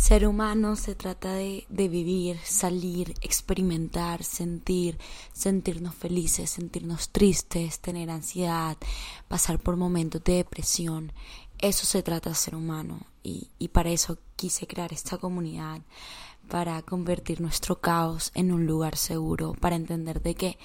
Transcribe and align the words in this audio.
Ser 0.00 0.26
humano 0.26 0.76
se 0.76 0.94
trata 0.94 1.34
de, 1.34 1.66
de, 1.68 1.86
vivir, 1.86 2.38
salir, 2.42 3.14
experimentar, 3.20 4.24
sentir, 4.24 4.98
sentirnos 5.34 5.94
felices, 5.94 6.48
sentirnos 6.48 7.10
tristes, 7.10 7.80
tener 7.80 8.08
ansiedad, 8.08 8.78
pasar 9.28 9.58
por 9.58 9.76
momentos 9.76 10.24
de 10.24 10.36
depresión. 10.36 11.12
Eso 11.58 11.84
se 11.84 12.02
trata 12.02 12.30
de 12.30 12.34
ser 12.34 12.54
humano 12.54 13.00
y, 13.22 13.50
y 13.58 13.68
para 13.68 13.90
eso 13.90 14.16
quise 14.36 14.66
crear 14.66 14.90
esta 14.94 15.18
comunidad, 15.18 15.82
para 16.48 16.80
convertir 16.80 17.42
nuestro 17.42 17.80
caos 17.80 18.32
en 18.34 18.52
un 18.52 18.66
lugar 18.66 18.96
seguro, 18.96 19.52
para 19.52 19.76
entender 19.76 20.22
de 20.22 20.34
que 20.34 20.58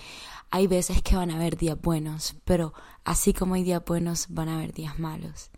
hay 0.55 0.67
veces 0.67 1.01
que 1.01 1.17
van 1.17 1.31
a 1.31 1.35
haber 1.35 1.57
días 1.57 1.77
buenos, 1.81 2.33
pero 2.45 2.73
así 3.03 3.33
como 3.33 3.55
hay 3.55 3.63
días 3.63 3.83
buenos, 3.83 4.27
van 4.29 4.47
a 4.47 4.55
haber 4.55 4.71
días 4.71 4.97
malos. 4.99 5.51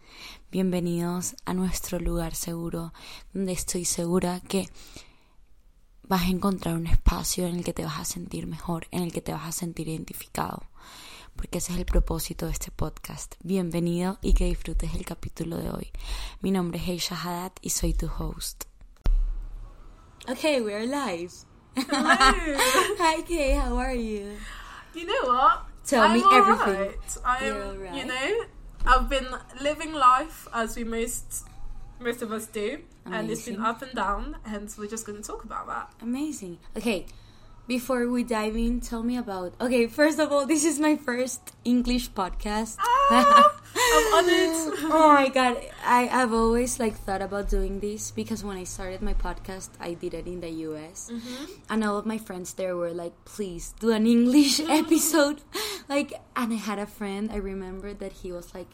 Bienvenidos 0.49 1.35
a 1.45 1.53
nuestro 1.53 1.99
lugar 1.99 2.33
seguro, 2.33 2.93
donde 3.31 3.51
estoy 3.51 3.85
segura 3.85 4.39
que 4.39 4.67
vas 6.01 6.23
a 6.23 6.29
encontrar 6.29 6.73
un 6.73 6.87
espacio 6.87 7.45
en 7.45 7.57
el 7.57 7.63
que 7.63 7.73
te 7.73 7.85
vas 7.85 7.99
a 7.99 8.05
sentir 8.05 8.47
mejor, 8.47 8.87
en 8.89 9.03
el 9.03 9.13
que 9.13 9.21
te 9.21 9.33
vas 9.33 9.45
a 9.45 9.51
sentir 9.51 9.87
identificado, 9.87 10.63
porque 11.35 11.59
ese 11.59 11.73
es 11.73 11.77
el 11.77 11.85
propósito 11.85 12.47
de 12.47 12.53
este 12.53 12.71
podcast. 12.71 13.35
Bienvenido 13.43 14.17
y 14.23 14.33
que 14.33 14.45
disfrutes 14.45 14.95
el 14.95 15.05
capítulo 15.05 15.57
de 15.57 15.69
hoy. 15.69 15.91
Mi 16.41 16.49
nombre 16.49 16.79
es 16.79 16.87
Heisha 16.87 17.21
Haddad 17.21 17.51
y 17.61 17.69
soy 17.69 17.93
tu 17.93 18.07
host. 18.07 18.63
Okay, 20.27 20.59
we 20.59 20.73
are 20.73 20.87
live. 20.87 21.45
Hi 21.77 23.21
Kay, 23.27 23.53
how 23.53 23.77
are 23.77 23.95
you? 23.95 24.37
You 24.97 25.05
know 25.05 25.29
what? 25.31 25.63
Tell 25.85 26.01
I'm 26.01 26.13
me 26.13 26.23
everything. 26.33 26.73
right. 26.73 27.17
I'm, 27.23 27.79
right. 27.79 27.93
you 27.93 28.05
know, 28.05 28.45
I've 28.83 29.07
been 29.07 29.27
living 29.61 29.93
life 29.93 30.47
as 30.51 30.75
we 30.75 30.83
most 30.83 31.47
most 31.99 32.23
of 32.23 32.31
us 32.31 32.47
do, 32.47 32.79
and 33.05 33.29
it's 33.29 33.45
been 33.45 33.61
up 33.61 33.83
and 33.83 33.93
down, 33.93 34.37
and 34.43 34.73
we're 34.77 34.87
just 34.87 35.05
going 35.05 35.21
to 35.21 35.27
talk 35.27 35.43
about 35.43 35.67
that. 35.67 35.91
Amazing. 36.01 36.57
Okay, 36.75 37.05
before 37.67 38.07
we 38.07 38.23
dive 38.23 38.55
in, 38.55 38.79
tell 38.79 39.03
me 39.03 39.17
about. 39.17 39.53
Okay, 39.59 39.87
first 39.87 40.19
of 40.19 40.31
all, 40.31 40.47
this 40.47 40.63
is 40.63 40.79
my 40.79 40.95
first 40.95 41.51
English 41.65 42.11
podcast. 42.11 42.79
Ah, 42.79 43.51
I'm 43.75 44.07
honoured. 44.15 44.55
oh 44.95 45.11
my 45.13 45.27
god, 45.27 45.59
I 45.83 46.07
I've 46.07 46.33
always 46.33 46.79
like 46.79 46.95
thought 46.95 47.21
about 47.21 47.49
doing 47.51 47.79
this 47.79 48.11
because 48.11 48.43
when 48.43 48.57
I 48.57 48.63
started 48.63 49.03
my 49.03 49.13
podcast, 49.13 49.75
I 49.79 49.93
did 49.93 50.15
it 50.15 50.25
in 50.25 50.39
the 50.39 50.49
US, 50.71 51.11
and 51.69 51.83
all 51.83 51.97
of 51.99 52.05
my 52.07 52.17
friends 52.17 52.55
there 52.55 52.75
were 52.75 52.95
like, 52.95 53.13
"Please 53.25 53.75
do 53.79 53.91
an 53.91 54.07
English 54.07 54.59
episode," 54.71 55.43
like, 55.91 56.15
and 56.35 56.55
I 56.55 56.59
had 56.59 56.79
a 56.79 56.87
friend. 56.87 57.29
I 57.31 57.37
remember 57.37 57.93
that 57.93 58.23
he 58.23 58.31
was 58.31 58.55
like. 58.55 58.71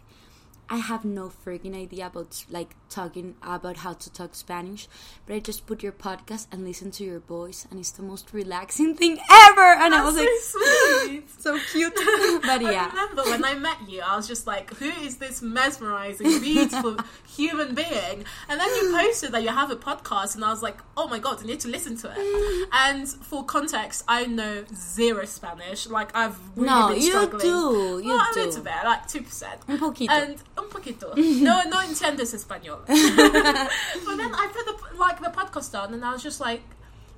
I 0.70 0.78
have 0.78 1.04
no 1.06 1.30
freaking 1.30 1.76
idea 1.76 2.08
about 2.08 2.46
like 2.50 2.76
talking 2.90 3.36
about 3.44 3.78
how 3.78 3.94
to 3.94 4.10
talk 4.12 4.34
Spanish, 4.34 4.88
but 5.26 5.36
I 5.36 5.40
just 5.40 5.66
put 5.68 5.84
your 5.84 5.92
podcast 5.92 6.48
and 6.52 6.64
listen 6.64 6.90
to 6.92 7.04
your 7.04 7.20
voice, 7.20 7.68
and 7.70 7.80
it's 7.80 7.92
the 7.92 8.02
most 8.02 8.34
relaxing 8.34 8.96
thing 9.02 9.20
ever. 9.30 9.62
And 9.84 9.94
I 9.94 10.04
was 10.04 10.16
That's 10.16 10.56
like, 10.56 10.64
so 10.64 11.06
sweet. 11.08 11.30
so 11.42 11.60
cute. 11.72 11.94
but 12.42 12.62
I 12.64 12.72
yeah, 12.72 12.90
remember 12.90 13.24
when 13.24 13.44
I 13.46 13.56
met 13.56 13.78
you, 13.90 14.02
I 14.02 14.16
was 14.16 14.28
just 14.28 14.48
like, 14.48 14.74
who 14.76 14.86
is 15.06 15.18
this 15.18 15.42
mesmerizing, 15.42 16.40
beautiful 16.42 16.98
human 17.36 17.76
being? 17.76 18.26
And 18.50 18.60
then 18.60 18.68
you 18.76 18.92
posted 18.98 19.32
that 19.34 19.44
you 19.44 19.50
have 19.50 19.70
a 19.70 19.76
podcast, 19.76 20.36
and 20.36 20.44
I 20.46 20.50
was 20.50 20.64
like, 20.64 20.78
oh 20.98 21.08
my 21.08 21.20
god, 21.20 21.42
I 21.44 21.46
need 21.46 21.60
to 21.62 21.68
listen 21.68 21.98
to 21.98 22.14
it. 22.16 22.70
And 22.72 23.08
for 23.08 23.44
context, 23.44 24.06
I 24.08 24.26
know 24.26 24.64
zero 24.74 25.26
Spanish. 25.26 25.88
Like, 25.88 26.16
I've 26.16 26.38
really 26.56 26.70
No, 26.70 26.88
been 26.90 27.02
you 27.02 27.10
struggling. 27.12 27.42
do, 27.42 28.02
you 28.04 28.10
well, 28.10 28.20
a 28.32 28.34
do. 28.34 28.46
little 28.46 28.64
bit, 28.64 28.74
like 28.86 29.08
2%. 29.08 29.44
un 29.68 29.78
poquito. 29.80 30.10
And 30.12 30.38
un 30.58 30.70
poquito. 30.70 31.14
No, 31.16 31.64
no 31.70 31.82
entiendes 31.82 32.34
español. 32.34 32.80
but 32.88 34.18
then 34.18 34.34
I 34.34 34.50
put 34.54 34.66
the 34.66 34.98
like 34.98 35.20
the 35.20 35.30
podcast 35.30 35.78
on, 35.80 35.94
and 35.94 36.04
I 36.06 36.14
was 36.14 36.24
just 36.24 36.40
like, 36.40 36.62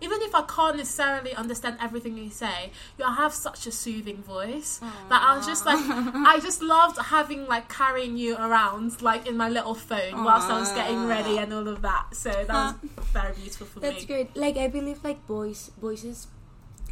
even 0.02 0.22
if 0.22 0.36
I 0.36 0.42
can't 0.44 0.78
necessarily 0.78 1.34
understand 1.34 1.78
everything 1.82 2.18
you 2.18 2.30
say, 2.30 2.72
you 2.98 3.06
have 3.06 3.34
such 3.34 3.66
a 3.68 3.72
soothing 3.72 4.22
voice 4.24 4.80
that 5.10 5.22
I 5.22 5.38
was 5.38 5.46
just 5.46 5.66
like, 5.66 5.80
I 5.80 6.40
just 6.42 6.62
loved 6.62 6.98
having 7.00 7.48
like 7.48 7.70
carrying 7.70 8.18
you 8.18 8.36
around 8.36 9.02
like 9.02 9.28
in 9.28 9.38
my 9.38 9.50
little 9.50 9.76
phone 9.76 10.24
whilst 10.24 10.50
I 10.50 10.60
was 10.60 10.72
getting 10.74 11.06
ready 11.08 11.38
and 11.38 11.54
all 11.54 11.68
of 11.68 11.82
that. 11.82 12.08
So 12.14 12.30
that 12.30 12.48
was 12.50 12.74
very 13.14 13.34
beautiful 13.34 13.68
for 13.68 13.80
That's 13.80 13.94
me. 13.94 14.00
That's 14.00 14.06
great. 14.06 14.38
Like 14.38 14.58
I 14.58 14.68
believe 14.68 15.04
like 15.04 15.26
voice 15.26 15.72
voices 15.80 16.28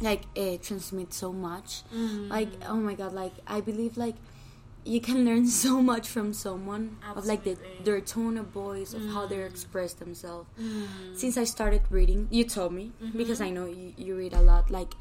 like 0.00 0.22
uh, 0.36 0.56
transmit 0.62 1.12
so 1.12 1.32
much. 1.32 1.82
Mm. 1.94 2.30
Like 2.30 2.48
oh 2.66 2.76
my 2.76 2.94
god, 2.94 3.12
like 3.12 3.34
I 3.46 3.60
believe 3.60 3.96
like 3.96 4.16
you 4.84 5.00
can 5.00 5.24
learn 5.24 5.46
so 5.64 5.80
much 5.82 6.08
from 6.08 6.32
someone 6.32 6.98
of 7.16 7.24
like 7.26 7.44
the, 7.44 7.56
their 7.84 8.00
tone 8.00 8.36
of 8.38 8.46
voice 8.48 8.92
of 8.94 9.02
how 9.12 9.26
they 9.26 9.42
express 9.42 9.94
themselves. 9.94 10.48
Mm. 10.60 10.86
Since 11.16 11.36
I 11.36 11.44
started 11.44 11.82
reading, 11.90 12.28
you 12.30 12.44
told 12.44 12.72
me 12.72 12.92
Mm-hmm. 13.02 13.16
because 13.18 13.40
I 13.40 13.50
know 13.50 13.66
you, 13.66 13.94
you 13.96 14.16
read 14.16 14.32
a 14.34 14.40
lot. 14.42 14.70
Like 14.70 14.94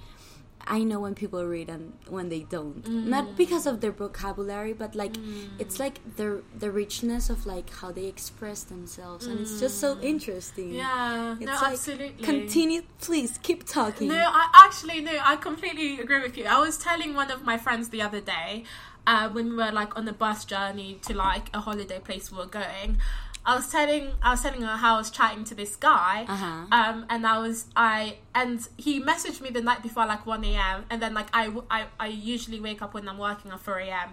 I 0.66 0.82
know 0.86 1.02
when 1.02 1.14
people 1.14 1.44
read 1.46 1.68
and 1.68 1.92
when 2.08 2.30
they 2.30 2.44
don't. 2.50 2.82
Mm. 2.84 3.08
Not 3.08 3.36
because 3.36 3.66
of 3.68 3.82
their 3.82 3.92
vocabulary, 3.92 4.72
but 4.72 4.96
like 4.96 5.16
it's 5.60 5.78
like 5.78 6.00
the 6.16 6.42
the 6.58 6.72
richness 6.72 7.30
of 7.30 7.46
like 7.46 7.70
how 7.70 7.92
they 7.92 8.06
express 8.06 8.64
themselves, 8.64 9.26
and 9.26 9.42
it's 9.42 9.60
just 9.60 9.80
so 9.82 10.00
interesting. 10.00 10.70
Mm. 10.72 10.78
Yeah, 10.78 11.34
It's 11.34 11.42
no, 11.46 11.52
like, 11.56 11.74
absolutely. 11.74 12.24
Continue, 12.24 12.84
please 13.02 13.38
keep 13.44 13.66
talking. 13.66 14.08
No, 14.08 14.16
I 14.16 14.50
actually 14.66 15.02
no, 15.02 15.12
I 15.22 15.36
completely 15.36 16.00
agree 16.00 16.22
with 16.22 16.38
you. 16.38 16.46
I 16.46 16.60
was 16.60 16.78
telling 16.78 17.14
one 17.14 17.30
of 17.30 17.44
my 17.44 17.58
friends 17.58 17.90
the 17.90 18.02
other 18.02 18.22
day, 18.22 18.64
uh, 19.08 19.30
when 19.30 19.50
we 19.50 19.56
were 19.58 19.72
like 19.72 19.96
on 19.98 20.06
the 20.06 20.14
bus 20.14 20.46
journey 20.46 21.00
to 21.04 21.14
like 21.14 21.50
a 21.54 21.60
holiday 21.62 22.00
place 22.00 22.32
we 22.32 22.38
were 22.38 22.46
going. 22.46 22.98
I 23.46 23.56
was 23.56 23.70
telling 23.70 24.12
I 24.22 24.32
was 24.32 24.42
telling 24.42 24.62
her 24.62 24.78
how 24.78 24.96
I 24.96 24.98
was 25.00 25.10
chatting 25.12 25.44
to 25.46 25.56
this 25.56 25.76
guy, 25.76 26.26
Uh-huh. 26.30 26.66
um, 26.72 27.06
and 27.10 27.28
I 27.28 27.40
was 27.40 27.66
I 27.76 28.20
and 28.34 28.66
he 28.78 29.02
messaged 29.02 29.42
me 29.42 29.50
the 29.50 29.62
night 29.62 29.84
before 29.84 30.06
like 30.06 30.26
one 30.26 30.46
a.m. 30.46 30.86
and 30.90 31.02
then 31.02 31.14
like 31.14 31.28
I, 31.34 31.52
I 31.70 31.86
I 32.00 32.08
usually 32.08 32.62
wake 32.62 32.82
up 32.82 32.94
when 32.94 33.10
I'm 33.10 33.18
working 33.18 33.52
at 33.52 33.60
four 33.60 33.80
a.m. 33.80 34.12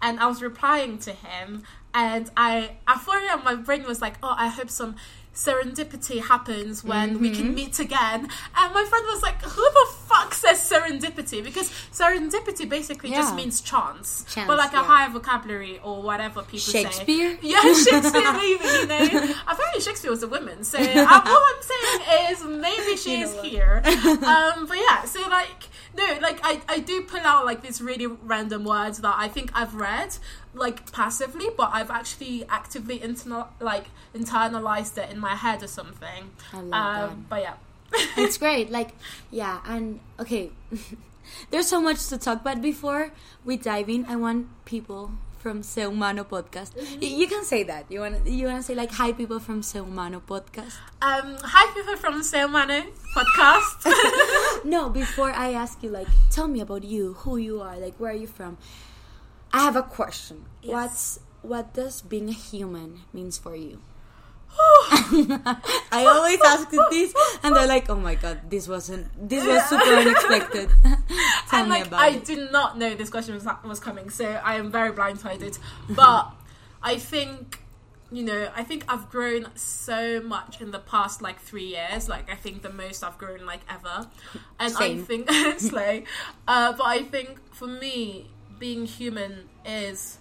and 0.00 0.18
I 0.18 0.26
was 0.26 0.42
replying 0.42 0.98
to 0.98 1.12
him 1.12 1.62
and 1.94 2.28
I 2.36 2.72
at 2.88 2.98
four 3.02 3.18
a.m. 3.18 3.44
my 3.44 3.54
brain 3.54 3.84
was 3.84 4.00
like 4.02 4.14
oh 4.20 4.34
I 4.36 4.48
hope 4.48 4.68
some 4.68 4.96
serendipity 5.34 6.20
happens 6.22 6.84
when 6.84 7.18
we 7.20 7.30
Mm-hmm. 7.30 7.40
can 7.42 7.54
meet 7.54 7.78
again. 7.78 8.28
And 8.56 8.74
my 8.74 8.84
friend 8.84 9.06
was 9.08 9.22
like 9.22 9.40
who 9.42 9.62
the 9.62 9.86
fuck 10.06 10.34
says 10.34 10.58
serendipity? 10.60 11.42
Because 11.42 11.70
serendipity 11.92 12.68
basically 12.68 13.10
just 13.10 13.34
means 13.34 13.60
chance, 13.60 14.24
Chance, 14.32 14.46
but 14.46 14.58
like 14.58 14.72
a 14.74 14.82
higher 14.82 15.08
vocabulary 15.08 15.80
or 15.82 16.02
whatever 16.02 16.42
people 16.42 16.58
Shakespeare? 16.58 17.36
say 17.36 17.38
yeah 17.48 17.60
Shakespeare 17.60 18.32
maybe 18.32 18.64
you 18.64 18.86
know? 18.86 19.34
Apparently 19.48 19.80
Shakespeare 19.80 20.10
was 20.10 20.22
a 20.22 20.28
woman 20.28 20.64
so 20.64 20.78
uh, 20.80 21.20
all 21.24 21.44
I'm 21.50 21.62
saying 21.62 22.30
is 22.32 22.44
maybe 22.44 22.96
she 22.96 23.18
You 23.18 23.24
is 23.24 23.34
what? 23.34 23.46
here. 23.46 23.82
Um 23.84 24.66
but 24.66 24.76
yeah 24.78 25.04
so 25.04 25.20
like 25.28 25.68
no 25.96 26.18
like 26.20 26.40
I, 26.42 26.60
I 26.68 26.78
do 26.78 27.02
pull 27.02 27.20
out 27.20 27.44
like 27.44 27.62
these 27.62 27.80
really 27.80 28.06
random 28.06 28.64
words 28.64 28.98
that 28.98 29.14
I 29.16 29.28
think 29.28 29.50
I've 29.54 29.74
read 29.74 30.16
like 30.54 30.90
passively 30.92 31.48
but 31.56 31.70
I've 31.72 31.90
actually 31.90 32.44
actively 32.48 33.02
internal 33.02 33.48
like 33.60 33.86
internalized 34.14 34.96
it 34.98 35.10
in 35.10 35.18
my 35.18 35.34
head 35.34 35.62
or 35.62 35.66
something 35.66 36.30
I 36.52 36.60
love 36.60 37.10
um 37.10 37.26
but 37.28 37.42
yeah 37.42 37.54
it's 38.16 38.38
great. 38.38 38.70
Like, 38.70 38.90
yeah, 39.30 39.60
and 39.66 40.00
okay, 40.18 40.50
there's 41.50 41.68
so 41.68 41.80
much 41.80 42.08
to 42.08 42.18
talk 42.18 42.40
about. 42.40 42.62
Before 42.62 43.12
we 43.44 43.56
dive 43.56 43.88
in, 43.88 44.06
I 44.06 44.16
want 44.16 44.48
people 44.64 45.12
from 45.42 45.62
Sé 45.62 45.82
Humano 45.90 46.24
podcast. 46.24 46.70
Y- 47.00 47.16
You 47.20 47.26
can 47.26 47.44
say 47.44 47.64
that. 47.64 47.90
You 47.90 48.00
want 48.00 48.26
you 48.26 48.46
want 48.46 48.58
to 48.58 48.62
say 48.62 48.74
like 48.74 48.92
hi, 48.92 49.12
people 49.12 49.40
from 49.40 49.60
Sé 49.62 49.82
Humano 49.84 50.22
podcast. 50.24 50.78
um 51.02 51.36
hi 51.42 51.64
people 51.74 51.96
from 51.96 52.22
Mano 52.52 52.78
podcast 53.16 53.84
No, 54.64 54.88
before 54.88 55.30
I 55.32 55.52
ask 55.52 55.82
you, 55.82 55.90
like, 55.90 56.06
tell 56.30 56.46
me 56.46 56.60
about 56.60 56.84
you, 56.84 57.14
who 57.24 57.36
you 57.36 57.60
are, 57.60 57.76
like, 57.76 57.96
where 57.98 58.12
are 58.12 58.20
you 58.24 58.28
from? 58.28 58.56
I 59.52 59.64
have 59.64 59.76
a 59.76 59.82
question. 59.82 60.44
Yes. 60.62 60.72
What's 60.72 61.20
what 61.42 61.74
does 61.74 62.02
being 62.02 62.28
a 62.28 62.32
human 62.32 63.00
means 63.12 63.36
for 63.36 63.56
you? 63.56 63.78
I 64.58 66.04
always 66.06 66.40
ask 66.44 66.68
this, 66.70 67.14
and 67.42 67.56
they're 67.56 67.66
like, 67.66 67.88
"Oh 67.88 67.96
my 67.96 68.14
god, 68.14 68.50
this 68.50 68.68
wasn't. 68.68 69.06
This 69.28 69.46
was 69.46 69.64
super 69.64 69.94
unexpected." 69.96 70.70
Tell 71.48 71.60
and 71.60 71.70
me 71.70 71.78
like 71.78 71.86
about 71.86 72.00
I 72.00 72.08
it. 72.10 72.24
did 72.24 72.52
not 72.52 72.78
know 72.78 72.94
this 72.94 73.10
question 73.10 73.34
was 73.34 73.46
was 73.64 73.80
coming, 73.80 74.10
so 74.10 74.26
I 74.26 74.56
am 74.56 74.70
very 74.70 74.92
blindsided. 74.92 75.58
But 75.88 76.32
I 76.82 76.98
think 76.98 77.60
you 78.10 78.22
know, 78.22 78.50
I 78.54 78.62
think 78.62 78.84
I've 78.88 79.08
grown 79.08 79.46
so 79.54 80.20
much 80.20 80.60
in 80.60 80.70
the 80.70 80.78
past 80.78 81.22
like 81.22 81.40
three 81.40 81.68
years. 81.68 82.08
Like 82.08 82.30
I 82.30 82.34
think 82.34 82.62
the 82.62 82.72
most 82.72 83.02
I've 83.02 83.16
grown 83.16 83.46
like 83.46 83.60
ever, 83.70 84.08
and 84.60 84.72
Same. 84.72 85.00
I 85.00 85.02
think 85.02 85.30
slay. 85.60 86.04
Uh, 86.46 86.72
but 86.72 86.84
I 86.84 87.02
think 87.02 87.40
for 87.54 87.66
me, 87.66 88.30
being 88.58 88.84
human 88.84 89.48
is 89.64 90.18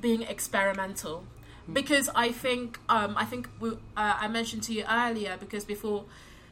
being 0.00 0.22
experimental 0.22 1.24
because 1.72 2.08
I 2.14 2.32
think 2.32 2.78
um, 2.88 3.14
I 3.16 3.24
think 3.24 3.48
we, 3.60 3.70
uh, 3.70 3.74
I 3.96 4.28
mentioned 4.28 4.62
to 4.64 4.72
you 4.72 4.84
earlier 4.88 5.36
because 5.38 5.64
before 5.64 6.04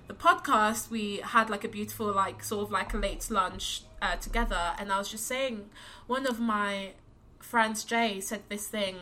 the 0.07 0.15
podcast 0.15 0.91
we 0.91 1.19
had 1.19 1.49
like 1.49 1.65
a 1.65 1.69
beautiful 1.69 2.13
like 2.13 2.45
sort 2.45 2.67
of 2.67 2.71
like 2.71 2.93
a 2.95 2.97
late 2.97 3.31
lunch 3.31 3.83
uh, 4.03 4.17
together. 4.17 4.75
And 4.79 4.93
I 4.93 4.99
was 4.99 5.09
just 5.09 5.27
saying 5.27 5.71
one 6.07 6.27
of 6.27 6.41
my 6.41 6.93
friends 7.39 7.85
Jay 7.85 8.21
said 8.21 8.43
this 8.49 8.67
thing 8.67 8.97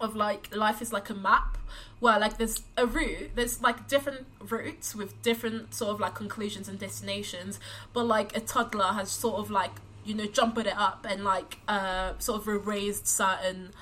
of 0.00 0.14
like 0.14 0.54
life 0.54 0.80
is 0.80 0.92
like 0.92 1.10
a 1.10 1.14
map 1.14 1.58
where 1.98 2.20
like 2.20 2.38
there's 2.38 2.62
a 2.76 2.86
route 2.86 3.30
there's 3.34 3.60
like 3.60 3.88
different 3.88 4.26
routes 4.38 4.94
with 4.94 5.20
different 5.22 5.74
sort 5.74 5.90
of 5.90 6.00
like 6.00 6.14
conclusions 6.14 6.68
and 6.68 6.78
destinations. 6.78 7.58
But 7.92 8.04
like 8.04 8.36
a 8.36 8.40
toddler 8.40 8.92
has 8.92 9.10
sort 9.10 9.40
of 9.40 9.50
like 9.50 9.72
you 10.04 10.14
know 10.14 10.26
jumbled 10.26 10.66
it 10.66 10.76
up 10.76 11.04
and 11.08 11.24
like 11.24 11.58
uh 11.66 12.12
sort 12.18 12.40
of 12.40 12.48
erased 12.48 13.06
certain 13.06 13.72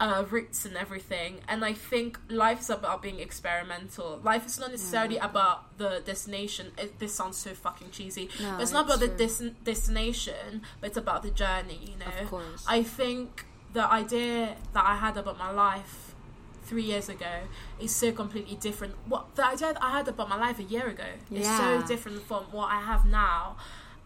uh, 0.00 0.24
routes 0.30 0.64
and 0.64 0.76
everything. 0.76 1.40
And 1.46 1.62
I 1.64 1.74
think 1.74 2.18
life 2.30 2.60
is 2.60 2.70
about 2.70 3.02
being 3.02 3.20
experimental. 3.20 4.18
Life 4.24 4.46
is 4.46 4.58
not 4.58 4.70
necessarily 4.70 5.16
Yeah. 5.16 5.26
about 5.30 5.76
the 5.78 6.00
destination. 6.04 6.72
It, 6.78 6.98
this 6.98 7.14
sounds 7.14 7.36
so 7.36 7.50
fucking 7.54 7.90
cheesy. 7.90 8.28
No, 8.40 8.52
but 8.56 8.62
it's 8.62 8.72
not 8.72 8.86
it's 8.86 8.94
about 8.96 9.00
the 9.00 9.26
true. 9.26 9.50
des- 9.50 9.54
destination, 9.72 10.62
but 10.80 10.86
it's 10.90 10.96
about 10.96 11.22
the 11.22 11.30
journey. 11.30 11.80
You 11.92 11.96
know. 12.02 12.22
Of 12.22 12.30
course. 12.30 12.64
I 12.66 12.82
think 12.82 13.44
the 13.72 13.84
idea 14.02 14.56
that 14.74 14.84
I 14.84 14.96
had 14.96 15.16
about 15.16 15.38
my 15.38 15.50
life 15.50 16.14
three 16.64 16.82
years 16.82 17.08
ago 17.08 17.34
is 17.80 17.94
so 17.94 18.10
completely 18.12 18.56
different. 18.56 18.94
What 19.06 19.34
the 19.34 19.44
idea 19.46 19.72
that 19.74 19.82
I 19.82 19.90
had 19.98 20.08
about 20.08 20.28
my 20.28 20.36
life 20.46 20.58
a 20.58 20.62
year 20.74 20.86
ago 20.88 21.10
is 21.30 21.46
so 21.46 21.82
different 21.86 22.22
from 22.22 22.44
what 22.52 22.68
I 22.70 22.80
have 22.80 23.04
now, 23.04 23.56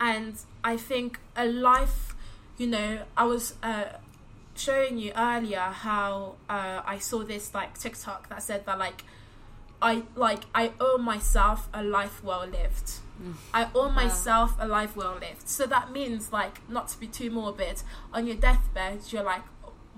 and 0.01 0.35
I 0.65 0.77
think 0.77 1.21
a 1.37 1.47
life. 1.47 2.15
You 2.57 2.69
know, 2.69 3.03
I 3.17 3.25
was 3.25 3.55
uh, 3.65 3.85
showing 4.55 4.99
you 4.99 5.13
earlier 5.17 5.59
how 5.59 6.37
uh, 6.49 6.83
I 6.85 6.99
saw 6.99 7.23
this 7.25 7.55
like 7.55 7.79
TikTok 7.79 8.29
that 8.29 8.43
said 8.43 8.67
that 8.67 8.79
like 8.79 9.05
I 9.83 10.03
like 10.15 10.45
I 10.55 10.73
owe 10.81 10.99
myself 10.99 11.69
a 11.75 11.83
life 11.83 12.23
well 12.25 12.47
lived. 12.47 12.93
I 13.53 13.69
owe 13.75 13.91
myself 13.91 14.57
a 14.59 14.67
life 14.67 14.97
well 14.97 15.15
lived. 15.21 15.49
So 15.49 15.67
that 15.67 15.93
means 15.93 16.33
like 16.33 16.69
not 16.69 16.89
to 16.89 16.99
be 16.99 17.07
too 17.07 17.31
morbid. 17.31 17.83
On 18.13 18.27
your 18.27 18.37
deathbed, 18.37 19.01
you're 19.11 19.23
like, 19.23 19.43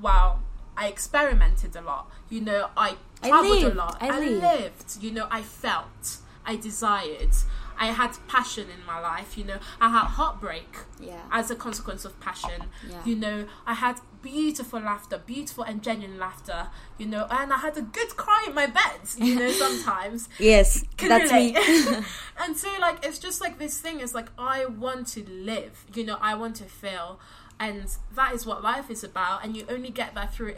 wow, 0.00 0.40
I 0.76 0.88
experimented 0.88 1.74
a 1.76 1.80
lot. 1.80 2.10
You 2.28 2.42
know, 2.42 2.70
I 2.76 2.96
I 3.22 3.28
traveled 3.28 3.64
a 3.64 3.74
lot. 3.74 3.96
I 4.00 4.08
I 4.08 4.18
lived. 4.20 4.42
lived. 4.42 5.02
You 5.02 5.12
know, 5.12 5.28
I 5.30 5.42
felt. 5.42 6.18
I 6.44 6.56
desired. 6.56 7.34
I 7.78 7.86
had 7.86 8.16
passion 8.28 8.68
in 8.70 8.84
my 8.86 8.98
life. 9.00 9.36
You 9.36 9.44
know, 9.44 9.58
I 9.80 9.90
had 9.90 10.04
heartbreak 10.04 10.76
yeah. 11.00 11.22
as 11.30 11.50
a 11.50 11.56
consequence 11.56 12.04
of 12.04 12.18
passion. 12.20 12.64
Yeah. 12.88 13.02
You 13.04 13.16
know, 13.16 13.46
I 13.66 13.74
had 13.74 14.00
beautiful 14.22 14.80
laughter, 14.80 15.18
beautiful 15.18 15.64
and 15.64 15.82
genuine 15.82 16.18
laughter. 16.18 16.68
You 16.98 17.06
know, 17.06 17.26
and 17.30 17.52
I 17.52 17.58
had 17.58 17.76
a 17.76 17.82
good 17.82 18.16
cry 18.16 18.46
in 18.48 18.54
my 18.54 18.66
bed. 18.66 19.00
You 19.16 19.36
know, 19.36 19.50
sometimes 19.64 20.28
yes, 20.38 20.84
can 20.96 21.08
that's 21.08 21.32
relate. 21.32 21.54
me. 21.54 22.04
and 22.40 22.56
so, 22.56 22.68
like, 22.80 23.04
it's 23.04 23.18
just 23.18 23.40
like 23.40 23.58
this 23.58 23.78
thing. 23.78 24.00
Is 24.00 24.14
like 24.14 24.28
I 24.38 24.66
want 24.66 25.08
to 25.08 25.28
live. 25.28 25.84
You 25.94 26.04
know, 26.04 26.18
I 26.20 26.34
want 26.34 26.56
to 26.56 26.64
feel, 26.64 27.20
and 27.58 27.86
that 28.14 28.34
is 28.34 28.46
what 28.46 28.62
life 28.62 28.90
is 28.90 29.04
about. 29.04 29.44
And 29.44 29.56
you 29.56 29.64
only 29.68 29.90
get 29.90 30.14
that 30.14 30.34
through 30.34 30.54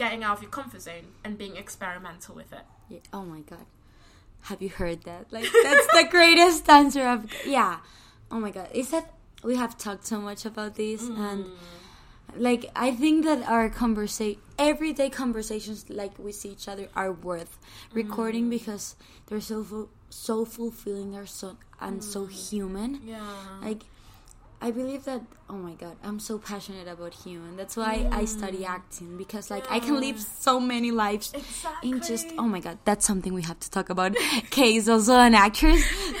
getting 0.00 0.24
out 0.24 0.38
of 0.38 0.42
your 0.42 0.50
comfort 0.50 0.80
zone 0.80 1.08
and 1.22 1.36
being 1.36 1.56
experimental 1.56 2.34
with 2.34 2.52
it. 2.54 2.64
Yeah, 2.88 3.00
Oh 3.12 3.22
my 3.22 3.40
god. 3.40 3.66
Have 4.42 4.62
you 4.62 4.68
heard 4.68 5.04
that? 5.04 5.32
Like 5.32 5.44
that's 5.62 5.86
the 5.88 6.06
greatest 6.10 6.68
answer 6.68 7.06
of 7.06 7.26
yeah. 7.46 7.78
Oh 8.30 8.40
my 8.40 8.50
god. 8.50 8.68
Is 8.72 8.90
that 8.90 9.14
we 9.42 9.56
have 9.56 9.76
talked 9.78 10.06
so 10.06 10.20
much 10.20 10.44
about 10.44 10.76
this 10.76 11.02
mm. 11.02 11.18
and 11.18 11.46
like 12.36 12.70
I 12.76 12.92
think 12.92 13.24
that 13.24 13.48
our 13.48 13.68
conversation 13.68 14.40
everyday 14.58 15.10
conversations 15.10 15.88
like 15.88 16.18
we 16.18 16.32
see 16.32 16.50
each 16.50 16.68
other 16.68 16.88
are 16.94 17.12
worth 17.12 17.58
recording 17.92 18.46
mm. 18.46 18.50
because 18.50 18.94
they're 19.26 19.40
so 19.40 19.88
so 20.10 20.44
fulfilling 20.44 21.12
they're 21.12 21.26
so 21.26 21.56
and 21.80 22.04
so 22.04 22.26
mm. 22.26 22.50
human. 22.50 23.00
Yeah. 23.04 23.20
Like 23.62 23.82
I 24.62 24.70
believe 24.70 25.04
that 25.04 25.22
oh 25.48 25.54
my 25.54 25.72
god, 25.72 25.96
I'm 26.04 26.20
so 26.20 26.38
passionate 26.38 26.86
about 26.86 27.14
human. 27.14 27.56
That's 27.56 27.76
why 27.76 28.06
I 28.12 28.26
study 28.26 28.64
acting 28.64 29.16
because 29.16 29.50
like 29.50 29.64
I 29.70 29.80
can 29.80 29.98
live 30.00 30.20
so 30.20 30.60
many 30.60 30.90
lives 30.90 31.32
Exactly. 31.34 31.90
in 31.90 32.02
just 32.02 32.28
oh 32.38 32.42
my 32.46 32.60
god, 32.60 32.78
that's 32.84 33.06
something 33.06 33.32
we 33.32 33.42
have 33.42 33.58
to 33.60 33.70
talk 33.70 33.88
about. 33.88 34.14
Kay 34.50 34.76
is 34.76 34.88
also 34.88 35.14
an 35.14 35.34
actress. 35.34 35.82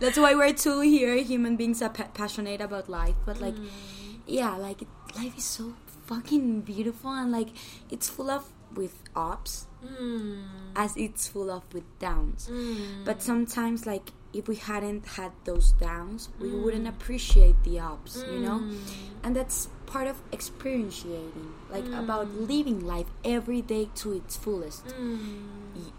that's 0.00 0.18
why 0.18 0.34
we're 0.34 0.52
two 0.52 0.80
here, 0.80 1.16
human 1.16 1.56
beings 1.56 1.82
are 1.82 1.90
pa- 1.90 2.08
passionate 2.14 2.60
about 2.60 2.88
life. 2.88 3.16
But 3.26 3.40
like, 3.40 3.54
yeah, 4.26 4.56
like 4.56 4.82
life 5.16 5.36
is 5.36 5.44
so 5.44 5.74
fucking 6.06 6.62
beautiful 6.62 7.10
and 7.10 7.32
like 7.32 7.48
it's 7.90 8.08
full 8.08 8.30
of 8.30 8.50
with 8.74 9.02
ups 9.16 9.64
Mm. 9.78 10.42
as 10.74 10.96
it's 10.96 11.28
full 11.28 11.52
of 11.52 11.62
with 11.72 11.84
downs. 12.00 12.48
Mm. 12.50 13.04
But 13.04 13.22
sometimes 13.22 13.86
like 13.86 14.10
if 14.32 14.46
we 14.48 14.56
hadn't 14.56 15.06
had 15.06 15.32
those 15.44 15.72
downs, 15.72 16.28
we 16.38 16.50
wouldn't 16.50 16.86
appreciate 16.86 17.56
the 17.64 17.80
ups, 17.80 18.22
you 18.30 18.40
know? 18.40 18.58
Mm. 18.60 18.76
And 19.24 19.34
that's 19.36 19.68
part 19.86 20.06
of 20.06 20.20
experientiating, 20.32 21.52
like 21.70 21.86
about 21.96 22.28
living 22.34 22.86
life 22.86 23.06
every 23.24 23.62
day 23.62 23.88
to 23.96 24.12
its 24.12 24.36
fullest. 24.36 24.84
Mm. 24.88 25.48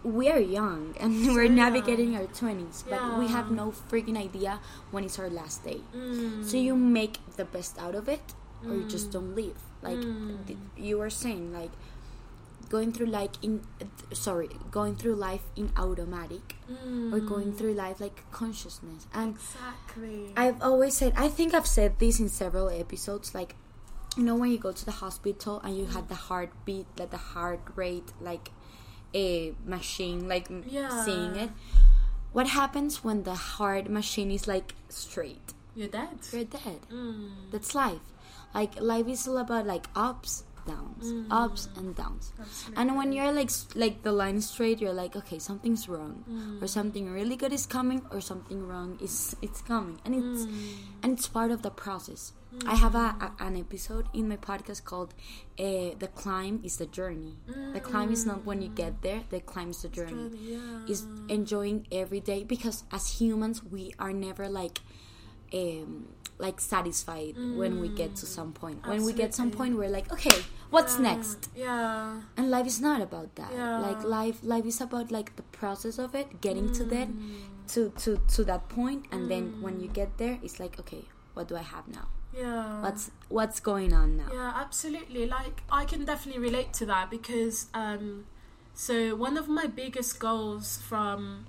We 0.04 0.28
are 0.30 0.38
young 0.38 0.94
and 1.00 1.34
we're 1.34 1.48
navigating 1.48 2.14
our 2.16 2.26
20s, 2.26 2.84
but 2.88 3.18
we 3.18 3.26
have 3.28 3.50
no 3.50 3.72
freaking 3.90 4.16
idea 4.16 4.60
when 4.90 5.04
it's 5.04 5.18
our 5.18 5.28
last 5.30 5.64
day. 5.64 5.80
Mm. 5.94 6.44
So 6.44 6.56
you 6.56 6.76
make 6.76 7.18
the 7.36 7.44
best 7.44 7.78
out 7.78 7.94
of 7.94 8.08
it 8.08 8.22
or 8.66 8.74
you 8.74 8.84
just 8.88 9.10
don't 9.10 9.34
live. 9.34 9.56
Like 9.82 9.96
Mm. 9.98 10.46
th- 10.46 10.58
you 10.76 10.98
were 10.98 11.08
saying 11.10 11.52
like 11.52 11.70
going 12.70 12.92
through 12.92 13.06
like 13.12 13.32
in 13.42 13.60
sorry, 14.14 14.48
going 14.70 14.94
through 14.96 15.16
life 15.16 15.42
in 15.56 15.70
automatic 15.76 16.56
or 17.12 17.18
going 17.20 17.52
through 17.52 17.74
life 17.74 18.00
like 18.00 18.24
consciousness. 18.32 19.06
And 19.12 19.34
Exactly. 19.34 20.32
I've 20.36 20.62
always 20.62 20.96
said, 20.96 21.12
I 21.16 21.28
think 21.28 21.52
I've 21.52 21.66
said 21.66 21.98
this 21.98 22.18
in 22.20 22.28
several 22.30 22.70
episodes. 22.70 23.34
Like, 23.34 23.56
you 24.16 24.22
know, 24.22 24.36
when 24.36 24.50
you 24.50 24.58
go 24.58 24.72
to 24.72 24.84
the 24.84 24.92
hospital 25.04 25.60
and 25.64 25.76
you 25.76 25.86
had 25.86 26.08
the 26.08 26.14
heartbeat, 26.14 26.86
like 26.96 27.10
the 27.10 27.16
heart 27.34 27.60
rate, 27.76 28.12
like 28.20 28.50
a 29.14 29.52
machine, 29.66 30.28
like 30.28 30.48
Yeah. 30.66 31.04
seeing 31.04 31.34
it. 31.36 31.50
What 32.32 32.46
happens 32.48 33.02
when 33.02 33.24
the 33.24 33.34
heart 33.34 33.90
machine 33.90 34.30
is 34.30 34.46
like 34.46 34.74
straight? 34.88 35.52
You're 35.74 35.88
dead. 35.88 36.18
You're 36.32 36.44
dead. 36.44 36.80
Mm. 36.90 37.50
That's 37.50 37.74
life. 37.74 37.98
Like 38.54 38.80
life 38.80 39.08
is 39.08 39.26
all 39.28 39.38
about 39.38 39.66
like 39.66 39.86
ups, 39.96 40.44
downs, 40.72 41.04
ups 41.30 41.68
and 41.76 41.94
downs. 42.02 42.32
And 42.76 42.96
when 42.96 43.12
you're 43.12 43.32
like 43.40 43.50
like 43.74 43.96
the 44.08 44.12
line 44.12 44.36
is 44.42 44.48
straight, 44.48 44.80
you're 44.82 44.98
like, 45.04 45.16
okay, 45.20 45.38
something's 45.38 45.88
wrong, 45.92 46.14
or 46.60 46.68
something 46.78 47.04
really 47.18 47.36
good 47.42 47.52
is 47.52 47.66
coming, 47.66 48.02
or 48.10 48.20
something 48.20 48.60
wrong 48.66 48.98
is 49.00 49.36
it's 49.46 49.60
coming, 49.72 49.96
and 50.04 50.14
it's 50.14 50.42
and 51.02 51.08
it's 51.16 51.28
part 51.38 51.50
of 51.50 51.62
the 51.62 51.74
process. 51.86 52.32
I 52.66 52.74
have 52.74 52.94
a, 52.96 53.14
a 53.26 53.28
an 53.46 53.56
episode 53.56 54.06
in 54.12 54.28
my 54.28 54.36
podcast 54.36 54.84
called 54.84 55.14
uh, 55.58 55.94
"The 56.02 56.10
Climb 56.14 56.60
is 56.64 56.76
the 56.82 56.86
Journey." 56.86 57.34
The 57.74 57.80
climb 57.80 58.10
is 58.12 58.26
not 58.26 58.44
when 58.44 58.60
you 58.62 58.70
get 58.82 59.02
there; 59.02 59.22
the 59.30 59.40
climb 59.40 59.70
is 59.70 59.82
the 59.82 59.88
journey. 59.88 60.30
Yeah. 60.34 60.92
Is 60.92 61.06
enjoying 61.28 61.86
every 61.92 62.20
day 62.20 62.42
because 62.44 62.84
as 62.90 63.20
humans 63.20 63.62
we 63.62 63.94
are 63.98 64.12
never 64.12 64.48
like 64.48 64.80
um 65.54 66.08
like 66.40 66.60
satisfied 66.60 67.34
when 67.60 67.80
we 67.80 67.88
get 67.88 68.16
to 68.16 68.26
some 68.26 68.52
point. 68.52 68.86
When 68.86 69.04
we 69.04 69.12
get 69.12 69.34
some 69.34 69.50
point, 69.50 69.76
we're 69.76 69.90
like, 69.90 70.10
okay, 70.12 70.38
what's 70.70 70.98
next? 70.98 71.48
Yeah. 71.54 72.20
and 72.36 72.50
life 72.50 72.66
is 72.66 72.80
not 72.80 73.00
about 73.00 73.34
that 73.36 73.52
Yeah. 73.52 73.78
like 73.78 74.02
life 74.04 74.38
life 74.42 74.66
is 74.66 74.80
about 74.80 75.10
like 75.10 75.36
the 75.36 75.42
process 75.60 75.98
of 75.98 76.14
it 76.14 76.40
getting 76.40 76.70
to 76.78 76.84
that 76.94 77.08
Mm. 77.08 77.66
to 77.74 77.90
to 78.02 78.10
to 78.34 78.44
that 78.44 78.68
point 78.68 79.06
and 79.12 79.30
then 79.30 79.44
when 79.60 79.80
you 79.80 79.88
get 79.88 80.16
there 80.18 80.38
it's 80.42 80.58
like 80.60 80.78
okay 80.82 81.04
what 81.34 81.48
do 81.48 81.56
i 81.56 81.62
have 81.74 81.86
now 81.88 82.06
Yeah. 82.32 82.82
what's 82.82 83.10
what's 83.28 83.58
going 83.60 83.92
on 83.92 84.16
now 84.16 84.28
Yeah, 84.32 84.52
absolutely. 84.64 85.26
Like 85.26 85.56
I 85.80 85.84
can 85.84 86.04
definitely 86.04 86.40
relate 86.48 86.70
to 86.80 86.86
that 86.86 87.10
because 87.10 87.66
um 87.74 88.24
so 88.74 88.94
one 89.26 89.36
of 89.42 89.46
my 89.48 89.66
biggest 89.66 90.12
goals 90.20 90.78
from 90.88 91.46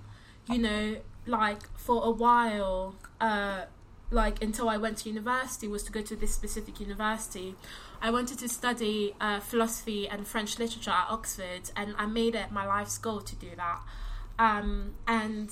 you 0.53 0.57
know 0.65 0.83
like 1.27 1.61
for 1.77 1.97
a 2.03 2.13
while 2.25 2.95
uh 3.29 3.61
like 4.09 4.41
until 4.43 4.67
I 4.75 4.77
went 4.77 4.97
to 5.01 5.09
university 5.09 5.67
was 5.67 5.83
to 5.83 5.91
go 5.91 6.01
to 6.01 6.15
this 6.15 6.33
specific 6.33 6.79
university. 6.87 7.55
I 8.01 8.11
wanted 8.11 8.39
to 8.39 8.49
study 8.49 9.15
uh, 9.21 9.39
philosophy 9.39 10.07
and 10.07 10.27
French 10.27 10.57
literature 10.59 10.91
at 10.91 11.07
Oxford 11.09 11.71
and 11.75 11.95
I 11.97 12.05
made 12.05 12.35
it 12.35 12.51
my 12.51 12.65
life's 12.65 12.97
goal 12.97 13.21
to 13.21 13.35
do 13.35 13.49
that. 13.55 13.81
Um 14.39 14.95
and 15.07 15.51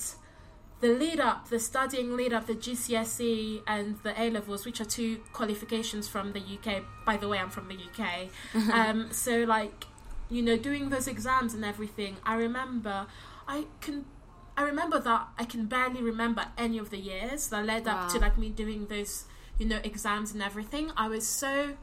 the 0.82 0.90
lead 0.90 1.20
up, 1.20 1.50
the 1.50 1.60
studying 1.60 2.16
lead 2.16 2.32
up, 2.32 2.48
the 2.48 2.56
GCSE 2.56 3.64
and 3.68 3.98
the 4.04 4.20
A 4.20 4.30
levels, 4.30 4.66
which 4.66 4.80
are 4.80 4.86
two 4.86 5.18
qualifications 5.34 6.08
from 6.08 6.32
the 6.32 6.40
UK. 6.40 6.84
By 7.06 7.18
the 7.18 7.28
way, 7.28 7.38
I'm 7.38 7.50
from 7.50 7.68
the 7.68 7.76
UK. 7.76 8.30
um, 8.74 9.12
so, 9.12 9.44
like, 9.44 9.86
you 10.30 10.42
know, 10.42 10.58
doing 10.58 10.90
those 10.90 11.08
exams 11.08 11.54
and 11.54 11.66
everything, 11.66 12.18
I 12.24 12.36
remember, 12.36 13.08
I 13.48 13.66
can, 13.82 14.06
I 14.56 14.64
remember 14.64 15.00
that 15.00 15.28
I 15.38 15.44
can 15.44 15.66
barely 15.66 16.02
remember 16.02 16.46
any 16.58 16.78
of 16.78 16.92
the 16.92 16.98
years 16.98 17.50
that 17.50 17.66
led 17.66 17.88
up 17.88 18.10
to 18.14 18.20
like 18.20 18.38
me 18.38 18.50
doing 18.50 18.88
those, 18.88 19.26
you 19.58 19.66
know, 19.66 19.80
exams 19.84 20.32
and 20.32 20.42
everything. 20.42 20.92
I 20.96 21.10
was 21.10 21.28
so 21.28 21.76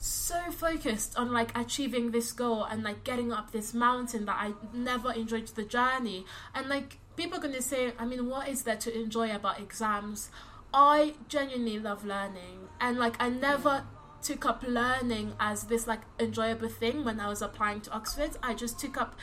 so 0.00 0.50
focused 0.50 1.16
on 1.18 1.30
like 1.30 1.56
achieving 1.56 2.10
this 2.10 2.32
goal 2.32 2.64
and 2.64 2.82
like 2.82 3.04
getting 3.04 3.32
up 3.32 3.52
this 3.52 3.74
mountain 3.74 4.24
that 4.24 4.36
I 4.40 4.54
never 4.72 5.12
enjoyed 5.12 5.46
the 5.48 5.62
journey. 5.62 6.24
And 6.54 6.68
like 6.68 6.98
people 7.16 7.38
are 7.38 7.42
gonna 7.42 7.60
say, 7.60 7.92
I 7.98 8.06
mean, 8.06 8.28
what 8.28 8.48
is 8.48 8.62
there 8.62 8.76
to 8.76 8.98
enjoy 8.98 9.34
about 9.34 9.60
exams? 9.60 10.30
I 10.72 11.14
genuinely 11.28 11.78
love 11.78 12.04
learning, 12.04 12.68
and 12.80 12.98
like 12.98 13.16
I 13.20 13.28
never 13.28 13.84
took 14.22 14.44
up 14.44 14.62
learning 14.66 15.34
as 15.40 15.64
this 15.64 15.86
like 15.86 16.00
enjoyable 16.18 16.68
thing 16.68 17.04
when 17.04 17.20
I 17.20 17.28
was 17.28 17.42
applying 17.42 17.80
to 17.82 17.90
Oxford. 17.90 18.30
I 18.42 18.54
just 18.54 18.78
took 18.78 18.96
up 18.96 19.16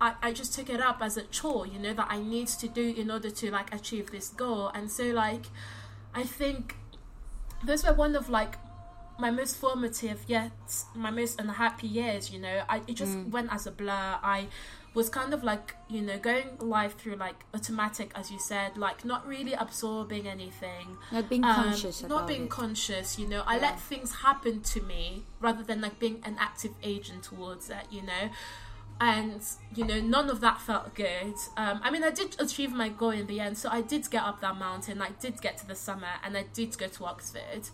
I, 0.00 0.14
I 0.22 0.32
just 0.32 0.54
took 0.54 0.70
it 0.70 0.80
up 0.80 0.98
as 1.00 1.16
a 1.16 1.22
chore, 1.22 1.66
you 1.66 1.78
know, 1.78 1.94
that 1.94 2.06
I 2.08 2.20
need 2.20 2.48
to 2.48 2.68
do 2.68 2.94
in 2.96 3.10
order 3.10 3.30
to 3.30 3.50
like 3.50 3.74
achieve 3.74 4.10
this 4.10 4.28
goal. 4.28 4.68
And 4.74 4.90
so 4.90 5.04
like 5.04 5.46
I 6.14 6.22
think 6.22 6.76
those 7.64 7.84
were 7.84 7.94
one 7.94 8.14
of 8.14 8.28
like 8.28 8.56
my 9.18 9.30
most 9.30 9.56
formative 9.56 10.24
yet 10.26 10.52
my 10.94 11.10
most 11.10 11.40
unhappy 11.40 11.86
years, 11.86 12.30
you 12.32 12.40
know. 12.40 12.62
I 12.68 12.82
it 12.86 12.94
just 12.94 13.12
mm. 13.12 13.30
went 13.30 13.52
as 13.52 13.66
a 13.66 13.70
blur. 13.70 14.18
I 14.22 14.48
was 14.94 15.08
kind 15.08 15.34
of 15.34 15.42
like 15.42 15.74
you 15.88 16.00
know 16.00 16.16
going 16.18 16.56
life 16.60 16.96
through 16.96 17.16
like 17.16 17.44
automatic 17.52 18.12
as 18.14 18.30
you 18.30 18.38
said 18.38 18.78
like 18.78 19.04
not 19.04 19.26
really 19.26 19.52
absorbing 19.52 20.26
anything 20.28 20.96
not 21.10 21.28
being 21.28 21.44
um, 21.44 21.54
conscious 21.54 22.02
not 22.04 22.28
being 22.28 22.44
it. 22.44 22.50
conscious 22.50 23.18
you 23.18 23.26
know 23.26 23.42
i 23.46 23.58
let 23.58 23.78
things 23.80 24.14
happen 24.14 24.60
to 24.60 24.80
me 24.82 25.24
rather 25.40 25.64
than 25.64 25.80
like 25.80 25.98
being 25.98 26.20
an 26.24 26.36
active 26.38 26.72
agent 26.82 27.24
towards 27.24 27.68
it 27.70 27.86
you 27.90 28.02
know 28.02 28.30
and 29.00 29.42
you 29.74 29.84
know 29.84 30.00
none 30.00 30.30
of 30.30 30.40
that 30.40 30.60
felt 30.60 30.94
good 30.94 31.34
um, 31.56 31.80
i 31.82 31.90
mean 31.90 32.04
i 32.04 32.10
did 32.10 32.36
achieve 32.40 32.72
my 32.72 32.88
goal 32.88 33.10
in 33.10 33.26
the 33.26 33.40
end 33.40 33.58
so 33.58 33.68
i 33.70 33.80
did 33.80 34.08
get 34.08 34.22
up 34.22 34.40
that 34.40 34.56
mountain 34.56 35.02
i 35.02 35.10
did 35.20 35.40
get 35.40 35.58
to 35.58 35.66
the 35.66 35.74
summit 35.74 36.16
and 36.22 36.36
i 36.36 36.44
did 36.54 36.78
go 36.78 36.86
to 36.86 37.04
oxford 37.04 37.68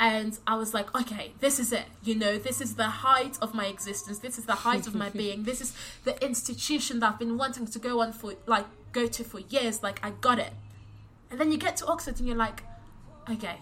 and 0.00 0.38
I 0.46 0.56
was 0.56 0.72
like, 0.72 0.94
okay, 0.98 1.34
this 1.40 1.60
is 1.60 1.74
it. 1.74 1.84
You 2.02 2.14
know, 2.14 2.38
this 2.38 2.62
is 2.62 2.76
the 2.76 2.88
height 2.88 3.36
of 3.42 3.52
my 3.52 3.66
existence. 3.66 4.18
This 4.20 4.38
is 4.38 4.46
the 4.46 4.54
height 4.54 4.86
of 4.86 4.94
my 4.94 5.10
being. 5.22 5.42
This 5.44 5.60
is 5.60 5.74
the 6.04 6.18
institution 6.24 7.00
that 7.00 7.12
I've 7.12 7.18
been 7.18 7.36
wanting 7.36 7.66
to 7.66 7.78
go 7.78 8.00
on 8.00 8.14
for, 8.14 8.32
like, 8.46 8.64
go 8.92 9.06
to 9.06 9.22
for 9.22 9.40
years. 9.40 9.82
Like, 9.82 10.00
I 10.02 10.08
got 10.08 10.38
it. 10.38 10.54
And 11.30 11.38
then 11.38 11.52
you 11.52 11.58
get 11.58 11.76
to 11.76 11.86
Oxford 11.86 12.18
and 12.18 12.26
you're 12.26 12.36
like, 12.36 12.62
okay. 13.28 13.58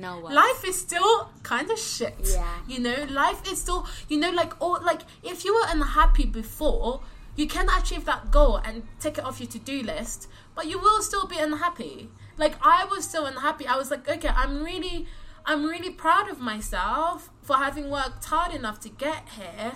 No 0.00 0.18
what? 0.20 0.32
Life 0.32 0.64
is 0.66 0.80
still 0.80 1.28
kind 1.42 1.70
of 1.70 1.78
shit. 1.78 2.16
Yeah. 2.22 2.58
You 2.66 2.80
know, 2.80 3.06
life 3.10 3.42
is 3.50 3.60
still, 3.60 3.86
you 4.08 4.18
know, 4.18 4.30
like, 4.30 4.60
all, 4.60 4.78
like, 4.82 5.02
if 5.22 5.44
you 5.44 5.54
were 5.54 5.66
unhappy 5.68 6.24
before, 6.24 7.02
you 7.36 7.46
can 7.46 7.68
achieve 7.68 8.06
that 8.06 8.30
goal 8.30 8.56
and 8.56 8.82
take 8.98 9.18
it 9.18 9.24
off 9.24 9.40
your 9.40 9.48
to-do 9.48 9.82
list, 9.82 10.28
but 10.54 10.66
you 10.66 10.78
will 10.78 11.02
still 11.02 11.26
be 11.26 11.38
unhappy. 11.38 12.08
Like, 12.38 12.54
I 12.62 12.86
was 12.86 13.04
still 13.04 13.26
unhappy. 13.26 13.66
I 13.66 13.76
was 13.76 13.90
like, 13.90 14.08
okay, 14.08 14.28
I'm 14.28 14.64
really 14.64 15.06
I'm 15.46 15.64
really 15.64 15.90
proud 15.90 16.28
of 16.28 16.38
myself 16.38 17.30
for 17.42 17.56
having 17.56 17.90
worked 17.90 18.24
hard 18.26 18.54
enough 18.54 18.78
to 18.80 18.88
get 18.88 19.28
here, 19.30 19.72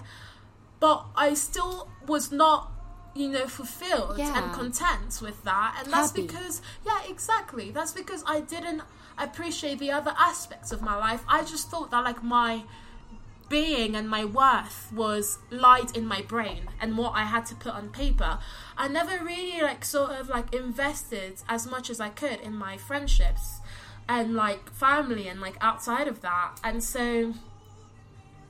but 0.79 1.07
I 1.17 1.35
still 1.35 1.89
was 2.07 2.31
not 2.31 2.71
you 3.15 3.29
know 3.29 3.47
fulfilled 3.47 4.19
yeah. 4.19 4.37
and 4.37 4.53
content 4.53 5.21
with 5.23 5.43
that 5.45 5.77
and 5.79 5.93
that's 5.93 6.11
because 6.11 6.61
yeah 6.85 6.99
exactly 7.09 7.71
that's 7.71 7.93
because 7.93 8.25
i 8.27 8.41
didn't 8.41 8.83
appreciate 9.19 9.79
the 9.79 9.91
other 9.91 10.13
aspects 10.19 10.73
of 10.73 10.83
my 10.83 10.97
life. 10.97 11.23
I 11.29 11.43
just 11.43 11.71
thought 11.71 11.91
that 11.91 12.05
like 12.05 12.23
my 12.23 12.65
being 13.49 13.95
and 13.95 14.09
my 14.09 14.25
worth 14.25 14.91
was 14.93 15.39
light 15.51 15.97
in 15.97 16.07
my 16.07 16.23
brain 16.23 16.63
and 16.81 16.97
what 16.97 17.13
i 17.15 17.25
had 17.25 17.45
to 17.47 17.55
put 17.55 17.75
on 17.75 17.89
paper. 17.91 18.39
I 18.77 18.89
never 18.89 19.23
really 19.23 19.61
like 19.61 19.85
sort 19.85 20.13
of 20.13 20.29
like 20.29 20.55
invested 20.55 21.35
as 21.49 21.67
much 21.67 21.91
as 21.91 22.01
i 22.01 22.09
could 22.09 22.41
in 22.41 22.55
my 22.55 22.77
friendships 22.77 23.61
and 24.09 24.35
like 24.35 24.71
family 24.71 25.29
and 25.29 25.41
like 25.41 25.57
outside 25.61 26.09
of 26.09 26.21
that. 26.23 26.59
And 26.65 26.83
so 26.83 27.35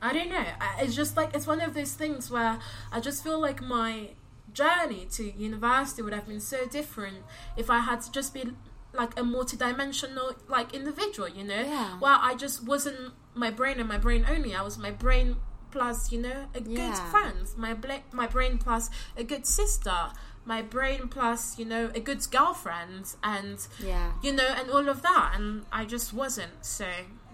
i 0.00 0.12
don't 0.12 0.30
know. 0.30 0.44
It's 0.78 0.94
just 0.94 1.16
like 1.16 1.35
it's 1.35 1.47
one 1.47 1.61
of 1.61 1.75
those 1.75 1.94
things 1.94 2.30
where 2.30 2.59
i 2.92 3.00
just 3.00 3.25
feel 3.25 3.40
like 3.40 3.61
my 3.61 4.11
journey 4.52 5.06
to 5.11 5.33
university 5.33 6.00
would 6.02 6.12
have 6.12 6.28
been 6.28 6.40
so 6.40 6.64
different 6.66 7.18
if 7.56 7.68
i 7.68 7.80
had 7.80 8.00
to 8.00 8.12
just 8.12 8.33
be 8.33 8.52
like 8.94 9.18
a 9.18 9.24
multi-dimensional 9.24 10.32
like 10.48 10.74
individual 10.74 11.28
you 11.28 11.44
know 11.44 11.60
yeah. 11.62 11.98
well 12.00 12.18
i 12.22 12.34
just 12.34 12.64
wasn't 12.64 13.12
my 13.34 13.50
brain 13.50 13.78
and 13.80 13.88
my 13.88 13.98
brain 13.98 14.24
only 14.28 14.54
i 14.54 14.62
was 14.62 14.78
my 14.78 14.90
brain 14.90 15.36
plus 15.70 16.12
you 16.12 16.20
know 16.20 16.46
a 16.54 16.60
yeah. 16.60 16.90
good 16.90 16.98
friend 17.10 17.48
my 17.56 17.74
bla- 17.74 18.02
my 18.12 18.26
brain 18.26 18.58
plus 18.58 18.90
a 19.16 19.24
good 19.24 19.44
sister 19.44 20.10
my 20.44 20.62
brain 20.62 21.08
plus 21.08 21.58
you 21.58 21.64
know 21.64 21.90
a 21.94 22.00
good 22.00 22.20
girlfriend 22.30 23.14
and 23.22 23.66
yeah 23.82 24.12
you 24.22 24.32
know 24.32 24.54
and 24.56 24.70
all 24.70 24.88
of 24.88 25.02
that 25.02 25.32
and 25.34 25.64
i 25.72 25.84
just 25.84 26.12
wasn't 26.12 26.64
so 26.64 26.86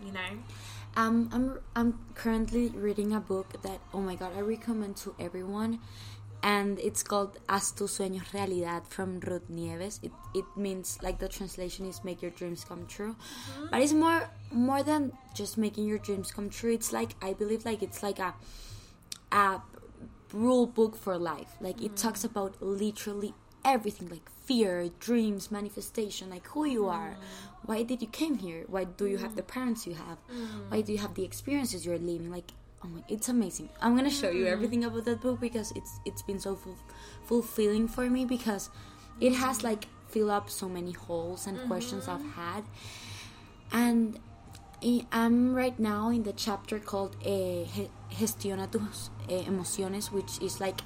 you 0.05 0.13
know 0.13 0.39
um 0.97 1.29
i'm 1.33 1.59
i'm 1.77 1.99
currently 2.15 2.69
reading 2.71 3.13
a 3.13 3.21
book 3.21 3.61
that 3.63 3.81
oh 3.93 4.01
my 4.01 4.15
god 4.15 4.33
i 4.37 4.41
recommend 4.41 4.97
to 4.97 5.15
everyone 5.19 5.79
and 6.43 6.79
it's 6.79 7.03
called 7.03 7.39
Haz 7.49 7.73
tus 7.73 7.99
sueños 7.99 8.33
realidad 8.33 8.87
from 8.89 9.21
Ruth 9.21 9.49
Nieves. 9.49 10.01
It 10.03 10.13
it 10.35 10.45
means 10.57 10.99
like 11.03 11.19
the 11.19 11.29
translation 11.29 11.87
is 11.87 12.03
make 12.05 12.23
your 12.23 12.31
dreams 12.31 12.65
come 12.65 12.87
true, 12.87 13.15
mm-hmm. 13.15 13.67
but 13.71 13.83
it's 13.83 13.93
more 13.93 14.31
more 14.51 14.83
than 14.83 15.13
just 15.35 15.59
making 15.59 15.87
your 15.87 15.99
dreams 15.99 16.33
come 16.33 16.49
true. 16.49 16.73
It's 16.73 16.93
like 16.93 17.15
I 17.23 17.35
believe 17.35 17.65
like 17.65 17.83
it's 17.83 18.03
like 18.03 18.19
a 18.19 18.35
a 19.33 19.61
rule 20.33 20.67
book 20.67 20.97
for 20.97 21.19
life. 21.19 21.57
Like 21.61 21.79
mm. 21.79 21.87
it 21.87 21.97
talks 21.97 22.25
about 22.25 22.61
literally 22.61 23.35
everything 23.65 24.09
like 24.09 24.29
fear, 24.47 24.91
dreams, 24.99 25.51
manifestation, 25.51 26.31
like 26.31 26.47
who 26.49 26.65
you 26.65 26.89
are. 26.89 27.11
Mm. 27.11 27.67
Why 27.67 27.83
did 27.83 28.01
you 28.01 28.09
came 28.09 28.39
here? 28.39 28.65
Why 28.67 28.85
do 28.85 29.07
you 29.07 29.19
have 29.19 29.37
the 29.37 29.43
mm. 29.43 29.49
parents 29.49 29.87
you 29.87 29.95
have? 29.95 30.19
Why 30.69 30.81
do 30.81 30.93
you 30.93 30.99
have 30.99 31.15
the 31.15 31.25
experiences 31.25 31.85
you're 31.85 31.99
living? 31.99 32.31
Like 32.31 32.53
oh 32.85 32.89
my, 32.89 33.03
it's 33.09 33.29
amazing. 33.29 33.69
I'm 33.81 33.97
gonna 33.97 34.11
show 34.11 34.31
you 34.31 34.47
everything 34.47 34.85
about 34.85 35.05
that 35.05 35.21
book 35.21 35.41
because 35.41 35.73
it's 35.73 36.01
it's 36.05 36.23
been 36.23 36.41
so 36.41 36.57
full, 36.57 36.77
fulfilling 37.25 37.89
for 37.89 38.09
me 38.11 38.25
because 38.25 38.71
it 39.21 39.35
has 39.35 39.63
like 39.63 39.87
fill 40.09 40.31
up 40.31 40.51
so 40.51 40.69
many 40.69 40.93
holes 40.93 41.47
and 41.47 41.57
mm-hmm. 41.57 41.69
questions 41.69 42.09
I've 42.09 42.25
had, 42.35 42.65
and 43.73 44.19
I'm 45.13 45.55
right 45.55 45.79
now 45.79 46.09
in 46.11 46.23
the 46.23 46.33
chapter 46.33 46.79
called 46.79 47.17
eh, 47.25 47.67
Gestiona 48.11 48.71
tus 48.71 49.11
eh, 49.29 49.43
emociones, 49.47 50.11
which 50.11 50.41
is 50.41 50.61
like, 50.61 50.81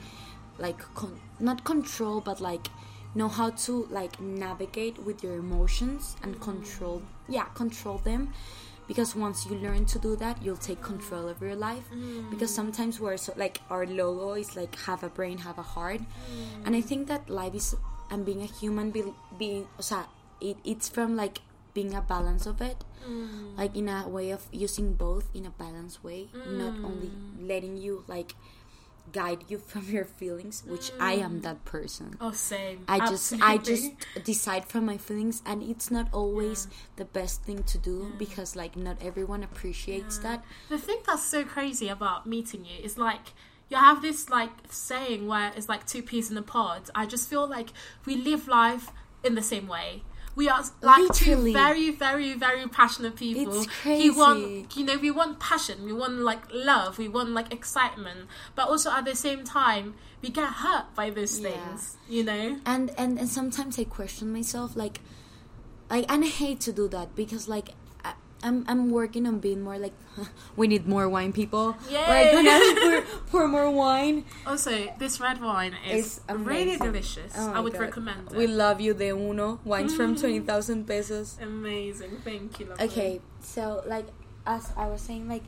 like 0.59 0.79
con- 0.95 1.21
not 1.39 1.65
control, 1.65 2.21
but 2.21 2.41
like 2.41 2.69
know 3.15 3.29
how 3.29 3.51
to 3.51 3.87
like 3.91 4.21
navigate 4.21 4.99
with 5.05 5.23
your 5.23 5.37
emotions 5.37 6.17
and 6.23 6.41
control, 6.41 7.03
yeah, 7.29 7.45
control 7.55 7.99
them. 7.99 8.33
Because 8.87 9.17
once 9.17 9.47
you 9.47 9.57
learn 9.57 9.87
to 9.87 9.99
do 9.99 10.17
that, 10.17 10.43
you'll 10.43 10.57
take 10.57 10.83
control 10.83 11.29
of 11.29 11.41
your 11.41 11.57
life. 11.57 11.85
Mm. 11.93 12.31
Because 12.31 12.55
sometimes 12.55 13.01
we're 13.01 13.17
so 13.17 13.33
like 13.37 13.61
our 13.71 13.87
logo 13.87 14.35
is 14.35 14.57
like 14.57 14.77
have 14.81 15.03
a 15.03 15.09
brain, 15.09 15.39
have 15.39 15.59
a 15.59 15.63
heart, 15.63 16.01
mm. 16.01 16.67
and 16.67 16.77
I 16.77 16.81
think 16.81 17.09
that 17.09 17.31
life 17.31 17.55
is 17.55 17.75
and 18.11 18.25
being 18.25 18.43
a 18.43 18.47
human 18.47 18.91
being, 18.91 19.15
being, 19.39 19.67
o 19.79 19.83
sea, 19.83 20.05
it, 20.41 20.59
it's 20.65 20.89
from 20.89 21.17
like 21.17 21.41
being 21.73 21.95
a 21.95 22.03
balance 22.03 22.47
of 22.47 22.61
it 22.61 22.85
mm. 23.07 23.57
like 23.59 23.77
in 23.77 23.89
a 23.89 24.09
way 24.09 24.31
of 24.31 24.47
using 24.53 24.95
both 24.95 25.29
in 25.35 25.45
a 25.45 25.51
balanced 25.51 26.03
way 26.05 26.29
not 26.47 26.75
only 26.85 27.09
mm. 27.09 27.49
letting 27.49 27.77
you 27.77 28.05
like 28.07 28.35
guide 29.15 29.45
you 29.49 29.57
from 29.71 29.89
your 29.89 30.05
feelings 30.05 30.63
which 30.67 30.91
mm. 30.91 30.97
i 31.01 31.13
am 31.13 31.39
mm. 31.39 31.43
that 31.43 31.65
person 31.65 32.17
oh 32.21 32.33
same 32.33 32.85
i 32.89 32.99
just 33.09 33.33
i 33.41 33.57
just 33.57 33.93
decide 34.25 34.65
from 34.67 34.85
my 34.85 34.99
feelings 34.99 35.43
and 35.47 35.63
it's 35.63 35.91
not 35.91 36.07
always 36.13 36.67
yeah. 36.69 36.77
the 36.97 37.05
best 37.05 37.43
thing 37.45 37.63
to 37.63 37.79
do 37.79 38.09
yeah. 38.11 38.19
because 38.19 38.57
like 38.57 38.77
not 38.77 38.97
everyone 39.01 39.43
appreciates 39.43 40.17
yeah. 40.19 40.29
that 40.29 40.45
the 40.69 40.79
thing 40.79 40.99
that's 41.07 41.25
so 41.25 41.45
crazy 41.45 41.89
about 41.89 42.27
meeting 42.27 42.65
you 42.65 42.85
is 42.85 42.99
like 42.99 43.33
you 43.71 43.77
have 43.77 44.03
this 44.03 44.29
like 44.29 44.51
saying 44.69 45.27
where 45.27 45.53
it's 45.57 45.69
like 45.69 45.87
two 45.87 46.03
peas 46.03 46.31
in 46.31 46.37
a 46.37 46.43
pod 46.43 46.91
i 46.95 47.07
just 47.07 47.31
feel 47.31 47.47
like 47.47 47.71
we 48.05 48.17
live 48.17 48.49
life 48.49 48.91
in 49.23 49.35
the 49.35 49.43
same 49.43 49.67
way 49.67 50.03
we 50.37 50.49
are 50.49 50.65
like 50.83 50.99
Literally. 51.01 51.53
two 51.53 51.59
very, 51.59 51.91
very, 51.91 52.35
very 52.35 52.67
passionate 52.69 53.17
people. 53.17 53.63
It's 53.63 53.67
crazy. 53.67 54.11
We 54.11 54.17
want, 54.17 54.77
you 54.77 54.85
know, 54.85 54.97
we 54.99 55.11
want 55.11 55.39
passion. 55.39 55.85
We 55.85 55.93
want 55.93 56.19
like 56.19 56.43
love. 56.53 56.99
We 56.99 57.09
want 57.09 57.31
like 57.31 57.53
excitement. 57.53 58.29
But 58.55 58.69
also 58.69 58.91
at 58.91 59.05
the 59.05 59.15
same 59.15 59.45
time, 59.45 59.95
we 60.23 60.31
get 60.31 60.49
hurt 60.55 60.95
by 60.95 61.11
those 61.11 61.39
yeah. 61.39 61.51
things. 61.51 61.97
You 62.09 62.25
know. 62.25 62.59
And 62.67 62.91
and 62.99 63.19
and 63.19 63.29
sometimes 63.29 63.79
I 63.79 63.85
question 63.85 64.33
myself, 64.33 64.75
like, 64.77 65.01
like, 65.89 66.11
and 66.11 66.25
I 66.25 66.29
hate 66.29 66.61
to 66.61 66.73
do 66.73 66.89
that 66.89 67.15
because 67.15 67.49
like 67.49 67.71
I'm 68.45 68.65
I'm 68.69 68.91
working 68.91 69.27
on 69.27 69.41
being 69.41 69.63
more 69.63 69.79
like 69.79 69.97
we 70.57 70.69
need 70.69 70.87
more 70.87 71.09
wine 71.09 71.33
people. 71.33 71.77
Yeah. 71.89 72.07
We're 72.07 72.31
gonna 72.31 72.61
pour, 72.77 73.17
pour 73.31 73.49
more 73.49 73.71
wine. 73.71 74.25
Also, 74.47 74.93
this 74.99 75.19
red 75.19 75.41
wine 75.41 75.75
is 75.89 76.21
really 76.29 76.77
delicious. 76.77 77.33
Oh 77.37 77.53
I 77.53 77.61
would 77.61 77.73
God. 77.73 77.81
recommend 77.81 78.29
it. 78.31 78.37
We 78.37 78.47
love 78.47 78.81
you, 78.81 78.93
De 78.93 79.09
Uno. 79.09 79.61
Wines 79.65 79.97
from 79.97 80.15
mm. 80.15 80.21
twenty 80.21 80.41
thousand 80.41 80.87
pesos. 80.87 81.39
Amazing. 81.41 82.21
Thank 82.23 82.61
you. 82.61 82.67
Lovely. 82.67 82.85
Okay, 82.85 83.21
so 83.41 83.83
like 83.87 84.07
as 84.47 84.73
I 84.77 84.87
was 84.87 85.01
saying, 85.01 85.27
like 85.27 85.43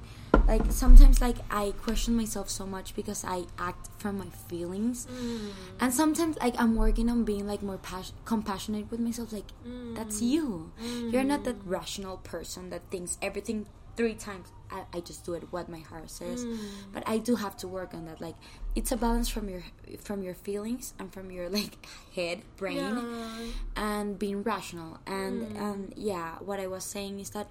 like 0.47 0.63
sometimes 0.71 1.21
like 1.21 1.37
i 1.51 1.73
question 1.83 2.17
myself 2.17 2.49
so 2.49 2.67
much 2.67 2.95
because 2.95 3.25
i 3.25 3.43
act 3.59 3.89
from 3.99 4.19
my 4.19 4.27
feelings 4.49 5.07
mm. 5.07 5.51
and 5.81 5.93
sometimes 5.93 6.37
like 6.39 6.55
i'm 6.61 6.77
working 6.77 7.11
on 7.11 7.25
being 7.25 7.47
like 7.47 7.63
more 7.63 7.79
pas- 7.79 8.13
compassionate 8.25 8.91
with 8.91 9.01
myself 9.01 9.33
like 9.33 9.49
mm. 9.67 9.95
that's 9.95 10.23
you 10.23 10.71
mm. 10.83 11.13
you're 11.13 11.25
not 11.25 11.45
that 11.45 11.57
rational 11.65 12.19
person 12.19 12.71
that 12.71 12.83
thinks 12.91 13.19
everything 13.21 13.67
three 13.97 14.15
times 14.15 14.49
I, 14.71 14.83
I 14.95 15.01
just 15.01 15.25
do 15.25 15.35
it 15.35 15.45
what 15.51 15.69
my 15.69 15.79
heart 15.79 16.11
says 16.11 16.45
mm. 16.45 16.59
but 16.93 17.03
i 17.07 17.19
do 17.19 17.37
have 17.37 17.57
to 17.59 17.69
work 17.69 17.95
on 17.95 18.05
that 18.07 18.21
like 18.21 18.35
it's 18.75 18.93
a 18.93 18.97
balance 18.97 19.29
from 19.29 19.49
your 19.49 19.63
from 20.01 20.23
your 20.23 20.35
feelings 20.35 20.93
and 20.99 21.13
from 21.13 21.31
your 21.31 21.49
like 21.59 21.87
head 22.15 22.43
brain 22.57 22.77
yeah. 22.77 23.47
and 23.77 24.19
being 24.19 24.43
rational 24.43 24.99
and 25.07 25.43
mm. 25.43 25.61
and 25.61 25.95
yeah 25.97 26.35
what 26.41 26.61
i 26.61 26.67
was 26.67 26.85
saying 26.85 27.21
is 27.21 27.31
that 27.31 27.49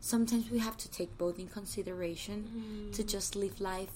sometimes 0.00 0.50
we 0.50 0.58
have 0.58 0.76
to 0.78 0.90
take 0.90 1.16
both 1.18 1.38
in 1.38 1.48
consideration 1.48 2.48
mm-hmm. 2.48 2.90
to 2.92 3.04
just 3.04 3.36
live 3.36 3.60
life 3.60 3.92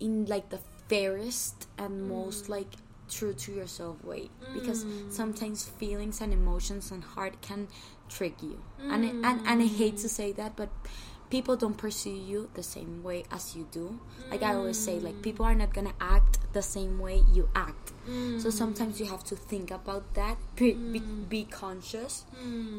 in 0.00 0.26
like 0.26 0.50
the 0.50 0.60
fairest 0.88 1.68
and 1.78 1.90
mm. 1.90 2.08
most 2.08 2.48
like 2.48 2.72
true 3.08 3.32
to 3.34 3.52
yourself 3.52 4.02
way. 4.04 4.30
Because 4.52 4.84
mm. 4.84 5.12
sometimes 5.12 5.64
feelings 5.64 6.20
and 6.20 6.32
emotions 6.32 6.90
and 6.90 7.02
heart 7.02 7.40
can 7.42 7.68
trick 8.08 8.42
you. 8.42 8.62
And, 8.80 9.04
and 9.04 9.46
and 9.46 9.62
I 9.62 9.66
hate 9.66 9.98
to 9.98 10.06
mm. 10.06 10.10
say 10.10 10.32
that 10.32 10.56
but 10.56 10.68
people 11.30 11.56
don't 11.56 11.76
pursue 11.76 12.10
you 12.10 12.50
the 12.54 12.62
same 12.62 13.02
way 13.02 13.24
as 13.30 13.56
you 13.56 13.66
do. 13.70 13.98
Like 14.30 14.42
I 14.42 14.54
always 14.54 14.78
say 14.78 14.98
like 14.98 15.22
people 15.22 15.44
are 15.44 15.54
not 15.54 15.72
gonna 15.74 15.94
act 16.00 16.38
the 16.52 16.62
same 16.62 16.98
way 16.98 17.22
you 17.32 17.48
act. 17.54 17.92
So 18.06 18.10
mm. 18.10 18.52
sometimes 18.52 19.00
you 19.00 19.06
have 19.06 19.24
to 19.24 19.36
think 19.36 19.70
about 19.70 20.12
that 20.14 20.36
be, 20.56 20.72
be, 20.74 21.00
mm. 21.00 21.28
be 21.28 21.44
conscious 21.44 22.26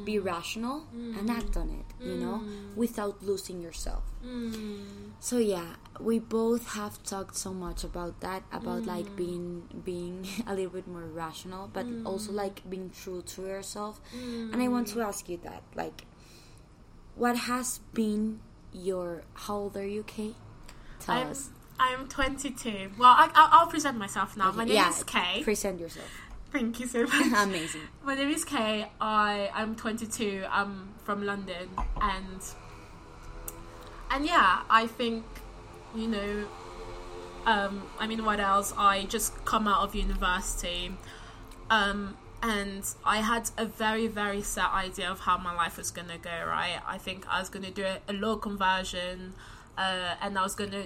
be 0.05 0.15
mm. 0.17 0.23
rational 0.23 0.83
and 0.93 1.31
act 1.31 1.57
on 1.57 1.71
it 1.71 2.05
you 2.05 2.13
know 2.13 2.43
without 2.75 3.23
losing 3.23 3.61
yourself. 3.61 4.03
So 5.19 5.37
yeah 5.37 5.75
we 5.99 6.19
both 6.19 6.73
have 6.73 7.01
talked 7.03 7.35
so 7.35 7.53
much 7.53 7.83
about 7.83 8.19
that 8.21 8.43
about 8.51 8.85
like 8.85 9.15
being 9.15 9.63
being 9.83 10.27
a 10.47 10.53
little 10.53 10.71
bit 10.71 10.87
more 10.87 11.05
rational 11.05 11.69
but 11.73 11.85
also 12.05 12.31
like 12.31 12.67
being 12.69 12.91
true 12.91 13.21
to 13.33 13.41
yourself. 13.43 13.99
And 14.13 14.61
i 14.61 14.67
want 14.67 14.87
to 14.89 15.01
ask 15.01 15.27
you 15.27 15.39
that 15.43 15.63
like 15.75 16.05
what 17.15 17.37
has 17.37 17.79
been 17.93 18.39
your 18.73 19.23
how 19.33 19.55
old 19.55 19.77
are 19.77 19.87
you 19.87 20.03
kay 20.03 20.33
tell 20.99 21.17
I'm, 21.17 21.27
us 21.27 21.49
I'm 21.77 22.07
22. 22.07 22.91
Well, 22.97 23.09
I, 23.09 23.29
I'll, 23.35 23.49
I'll 23.51 23.67
present 23.67 23.97
myself 23.97 24.37
now. 24.37 24.49
My 24.53 24.63
name 24.63 24.75
yeah 24.75 24.89
is 24.89 25.03
Kay. 25.03 25.43
present 25.43 25.79
yourself 25.79 26.09
Thank 26.51 26.79
you 26.79 26.87
so 26.87 27.03
much. 27.03 27.33
amazing 27.37 27.81
My 28.03 28.15
name 28.15 28.29
is 28.29 28.45
Kay. 28.45 28.87
I 29.01 29.49
I'm 29.53 29.75
22. 29.75 30.45
I'm 30.49 30.93
from 31.03 31.25
London, 31.25 31.69
and 32.01 32.41
and 34.09 34.25
yeah, 34.25 34.61
I 34.69 34.87
think 34.87 35.25
you 35.93 36.07
know. 36.07 36.45
Um, 37.45 37.83
I 37.99 38.07
mean, 38.07 38.23
what 38.25 38.39
else? 38.39 38.73
I 38.77 39.03
just 39.03 39.43
come 39.43 39.67
out 39.67 39.83
of 39.83 39.93
university, 39.95 40.91
um, 41.69 42.17
and 42.45 42.83
I 43.03 43.17
had 43.17 43.49
a 43.57 43.65
very 43.65 44.07
very 44.07 44.43
set 44.43 44.71
idea 44.71 45.09
of 45.09 45.21
how 45.21 45.37
my 45.37 45.53
life 45.53 45.77
was 45.77 45.89
gonna 45.89 46.19
go. 46.19 46.29
Right, 46.47 46.79
I 46.85 46.99
think 46.99 47.27
I 47.27 47.39
was 47.39 47.49
gonna 47.49 47.71
do 47.71 47.83
a, 47.83 47.97
a 48.07 48.13
law 48.13 48.35
conversion, 48.35 49.33
uh, 49.77 50.13
and 50.21 50.37
I 50.37 50.43
was 50.43 50.53
gonna 50.53 50.85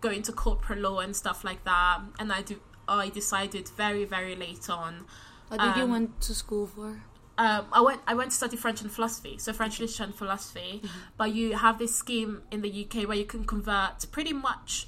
go 0.00 0.10
into 0.10 0.32
corporate 0.32 0.78
law 0.78 1.00
and 1.00 1.16
stuff 1.16 1.42
like 1.42 1.64
that. 1.64 1.98
And 2.20 2.32
I 2.32 2.42
do. 2.42 2.60
I 2.86 3.08
decided 3.08 3.68
very 3.70 4.04
very 4.04 4.36
late 4.36 4.70
on. 4.70 5.06
what 5.48 5.60
did 5.60 5.76
you 5.76 5.82
Um, 5.82 5.90
went 5.90 6.20
to 6.22 6.34
school 6.34 6.66
for 6.66 7.02
um, 7.38 7.66
I 7.72 7.80
went 7.80 8.00
I 8.06 8.14
went 8.14 8.30
to 8.30 8.36
study 8.36 8.56
French 8.56 8.80
and 8.80 8.92
philosophy, 8.92 9.36
so 9.38 9.52
French 9.52 9.80
literature 9.80 10.04
and 10.04 10.14
philosophy. 10.14 10.80
But 11.16 11.34
you 11.34 11.56
have 11.56 11.78
this 11.78 11.96
scheme 11.96 12.42
in 12.52 12.62
the 12.62 12.70
UK 12.84 13.08
where 13.08 13.16
you 13.16 13.24
can 13.24 13.44
convert 13.44 14.06
pretty 14.12 14.32
much 14.32 14.86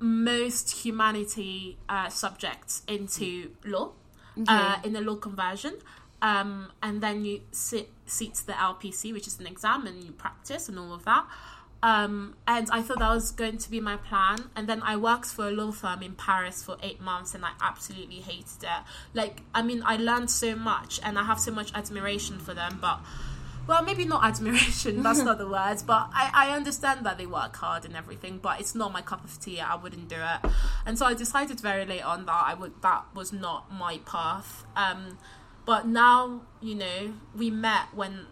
most 0.00 0.84
humanity 0.84 1.78
uh, 1.88 2.08
subjects 2.08 2.82
into 2.88 3.52
law 3.64 3.92
uh, 4.48 4.78
in 4.84 4.96
a 4.96 5.00
law 5.00 5.16
conversion. 5.16 5.74
Um, 6.22 6.72
and 6.82 7.02
then 7.02 7.24
you 7.24 7.42
sit 7.50 7.90
seat 8.06 8.34
the 8.46 8.52
LPC, 8.52 9.12
which 9.12 9.26
is 9.26 9.38
an 9.40 9.46
exam, 9.46 9.86
and 9.86 10.02
you 10.02 10.12
practice 10.12 10.68
and 10.68 10.78
all 10.78 10.92
of 10.92 11.04
that. 11.04 11.26
Um, 11.82 12.34
and 12.48 12.66
I 12.72 12.80
thought 12.80 12.98
that 13.00 13.10
was 13.10 13.30
going 13.30 13.58
to 13.58 13.70
be 13.70 13.78
my 13.78 13.98
plan. 13.98 14.48
And 14.56 14.66
then 14.66 14.80
I 14.82 14.96
worked 14.96 15.26
for 15.26 15.48
a 15.48 15.50
law 15.50 15.70
firm 15.70 16.02
in 16.02 16.14
Paris 16.14 16.62
for 16.62 16.78
eight 16.82 16.98
months, 16.98 17.34
and 17.34 17.44
I 17.44 17.50
absolutely 17.60 18.20
hated 18.20 18.62
it. 18.62 18.82
Like, 19.12 19.42
I 19.54 19.60
mean, 19.60 19.82
I 19.84 19.96
learned 19.96 20.30
so 20.30 20.56
much, 20.56 20.98
and 21.02 21.18
I 21.18 21.24
have 21.24 21.38
so 21.38 21.52
much 21.52 21.72
admiration 21.74 22.38
for 22.38 22.54
them. 22.54 22.78
But, 22.80 23.00
well, 23.66 23.82
maybe 23.82 24.04
not 24.04 24.24
admiration. 24.24 25.02
That's 25.02 25.20
not 25.20 25.38
the 25.38 25.48
words. 25.58 25.82
But 25.82 26.10
I, 26.12 26.30
I 26.32 26.56
understand 26.56 27.04
that 27.06 27.18
they 27.18 27.26
work 27.26 27.56
hard 27.56 27.84
and 27.84 27.96
everything. 27.96 28.38
But 28.38 28.60
it's 28.60 28.74
not 28.74 28.92
my 28.92 29.02
cup 29.02 29.24
of 29.24 29.40
tea. 29.40 29.60
I 29.60 29.74
wouldn't 29.76 30.08
do 30.08 30.16
it. 30.16 30.50
And 30.86 30.98
so 30.98 31.06
I 31.06 31.14
decided 31.14 31.60
very 31.60 31.84
late 31.84 32.04
on 32.04 32.26
that 32.26 32.44
I 32.46 32.54
would. 32.54 32.82
That 32.82 33.04
was 33.14 33.32
not 33.32 33.72
my 33.72 33.98
path. 34.04 34.64
Um, 34.76 35.18
but 35.66 35.86
now, 35.86 36.42
you 36.60 36.74
know, 36.74 37.14
we 37.34 37.50
met 37.50 37.94
when 37.94 38.26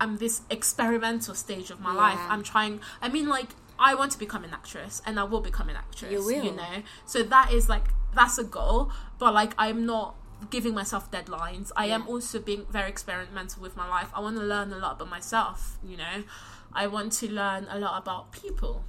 I'm 0.00 0.18
this 0.18 0.42
experimental 0.50 1.34
stage 1.34 1.70
of 1.70 1.80
my 1.80 1.92
life. 1.92 2.20
I'm 2.28 2.42
trying. 2.42 2.80
I 3.02 3.08
mean, 3.08 3.28
like 3.28 3.50
I 3.78 3.94
want 3.94 4.12
to 4.12 4.18
become 4.18 4.44
an 4.44 4.52
actress, 4.52 5.02
and 5.04 5.18
I 5.18 5.24
will 5.24 5.40
become 5.40 5.68
an 5.68 5.76
actress. 5.76 6.12
You 6.12 6.24
will. 6.24 6.44
You 6.44 6.52
know. 6.52 6.82
So 7.06 7.22
that 7.22 7.52
is 7.52 7.68
like 7.68 7.88
that's 8.14 8.38
a 8.38 8.44
goal, 8.44 8.92
but 9.18 9.34
like 9.34 9.52
I'm 9.58 9.84
not 9.86 10.14
giving 10.50 10.74
myself 10.74 11.10
deadlines. 11.10 11.70
I 11.76 11.86
am 11.86 12.06
also 12.06 12.38
being 12.38 12.66
very 12.70 12.88
experimental 12.88 13.62
with 13.62 13.76
my 13.76 13.88
life. 13.88 14.10
I 14.14 14.20
want 14.20 14.36
to 14.36 14.42
learn 14.42 14.72
a 14.72 14.78
lot 14.78 14.92
about 14.92 15.10
myself. 15.10 15.78
You 15.84 15.96
know, 15.96 16.24
I 16.72 16.86
want 16.86 17.12
to 17.14 17.30
learn 17.30 17.66
a 17.70 17.78
lot 17.78 18.00
about 18.00 18.32
people 18.32 18.84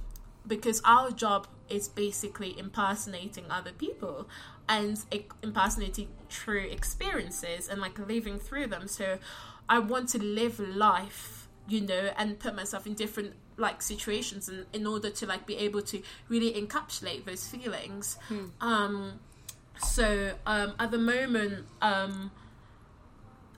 because 0.46 0.80
our 0.84 1.10
job 1.10 1.46
is 1.68 1.88
basically 1.88 2.58
impersonating 2.58 3.44
other 3.50 3.72
people 3.72 4.28
and 4.68 5.04
impersonating 5.42 6.08
true 6.28 6.66
experiences 6.70 7.68
and 7.68 7.80
like 7.80 7.98
living 7.98 8.38
through 8.38 8.66
them 8.66 8.88
so 8.88 9.18
i 9.68 9.78
want 9.78 10.08
to 10.08 10.22
live 10.22 10.58
life 10.58 11.48
you 11.68 11.80
know 11.80 12.10
and 12.16 12.38
put 12.38 12.54
myself 12.54 12.86
in 12.86 12.94
different 12.94 13.34
like 13.56 13.82
situations 13.82 14.48
and 14.48 14.66
in 14.72 14.86
order 14.86 15.10
to 15.10 15.26
like 15.26 15.46
be 15.46 15.56
able 15.56 15.82
to 15.82 16.02
really 16.28 16.52
encapsulate 16.52 17.24
those 17.24 17.46
feelings 17.46 18.16
um 18.60 19.20
so 19.82 20.32
um 20.46 20.74
at 20.78 20.90
the 20.90 20.98
moment 20.98 21.66
um 21.82 22.30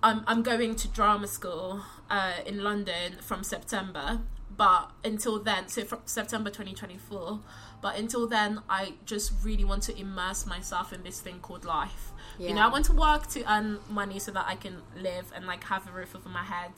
I'm, 0.03 0.25
I'm 0.27 0.43
going 0.43 0.75
to 0.77 0.89
drama 0.89 1.29
school 1.29 1.83
uh, 2.11 2.33
in 2.45 2.63
London 2.65 3.19
from 3.21 3.45
September, 3.45 4.21
but 4.57 4.91
until 5.05 5.39
then, 5.39 5.69
so 5.69 5.85
from 5.85 6.01
September 6.07 6.51
2024, 6.51 7.39
but 7.81 7.97
until 7.97 8.27
then, 8.27 8.63
I 8.69 8.95
just 9.07 9.33
really 9.45 9.65
want 9.65 9.85
to 9.85 9.97
immerse 9.99 10.45
myself 10.45 10.93
in 10.93 11.05
this 11.05 11.21
thing 11.21 11.39
called 11.41 11.65
life. 11.65 12.11
You 12.49 12.55
know, 12.55 12.63
I 12.63 12.69
want 12.69 12.85
to 12.87 12.93
work 12.93 13.29
to 13.29 13.45
earn 13.53 13.79
money 13.89 14.19
so 14.19 14.33
that 14.33 14.45
I 14.49 14.57
can 14.57 14.83
live 14.97 15.31
and 15.35 15.47
like 15.47 15.63
have 15.65 15.87
a 15.89 15.93
roof 15.93 16.17
over 16.17 16.29
my 16.29 16.43
head, 16.43 16.73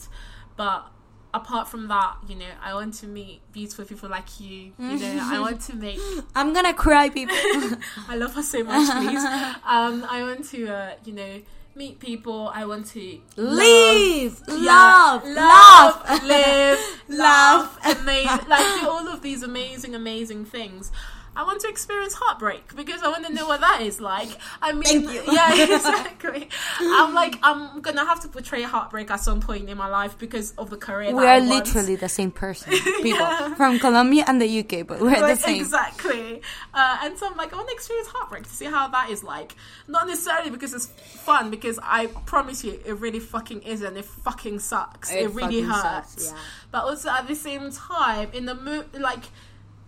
but 0.56 0.86
apart 1.34 1.68
from 1.68 1.88
that, 1.88 2.16
you 2.28 2.36
know, 2.36 2.52
I 2.62 2.72
want 2.74 2.94
to 2.94 3.06
meet 3.06 3.40
beautiful 3.52 3.84
people 3.84 4.08
like 4.08 4.40
you. 4.40 4.72
You 4.78 4.98
know, 4.98 5.18
I 5.20 5.40
want 5.40 5.60
to 5.62 5.76
make 5.76 5.98
i'm 6.34 6.52
gonna 6.54 6.72
cry 6.72 7.10
people 7.10 7.36
I 8.08 8.16
love 8.16 8.34
her 8.34 8.42
so 8.42 8.62
much, 8.64 8.88
please. 8.90 9.24
Um, 9.66 10.06
I 10.08 10.22
want 10.22 10.48
to, 10.50 10.68
uh, 10.68 10.92
you 11.04 11.12
know, 11.12 11.40
meet 11.74 11.98
people. 11.98 12.50
I 12.54 12.64
want 12.64 12.86
to 12.88 13.18
Leave, 13.36 14.40
love, 14.46 15.24
love, 15.24 16.02
love, 16.06 16.22
live, 16.24 17.02
laugh, 17.08 17.78
amazing, 17.84 18.48
like 18.48 18.80
do 18.80 18.88
all 18.88 19.08
of 19.08 19.20
these 19.22 19.42
amazing, 19.42 19.94
amazing 19.94 20.44
things. 20.44 20.92
I 21.36 21.42
want 21.42 21.60
to 21.62 21.68
experience 21.68 22.14
heartbreak 22.14 22.76
because 22.76 23.02
I 23.02 23.08
want 23.08 23.26
to 23.26 23.32
know 23.32 23.46
what 23.46 23.60
that 23.60 23.80
is 23.82 24.00
like. 24.00 24.28
I 24.62 24.72
mean, 24.72 25.02
yeah, 25.30 25.52
exactly. 25.74 26.48
I'm 26.80 27.12
like, 27.14 27.36
I'm 27.42 27.80
gonna 27.80 28.04
have 28.04 28.20
to 28.20 28.28
portray 28.28 28.62
heartbreak 28.62 29.10
at 29.10 29.20
some 29.20 29.40
point 29.40 29.68
in 29.68 29.76
my 29.76 29.88
life 29.88 30.16
because 30.18 30.52
of 30.58 30.70
the 30.70 30.76
career. 30.76 31.12
we 31.14 31.22
that 31.22 31.28
I 31.28 31.36
are 31.38 31.40
literally 31.40 31.96
the 31.96 32.08
same 32.08 32.30
person 32.30 32.72
people 33.02 33.10
Yeah. 33.18 33.54
from 33.54 33.78
colombia 33.78 34.24
and 34.28 34.40
the 34.40 34.60
uk 34.60 34.86
but 34.86 35.00
we're 35.00 35.10
Like, 35.10 35.36
the 35.38 35.42
same 35.42 35.60
Exactly. 35.60 36.40
Uh, 36.72 36.98
and 37.02 37.18
so 37.18 37.26
I'm 37.28 37.36
like, 37.36 37.52
I 37.52 37.56
want 37.56 37.68
to 37.68 37.74
experience 37.74 38.08
heartbreak 38.08 38.44
to 38.44 38.50
see 38.50 38.66
how 38.66 38.88
that 38.88 39.10
is 39.10 39.24
like. 39.24 39.54
Not 39.88 40.06
necessarily 40.06 40.50
because 40.50 40.72
it's 40.72 40.86
fun, 40.86 41.50
because 41.50 41.78
I 41.82 42.06
promise 42.26 42.62
you, 42.64 42.80
it 42.84 42.96
really 42.98 43.20
fucking 43.20 43.62
isn't. 43.62 43.96
It 43.96 44.04
fucking 44.04 44.58
sucks. 44.60 45.10
It, 45.12 45.22
It 45.24 45.30
really 45.34 45.62
hurts. 45.62 45.82
sucks, 46.22 46.32
yeah. 46.32 46.38
But 46.70 46.84
also 46.84 47.10
at 47.10 47.26
the 47.28 47.34
same 47.34 47.70
time, 47.72 48.30
in 48.32 48.46
the 48.46 48.54
mo- 48.54 48.84
like, 48.98 49.24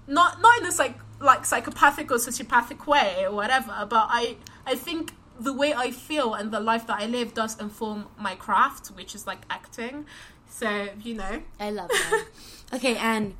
not 0.09 0.41
not 0.41 0.59
in 0.59 0.65
this 0.65 0.79
like 0.79 0.95
like 1.21 1.45
psychopathic 1.45 2.11
or 2.11 2.17
sociopathic 2.17 2.87
way 2.87 3.25
or 3.25 3.33
whatever. 3.33 3.87
But 3.89 4.07
I 4.11 4.37
I 4.67 4.75
think 4.75 5.13
the 5.39 5.53
way 5.53 5.75
I 5.75 5.91
feel 5.91 6.35
and 6.35 6.51
the 6.51 6.61
life 6.61 6.87
that 6.87 6.99
I 7.01 7.07
live 7.07 7.35
does 7.35 7.61
inform 7.61 8.07
my 8.19 8.35
craft, 8.35 8.89
which 8.89 9.15
is 9.15 9.27
like 9.27 9.43
acting. 9.51 10.07
So 10.49 10.89
you 11.03 11.15
know. 11.15 11.43
I 11.61 11.71
love 11.71 11.89
that. 11.91 12.25
okay, 12.75 12.97
and 12.97 13.35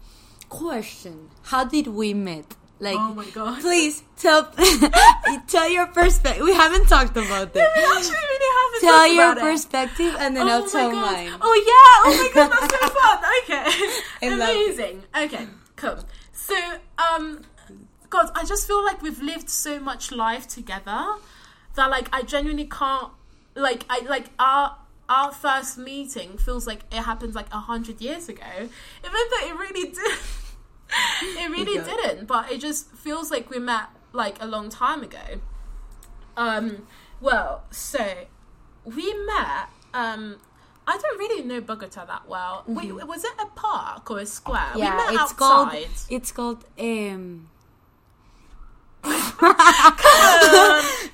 question: 0.49 1.31
How 1.45 1.65
did 1.65 1.87
we 1.89 2.15
meet? 2.15 2.47
Like, 2.79 2.97
Oh 2.99 3.15
my 3.15 3.25
God. 3.31 3.61
Please 3.63 4.03
tell 4.19 4.53
tell 5.49 5.69
your 5.71 5.87
perspective. 5.87 6.45
We 6.45 6.53
haven't 6.55 6.87
talked 6.89 7.17
about 7.17 7.55
We 7.55 7.61
it. 7.63 7.69
actually 7.75 8.21
really 8.33 8.53
haven't 8.61 8.81
Tell 8.81 8.99
talked 9.01 9.15
your 9.15 9.33
about 9.33 9.39
it. 9.39 9.51
perspective, 9.51 10.17
and 10.19 10.37
then 10.37 10.47
oh 10.47 10.51
I'll 10.53 10.69
tell 10.69 10.91
god. 10.91 11.13
mine. 11.13 11.33
Oh 11.41 11.57
yeah! 11.73 11.97
Oh 12.05 12.13
my 12.21 12.31
god, 12.35 12.51
that's 12.53 12.75
so 12.75 12.89
fun. 12.89 13.19
Okay, 13.43 13.65
I 14.23 14.27
amazing. 14.35 15.03
Okay, 15.25 15.47
cool. 15.77 15.99
So, 16.33 16.55
um, 16.99 17.41
God, 18.11 18.31
I 18.35 18.45
just 18.45 18.67
feel 18.67 18.85
like 18.85 19.03
we've 19.03 19.21
lived 19.21 19.49
so 19.51 19.79
much 19.81 20.13
life 20.13 20.47
together 20.49 21.05
that 21.75 21.91
like 21.91 22.09
I 22.13 22.23
genuinely 22.23 22.67
can't 22.67 23.11
like 23.55 23.85
I 23.91 24.01
like 24.09 24.27
our 24.39 24.77
our 25.09 25.31
first 25.33 25.79
meeting 25.79 26.37
feels 26.37 26.67
like 26.67 26.81
it 26.91 27.03
happened 27.03 27.35
like 27.35 27.47
a 27.53 27.61
hundred 27.61 28.01
years 28.01 28.29
ago, 28.29 28.43
even 28.57 28.71
though 29.31 29.47
it 29.49 29.57
really 29.59 29.91
did. 29.93 30.19
it 31.23 31.51
really 31.51 31.79
Okay. 31.81 31.91
didn't, 31.97 32.27
but 32.27 32.51
it 32.51 32.61
just 32.61 32.91
feels 32.93 33.31
like 33.31 33.51
we 33.51 33.59
met 33.59 33.87
like 34.13 34.41
a 34.43 34.47
long 34.47 34.69
time 34.71 35.03
ago. 35.03 35.41
Um, 36.37 36.87
well, 37.21 37.65
so 37.71 38.05
we 38.85 39.13
met 39.27 39.69
um 39.95 40.37
I 40.89 40.97
don't 40.99 41.19
really 41.19 41.43
know 41.43 41.61
Bogota 41.61 42.05
that 42.05 42.29
well. 42.29 42.63
Wait, 42.67 42.93
was 42.93 43.25
it 43.25 43.33
a 43.41 43.47
park 43.47 44.09
or 44.11 44.21
a 44.21 44.27
square? 44.27 44.71
we 44.75 44.83
Mm-hmm. 44.83 44.83
yeah, 44.83 44.97
met 44.97 45.23
it's 45.23 45.33
called 45.33 45.71
it's 46.09 46.33
called 46.33 46.65
um 46.79 47.49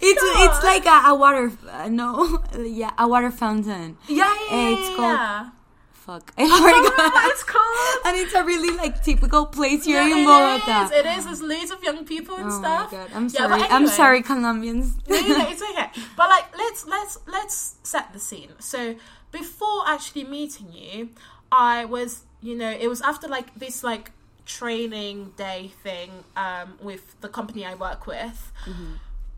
it's 0.01 0.23
it's 0.45 0.65
like 0.65 0.87
a, 0.87 1.11
a 1.11 1.15
water 1.15 1.53
uh, 1.71 1.89
no 1.89 2.43
yeah 2.59 2.91
a 2.99 3.07
water 3.07 3.31
fountain 3.31 3.97
yeah, 4.09 4.35
yeah, 4.51 4.51
yeah, 4.51 4.73
it's 4.79 4.91
yeah, 4.91 4.97
called- 4.97 5.19
yeah. 5.19 5.49
fuck 5.93 6.33
I 6.39 6.43
already 6.43 6.73
don't 6.73 6.85
know 6.85 6.91
got 6.97 7.15
what 7.15 7.33
it's 7.33 7.45
called. 7.45 8.07
and 8.07 8.17
it's 8.19 8.35
a 8.35 8.45
really 8.45 8.77
like 8.77 9.03
typical 9.03 9.47
place 9.47 9.85
here 9.85 10.03
in 10.03 10.09
it 10.19 10.27
Bogota 10.27 10.85
is. 10.85 10.91
It 10.91 11.07
is. 11.07 11.25
There's 11.27 11.43
loads 11.43 11.71
of 11.71 11.83
young 11.83 12.05
people 12.05 12.37
and 12.37 12.49
oh 12.51 12.59
stuff. 12.61 12.93
my 12.93 12.99
god 12.99 13.11
I'm 13.15 13.25
Yeah, 13.25 13.29
sorry 13.47 13.61
but 13.61 13.73
I'm 13.73 13.87
sorry 13.87 14.23
Colombians 14.23 14.97
no, 15.09 15.21
no, 15.21 15.39
no, 15.39 15.49
it's 15.49 15.63
okay. 15.63 15.89
But 16.17 16.29
like, 16.29 16.57
let's 16.57 16.87
let's 16.87 17.19
let's 17.27 17.77
set 17.83 18.13
the 18.13 18.19
scene. 18.19 18.51
So 18.59 18.97
before 19.31 19.85
actually 19.87 20.25
meeting 20.25 20.73
you, 20.73 21.11
I 21.51 21.85
was, 21.85 22.25
you 22.43 22.57
know, 22.57 22.71
it 22.71 22.89
was 22.89 23.01
after 23.01 23.29
like 23.29 23.55
this 23.55 23.83
like 23.85 24.11
training 24.47 25.33
day 25.37 25.73
thing 25.83 26.11
um, 26.37 26.79
with 26.81 27.21
the 27.21 27.29
company 27.29 27.65
I 27.65 27.75
work 27.75 28.07
with, 28.07 28.53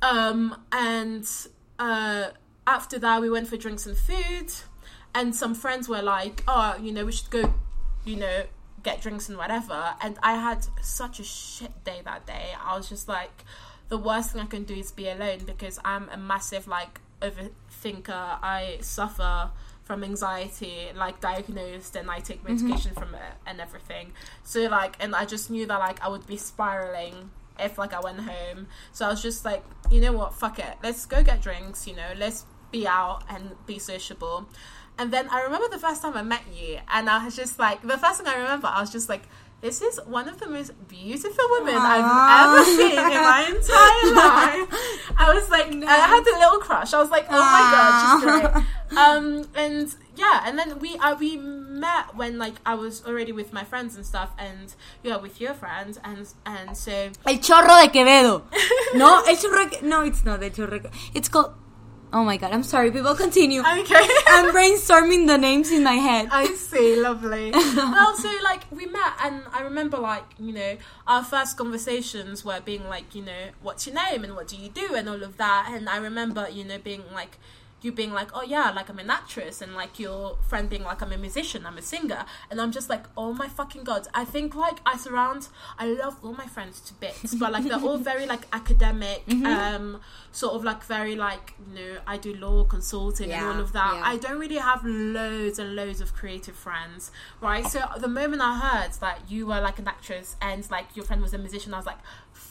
um, 0.02 0.56
and 0.72 1.28
uh, 1.78 2.28
after 2.66 2.98
that 2.98 3.20
we 3.20 3.30
went 3.30 3.48
for 3.48 3.56
drinks 3.56 3.86
and 3.86 3.96
food, 3.96 4.52
and 5.14 5.34
some 5.34 5.54
friends 5.54 5.88
were 5.88 6.02
like, 6.02 6.42
oh, 6.48 6.76
you 6.80 6.92
know, 6.92 7.04
we 7.04 7.12
should 7.12 7.30
go, 7.30 7.54
you 8.04 8.16
know. 8.16 8.42
Get 8.82 9.00
drinks 9.00 9.30
and 9.30 9.38
whatever, 9.38 9.94
and 10.02 10.18
I 10.22 10.34
had 10.34 10.66
such 10.82 11.18
a 11.18 11.24
shit 11.24 11.72
day 11.84 12.02
that 12.04 12.26
day. 12.26 12.52
I 12.62 12.76
was 12.76 12.86
just 12.86 13.08
like, 13.08 13.42
the 13.88 13.96
worst 13.96 14.32
thing 14.32 14.42
I 14.42 14.44
can 14.44 14.64
do 14.64 14.74
is 14.74 14.92
be 14.92 15.08
alone 15.08 15.38
because 15.46 15.78
I'm 15.82 16.10
a 16.10 16.18
massive 16.18 16.66
like 16.68 17.00
overthinker. 17.22 18.38
I 18.42 18.76
suffer 18.82 19.50
from 19.84 20.02
anxiety, 20.02 20.88
like 20.94 21.20
diagnosed, 21.20 21.94
and 21.96 22.10
I 22.10 22.20
take 22.20 22.42
mm-hmm. 22.42 22.68
medication 22.68 22.94
from 22.94 23.14
it 23.14 23.34
and 23.46 23.60
everything. 23.60 24.12
So 24.42 24.60
like, 24.62 24.96
and 25.00 25.14
I 25.14 25.24
just 25.26 25.50
knew 25.50 25.66
that 25.66 25.78
like 25.78 26.02
I 26.02 26.08
would 26.08 26.26
be 26.26 26.36
spiraling 26.36 27.30
if 27.58 27.78
like 27.78 27.92
I 27.92 28.00
went 28.00 28.20
home. 28.20 28.66
So 28.92 29.06
I 29.06 29.10
was 29.10 29.22
just 29.22 29.44
like, 29.44 29.62
you 29.90 30.00
know 30.00 30.12
what, 30.12 30.34
fuck 30.34 30.58
it, 30.58 30.76
let's 30.82 31.06
go 31.06 31.22
get 31.22 31.42
drinks. 31.42 31.86
You 31.86 31.96
know, 31.96 32.12
let's 32.16 32.44
be 32.70 32.86
out 32.86 33.22
and 33.28 33.52
be 33.66 33.78
sociable. 33.78 34.48
And 34.96 35.12
then 35.12 35.28
I 35.28 35.42
remember 35.42 35.68
the 35.68 35.78
first 35.78 36.02
time 36.02 36.16
I 36.16 36.22
met 36.22 36.42
you, 36.54 36.78
and 36.88 37.10
I 37.10 37.24
was 37.24 37.34
just 37.34 37.58
like, 37.58 37.82
the 37.82 37.98
first 37.98 38.18
thing 38.20 38.28
I 38.28 38.36
remember, 38.36 38.68
I 38.68 38.80
was 38.80 38.92
just 38.92 39.08
like, 39.08 39.22
this 39.60 39.80
is 39.80 39.98
one 40.06 40.28
of 40.28 40.38
the 40.40 40.48
most 40.48 40.72
beautiful 40.88 41.44
women 41.52 41.74
I've 41.76 42.54
ever 42.54 42.64
seen 42.64 42.90
in 42.90 42.96
my 42.96 43.44
entire 43.48 44.14
life. 44.14 45.14
I 45.16 45.32
was 45.34 45.48
like, 45.50 45.68
I 45.68 45.94
had 45.94 46.20
a 46.22 46.38
little 46.38 46.58
crush. 46.60 46.92
I 46.92 47.00
was 47.00 47.10
like, 47.10 47.26
oh 47.30 47.32
my 47.32 47.62
god, 47.72 48.20
she's 48.20 48.52
great. 48.52 48.64
Um, 48.96 49.48
and 49.56 49.92
yeah, 50.14 50.42
and 50.46 50.56
then 50.56 50.78
we 50.78 50.96
uh, 50.98 51.16
we 51.18 51.36
met 51.36 52.14
when 52.14 52.38
like 52.38 52.54
I 52.64 52.74
was 52.74 53.04
already 53.04 53.32
with 53.32 53.52
my 53.52 53.64
friends 53.64 53.96
and 53.96 54.06
stuff, 54.06 54.30
and 54.38 54.72
yeah, 55.02 55.16
with 55.16 55.40
your 55.40 55.52
friends, 55.54 55.98
and 56.04 56.28
and 56.46 56.76
so 56.76 57.10
El 57.26 57.38
chorro 57.38 57.82
de 57.82 57.88
Quevedo. 57.90 58.42
No, 58.94 59.24
el 59.26 59.34
chorro. 59.34 59.82
No, 59.82 60.02
it's 60.02 60.24
not 60.24 60.44
el 60.44 60.50
chorro. 60.50 60.88
It's 61.12 61.28
called. 61.28 61.54
Oh 62.14 62.22
my 62.22 62.36
god! 62.36 62.52
I'm 62.52 62.62
sorry. 62.62 62.92
People 62.92 63.16
continue. 63.16 63.60
okay. 63.60 64.06
I'm 64.28 64.54
brainstorming 64.54 65.26
the 65.26 65.36
names 65.36 65.72
in 65.72 65.82
my 65.82 65.94
head. 65.94 66.28
I 66.30 66.46
see, 66.54 66.94
lovely. 66.94 67.50
well, 67.52 68.14
so 68.16 68.30
like 68.44 68.62
we 68.70 68.86
met, 68.86 69.14
and 69.20 69.42
I 69.52 69.62
remember 69.62 69.98
like 69.98 70.22
you 70.38 70.52
know 70.52 70.76
our 71.08 71.24
first 71.24 71.56
conversations 71.56 72.44
were 72.44 72.60
being 72.60 72.88
like 72.88 73.16
you 73.16 73.22
know 73.22 73.48
what's 73.62 73.88
your 73.88 73.96
name 73.96 74.22
and 74.22 74.36
what 74.36 74.46
do 74.46 74.56
you 74.56 74.68
do 74.68 74.94
and 74.94 75.08
all 75.08 75.24
of 75.24 75.38
that, 75.38 75.70
and 75.72 75.88
I 75.88 75.96
remember 75.96 76.48
you 76.48 76.62
know 76.62 76.78
being 76.78 77.02
like 77.12 77.36
you 77.84 77.92
being 77.92 78.12
like 78.12 78.28
oh 78.34 78.42
yeah 78.42 78.70
like 78.70 78.88
I'm 78.88 78.98
an 78.98 79.10
actress 79.10 79.60
and 79.60 79.74
like 79.74 79.98
your 79.98 80.36
friend 80.48 80.68
being 80.68 80.82
like 80.82 81.02
I'm 81.02 81.12
a 81.12 81.18
musician 81.18 81.66
I'm 81.66 81.78
a 81.78 81.82
singer 81.82 82.24
and 82.50 82.60
I'm 82.60 82.72
just 82.72 82.88
like 82.88 83.04
oh 83.16 83.32
my 83.32 83.48
fucking 83.48 83.84
god 83.84 84.08
I 84.14 84.24
think 84.24 84.54
like 84.54 84.78
I 84.86 84.96
surround 84.96 85.48
I 85.78 85.86
love 85.86 86.16
all 86.22 86.34
my 86.34 86.46
friends 86.46 86.80
to 86.80 86.94
bits 86.94 87.34
but 87.34 87.52
like 87.52 87.64
they're 87.64 87.80
all 87.80 87.98
very 87.98 88.26
like 88.26 88.46
academic 88.52 89.22
um 89.44 90.00
sort 90.32 90.54
of 90.54 90.64
like 90.64 90.82
very 90.84 91.14
like 91.16 91.54
you 91.68 91.74
know 91.74 91.98
I 92.06 92.16
do 92.16 92.34
law 92.34 92.64
consulting 92.64 93.32
and 93.32 93.44
all 93.46 93.60
of 93.60 93.72
that 93.72 93.94
yeah. 93.94 94.02
I 94.04 94.16
don't 94.16 94.38
really 94.38 94.56
have 94.56 94.84
loads 94.84 95.58
and 95.58 95.74
loads 95.76 96.00
of 96.00 96.14
creative 96.14 96.54
friends, 96.54 97.10
right? 97.40 97.66
So 97.66 97.80
the 97.98 98.08
moment 98.08 98.42
I 98.42 98.58
heard 98.58 98.92
that 98.94 99.30
you 99.30 99.46
were 99.46 99.60
like 99.60 99.78
an 99.78 99.88
actress 99.88 100.36
and 100.40 100.68
like 100.70 100.96
your 100.96 101.04
friend 101.04 101.22
was 101.22 101.34
a 101.34 101.38
musician, 101.38 101.74
I 101.74 101.78
was 101.78 101.86
like, 101.86 101.98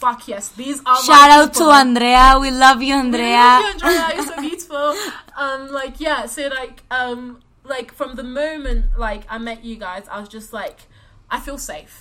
"Fuck 0.04 0.28
yes, 0.28 0.50
these 0.62 0.80
are." 0.86 1.02
Shout 1.10 1.30
out 1.38 1.54
to. 1.60 1.66
Andrea. 1.84 2.38
We 2.40 2.52
love 2.52 2.80
you, 2.88 2.94
Andrea. 2.96 3.46
We 3.62 3.70
Andrea. 3.72 3.80
love 3.80 3.84
you, 3.84 3.90
Andrea. 3.90 4.16
You're 4.16 4.26
so 4.36 4.42
beautiful. 4.48 4.90
Um, 5.44 5.62
like 5.80 5.96
yeah. 6.00 6.28
So 6.28 6.42
like 6.62 6.84
um, 6.92 7.42
like 7.64 7.90
from 8.00 8.16
the 8.20 8.24
moment 8.42 8.82
like 8.98 9.24
I 9.30 9.38
met 9.40 9.64
you 9.70 9.76
guys, 9.88 10.06
I 10.16 10.20
was 10.20 10.30
just 10.30 10.54
like, 10.54 10.80
I 11.36 11.40
feel 11.40 11.58
safe. 11.58 11.96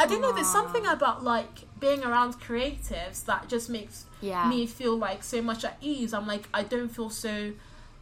I 0.00 0.06
don't 0.06 0.22
know. 0.22 0.32
There's 0.32 0.50
something 0.60 0.86
about 0.86 1.22
like 1.24 1.54
being 1.80 2.02
around 2.04 2.40
creatives 2.40 3.24
that 3.26 3.48
just 3.48 3.68
makes 3.68 4.06
Yeah. 4.22 4.48
me 4.48 4.66
feel 4.66 4.96
like 4.96 5.22
so 5.22 5.42
much 5.42 5.64
at 5.64 5.76
ease. 5.82 6.14
I'm 6.14 6.26
like 6.26 6.48
I 6.54 6.62
don't 6.62 6.88
feel 6.88 7.10
so 7.10 7.52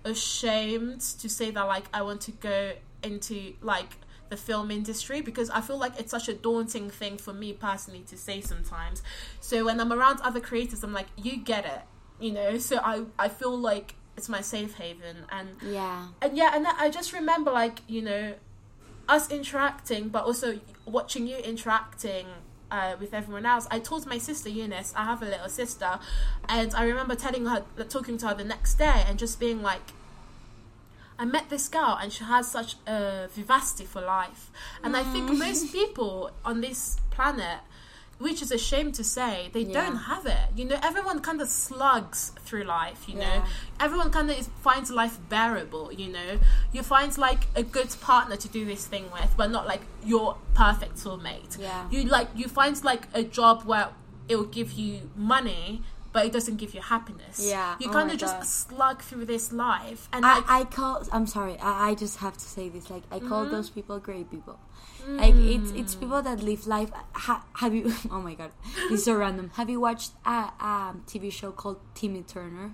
ashamed 0.04 1.00
to 1.00 1.28
say 1.28 1.50
that 1.50 1.62
like 1.66 1.84
I 1.92 2.02
want 2.02 2.20
to 2.22 2.32
go 2.32 2.72
into 3.02 3.54
like 3.60 3.96
the 4.28 4.36
film 4.36 4.70
industry 4.70 5.20
because 5.20 5.50
I 5.50 5.60
feel 5.60 5.78
like 5.78 5.98
it's 5.98 6.10
such 6.10 6.28
a 6.28 6.34
daunting 6.34 6.90
thing 6.90 7.18
for 7.18 7.32
me 7.32 7.52
personally 7.52 8.04
to 8.08 8.16
say 8.16 8.40
sometimes. 8.40 9.02
So 9.40 9.64
when 9.64 9.80
I'm 9.80 9.92
around 9.92 10.20
other 10.22 10.40
creators, 10.40 10.82
I'm 10.82 10.92
like, 10.92 11.06
you 11.16 11.36
get 11.36 11.64
it, 11.64 11.82
you 12.20 12.32
know. 12.32 12.58
So 12.58 12.78
I 12.78 13.04
I 13.18 13.28
feel 13.28 13.56
like 13.56 13.94
it's 14.16 14.28
my 14.28 14.40
safe 14.40 14.74
haven 14.74 15.26
and 15.30 15.50
Yeah. 15.62 16.08
and 16.22 16.36
yeah, 16.36 16.52
and 16.54 16.66
I 16.66 16.90
just 16.90 17.12
remember 17.12 17.50
like 17.50 17.80
you 17.86 18.02
know 18.02 18.34
us 19.08 19.30
interacting, 19.30 20.08
but 20.08 20.24
also 20.24 20.58
watching 20.84 21.26
you 21.26 21.36
interacting 21.36 22.26
uh, 22.70 22.96
with 22.98 23.14
everyone 23.14 23.46
else. 23.46 23.68
I 23.70 23.78
told 23.78 24.06
my 24.06 24.18
sister 24.18 24.48
Eunice, 24.48 24.92
I 24.96 25.04
have 25.04 25.22
a 25.22 25.26
little 25.26 25.48
sister, 25.48 26.00
and 26.48 26.74
I 26.74 26.84
remember 26.84 27.14
telling 27.14 27.46
her, 27.46 27.64
talking 27.88 28.18
to 28.18 28.28
her 28.28 28.34
the 28.34 28.44
next 28.44 28.74
day, 28.74 29.04
and 29.06 29.18
just 29.18 29.38
being 29.40 29.62
like. 29.62 29.92
I 31.18 31.24
met 31.24 31.48
this 31.48 31.68
girl 31.68 31.98
and 32.00 32.12
she 32.12 32.24
has 32.24 32.50
such 32.50 32.76
a 32.86 33.28
vivacity 33.32 33.84
for 33.84 34.00
life. 34.00 34.50
And 34.82 34.96
I 34.96 35.02
think 35.02 35.30
mm. 35.30 35.38
most 35.38 35.72
people 35.72 36.30
on 36.44 36.60
this 36.60 36.98
planet, 37.10 37.60
which 38.18 38.40
is 38.42 38.50
a 38.50 38.58
shame 38.58 38.92
to 38.92 39.04
say, 39.04 39.50
they 39.52 39.60
Yeah. 39.60 39.84
don't 39.84 39.96
have 39.96 40.26
it. 40.26 40.48
You 40.54 40.64
know, 40.66 40.78
everyone 40.82 41.20
kind 41.20 41.40
of 41.40 41.48
slugs 41.48 42.32
through 42.40 42.64
life, 42.64 43.08
you 43.08 43.14
know. 43.14 43.20
Yeah. 43.22 43.46
Everyone 43.80 44.10
kind 44.10 44.30
of 44.30 44.46
finds 44.62 44.90
life 44.90 45.18
bearable, 45.28 45.92
you 45.92 46.08
know. 46.08 46.38
You 46.72 46.82
find 46.82 47.16
like 47.18 47.46
a 47.54 47.62
good 47.62 47.94
partner 48.00 48.36
to 48.36 48.48
do 48.48 48.64
this 48.64 48.86
thing 48.86 49.10
with, 49.12 49.34
but 49.36 49.50
not 49.50 49.66
like 49.66 49.82
your 50.04 50.36
perfect 50.54 50.96
soulmate. 50.96 51.58
Yeah. 51.58 51.88
You 51.90 52.04
like 52.04 52.28
you 52.34 52.48
find 52.48 52.82
like 52.84 53.08
a 53.14 53.22
job 53.22 53.64
where 53.64 53.88
it 54.28 54.36
will 54.36 54.44
give 54.44 54.72
you 54.72 55.10
money, 55.14 55.82
but 56.16 56.24
it 56.28 56.32
doesn't 56.32 56.56
give 56.62 56.72
you 56.76 56.80
happiness. 56.94 57.36
Yeah. 57.54 57.76
You 57.80 57.88
Oh 57.90 57.92
kind 57.98 58.10
of 58.10 58.16
just 58.26 58.36
God. 58.40 58.46
slug 58.46 58.96
through 59.08 59.26
this 59.34 59.46
life, 59.52 60.02
and 60.14 60.22
like 60.22 60.44
I, 60.48 60.60
I 60.60 60.64
call 60.76 60.94
I'm 61.16 61.26
sorry 61.36 61.56
I, 61.70 61.72
I 61.88 61.90
just 62.04 62.16
have 62.24 62.36
to 62.44 62.46
say 62.56 62.64
this 62.74 62.86
like 62.94 63.04
I 63.12 63.16
Mm-hmm. 63.18 63.28
call 63.30 63.42
those 63.56 63.68
people 63.76 63.96
great 64.08 64.28
people 64.36 64.56
like 65.22 65.34
it's 65.54 65.70
it's 65.80 65.92
Mm. 65.94 66.00
people 66.02 66.20
that 66.28 66.38
live 66.50 66.62
life 66.76 66.90
ha, 67.24 67.34
have 67.62 67.72
you 67.78 67.84
oh 68.14 68.20
my 68.28 68.34
god 68.40 68.50
this 68.88 68.98
is 69.00 69.04
so 69.08 69.14
random 69.24 69.46
have 69.58 69.68
you 69.74 69.78
watched 69.88 70.10
a 70.36 70.38
um, 70.70 70.94
TV 71.10 71.24
show 71.40 71.50
called 71.60 71.78
Timmy 71.98 72.22
Turner 72.34 72.68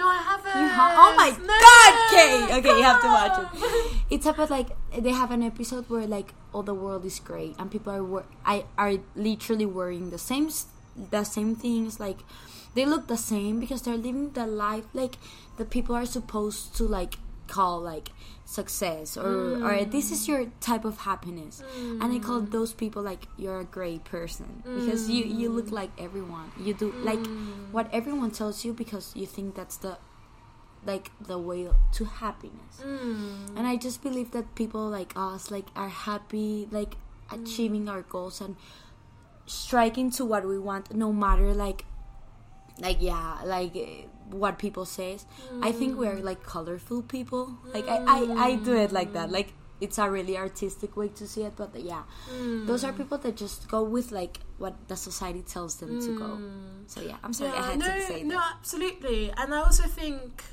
no, 0.00 0.06
I 0.06 0.18
haven't. 0.30 0.56
You 0.62 0.68
ha- 0.78 0.94
oh 1.02 1.12
my 1.22 1.30
No, 1.50 1.56
god 1.66 1.92
Kay 2.14 2.32
okay 2.58 2.74
you 2.78 2.84
have 2.90 3.00
to 3.06 3.10
watch 3.18 3.36
it 3.42 3.48
it's 4.14 4.26
about 4.32 4.50
like 4.58 4.68
they 5.06 5.14
have 5.22 5.30
an 5.38 5.42
episode 5.52 5.84
where 5.92 6.06
like 6.16 6.28
all 6.52 6.62
the 6.72 6.78
world 6.84 7.02
is 7.10 7.18
great 7.30 7.54
and 7.58 7.66
people 7.76 7.90
are 7.98 8.04
wor- 8.12 8.28
I 8.54 8.56
are 8.84 8.94
literally 9.28 9.66
wearing 9.78 10.10
the 10.16 10.22
same 10.30 10.46
the 11.16 11.24
same 11.24 11.50
things 11.66 11.98
like 12.06 12.18
they 12.74 12.84
look 12.84 13.08
the 13.08 13.16
same 13.16 13.60
because 13.60 13.82
they're 13.82 13.96
living 13.96 14.30
the 14.32 14.46
life 14.46 14.84
like 14.92 15.16
the 15.56 15.64
people 15.64 15.94
are 15.94 16.06
supposed 16.06 16.76
to 16.76 16.84
like 16.84 17.16
call 17.50 17.80
like 17.80 18.10
success 18.44 19.16
or 19.16 19.58
or 19.66 19.72
mm. 19.74 19.90
this 19.90 20.10
is 20.10 20.26
your 20.28 20.46
type 20.60 20.84
of 20.84 20.98
happiness. 20.98 21.62
And 22.00 22.04
I 22.04 22.18
call 22.18 22.40
mm. 22.40 22.50
those 22.50 22.72
people 22.72 23.02
like 23.02 23.26
you're 23.36 23.60
a 23.60 23.64
great 23.64 24.04
person 24.04 24.62
because 24.64 25.10
you 25.10 25.24
you 25.24 25.50
look 25.50 25.66
mm. 25.66 25.72
like 25.72 25.90
everyone. 25.98 26.50
You 26.58 26.74
do 26.74 26.92
like 27.02 27.24
what 27.72 27.92
everyone 27.92 28.30
tells 28.30 28.64
you 28.64 28.72
because 28.72 29.12
you 29.14 29.26
think 29.26 29.54
that's 29.54 29.76
the 29.76 29.98
like 30.86 31.10
the 31.20 31.38
way 31.38 31.68
to 31.92 32.04
happiness. 32.04 32.80
Mm. 32.80 33.56
and 33.56 33.66
i 33.66 33.76
just 33.76 34.02
believe 34.02 34.30
that 34.30 34.54
people 34.54 34.88
like 34.88 35.12
us 35.14 35.50
like 35.50 35.66
are 35.76 35.90
happy 35.90 36.66
like 36.70 36.94
achieving 37.30 37.86
our 37.86 38.00
goals 38.00 38.40
and 38.40 38.56
striking 39.44 40.10
to 40.10 40.24
what 40.24 40.46
we 40.46 40.58
want 40.58 40.94
no 40.94 41.12
matter 41.12 41.52
like 41.52 41.84
like 42.80 42.98
yeah 43.00 43.38
like 43.44 43.76
eh, 43.76 44.04
what 44.30 44.58
people 44.58 44.84
says 44.84 45.26
i 45.60 45.72
think 45.72 45.98
we're 45.98 46.20
like 46.20 46.42
colorful 46.42 47.02
people. 47.02 47.58
Like 47.74 47.88
I, 47.88 47.96
I 48.06 48.46
i 48.46 48.56
do 48.56 48.76
it 48.76 48.92
like 48.92 49.12
that. 49.14 49.30
Like 49.30 49.52
it's 49.80 49.98
a 49.98 50.10
really 50.10 50.36
artistic 50.36 50.96
way 50.96 51.08
to 51.08 51.26
see 51.26 51.42
it 51.42 51.54
but 51.56 51.74
yeah. 51.74 52.02
Those 52.66 52.84
are 52.84 52.92
people 52.92 53.18
that 53.18 53.36
just 53.36 53.68
go 53.68 53.82
with 53.82 54.12
like 54.12 54.38
what 54.58 54.74
the 54.88 54.96
society 54.96 55.42
tells 55.42 55.76
them 55.76 56.00
to 56.00 56.18
go. 56.18 56.38
So 56.86 57.00
yeah 57.00 57.16
i'm 57.24 57.32
sorry 57.32 57.50
i 57.52 57.70
had 57.70 57.78
no, 57.78 57.86
to 57.86 58.02
say 58.02 58.22
no, 58.22 58.36
that. 58.36 58.54
absolutely. 58.58 59.32
And 59.36 59.54
I 59.54 59.58
also 59.58 59.84
think 59.84 60.44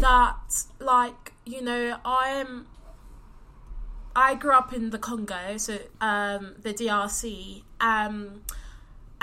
that, 0.00 0.64
like, 0.80 1.32
you 1.44 1.62
know, 1.62 1.98
I'm. 2.04 2.66
I 4.14 4.34
grew 4.34 4.52
up 4.52 4.72
in 4.72 4.90
the 4.90 4.98
Congo, 4.98 5.58
so 5.58 5.78
um, 6.00 6.54
the 6.62 6.72
DRC, 6.72 7.62
um, 7.80 8.42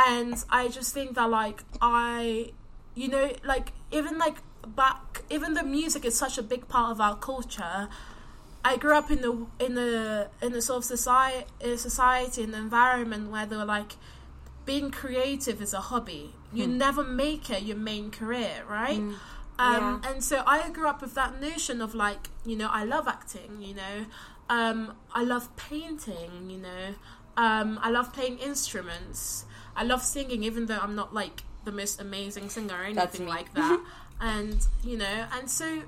and 0.07 0.35
I 0.49 0.67
just 0.67 0.93
think 0.93 1.15
that 1.15 1.29
like 1.29 1.63
I, 1.81 2.51
you 2.95 3.07
know, 3.07 3.31
like 3.45 3.71
even 3.91 4.17
like 4.17 4.37
back, 4.75 5.23
even 5.29 5.53
the 5.53 5.63
music 5.63 6.05
is 6.05 6.17
such 6.17 6.37
a 6.37 6.43
big 6.43 6.67
part 6.67 6.91
of 6.91 7.01
our 7.01 7.15
culture. 7.15 7.89
I 8.65 8.77
grew 8.77 8.95
up 8.95 9.11
in 9.11 9.21
the 9.21 9.45
in 9.59 9.75
the 9.75 10.29
in 10.41 10.53
the 10.53 10.61
sort 10.61 10.77
of 10.79 10.85
society 10.85 11.45
society 11.77 12.43
and 12.43 12.55
environment 12.55 13.29
where 13.31 13.45
they 13.45 13.57
were 13.57 13.65
like 13.65 13.93
being 14.65 14.91
creative 14.91 15.61
is 15.61 15.73
a 15.73 15.81
hobby. 15.81 16.33
You 16.53 16.67
Hmm. 16.67 16.77
never 16.77 17.03
make 17.03 17.49
it 17.49 17.63
your 17.63 17.75
main 17.77 18.11
career, 18.11 18.63
right? 18.69 18.99
Mm. 19.01 19.15
Um, 19.59 20.01
Yeah. 20.03 20.09
And 20.09 20.23
so 20.23 20.43
I 20.47 20.69
grew 20.69 20.87
up 20.87 21.01
with 21.01 21.13
that 21.15 21.39
notion 21.41 21.81
of 21.81 21.93
like, 21.93 22.29
you 22.45 22.55
know, 22.55 22.69
I 22.71 22.83
love 22.85 23.07
acting, 23.07 23.61
you 23.61 23.73
know, 23.75 24.05
um, 24.49 24.93
I 25.13 25.23
love 25.23 25.53
painting, 25.57 26.49
you 26.49 26.57
know, 26.59 26.95
um, 27.37 27.79
I 27.81 27.89
love 27.89 28.13
playing 28.13 28.37
instruments, 28.39 29.45
I 29.75 29.83
love 29.83 30.03
singing, 30.03 30.43
even 30.43 30.65
though 30.67 30.79
I'm 30.79 30.95
not 30.95 31.13
like 31.13 31.43
the 31.65 31.71
most 31.71 31.99
amazing 32.01 32.49
singer 32.49 32.75
or 32.75 32.83
anything 32.83 33.27
like 33.27 33.53
that. 33.55 33.83
and, 34.19 34.65
you 34.83 34.97
know, 34.97 35.25
and 35.33 35.49
so 35.49 35.83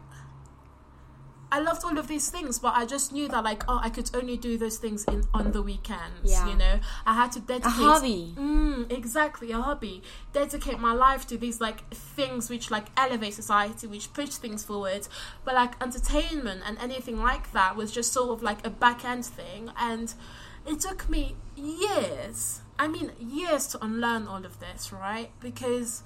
I 1.52 1.60
loved 1.60 1.86
all 1.86 1.98
of 1.98 2.08
these 2.08 2.30
things, 2.30 2.60
but 2.60 2.74
I 2.76 2.86
just 2.86 3.14
knew 3.14 3.28
that 3.30 3.44
like, 3.44 3.64
oh, 3.68 3.80
I 3.82 3.90
could 3.90 4.10
only 4.14 4.36
do 4.36 4.58
those 4.58 4.78
things 4.78 5.06
in 5.06 5.24
on 5.34 5.52
the 5.52 5.62
weekends. 5.62 6.32
Yeah. 6.32 6.50
You 6.50 6.58
know, 6.58 6.80
I 7.06 7.14
had 7.14 7.32
to 7.34 7.40
dedicate 7.40 7.68
A 7.68 7.70
hobby. 7.70 8.34
Mm, 8.38 8.92
exactly, 8.92 9.52
a 9.52 9.62
hobby. 9.62 10.02
Dedicate 10.34 10.80
my 10.80 10.94
life 10.94 11.26
to 11.28 11.38
these 11.38 11.62
like 11.62 11.90
things 11.94 12.50
which 12.50 12.72
like 12.72 12.88
elevate 12.98 13.36
society, 13.36 13.88
which 13.88 14.12
push 14.14 14.32
things 14.32 14.66
forward. 14.66 15.08
But 15.46 15.56
like 15.56 15.82
entertainment 15.82 16.64
and 16.66 16.78
anything 16.80 17.22
like 17.22 17.52
that 17.54 17.76
was 17.76 17.92
just 17.92 18.12
sort 18.12 18.32
of 18.32 18.44
like 18.44 18.66
a 18.66 18.70
back 18.70 19.06
end 19.06 19.26
thing, 19.26 19.72
and 19.78 20.14
it 20.66 20.80
took 20.82 21.08
me 21.10 21.36
years. 21.56 22.62
I 22.78 22.88
mean, 22.88 23.12
years 23.20 23.68
to 23.68 23.84
unlearn 23.84 24.28
all 24.28 24.46
of 24.46 24.60
this, 24.60 24.92
right? 24.92 25.32
Because 25.40 26.04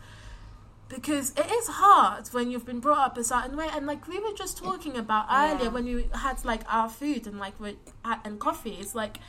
because 0.88 1.32
it 1.38 1.46
is 1.52 1.68
hard 1.68 2.28
when 2.30 2.50
you've 2.50 2.66
been 2.66 2.80
brought 2.80 2.98
up 3.12 3.18
a 3.18 3.24
certain 3.24 3.56
way 3.56 3.68
and 3.72 3.86
like 3.86 4.08
we 4.08 4.20
were 4.20 4.34
just 4.36 4.58
talking 4.58 4.98
about 4.98 5.28
earlier 5.32 5.66
Yeah. 5.66 5.70
when 5.70 5.86
we 5.86 6.10
had 6.16 6.44
like 6.44 6.62
our 6.68 6.90
food 6.90 7.28
and 7.28 7.38
like 7.38 7.60
we 7.60 7.78
and 8.26 8.40
coffee 8.40 8.76
it's 8.80 8.96
like 8.96 9.20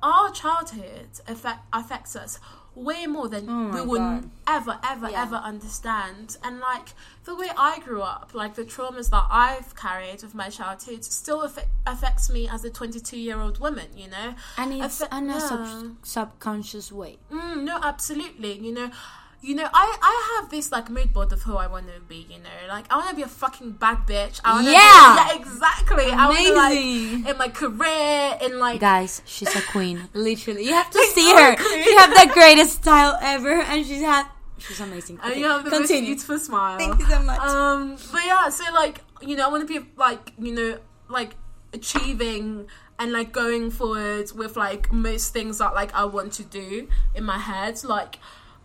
our 0.00 0.30
childhood 0.30 1.08
affect, 1.26 1.60
affects 1.72 2.14
us 2.14 2.38
way 2.74 3.06
more 3.06 3.28
than 3.28 3.46
Oh 3.48 3.70
we 3.74 3.80
would 3.82 3.98
God. 3.98 4.30
ever 4.46 4.78
ever 4.82 5.10
Yeah. 5.10 5.22
ever 5.24 5.36
understand 5.36 6.38
and 6.42 6.58
like 6.60 6.88
the 7.24 7.34
way 7.36 7.48
i 7.56 7.78
grew 7.80 8.00
up 8.00 8.30
like 8.32 8.54
the 8.54 8.64
traumas 8.64 9.10
that 9.10 9.26
i've 9.30 9.76
carried 9.76 10.24
of 10.24 10.34
my 10.34 10.48
childhood 10.48 11.04
still 11.04 11.42
affect, 11.42 11.68
affects 11.86 12.30
me 12.30 12.48
as 12.48 12.64
a 12.64 12.70
22 12.70 13.18
year 13.18 13.38
old 13.40 13.58
woman 13.60 13.88
you 13.94 14.08
know 14.08 14.34
And 14.56 14.72
it's 14.72 15.02
Affe- 15.02 15.18
in 15.18 15.28
a 15.30 15.34
yeah. 15.34 15.38
sub- 15.38 15.96
subconscious 16.02 16.90
way. 16.90 17.18
Mm, 17.30 17.64
no, 17.64 17.78
absolutely. 17.82 18.58
You 18.58 18.72
know, 18.72 18.90
you 19.42 19.54
know, 19.56 19.68
I 19.74 19.96
I 20.00 20.38
have 20.40 20.50
this 20.50 20.70
like 20.70 20.88
mood 20.88 21.12
board 21.12 21.32
of 21.32 21.42
who 21.42 21.56
I 21.56 21.66
want 21.66 21.86
to 21.88 22.00
be. 22.08 22.26
You 22.30 22.38
know, 22.38 22.58
like 22.68 22.86
I 22.92 22.96
want 22.96 23.10
to 23.10 23.16
be 23.16 23.22
a 23.22 23.28
fucking 23.28 23.72
bad 23.72 24.06
bitch. 24.06 24.40
I 24.44 24.52
wanna 24.54 24.70
Yeah! 24.70 24.78
be, 24.78 25.34
yeah, 25.34 25.40
exactly. 25.40 26.04
I 26.12 26.28
want 26.28 26.38
Amazing. 26.38 27.22
like 27.24 27.30
in 27.32 27.38
my 27.38 27.48
career 27.48 28.38
in 28.40 28.58
like 28.58 28.80
Guys, 28.80 29.20
she's 29.26 29.54
a 29.56 29.62
queen. 29.62 30.08
Literally, 30.14 30.64
you 30.64 30.72
have 30.72 30.90
to 30.90 30.98
see 31.14 31.28
her. 31.34 31.56
She 31.58 31.94
have 31.96 32.10
the 32.10 32.30
greatest 32.38 32.72
style 32.82 33.18
ever, 33.20 33.60
and 33.62 33.84
she's 33.84 34.00
had. 34.02 34.26
She's 34.58 34.78
amazing. 34.78 35.18
and 35.22 35.32
Okay, 35.32 35.40
you 35.40 35.46
have 35.48 35.64
the 35.64 35.70
continue. 35.70 36.02
most 36.02 36.26
beautiful 36.28 36.38
smile. 36.38 36.78
Thank 36.78 37.00
you 37.00 37.06
so 37.06 37.18
much. 37.22 37.40
Um, 37.40 37.96
but 38.12 38.24
yeah, 38.24 38.48
so 38.48 38.62
like 38.72 39.00
you 39.20 39.34
know, 39.36 39.46
I 39.46 39.50
want 39.50 39.66
to 39.66 39.80
be 39.80 39.84
like 39.96 40.32
you 40.38 40.54
know 40.54 40.78
like 41.08 41.34
achieving 41.74 42.66
and 42.98 43.12
like 43.12 43.32
going 43.32 43.70
forward 43.70 44.30
with 44.36 44.56
like 44.56 44.92
most 44.92 45.32
things 45.32 45.58
that 45.58 45.74
like 45.74 45.92
I 45.94 46.04
want 46.04 46.32
to 46.34 46.44
do 46.44 46.88
in 47.14 47.24
my 47.24 47.38
head. 47.38 47.82
Like 47.82 48.18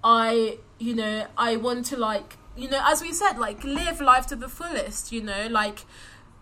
I, 0.04 0.60
you 0.80 0.96
know, 0.96 1.28
I 1.38 1.56
want 1.56 1.86
to 1.88 1.98
like 1.98 2.38
you 2.56 2.70
know, 2.70 2.82
as 2.84 3.02
we 3.02 3.14
said, 3.14 3.38
like 3.38 3.64
live 3.64 4.02
life 4.02 4.26
to 4.28 4.36
the 4.36 4.50
fullest. 4.50 5.12
You 5.12 5.22
know, 5.22 5.48
like 5.50 5.86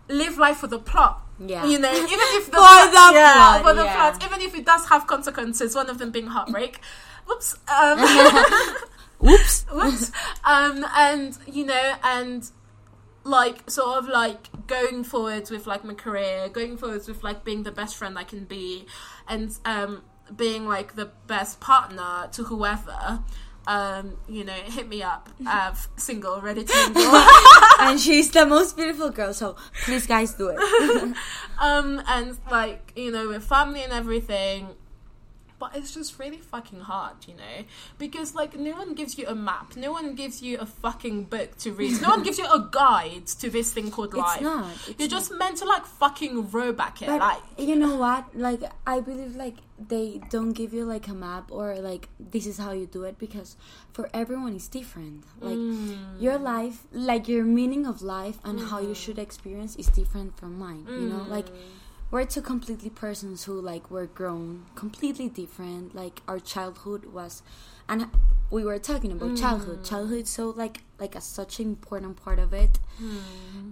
live 0.08 0.38
life 0.38 0.58
for 0.58 0.66
the 0.66 0.78
plot. 0.78 1.22
Yeah. 1.38 1.66
You 1.66 1.78
know, 1.78 1.92
even 1.92 2.08
if 2.10 2.46
the 2.50 2.52
For 2.52 2.58
plot, 2.58 2.90
the 2.90 3.18
yeah, 3.18 3.34
plot, 3.34 3.62
for 3.62 3.74
the 3.74 3.84
yeah. 3.84 4.10
plot, 4.10 4.24
even 4.24 4.40
if 4.40 4.54
it 4.54 4.64
does 4.64 4.86
have 4.86 5.06
consequences, 5.06 5.74
one 5.74 5.90
of 5.90 5.98
them 5.98 6.10
being 6.10 6.28
heartbreak. 6.28 6.80
Whoops. 7.26 7.56
Um, 7.68 7.98
Whoops. 9.18 9.66
Whoops. 9.72 10.12
um, 10.44 10.86
and 10.96 11.36
you 11.46 11.66
know, 11.66 11.94
and 12.02 12.50
like 13.24 13.68
sort 13.68 13.98
of 13.98 14.08
like 14.08 14.66
going 14.66 15.04
forwards 15.04 15.50
with 15.50 15.66
like 15.66 15.84
my 15.84 15.94
career, 15.94 16.48
going 16.48 16.76
forwards 16.76 17.08
with 17.08 17.22
like 17.22 17.44
being 17.44 17.64
the 17.64 17.72
best 17.72 17.96
friend 17.96 18.18
I 18.18 18.24
can 18.24 18.44
be, 18.44 18.86
and 19.28 19.56
um, 19.64 20.02
being 20.34 20.66
like 20.66 20.94
the 20.94 21.10
best 21.26 21.60
partner 21.60 22.28
to 22.32 22.44
whoever. 22.44 23.22
Um, 23.66 24.16
you 24.28 24.44
know, 24.44 24.52
hit 24.52 24.88
me 24.88 25.02
up. 25.02 25.28
Uh, 25.46 25.74
single, 25.96 26.40
ready 26.40 26.64
to 26.64 26.74
mingle. 26.94 27.24
and 27.80 28.00
she's 28.00 28.30
the 28.30 28.44
most 28.46 28.76
beautiful 28.76 29.10
girl. 29.10 29.32
So 29.34 29.56
please, 29.84 30.06
guys, 30.06 30.34
do 30.34 30.48
it. 30.50 30.58
um, 31.60 32.02
and 32.06 32.36
like 32.50 32.92
you 32.96 33.10
know, 33.12 33.28
with 33.28 33.44
family 33.44 33.82
and 33.82 33.92
everything. 33.92 34.68
But 35.58 35.74
it's 35.74 35.94
just 35.94 36.18
really 36.18 36.36
fucking 36.36 36.80
hard, 36.80 37.16
you 37.26 37.34
know, 37.34 37.64
because 37.98 38.34
like 38.34 38.56
no 38.58 38.72
one 38.72 38.92
gives 38.94 39.16
you 39.16 39.26
a 39.26 39.34
map, 39.34 39.74
no 39.76 39.90
one 39.90 40.14
gives 40.14 40.42
you 40.42 40.58
a 40.58 40.66
fucking 40.66 41.24
book 41.24 41.56
to 41.58 41.72
read, 41.72 42.02
no 42.02 42.10
one 42.10 42.22
gives 42.28 42.38
you 42.38 42.44
a 42.44 42.68
guide 42.70 43.26
to 43.40 43.48
this 43.48 43.72
thing 43.72 43.90
called 43.90 44.12
life. 44.12 44.34
It's 44.36 44.42
not. 44.42 44.74
It's 44.74 44.88
You're 44.98 45.08
not. 45.08 45.16
just 45.18 45.32
meant 45.32 45.56
to 45.58 45.64
like 45.64 45.86
fucking 45.86 46.50
row 46.50 46.72
back 46.72 47.00
it, 47.00 47.06
But 47.06 47.20
like 47.20 47.42
you 47.58 47.74
know 47.76 47.96
what? 47.96 48.36
Like 48.36 48.60
I 48.86 49.00
believe 49.00 49.34
like 49.36 49.56
they 49.78 50.20
don't 50.30 50.52
give 50.52 50.72
you 50.74 50.84
like 50.84 51.08
a 51.08 51.14
map 51.14 51.50
or 51.50 51.76
like 51.76 52.08
this 52.18 52.46
is 52.46 52.58
how 52.58 52.72
you 52.72 52.86
do 52.86 53.04
it 53.04 53.18
because 53.18 53.56
for 53.92 54.10
everyone 54.12 54.54
it's 54.56 54.68
different. 54.68 55.24
Like 55.40 55.56
Mm. 55.56 56.20
your 56.20 56.36
life, 56.38 56.84
like 56.92 57.28
your 57.28 57.44
meaning 57.44 57.86
of 57.86 58.02
life 58.02 58.38
and 58.44 58.60
how 58.60 58.78
you 58.80 58.94
should 58.94 59.18
experience 59.18 59.74
is 59.76 59.86
different 59.86 60.36
from 60.38 60.58
mine. 60.58 60.84
You 60.88 61.08
know, 61.08 61.24
like 61.28 61.46
we're 62.10 62.24
two 62.24 62.42
completely 62.42 62.90
persons 62.90 63.44
who 63.44 63.60
like 63.60 63.90
were 63.90 64.06
grown 64.06 64.66
completely 64.74 65.28
different. 65.28 65.94
Like 65.94 66.22
our 66.28 66.38
childhood 66.38 67.06
was, 67.06 67.42
and 67.88 68.08
we 68.50 68.64
were 68.64 68.78
talking 68.78 69.12
about 69.12 69.30
mm. 69.30 69.40
childhood. 69.40 69.84
Childhood 69.84 70.26
so 70.26 70.50
like 70.50 70.82
like 70.98 71.14
a 71.14 71.20
such 71.20 71.58
an 71.60 71.66
important 71.66 72.22
part 72.22 72.38
of 72.38 72.52
it 72.52 72.78
mm. 73.02 73.20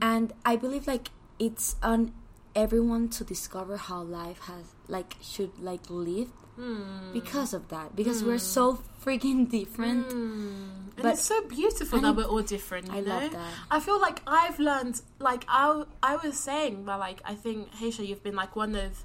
and 0.03 0.33
i 0.45 0.57
believe 0.57 0.87
like 0.87 1.09
it's 1.39 1.77
on 1.83 2.13
everyone 2.55 3.09
to 3.09 3.25
discover 3.25 3.77
how 3.77 4.01
life 4.03 4.41
has 4.41 4.75
like 4.89 5.17
should 5.21 5.59
like 5.59 5.89
live 5.89 6.29
Hmm. 6.57 7.13
because 7.13 7.53
of 7.53 7.67
that 7.71 7.97
because 7.97 8.23
we're 8.23 8.37
mm. 8.37 8.41
so 8.41 8.79
freaking 9.05 9.51
different 9.59 10.11
hmm. 10.13 10.49
and 10.97 11.03
But- 11.03 11.13
it's 11.15 11.23
so 11.25 11.39
beautiful 11.49 12.01
that 12.01 12.11
it- 12.11 12.17
we're 12.17 12.25
all 12.35 12.43
different. 12.43 12.87
You 12.89 12.95
I 12.99 13.01
know? 13.01 13.15
love 13.19 13.31
that. 13.33 13.51
I 13.71 13.81
feel 13.81 14.01
like 14.01 14.23
I've 14.27 14.59
learned, 14.59 15.01
like 15.19 15.45
I, 15.49 15.85
I 16.03 16.17
was 16.17 16.39
saying, 16.39 16.85
but 16.85 16.99
like 17.01 17.21
I 17.25 17.35
think 17.35 17.59
Haisha, 17.81 18.07
you've 18.07 18.23
been 18.23 18.37
like 18.37 18.55
one 18.57 18.75
of, 18.75 19.05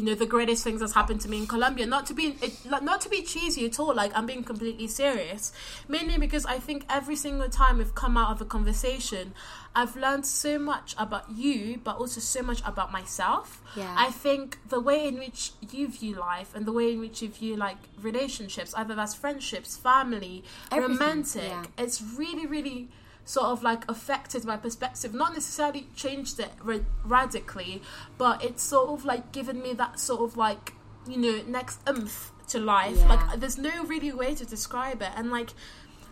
you 0.00 0.06
know, 0.06 0.14
the 0.14 0.24
greatest 0.24 0.64
things 0.64 0.80
that's 0.80 0.94
happened 0.94 1.20
to 1.20 1.28
me 1.28 1.36
in 1.36 1.46
Colombia. 1.46 1.84
Not 1.84 2.06
to 2.06 2.14
be, 2.14 2.34
it, 2.40 2.64
like, 2.64 2.82
not 2.82 3.02
to 3.02 3.10
be 3.10 3.20
cheesy 3.20 3.66
at 3.66 3.78
all. 3.78 3.94
Like 3.94 4.12
I'm 4.16 4.24
being 4.24 4.42
completely 4.42 4.86
serious. 4.86 5.52
Mainly 5.88 6.16
because 6.16 6.46
I 6.46 6.58
think 6.58 6.86
every 6.88 7.16
single 7.16 7.50
time 7.50 7.76
we've 7.76 7.94
come 7.94 8.16
out 8.16 8.30
of 8.30 8.40
a 8.40 8.46
conversation, 8.46 9.34
I've 9.76 9.96
learned 9.96 10.24
so 10.24 10.58
much 10.58 10.94
about 10.96 11.30
you, 11.36 11.80
but 11.84 11.98
also 11.98 12.18
so 12.18 12.40
much 12.40 12.62
about 12.64 12.90
myself. 12.90 13.60
Yeah. 13.76 13.94
I 13.94 14.10
think 14.10 14.58
the 14.70 14.80
way 14.80 15.06
in 15.06 15.18
which 15.18 15.52
you 15.70 15.86
view 15.88 16.14
life 16.14 16.54
and 16.54 16.64
the 16.64 16.72
way 16.72 16.94
in 16.94 17.00
which 17.00 17.20
you 17.20 17.28
view 17.28 17.56
like 17.56 17.76
relationships, 18.00 18.72
either 18.74 18.94
that's 18.94 19.14
friendships, 19.14 19.76
family, 19.76 20.44
Everything, 20.72 20.96
romantic, 20.96 21.42
yeah. 21.42 21.64
it's 21.76 22.00
really, 22.00 22.46
really 22.46 22.88
sort 23.30 23.46
of 23.46 23.62
like 23.62 23.82
affected 23.88 24.44
my 24.44 24.56
perspective. 24.56 25.14
Not 25.14 25.32
necessarily 25.34 25.86
changed 25.94 26.40
it 26.40 26.50
ra- 26.62 26.86
radically, 27.04 27.80
but 28.18 28.42
it's 28.44 28.62
sort 28.62 28.88
of 28.90 29.04
like 29.04 29.30
given 29.32 29.62
me 29.62 29.72
that 29.74 30.00
sort 30.00 30.20
of 30.26 30.36
like 30.36 30.72
you 31.06 31.16
know 31.16 31.36
next 31.46 31.78
oomph 31.88 32.32
to 32.48 32.58
life. 32.58 32.96
Yeah. 32.98 33.08
Like 33.14 33.40
there's 33.40 33.58
no 33.58 33.84
really 33.84 34.12
way 34.12 34.34
to 34.34 34.44
describe 34.44 35.00
it, 35.02 35.12
and 35.16 35.30
like 35.30 35.50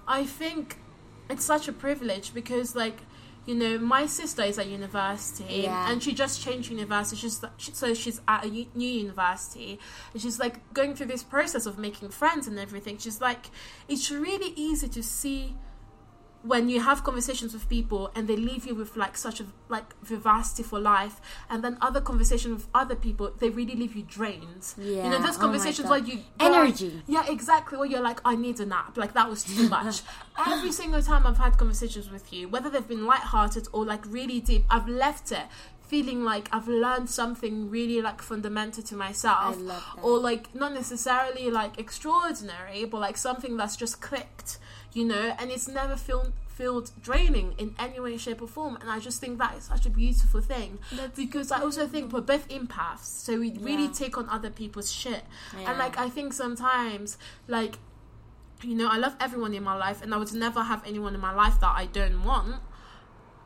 I 0.06 0.24
think 0.24 0.78
it's 1.28 1.44
such 1.44 1.68
a 1.68 1.72
privilege 1.72 2.32
because 2.32 2.74
like. 2.76 2.98
You 3.46 3.54
know, 3.54 3.78
my 3.78 4.04
sister 4.04 4.42
is 4.42 4.58
at 4.58 4.66
university, 4.66 5.60
Yeah. 5.62 5.90
and 5.90 6.02
she 6.02 6.12
just 6.12 6.42
changed 6.44 6.70
university. 6.70 7.16
She's 7.16 7.40
so 7.72 7.94
she's 7.94 8.20
at 8.28 8.44
a 8.44 8.48
new 8.50 8.68
university, 9.04 9.78
and 10.12 10.20
she's 10.20 10.38
like 10.38 10.56
going 10.74 10.94
through 10.94 11.06
this 11.06 11.22
process 11.22 11.64
of 11.64 11.78
making 11.78 12.10
friends 12.10 12.46
and 12.46 12.58
everything. 12.58 12.98
She's 12.98 13.22
like, 13.22 13.46
it's 13.88 14.10
really 14.10 14.52
easy 14.54 14.86
to 14.88 15.02
see 15.02 15.54
when 16.42 16.68
you 16.68 16.80
have 16.80 17.02
conversations 17.02 17.52
with 17.52 17.68
people 17.68 18.10
and 18.14 18.28
they 18.28 18.36
leave 18.36 18.64
you 18.64 18.74
with 18.74 18.96
like 18.96 19.16
such 19.16 19.40
a 19.40 19.46
like 19.68 19.98
vivacity 20.02 20.62
for 20.62 20.78
life 20.78 21.20
and 21.50 21.64
then 21.64 21.76
other 21.80 22.00
conversations 22.00 22.54
with 22.54 22.66
other 22.74 22.94
people 22.94 23.32
they 23.40 23.50
really 23.50 23.74
leave 23.74 23.96
you 23.96 24.04
drained 24.04 24.64
Yeah. 24.78 25.04
you 25.04 25.10
know 25.10 25.20
those 25.20 25.36
Oh 25.36 25.40
conversations 25.40 25.88
God. 25.88 25.90
where 25.90 25.98
you 26.14 26.20
Energy. 26.38 27.02
yeah 27.08 27.24
exactly 27.28 27.76
where 27.76 27.88
you're 27.88 28.00
like 28.00 28.20
i 28.24 28.36
need 28.36 28.60
a 28.60 28.66
nap 28.66 28.96
like 28.96 29.14
that 29.14 29.28
was 29.28 29.42
too 29.42 29.68
much 29.68 30.02
every 30.46 30.70
single 30.70 31.02
time 31.02 31.26
i've 31.26 31.38
had 31.38 31.58
conversations 31.58 32.08
with 32.08 32.32
you 32.32 32.48
whether 32.48 32.70
they've 32.70 32.86
been 32.86 33.04
light-hearted 33.04 33.66
or 33.72 33.84
like 33.84 34.04
really 34.06 34.40
deep 34.40 34.64
i've 34.70 34.86
left 34.88 35.32
it 35.32 35.46
feeling 35.82 36.22
like 36.22 36.48
i've 36.52 36.68
learned 36.68 37.10
something 37.10 37.68
really 37.68 38.00
like 38.00 38.22
fundamental 38.22 38.82
to 38.84 38.94
myself 38.94 39.56
I 39.56 39.60
love 39.60 39.84
that. 39.96 40.02
or 40.04 40.18
like 40.18 40.54
not 40.54 40.72
necessarily 40.72 41.50
like 41.50 41.78
extraordinary 41.80 42.84
but 42.84 43.00
like 43.00 43.16
something 43.16 43.56
that's 43.56 43.74
just 43.76 44.00
clicked 44.00 44.58
you 44.92 45.04
know 45.04 45.34
and 45.38 45.50
it's 45.50 45.68
never 45.68 45.96
feel 45.96 46.32
felt 46.58 46.90
draining 47.00 47.54
in 47.56 47.72
any 47.78 48.00
way 48.00 48.16
shape 48.16 48.42
or 48.42 48.48
form. 48.48 48.76
And 48.80 48.90
i 48.90 48.98
just 48.98 49.20
think 49.20 49.38
that 49.38 49.56
is 49.56 49.64
such 49.64 49.86
a 49.86 49.90
beautiful 49.90 50.40
thing. 50.40 50.78
Because 51.14 51.52
i 51.52 51.60
also 51.60 51.86
think 51.86 52.12
we're 52.12 52.20
both 52.20 52.48
empaths 52.48 53.04
so 53.04 53.38
we 53.38 53.52
really 53.60 53.88
take 53.88 54.18
on 54.18 54.28
other 54.28 54.50
people's 54.50 54.90
shit. 54.90 55.22
Yeah. 55.56 55.70
and 55.70 55.78
like 55.78 55.96
i 55.98 56.08
think 56.08 56.32
sometimes 56.32 57.16
like 57.46 57.78
you 58.62 58.74
know 58.74 58.88
i 58.90 58.96
love 58.96 59.14
everyone 59.20 59.54
in 59.54 59.62
my 59.62 59.76
life 59.76 60.02
and 60.02 60.12
i 60.12 60.16
would 60.16 60.32
never 60.32 60.62
have 60.64 60.82
anyone 60.84 61.14
in 61.14 61.20
my 61.20 61.32
life 61.32 61.60
that 61.60 61.74
i 61.76 61.86
don't 61.86 62.24
want. 62.24 62.56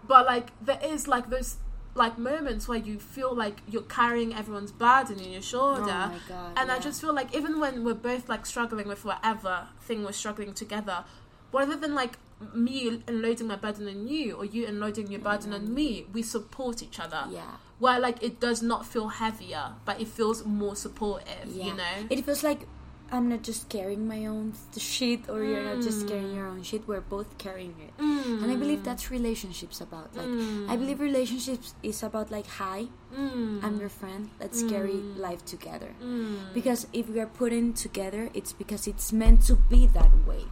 But 0.08 0.24
like 0.26 0.48
there 0.64 0.80
is 0.82 1.06
like 1.06 1.28
those 1.28 1.58
like 1.94 2.16
moments 2.16 2.66
where 2.66 2.78
you 2.78 2.98
feel 2.98 3.34
like 3.34 3.60
you're 3.68 3.82
carrying 3.82 4.34
everyone's 4.34 4.72
burden 4.72 5.20
in 5.20 5.30
your 5.30 5.42
shoulder. 5.42 6.10
Oh 6.14 6.20
God, 6.28 6.52
and 6.56 6.72
i 6.72 6.78
just 6.78 6.98
feel 7.02 7.14
like 7.14 7.34
even 7.34 7.60
when 7.60 7.84
we're 7.84 7.92
both 7.92 8.30
like 8.30 8.46
struggling 8.46 8.88
with 8.88 9.04
whatever 9.04 9.68
thing 9.82 10.02
we're 10.02 10.12
struggling 10.12 10.54
together 10.54 11.04
rather 11.52 11.76
than 11.76 11.94
like 11.94 12.18
me 12.54 13.00
unloading 13.06 13.46
my 13.46 13.56
burden 13.56 13.88
on 13.88 14.08
you 14.08 14.34
or 14.34 14.44
you 14.44 14.66
unloading 14.66 15.10
your 15.10 15.20
burden 15.20 15.52
on 15.52 15.60
mm. 15.60 15.68
me 15.68 16.06
we 16.12 16.22
support 16.22 16.82
each 16.82 16.98
other 16.98 17.24
Yeah. 17.30 17.42
where 17.78 18.00
like 18.00 18.22
it 18.22 18.40
does 18.40 18.62
not 18.62 18.84
feel 18.84 19.08
heavier 19.08 19.74
but 19.84 20.00
it 20.00 20.08
feels 20.08 20.44
more 20.44 20.74
supportive 20.74 21.46
Yeah. 21.46 21.66
you 21.66 21.74
know 21.74 22.06
It 22.10 22.24
feels 22.24 22.42
like 22.42 22.66
I'm 23.12 23.28
not 23.28 23.42
just 23.42 23.68
carrying 23.68 24.08
my 24.08 24.24
own 24.24 24.54
shit, 24.78 25.28
or 25.28 25.44
you're 25.44 25.62
not 25.62 25.82
just 25.82 26.08
carrying 26.08 26.28
mm. 26.28 26.34
your 26.34 26.46
own 26.46 26.62
shit. 26.62 26.88
We're 26.88 27.02
both 27.02 27.36
carrying 27.36 27.74
it, 27.78 27.92
and 28.00 28.50
I 28.50 28.56
believe 28.56 28.78
mm. 28.78 28.84
that's 28.84 29.10
relationships 29.10 29.82
about. 29.82 30.16
Like, 30.16 30.32
I 30.70 30.76
believe 30.76 30.98
relationships 30.98 31.74
is 31.82 32.02
about 32.02 32.30
like, 32.30 32.46
hi, 32.46 32.86
I'm 33.14 33.78
your 33.78 33.90
friend. 33.90 34.30
Let's 34.40 34.62
carry 34.62 34.94
life 34.94 35.44
together. 35.44 35.92
Because 36.54 36.86
if 36.94 37.10
we 37.10 37.20
are 37.20 37.26
putting 37.26 37.74
together, 37.74 38.30
it's 38.32 38.54
because 38.54 38.86
it's 38.86 39.12
meant 39.12 39.42
to 39.42 39.56
be 39.56 39.86
that 39.88 40.10
way. 40.26 40.46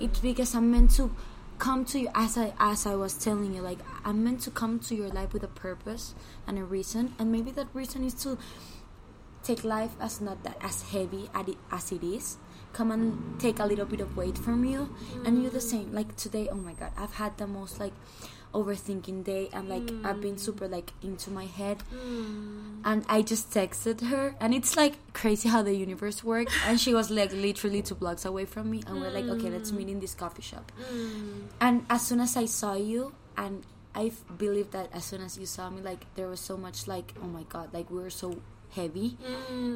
It's 0.00 0.20
because 0.20 0.54
I'm 0.54 0.70
meant 0.70 0.90
to 0.92 1.14
come 1.58 1.84
to 1.86 1.98
you 1.98 2.08
as 2.14 2.38
I 2.38 2.52
as 2.58 2.86
I 2.86 2.94
was 2.94 3.14
telling 3.14 3.54
you. 3.54 3.62
Like, 3.62 3.78
I'm 4.04 4.22
meant 4.24 4.40
to 4.42 4.50
come 4.50 4.78
to 4.80 4.94
your 4.94 5.08
life 5.08 5.32
with 5.32 5.42
a 5.42 5.48
purpose 5.48 6.14
and 6.46 6.58
a 6.58 6.64
reason, 6.64 7.14
and 7.18 7.32
maybe 7.32 7.50
that 7.52 7.68
reason 7.74 8.04
is 8.04 8.14
to 8.24 8.38
take 9.42 9.64
life 9.64 9.92
as 10.00 10.20
not 10.20 10.42
that 10.44 10.56
as 10.60 10.82
heavy 10.90 11.30
as 11.70 11.92
it 11.92 12.02
is 12.02 12.36
come 12.72 12.90
and 12.90 13.40
take 13.40 13.58
a 13.58 13.64
little 13.64 13.86
bit 13.86 14.00
of 14.00 14.16
weight 14.16 14.36
from 14.36 14.64
you 14.64 14.94
and 15.24 15.42
you're 15.42 15.50
the 15.50 15.60
same 15.60 15.92
like 15.92 16.14
today 16.16 16.48
oh 16.50 16.56
my 16.56 16.72
god 16.74 16.92
i've 16.96 17.14
had 17.14 17.36
the 17.38 17.46
most 17.46 17.80
like 17.80 17.92
overthinking 18.54 19.24
day 19.24 19.48
and 19.52 19.68
like 19.68 19.90
i've 20.04 20.20
been 20.20 20.34
mm. 20.34 20.40
super 20.40 20.68
like 20.68 20.92
into 21.02 21.30
my 21.30 21.44
head. 21.44 21.78
Mm. 21.94 22.80
And 22.84 23.04
i 23.08 23.22
just 23.22 23.50
texted 23.50 24.00
her 24.08 24.34
and 24.40 24.54
it's 24.54 24.76
like 24.76 24.94
crazy 25.12 25.48
how 25.48 25.62
the 25.62 25.74
universe 25.74 26.24
works. 26.24 26.54
And 26.66 26.80
she 26.80 26.94
was 26.94 27.10
like 27.10 27.32
literally 27.32 27.82
two 27.82 27.94
blocks 27.94 28.24
away 28.24 28.44
from 28.44 28.70
me 28.70 28.82
and 28.86 29.00
we're 29.00 29.10
like 29.10 29.26
okay 29.26 29.50
let's 29.50 29.72
meet 29.72 29.88
mm. 29.88 29.92
in 29.92 30.00
this 30.00 30.14
coffee 30.14 30.42
shop. 30.42 30.70
And 31.60 31.86
as 31.90 32.06
soon 32.06 32.20
as 32.20 32.36
i 32.36 32.46
saw 32.46 32.74
you 32.74 33.12
and 33.36 33.64
I 33.94 34.12
believe 34.36 34.70
that 34.72 34.90
as 34.92 35.04
soon 35.04 35.22
as 35.22 35.36
you 35.38 35.46
saw 35.46 35.70
me 35.70 35.82
like 35.82 36.06
there 36.14 36.28
was 36.28 36.40
so 36.40 36.56
much 36.56 36.86
like 36.86 37.14
oh 37.22 37.26
my 37.26 37.42
god 37.48 37.72
like 37.72 37.90
we 37.90 37.98
were 37.98 38.10
so 38.10 38.40
heavy 38.70 39.16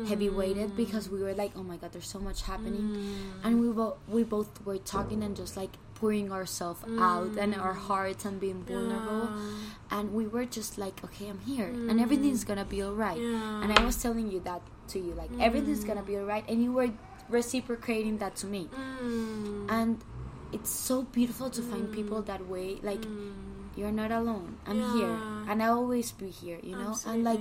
heavy 0.06 0.28
weighted 0.28 0.76
because 0.76 1.08
we 1.08 1.22
were 1.22 1.34
like 1.34 1.52
oh 1.56 1.62
my 1.62 1.76
god 1.76 1.92
there's 1.92 2.06
so 2.06 2.20
much 2.20 2.42
happening. 2.42 3.06
And 3.42 3.60
we 3.60 3.68
both 3.72 3.96
we 4.08 4.22
both 4.22 4.64
were 4.64 4.78
talking 4.78 5.22
and 5.22 5.36
just 5.36 5.56
like 5.56 5.70
pouring 6.02 6.32
ourselves 6.32 6.82
out 6.98 7.38
and 7.38 7.54
our 7.54 7.74
mm. 7.74 7.86
hearts 7.86 8.24
and 8.24 8.40
being 8.40 8.64
vulnerable. 8.64 9.30
And 9.88 10.12
we 10.12 10.26
were 10.26 10.44
just 10.44 10.76
like 10.78 10.98
okay 11.04 11.28
i'm 11.28 11.38
here 11.40 11.68
and 11.68 11.98
mm. 11.98 12.02
everything's 12.02 12.42
gonna 12.42 12.64
be 12.64 12.82
all 12.82 12.92
right 12.92 13.20
and 13.62 13.70
i 13.78 13.84
was 13.84 14.02
telling 14.02 14.30
you 14.32 14.40
that 14.40 14.62
to 14.88 14.98
you 14.98 15.12
like 15.14 15.30
mm. 15.30 15.40
everything's 15.40 15.84
gonna 15.84 16.02
be 16.02 16.16
all 16.16 16.24
right 16.24 16.44
and 16.48 16.64
you 16.64 16.72
were 16.72 16.90
reciprocating 17.28 18.18
that 18.18 18.34
to 18.36 18.46
me. 18.46 18.68
And 19.68 20.02
it's 20.52 20.70
so 20.70 21.02
beautiful 21.02 21.50
to 21.50 21.62
find 21.62 21.92
people 21.92 22.20
that 22.22 22.46
way 22.48 22.78
like 22.82 23.04
you're 23.74 23.90
not 23.90 24.12
alone 24.12 24.58
i'm 24.66 24.82
here 24.98 25.16
and 25.48 25.62
i'll 25.62 25.78
always 25.78 26.12
be 26.12 26.28
here 26.28 26.58
you 26.62 26.76
know? 26.76 26.94
And 27.06 27.24
like 27.24 27.40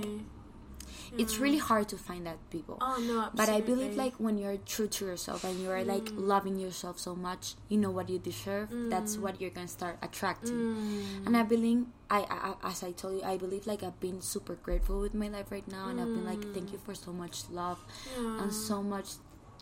Absolutely. 1.12 1.24
it's 1.24 1.38
really 1.38 1.58
hard 1.58 1.88
to 1.88 1.96
find 1.98 2.26
that 2.26 2.38
people. 2.50 2.78
Oh 2.80 2.96
no 3.06 3.28
but 3.34 3.48
i 3.48 3.60
believe 3.60 3.96
like 3.96 4.14
when 4.16 4.38
you're 4.38 4.56
true 4.56 4.88
to 4.88 5.06
yourself 5.06 5.44
and 5.44 5.60
you're 5.62 5.84
like 5.84 6.06
mm. 6.06 6.14
loving 6.16 6.58
yourself 6.58 6.98
so 6.98 7.14
much 7.14 7.54
you 7.68 7.78
know 7.78 7.90
what 7.90 8.08
you 8.08 8.18
deserve 8.18 8.68
that's 8.88 9.16
mm. 9.16 9.20
what 9.20 9.40
you're 9.40 9.50
gonna 9.50 9.68
start 9.68 9.98
attracting. 10.02 10.54
Mm. 10.54 11.26
And 11.26 11.36
i 11.36 11.42
believe 11.42 11.84
I, 12.10 12.20
I 12.20 12.54
I- 12.62 12.70
as 12.70 12.82
i 12.82 12.92
told 12.92 13.14
you 13.16 13.22
i 13.24 13.36
believe 13.36 13.66
like 13.66 13.82
i've 13.82 14.00
been 14.00 14.22
super 14.22 14.54
grateful 14.54 15.00
with 15.00 15.14
my 15.14 15.28
life 15.28 15.50
right 15.50 15.66
now 15.68 15.88
and 15.88 16.00
i've 16.00 16.08
been 16.08 16.24
like 16.24 16.42
thank 16.54 16.72
you 16.72 16.78
for 16.78 16.94
so 16.94 17.12
much 17.12 17.48
love 17.50 17.84
and 18.16 18.52
so 18.52 18.82
much 18.82 19.08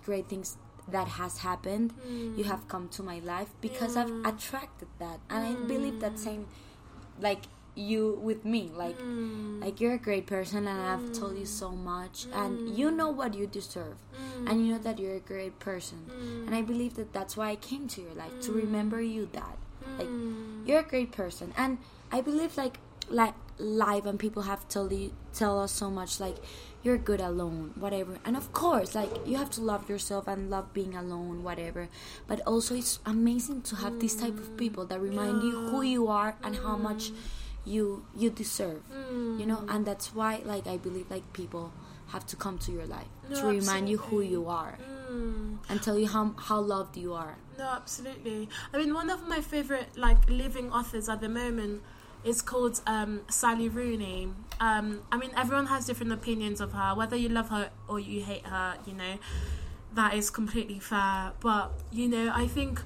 great 0.04 0.28
things 0.28 0.56
that 0.88 1.06
has 1.06 1.38
happened. 1.38 1.92
You 2.36 2.44
have 2.44 2.66
come 2.68 2.88
to 2.90 3.02
my 3.02 3.18
life 3.20 3.48
because 3.60 3.96
i've 3.96 4.10
attracted 4.24 4.88
that. 4.98 5.20
And 5.28 5.46
i 5.46 5.54
believe 5.66 6.00
that 6.00 6.18
same 6.18 6.46
like 7.20 7.42
you 7.80 8.18
with 8.22 8.44
me. 8.44 8.70
Like 8.74 8.98
mm. 8.98 9.60
like 9.60 9.80
you're 9.80 9.94
a 9.94 9.98
great 9.98 10.26
person 10.26 10.66
and 10.66 10.80
i've 10.80 11.12
told 11.12 11.38
you 11.38 11.46
so 11.46 11.70
mm. 11.70 11.78
much. 11.78 12.26
And 12.32 12.76
you 12.76 12.90
mm. 12.90 12.96
know 12.96 13.10
what 13.10 13.34
you 13.34 13.46
deserve. 13.46 13.96
And 14.46 14.66
you 14.66 14.72
know 14.74 14.78
that 14.78 14.98
you're 14.98 15.16
a 15.16 15.20
great 15.20 15.58
person. 15.58 15.98
And 16.46 16.54
i 16.54 16.62
believe 16.62 16.94
that 16.94 17.12
that's 17.12 17.36
why 17.36 17.50
i 17.50 17.56
came 17.56 17.88
to 17.88 18.00
your 18.00 18.14
life 18.14 18.40
to 18.42 18.52
remember 18.52 19.00
you 19.00 19.28
that 19.32 19.56
like 19.98 20.08
you're 20.66 20.80
a 20.80 20.90
great 20.94 21.12
person. 21.12 21.52
And 21.56 21.78
i 22.12 22.20
believe 22.20 22.56
like 22.56 22.78
like 23.08 23.34
life 23.58 24.06
and 24.06 24.18
people 24.18 24.42
have 24.42 24.66
told 24.68 24.92
you 24.92 25.12
tell 25.34 25.60
us 25.60 25.72
so 25.72 25.90
much 25.90 26.20
like 26.20 26.36
you're 26.82 26.96
good 26.96 27.20
alone 27.20 27.72
whatever. 27.74 28.18
And 28.24 28.36
of 28.36 28.52
course 28.52 28.94
like 28.94 29.10
you 29.26 29.36
have 29.36 29.50
to 29.50 29.60
love 29.60 29.88
yourself 29.88 30.26
and 30.28 30.48
love 30.48 30.72
being 30.72 30.94
alone 30.94 31.42
whatever. 31.42 31.88
But 32.26 32.40
also 32.46 32.74
it's 32.74 33.00
amazing 33.04 33.62
to 33.62 33.76
have 33.76 34.00
this 34.00 34.14
type 34.14 34.38
of 34.38 34.56
people 34.56 34.86
that 34.86 35.00
remind 35.00 35.42
you 35.42 35.68
who 35.68 35.82
you 35.82 36.08
are 36.08 36.36
and 36.42 36.56
how 36.56 36.76
much 36.76 37.12
you 37.64 38.04
you 38.16 38.30
deserve 38.30 38.82
you 39.38 39.44
know 39.46 39.64
and 39.68 39.84
that's 39.86 40.14
why 40.14 40.40
like 40.44 40.66
i 40.66 40.76
believe 40.76 41.10
like 41.10 41.30
people 41.32 41.72
have 42.08 42.26
to 42.26 42.34
come 42.36 42.56
to 42.58 42.72
your 42.72 42.86
life 42.86 43.06
No, 43.28 43.40
to 43.40 43.46
remind 43.48 43.88
you 43.88 43.98
who 43.98 44.20
you 44.22 44.48
are 44.48 44.78
Mm. 45.10 45.58
and 45.68 45.82
tell 45.82 45.98
you 45.98 46.06
how 46.06 46.34
how 46.38 46.60
loved 46.60 46.96
you 46.96 47.12
are 47.14 47.34
No, 47.58 47.66
absolutely. 47.66 48.48
I 48.72 48.78
mean, 48.78 48.94
one 48.94 49.10
of 49.10 49.26
my 49.28 49.40
favorite 49.40 49.88
like 49.96 50.22
living 50.30 50.70
authors 50.72 51.08
at 51.08 51.20
the 51.20 51.28
moment 51.28 51.82
is 52.24 52.40
called 52.42 52.80
um, 52.86 53.20
Sally 53.28 53.68
Rooney. 53.68 54.28
Um, 54.60 54.86
I 55.12 55.16
mean, 55.18 55.32
everyone 55.36 55.66
has 55.66 55.84
different 55.84 56.12
opinions 56.12 56.60
of 56.60 56.72
her. 56.72 56.94
Whether 56.94 57.16
you 57.16 57.28
love 57.28 57.48
her 57.50 57.70
or 57.88 57.98
you 57.98 58.22
hate 58.22 58.46
her, 58.46 58.76
you 58.86 58.94
know, 58.94 59.14
that 59.94 60.14
is 60.14 60.30
completely 60.30 60.78
fair. 60.78 61.32
But 61.40 61.72
you 61.90 62.08
know, 62.08 62.30
I 62.32 62.46
think 62.46 62.82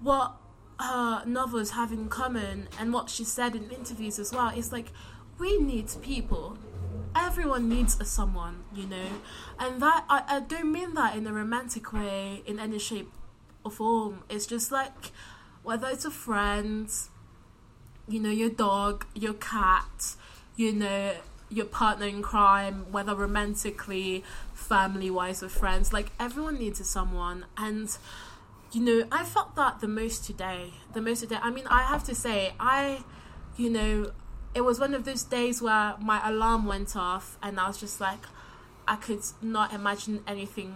what 0.00 0.34
her 0.82 1.24
novels 1.26 1.70
have 1.70 1.92
in 1.92 2.08
common 2.08 2.68
and 2.78 2.92
what 2.92 3.08
she 3.08 3.24
said 3.24 3.54
in 3.54 3.70
interviews 3.70 4.18
as 4.18 4.32
well 4.32 4.48
is 4.48 4.72
like 4.72 4.88
we 5.38 5.58
need 5.58 5.88
people. 6.02 6.58
Everyone 7.14 7.68
needs 7.68 8.00
a 8.00 8.04
someone 8.04 8.64
you 8.74 8.86
know? 8.86 9.06
And 9.58 9.80
that 9.82 10.04
I, 10.08 10.24
I 10.28 10.40
don't 10.40 10.72
mean 10.72 10.94
that 10.94 11.16
in 11.16 11.26
a 11.26 11.32
romantic 11.32 11.92
way 11.92 12.42
in 12.46 12.58
any 12.58 12.78
shape 12.78 13.10
or 13.64 13.70
form. 13.70 14.24
It's 14.28 14.46
just 14.46 14.72
like 14.72 15.12
whether 15.62 15.88
it's 15.88 16.04
a 16.04 16.10
friend 16.10 16.90
you 18.08 18.18
know 18.18 18.30
your 18.30 18.50
dog 18.50 19.06
your 19.14 19.34
cat 19.34 20.16
you 20.56 20.72
know 20.72 21.12
your 21.48 21.66
partner 21.66 22.06
in 22.06 22.20
crime 22.20 22.84
whether 22.90 23.14
romantically 23.14 24.24
family 24.52 25.08
wise 25.08 25.42
or 25.42 25.48
friends 25.48 25.92
like 25.92 26.10
everyone 26.18 26.58
needs 26.58 26.80
a 26.80 26.84
someone. 26.84 27.44
And 27.56 27.96
you 28.72 28.80
know 28.80 29.06
i 29.12 29.24
felt 29.24 29.54
that 29.56 29.80
the 29.80 29.88
most 29.88 30.24
today 30.24 30.72
the 30.94 31.00
most 31.00 31.20
today. 31.20 31.38
I 31.42 31.50
mean 31.50 31.66
i 31.68 31.82
have 31.82 32.04
to 32.04 32.14
say 32.14 32.54
i 32.58 33.04
you 33.56 33.70
know 33.70 34.12
it 34.54 34.62
was 34.62 34.78
one 34.80 34.94
of 34.94 35.04
those 35.04 35.22
days 35.22 35.62
where 35.62 35.94
my 36.00 36.26
alarm 36.28 36.66
went 36.66 36.96
off 36.96 37.38
and 37.42 37.58
i 37.60 37.68
was 37.68 37.78
just 37.78 38.00
like 38.00 38.24
i 38.88 38.96
could 38.96 39.22
not 39.40 39.72
imagine 39.72 40.22
anything 40.26 40.74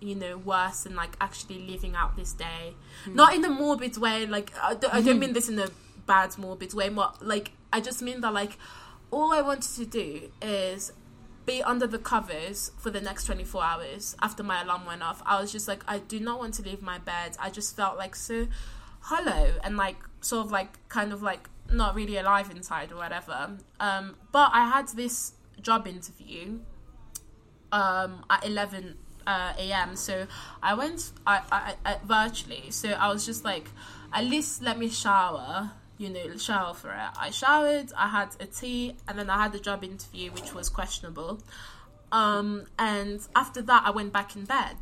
you 0.00 0.14
know 0.14 0.36
worse 0.38 0.82
than 0.82 0.94
like 0.94 1.16
actually 1.20 1.58
living 1.58 1.96
out 1.96 2.16
this 2.16 2.32
day. 2.32 2.74
Hmm. 3.04 3.14
Not 3.16 3.34
in 3.34 3.44
a 3.44 3.50
morbid 3.50 3.96
way 3.96 4.26
like 4.26 4.52
I 4.62 4.74
don't, 4.74 4.94
I 4.94 5.00
don't 5.00 5.14
hmm. 5.14 5.20
mean 5.20 5.32
this 5.32 5.48
in 5.48 5.58
a 5.58 5.68
bad 6.06 6.38
morbid 6.38 6.72
way 6.72 6.88
but 6.88 7.24
like 7.24 7.52
i 7.70 7.80
just 7.80 8.00
mean 8.00 8.22
that 8.22 8.32
like 8.32 8.56
all 9.10 9.32
i 9.32 9.42
wanted 9.42 9.70
to 9.76 9.84
do 9.84 10.30
is 10.40 10.90
be 11.48 11.62
under 11.62 11.86
the 11.86 11.98
covers 11.98 12.70
for 12.78 12.90
the 12.90 13.00
next 13.00 13.24
24 13.24 13.64
hours 13.64 14.16
after 14.22 14.42
my 14.42 14.62
alarm 14.62 14.84
went 14.86 15.02
off 15.02 15.22
i 15.26 15.40
was 15.40 15.50
just 15.50 15.66
like 15.66 15.82
i 15.88 15.98
do 15.98 16.20
not 16.20 16.38
want 16.38 16.52
to 16.54 16.62
leave 16.62 16.82
my 16.82 16.98
bed 16.98 17.36
i 17.40 17.48
just 17.48 17.74
felt 17.74 17.96
like 17.96 18.14
so 18.14 18.46
hollow 19.00 19.54
and 19.64 19.76
like 19.76 19.96
sort 20.20 20.44
of 20.44 20.52
like 20.52 20.78
kind 20.88 21.12
of 21.12 21.22
like 21.22 21.48
not 21.72 21.94
really 21.94 22.16
alive 22.16 22.50
inside 22.50 22.92
or 22.92 22.96
whatever. 22.96 23.56
Um, 23.80 24.16
but 24.32 24.50
I 24.52 24.68
had 24.68 24.88
this 24.88 25.32
job 25.60 25.86
interview 25.86 26.60
um, 27.72 28.24
at 28.30 28.44
11 28.44 28.96
uh, 29.26 29.52
a.m. 29.58 29.96
So 29.96 30.26
I 30.62 30.74
went 30.74 31.12
I, 31.26 31.42
I, 31.52 31.74
I, 31.84 31.96
virtually. 32.04 32.70
So 32.70 32.90
I 32.90 33.12
was 33.12 33.26
just 33.26 33.44
like, 33.44 33.68
at 34.12 34.24
least 34.24 34.62
let 34.62 34.78
me 34.78 34.88
shower, 34.88 35.72
you 35.98 36.08
know, 36.08 36.36
shower 36.36 36.74
for 36.74 36.90
it. 36.92 37.10
I 37.18 37.30
showered, 37.30 37.92
I 37.96 38.08
had 38.08 38.28
a 38.40 38.46
tea, 38.46 38.96
and 39.06 39.18
then 39.18 39.28
I 39.28 39.42
had 39.42 39.52
the 39.52 39.58
job 39.58 39.84
interview, 39.84 40.30
which 40.30 40.54
was 40.54 40.68
questionable. 40.68 41.40
Um, 42.12 42.66
and 42.78 43.20
after 43.34 43.60
that, 43.62 43.82
I 43.84 43.90
went 43.90 44.12
back 44.12 44.36
in 44.36 44.44
bed. 44.44 44.76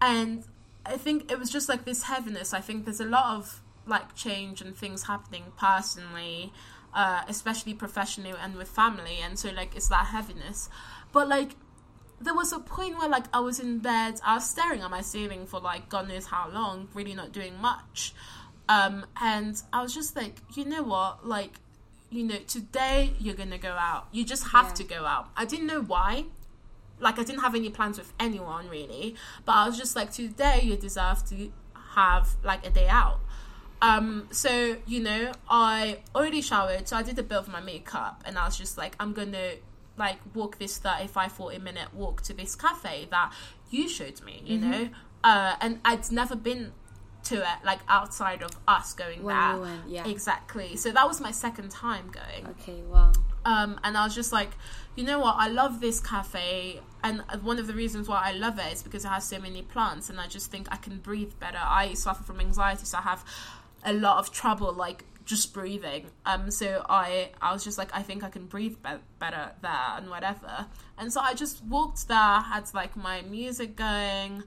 And 0.00 0.44
I 0.84 0.96
think 0.96 1.30
it 1.30 1.38
was 1.38 1.50
just 1.50 1.68
like 1.68 1.84
this 1.84 2.04
heaviness. 2.04 2.52
I 2.52 2.60
think 2.60 2.84
there's 2.84 3.00
a 3.00 3.06
lot 3.06 3.36
of 3.36 3.62
like 3.86 4.14
change 4.14 4.60
and 4.60 4.76
things 4.76 5.04
happening 5.04 5.44
personally, 5.56 6.52
uh, 6.92 7.22
especially 7.28 7.74
professionally 7.74 8.34
and 8.38 8.56
with 8.56 8.68
family. 8.68 9.18
And 9.22 9.38
so, 9.38 9.50
like, 9.50 9.74
it's 9.74 9.88
that 9.88 10.06
heaviness. 10.06 10.68
But, 11.12 11.28
like, 11.28 11.52
there 12.20 12.34
was 12.34 12.52
a 12.52 12.58
point 12.58 12.98
where 12.98 13.08
like 13.08 13.24
I 13.32 13.40
was 13.40 13.60
in 13.60 13.78
bed, 13.78 14.20
I 14.24 14.34
was 14.34 14.50
staring 14.50 14.80
at 14.80 14.90
my 14.90 15.02
ceiling 15.02 15.46
for 15.46 15.60
like 15.60 15.88
God 15.88 16.08
knows 16.08 16.26
how 16.26 16.50
long, 16.50 16.88
really 16.92 17.14
not 17.14 17.32
doing 17.32 17.60
much. 17.60 18.12
Um, 18.68 19.06
and 19.20 19.60
I 19.72 19.82
was 19.82 19.94
just 19.94 20.14
like, 20.16 20.36
you 20.54 20.64
know 20.64 20.82
what, 20.82 21.26
like, 21.26 21.52
you 22.10 22.24
know, 22.24 22.38
today 22.46 23.12
you're 23.18 23.34
gonna 23.34 23.58
go 23.58 23.72
out. 23.72 24.08
You 24.12 24.24
just 24.24 24.48
have 24.48 24.68
yeah. 24.68 24.74
to 24.74 24.84
go 24.84 25.04
out. 25.06 25.28
I 25.36 25.44
didn't 25.44 25.66
know 25.66 25.82
why. 25.82 26.24
Like 27.00 27.18
I 27.18 27.22
didn't 27.24 27.42
have 27.42 27.54
any 27.54 27.70
plans 27.70 27.98
with 27.98 28.12
anyone 28.18 28.68
really, 28.68 29.14
but 29.44 29.52
I 29.52 29.66
was 29.66 29.78
just 29.78 29.94
like, 29.94 30.12
today 30.12 30.60
you 30.62 30.76
deserve 30.76 31.24
to 31.28 31.52
have 31.94 32.28
like 32.42 32.66
a 32.66 32.70
day 32.70 32.88
out. 32.88 33.20
Um, 33.80 34.28
so 34.32 34.76
you 34.86 35.00
know, 35.00 35.32
I 35.48 36.00
already 36.14 36.40
showered, 36.40 36.88
so 36.88 36.96
I 36.96 37.02
did 37.02 37.18
a 37.18 37.22
bit 37.22 37.38
of 37.38 37.48
my 37.48 37.60
makeup, 37.60 38.22
and 38.26 38.36
I 38.36 38.44
was 38.44 38.58
just 38.58 38.76
like, 38.76 38.96
I'm 38.98 39.12
gonna 39.12 39.52
like 39.98 40.18
walk 40.34 40.58
this 40.58 40.78
35 40.78 41.32
40 41.32 41.58
minute 41.58 41.92
walk 41.92 42.22
to 42.22 42.32
this 42.32 42.54
cafe 42.54 43.08
that 43.10 43.32
you 43.70 43.88
showed 43.88 44.22
me 44.22 44.42
you 44.44 44.58
mm-hmm. 44.58 44.70
know 44.70 44.88
uh, 45.24 45.56
and 45.60 45.80
i'd 45.84 46.10
never 46.12 46.36
been 46.36 46.72
to 47.28 47.36
it 47.36 47.64
like 47.64 47.80
outside 47.88 48.42
of 48.42 48.50
us 48.66 48.92
going 48.94 49.22
when 49.22 49.36
there 49.36 49.58
went, 49.58 49.88
yeah 49.88 50.08
exactly 50.08 50.76
so 50.76 50.90
that 50.90 51.06
was 51.06 51.20
my 51.20 51.30
second 51.30 51.70
time 51.70 52.10
going 52.10 52.46
okay 52.48 52.82
wow 52.88 53.12
um, 53.44 53.80
and 53.82 53.96
I 53.96 54.04
was 54.04 54.14
just 54.14 54.30
like, 54.30 54.50
you 54.94 55.04
know 55.04 55.20
what? 55.20 55.36
I 55.38 55.48
love 55.48 55.80
this 55.80 56.00
cafe, 56.00 56.80
and 57.02 57.22
one 57.42 57.58
of 57.58 57.66
the 57.66 57.72
reasons 57.72 58.06
why 58.06 58.20
I 58.22 58.32
love 58.32 58.58
it 58.58 58.72
is 58.72 58.82
because 58.82 59.06
it 59.06 59.08
has 59.08 59.24
so 59.24 59.38
many 59.38 59.62
plants, 59.62 60.10
and 60.10 60.20
I 60.20 60.26
just 60.26 60.50
think 60.50 60.68
I 60.70 60.76
can 60.76 60.98
breathe 60.98 61.32
better. 61.40 61.60
I 61.60 61.94
suffer 61.94 62.22
from 62.22 62.40
anxiety, 62.40 62.84
so 62.84 62.98
I 62.98 63.02
have 63.02 63.24
a 63.84 63.92
lot 63.94 64.18
of 64.18 64.32
trouble 64.32 64.72
like 64.72 65.04
just 65.24 65.54
breathing. 65.54 66.10
Um, 66.26 66.50
so 66.50 66.84
I 66.88 67.30
I 67.40 67.52
was 67.52 67.64
just 67.64 67.78
like 67.78 67.90
I 67.94 68.02
think 68.02 68.22
I 68.22 68.28
can 68.28 68.46
breathe 68.46 68.76
be- 68.82 69.00
better 69.18 69.52
there 69.62 69.90
and 69.96 70.10
whatever. 70.10 70.66
And 70.98 71.12
so 71.12 71.20
I 71.20 71.32
just 71.32 71.64
walked 71.64 72.08
there, 72.08 72.40
had 72.40 72.68
like 72.74 72.96
my 72.96 73.22
music 73.22 73.76
going, 73.76 74.42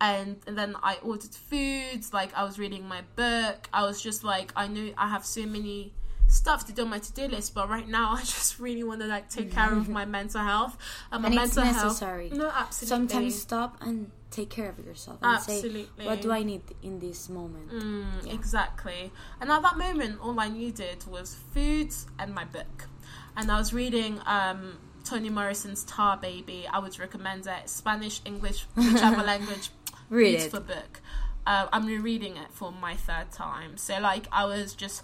and, 0.00 0.36
and 0.46 0.58
then 0.58 0.76
I 0.82 0.96
ordered 1.02 1.34
foods. 1.34 2.12
Like 2.12 2.34
I 2.34 2.44
was 2.44 2.58
reading 2.58 2.86
my 2.86 3.02
book. 3.16 3.68
I 3.72 3.84
was 3.84 4.02
just 4.02 4.24
like 4.24 4.52
I 4.56 4.66
knew 4.66 4.94
I 4.96 5.08
have 5.08 5.24
so 5.24 5.46
many 5.46 5.92
stuff 6.26 6.66
to 6.66 6.72
do 6.72 6.82
on 6.82 6.88
my 6.88 6.98
to-do 6.98 7.28
list 7.28 7.54
but 7.54 7.68
right 7.68 7.88
now 7.88 8.12
i 8.16 8.20
just 8.20 8.58
really 8.58 8.82
want 8.82 9.00
to 9.00 9.06
like 9.06 9.28
take 9.28 9.52
care 9.52 9.72
of 9.72 9.88
my 10.00 10.04
mental 10.04 10.40
health 10.40 10.76
and 11.12 11.22
my 11.22 11.28
and 11.28 11.36
mental 11.36 11.62
it's 11.62 11.72
necessary. 11.74 12.28
health 12.28 12.38
no 12.38 12.50
absolutely 12.54 12.88
sometimes 12.88 13.40
stop 13.40 13.76
and 13.80 14.10
take 14.30 14.50
care 14.50 14.68
of 14.68 14.84
yourself 14.84 15.18
and 15.22 15.36
Absolutely. 15.36 15.86
say 15.96 16.06
what 16.06 16.20
do 16.20 16.32
i 16.32 16.42
need 16.42 16.62
in 16.82 16.98
this 16.98 17.28
moment 17.28 17.70
mm, 17.70 18.04
yeah. 18.26 18.32
exactly 18.32 19.12
and 19.40 19.50
at 19.50 19.62
that 19.62 19.78
moment 19.78 20.18
all 20.20 20.38
i 20.40 20.48
needed 20.48 21.04
was 21.06 21.36
food 21.52 21.92
and 22.18 22.34
my 22.34 22.44
book 22.44 22.88
and 23.36 23.50
i 23.50 23.56
was 23.56 23.72
reading 23.72 24.20
um, 24.26 24.78
toni 25.04 25.30
morrison's 25.30 25.84
tar 25.84 26.16
baby 26.16 26.66
i 26.72 26.80
would 26.80 26.98
recommend 26.98 27.46
it 27.46 27.68
spanish 27.68 28.20
english 28.24 28.66
whichever 28.74 29.22
language 29.32 29.70
Read 30.14 30.40
it. 30.40 30.50
for 30.50 30.60
book 30.60 31.00
uh, 31.46 31.66
i'm 31.72 31.86
rereading 31.86 32.36
it 32.36 32.50
for 32.50 32.72
my 32.72 32.94
third 32.94 33.30
time 33.32 33.76
so 33.76 33.98
like 34.00 34.26
i 34.32 34.44
was 34.44 34.74
just 34.74 35.02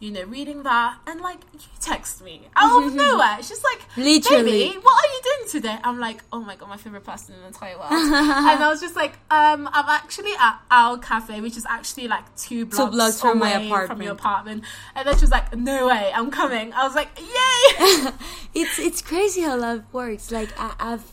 you 0.00 0.10
know, 0.10 0.24
reading 0.24 0.62
that, 0.62 0.96
and 1.06 1.20
like 1.20 1.40
you 1.52 1.60
text 1.78 2.24
me 2.24 2.48
out 2.56 2.84
of 2.84 2.94
nowhere. 2.94 3.36
She's 3.42 3.62
like, 3.62 3.82
literally, 3.98 4.68
Baby, 4.68 4.78
what 4.78 5.04
are 5.04 5.12
you 5.12 5.20
doing 5.22 5.50
today? 5.50 5.78
I'm 5.84 6.00
like, 6.00 6.24
oh 6.32 6.40
my 6.40 6.56
god, 6.56 6.70
my 6.70 6.78
favorite 6.78 7.04
person 7.04 7.34
in 7.34 7.42
the 7.42 7.48
entire 7.48 7.76
world. 7.76 7.90
and 7.92 8.64
I 8.64 8.68
was 8.70 8.80
just 8.80 8.96
like, 8.96 9.12
um, 9.30 9.68
I'm 9.70 9.88
actually 9.88 10.32
at 10.40 10.58
Owl 10.70 10.98
Cafe, 10.98 11.42
which 11.42 11.58
is 11.58 11.66
actually 11.66 12.08
like 12.08 12.34
two 12.34 12.64
blocks, 12.64 12.82
two 12.82 12.90
blocks 12.90 13.20
from 13.20 13.38
my 13.38 13.50
apartment. 13.50 13.88
From 13.88 14.02
your 14.02 14.12
apartment. 14.12 14.64
And 14.94 15.06
then 15.06 15.16
she 15.16 15.20
was 15.20 15.30
like, 15.30 15.54
no 15.54 15.88
way, 15.88 16.10
I'm 16.14 16.30
coming. 16.30 16.72
I 16.72 16.84
was 16.84 16.94
like, 16.94 17.10
yay! 17.18 18.12
it's 18.54 18.78
it's 18.78 19.02
crazy 19.02 19.42
how 19.42 19.58
love 19.58 19.84
works. 19.92 20.32
Like 20.32 20.58
I, 20.58 20.74
I've. 20.80 21.04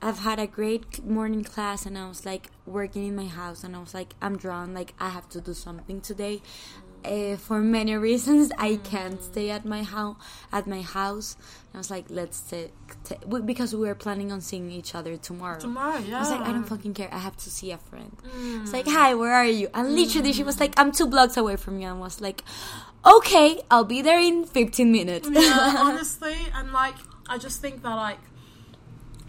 I've 0.00 0.20
had 0.20 0.38
a 0.38 0.46
great 0.46 1.04
morning 1.04 1.42
class 1.42 1.84
and 1.84 1.98
I 1.98 2.06
was 2.06 2.24
like 2.24 2.50
working 2.68 3.06
in 3.06 3.16
my 3.16 3.26
house 3.26 3.64
and 3.64 3.74
I 3.74 3.80
was 3.80 3.94
like 3.94 4.14
I'm 4.20 4.36
drawn 4.36 4.74
like 4.74 4.94
I 4.98 5.08
have 5.10 5.28
to 5.30 5.40
do 5.40 5.54
something 5.54 6.00
today 6.00 6.42
uh, 7.04 7.36
for 7.36 7.60
many 7.60 7.96
reasons 8.08 8.50
I 8.58 8.76
can't 8.76 9.22
stay 9.22 9.50
at 9.50 9.64
my 9.64 9.82
house 9.82 10.16
at 10.52 10.66
my 10.66 10.82
house. 10.82 11.36
And 11.36 11.74
I 11.74 11.78
was 11.78 11.90
like, 11.90 12.06
let's 12.08 12.40
take, 12.40 12.72
because 13.44 13.74
we 13.74 13.86
were 13.86 13.94
planning 13.94 14.32
on 14.32 14.40
seeing 14.40 14.70
each 14.70 14.94
other 14.94 15.16
tomorrow. 15.16 15.60
Tomorrow, 15.60 15.98
yeah. 15.98 16.16
I 16.16 16.20
was 16.20 16.30
like, 16.30 16.40
I 16.40 16.52
don't 16.52 16.64
fucking 16.64 16.94
care. 16.94 17.08
I 17.12 17.18
have 17.18 17.36
to 17.36 17.50
see 17.50 17.70
a 17.72 17.78
friend. 17.78 18.16
Mm. 18.24 18.62
It's 18.62 18.72
like, 18.72 18.86
hi, 18.86 19.14
where 19.14 19.34
are 19.34 19.44
you? 19.44 19.68
And 19.74 19.94
literally, 19.94 20.30
mm. 20.30 20.34
she 20.34 20.42
was 20.42 20.60
like, 20.60 20.74
I'm 20.78 20.92
two 20.92 21.06
blocks 21.06 21.36
away 21.36 21.56
from 21.56 21.80
you. 21.80 21.88
And 21.88 22.00
was 22.00 22.20
like, 22.20 22.42
okay, 23.04 23.60
I'll 23.70 23.84
be 23.84 24.02
there 24.02 24.18
in 24.18 24.44
15 24.44 24.90
minutes. 24.90 25.28
Yeah, 25.30 25.74
honestly, 25.78 26.36
and 26.54 26.72
like, 26.72 26.96
I 27.28 27.38
just 27.38 27.60
think 27.60 27.82
that 27.82 27.94
like 27.94 28.18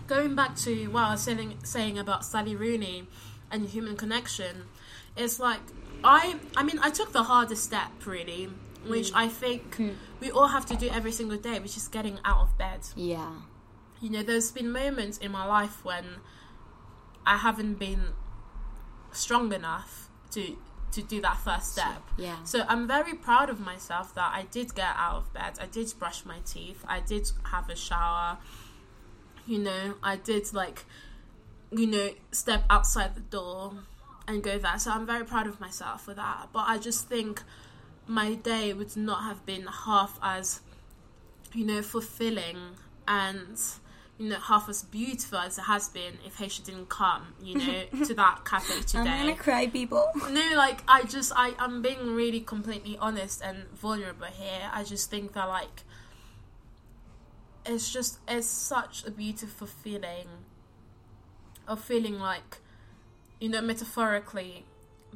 going 0.08 0.34
back 0.34 0.56
to 0.56 0.88
what 0.88 1.04
I 1.04 1.12
was 1.12 1.22
saying, 1.22 1.56
saying 1.64 2.00
about 2.00 2.26
Sally 2.26 2.56
Rooney 2.56 3.08
and 3.52 3.68
human 3.68 3.96
connection, 3.96 4.66
it's 5.16 5.40
like 5.40 5.62
I 6.04 6.36
I 6.56 6.64
mean 6.64 6.80
I 6.80 6.90
took 6.90 7.12
the 7.12 7.24
hardest 7.24 7.64
step 7.64 7.92
really, 8.06 8.50
which 8.86 9.12
mm. 9.12 9.16
I 9.16 9.28
think 9.28 9.78
mm. 9.78 9.96
we 10.20 10.32
all 10.32 10.48
have 10.48 10.66
to 10.68 10.76
do 10.76 10.90
every 10.90 11.12
single 11.12 11.38
day, 11.38 11.60
which 11.60 11.78
is 11.78 11.88
getting 11.88 12.20
out 12.26 12.40
of 12.40 12.58
bed. 12.58 12.82
Yeah. 12.96 13.32
You 14.02 14.10
know, 14.10 14.24
there's 14.24 14.52
been 14.52 14.72
moments 14.72 15.18
in 15.18 15.32
my 15.32 15.46
life 15.46 15.84
when 15.84 16.06
I 17.26 17.38
haven't 17.38 17.80
been 17.80 18.14
strong 19.12 19.52
enough 19.54 20.10
to 20.32 20.58
to 20.92 21.02
do 21.04 21.22
that 21.22 21.38
first 21.38 21.74
step. 21.74 22.02
Yeah. 22.18 22.44
So 22.44 22.64
I'm 22.68 22.88
very 22.88 23.14
proud 23.14 23.50
of 23.50 23.60
myself 23.60 24.16
that 24.16 24.32
I 24.34 24.44
did 24.50 24.74
get 24.74 24.94
out 24.96 25.18
of 25.18 25.34
bed. 25.34 25.60
I 25.62 25.68
did 25.68 25.94
brush 26.00 26.26
my 26.26 26.40
teeth. 26.46 26.84
I 26.88 27.00
did 27.00 27.30
have 27.52 27.70
a 27.70 27.76
shower. 27.76 28.38
You 29.46 29.60
know, 29.60 29.96
I 30.02 30.16
did 30.16 30.52
like 30.54 30.86
you 31.72 31.88
know, 31.88 32.10
step 32.32 32.64
outside 32.70 33.16
the 33.16 33.22
door 33.22 33.74
and 34.28 34.44
go 34.44 34.58
there. 34.58 34.78
So 34.80 34.92
I'm 34.92 35.06
very 35.06 35.26
proud 35.26 35.48
of 35.48 35.60
myself 35.60 36.04
for 36.04 36.14
that. 36.14 36.50
But 36.54 36.66
I 36.68 36.78
just 36.78 37.08
think 37.08 37.44
my 38.08 38.36
day 38.36 38.74
would 38.74 38.96
not 38.98 39.24
have 39.24 39.46
been 39.46 39.68
half 39.68 40.20
as, 40.22 40.62
you 41.54 41.66
know, 41.66 41.82
fulfilling 41.82 42.58
and 43.08 43.60
you 44.20 44.28
know, 44.28 44.36
half 44.36 44.68
as 44.68 44.84
beautiful 44.84 45.38
as 45.40 45.58
it 45.58 45.62
has 45.62 45.88
been 45.88 46.18
if 46.26 46.38
Haysha 46.38 46.66
didn't 46.66 46.90
come, 46.90 47.34
you 47.42 47.58
know, 47.58 47.84
to 48.06 48.14
that 48.16 48.44
cafe 48.44 48.82
today. 48.82 49.00
I'm 49.00 49.06
gonna 49.06 49.36
cry, 49.36 49.68
people. 49.68 50.06
No, 50.30 50.52
like 50.58 50.82
I 50.90 51.04
just 51.04 51.32
I 51.36 51.54
I'm 51.58 51.82
being 51.82 52.14
really 52.16 52.42
completely 52.42 52.98
honest 53.00 53.42
and 53.42 53.64
vulnerable 53.70 54.28
here. 54.28 54.70
I 54.74 54.84
just 54.84 55.10
think 55.10 55.34
that 55.34 55.48
like 55.48 55.84
it's 57.66 57.94
just 57.94 58.20
it's 58.28 58.46
such 58.46 59.06
a 59.06 59.12
beautiful 59.12 59.68
feeling 59.68 60.28
of 61.70 61.80
feeling 61.80 62.20
like 62.20 62.58
you 63.40 63.50
know, 63.50 63.62
metaphorically 63.62 64.66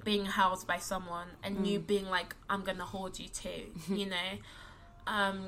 being 0.04 0.26
held 0.26 0.66
by 0.66 0.78
someone 0.78 1.28
and 1.44 1.58
mm. 1.58 1.66
you 1.68 1.80
being 1.80 2.08
like, 2.08 2.36
I'm 2.50 2.64
gonna 2.64 2.86
hold 2.86 3.20
you 3.20 3.28
too, 3.28 3.72
you 3.94 4.06
know? 4.06 4.32
Um, 5.08 5.48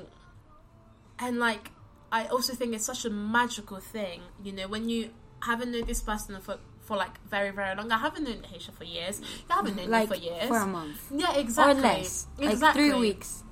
and 1.18 1.38
like, 1.38 1.70
I 2.12 2.26
also 2.26 2.54
think 2.54 2.74
it's 2.74 2.84
such 2.84 3.04
a 3.04 3.10
magical 3.10 3.78
thing, 3.78 4.20
you 4.42 4.52
know, 4.52 4.68
when 4.68 4.88
you 4.88 5.10
haven't 5.40 5.72
known 5.72 5.86
this 5.86 6.02
person 6.02 6.40
for 6.40 6.58
for 6.80 6.96
like 6.96 7.20
very 7.28 7.50
very 7.50 7.74
long. 7.74 7.90
I 7.90 7.98
haven't 7.98 8.24
known 8.24 8.42
Haysha 8.42 8.72
for 8.72 8.84
years. 8.84 9.20
You 9.20 9.26
haven't 9.54 9.76
known 9.76 9.90
like, 9.90 10.08
me 10.08 10.16
for 10.16 10.22
years. 10.22 10.46
For 10.46 10.58
a 10.58 10.66
month. 10.66 11.10
Yeah, 11.12 11.34
exactly. 11.34 11.80
Or 11.80 11.82
less. 11.82 12.26
Exactly. 12.38 12.56
Like 12.60 12.74
three 12.74 13.00
weeks. 13.00 13.42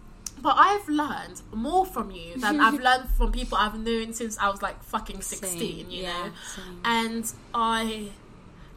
But 0.40 0.56
I've 0.58 0.88
learned 0.88 1.40
more 1.52 1.86
from 1.86 2.10
you 2.10 2.36
than 2.38 2.60
I've 2.60 2.80
learned 2.88 3.08
from 3.10 3.32
people 3.32 3.56
I've 3.56 3.78
known 3.78 4.12
since 4.12 4.38
I 4.38 4.48
was 4.50 4.62
like 4.62 4.82
fucking 4.82 5.22
sixteen. 5.22 5.86
Same. 5.86 5.90
You 5.90 6.02
yeah, 6.02 6.26
know, 6.26 6.32
same. 6.54 6.80
and 6.84 7.32
I 7.54 8.10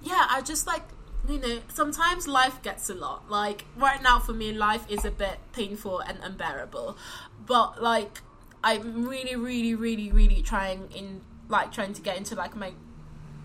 yeah, 0.02 0.28
I 0.30 0.42
just 0.42 0.68
like 0.68 0.84
you 1.28 1.40
know, 1.40 1.60
sometimes 1.68 2.28
life 2.28 2.62
gets 2.62 2.90
a 2.90 2.94
lot. 2.94 3.30
Like 3.30 3.66
right 3.76 4.02
now 4.02 4.20
for 4.20 4.34
me, 4.34 4.54
life 4.54 4.86
is 4.90 5.04
a 5.04 5.12
bit 5.12 5.40
painful 5.52 6.00
and 6.00 6.20
unbearable. 6.22 6.98
But 7.46 7.82
like 7.82 8.22
I'm 8.64 9.08
really, 9.08 9.36
really, 9.36 9.76
really, 9.76 10.12
really 10.12 10.42
trying 10.42 10.90
in 10.92 11.22
like 11.48 11.72
trying 11.72 11.94
to 11.94 12.02
get 12.02 12.18
into 12.18 12.36
like 12.36 12.56
my 12.56 12.74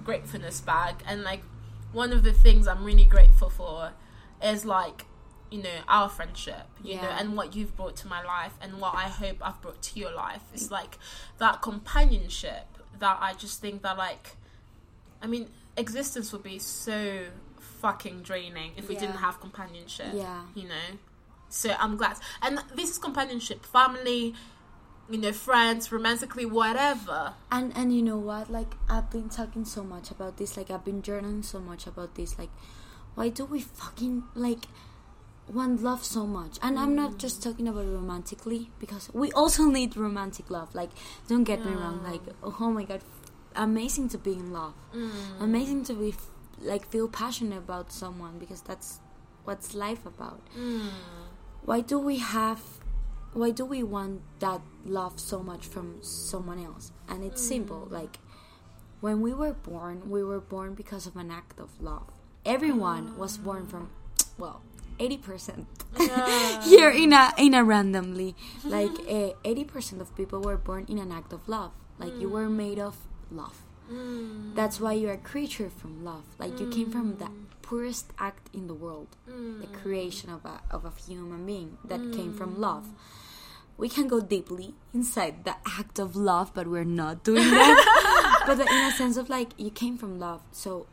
gratefulness 0.04 0.60
bag 0.60 0.96
and 1.06 1.22
like 1.22 1.42
one 1.92 2.12
of 2.12 2.24
the 2.24 2.32
things 2.32 2.66
I'm 2.66 2.84
really 2.84 3.04
grateful 3.04 3.48
for 3.50 3.92
is 4.42 4.64
like 4.64 5.06
you 5.52 5.62
know 5.62 5.78
our 5.86 6.08
friendship 6.08 6.66
you 6.82 6.96
know 6.96 7.10
and 7.18 7.36
what 7.36 7.54
you've 7.54 7.76
brought 7.76 7.94
to 7.94 8.08
my 8.08 8.22
life 8.24 8.54
and 8.62 8.80
what 8.80 8.94
i 8.94 9.02
hope 9.02 9.36
i've 9.42 9.60
brought 9.60 9.80
to 9.82 10.00
your 10.00 10.12
life. 10.12 10.42
It's 10.54 10.68
mm. 10.68 10.72
like 10.72 10.98
that 11.38 11.60
companionship 11.60 12.66
that 12.98 13.18
i 13.20 13.34
just 13.34 13.60
think 13.60 13.82
that 13.82 13.98
like 13.98 14.36
i 15.20 15.26
mean 15.26 15.50
existence 15.76 16.32
would 16.32 16.42
be 16.42 16.58
so 16.58 17.26
fucking 17.58 18.22
draining 18.22 18.72
if 18.76 18.88
we 18.88 18.94
didn't 18.94 19.16
have 19.16 19.40
companionship 19.40 20.12
Yeah. 20.14 20.42
you 20.54 20.68
know? 20.68 20.98
So 21.48 21.76
i'm 21.78 21.96
glad. 21.96 22.16
And 22.40 22.58
this 22.74 22.90
is 22.90 22.98
companionship 22.98 23.64
family 23.66 24.34
you 25.10 25.18
know 25.18 25.32
friends 25.32 25.92
romantically 25.92 26.46
whatever. 26.46 27.34
And 27.50 27.76
and 27.76 27.94
you 27.94 28.02
know 28.02 28.16
what? 28.16 28.50
Like 28.50 28.74
i've 28.88 29.10
been 29.10 29.28
talking 29.28 29.66
so 29.66 29.82
much 29.82 30.10
about 30.10 30.38
this. 30.38 30.56
Like 30.56 30.70
i've 30.70 30.84
been 30.84 31.02
journaling 31.02 31.44
so 31.44 31.60
much 31.60 31.86
about 31.86 32.14
this. 32.14 32.38
Like 32.38 32.50
why 33.14 33.28
do 33.28 33.44
we 33.44 33.60
fucking 33.60 34.24
like 34.34 34.66
want 35.52 35.82
love 35.82 36.04
so 36.04 36.26
much. 36.26 36.58
And 36.62 36.78
i'm 36.78 36.94
not 36.94 37.18
just 37.18 37.42
talking 37.42 37.68
about 37.68 37.86
romantically 37.86 38.70
because 38.78 39.10
we 39.12 39.30
also 39.32 39.64
need 39.78 39.96
romantic 39.96 40.50
love. 40.50 40.74
Like 40.74 40.90
don't 41.28 41.44
get 41.44 41.64
me 41.64 41.72
wrong 41.72 42.02
like 42.04 42.22
oh 42.42 42.70
my 42.70 42.84
god 42.84 43.02
amazing 43.56 44.08
to 44.10 44.18
be 44.18 44.32
in 44.32 44.52
love. 44.52 44.74
Mm. 44.94 45.10
Amazing 45.40 45.84
to 45.84 45.94
be 45.94 46.14
like 46.60 46.88
feel 46.88 47.08
passionate 47.08 47.58
about 47.58 47.92
someone 47.92 48.38
because 48.38 48.62
that's 48.62 49.00
what's 49.44 49.74
life 49.74 50.06
about. 50.06 50.40
Mm. 50.56 50.88
Why 51.64 51.80
do 51.80 51.98
we 51.98 52.18
have 52.18 52.60
why 53.34 53.50
do 53.50 53.64
we 53.64 53.82
want 53.82 54.20
that 54.40 54.60
love 54.84 55.18
so 55.18 55.42
much 55.42 55.66
from 55.66 55.98
someone 56.02 56.62
else? 56.62 56.92
And 57.08 57.24
it's 57.24 57.42
mm. 57.42 57.48
simple 57.48 57.88
like 57.90 58.18
when 59.00 59.20
we 59.20 59.32
were 59.34 59.52
born 59.52 60.08
we 60.08 60.22
were 60.22 60.40
born 60.40 60.74
because 60.74 61.06
of 61.06 61.16
an 61.16 61.30
act 61.30 61.60
of 61.60 61.70
love. 61.80 62.10
Everyone 62.44 63.16
was 63.16 63.36
born 63.38 63.66
from 63.66 63.90
well 64.38 64.62
80% 65.02 65.66
here 66.64 66.90
in 66.90 67.12
a 67.12 67.32
in 67.36 67.54
a 67.54 67.64
randomly. 67.64 68.36
Mm-hmm. 68.60 68.70
Like 68.70 68.96
eh, 69.08 69.32
uh, 69.44 69.64
80% 69.74 70.00
of 70.00 70.14
people 70.14 70.40
were 70.40 70.56
born 70.56 70.86
in 70.88 70.98
an 70.98 71.10
act 71.10 71.32
of 71.32 71.48
love. 71.48 71.72
Like 71.98 72.14
you 72.20 72.28
were 72.28 72.46
mm. 72.46 72.56
made 72.56 72.78
of 72.78 72.96
love. 73.30 73.62
Mm. 73.90 74.54
That's 74.54 74.80
why 74.80 74.92
you're 74.94 75.12
a 75.12 75.24
creature 75.32 75.70
from 75.70 76.04
love. 76.04 76.24
Like 76.38 76.58
you 76.60 76.68
came 76.68 76.90
from 76.90 77.16
the 77.16 77.26
mm. 77.26 77.44
poorest 77.62 78.12
act 78.18 78.48
in 78.52 78.66
the 78.66 78.74
world. 78.74 79.08
The 79.26 79.66
creation 79.82 80.30
of 80.30 80.44
a, 80.44 80.60
of 80.70 80.84
a 80.84 80.92
human 81.06 81.46
being 81.46 81.78
that 81.84 82.00
came 82.12 82.32
from 82.34 82.60
love. 82.60 82.86
We 83.76 83.88
can 83.88 84.06
go 84.06 84.20
deeply 84.20 84.74
inside 84.94 85.44
the 85.44 85.56
act 85.66 85.98
of 85.98 86.14
love 86.14 86.52
but 86.54 86.68
we're 86.68 86.84
not 86.84 87.24
doing 87.24 87.50
that. 87.50 87.78
But 88.46 88.58
in 88.58 88.84
a 88.90 88.90
sense 88.90 89.16
of 89.16 89.28
like 89.28 89.50
you 89.56 89.70
came 89.70 89.96
from 89.96 90.18
love. 90.18 90.42
So 90.50 90.86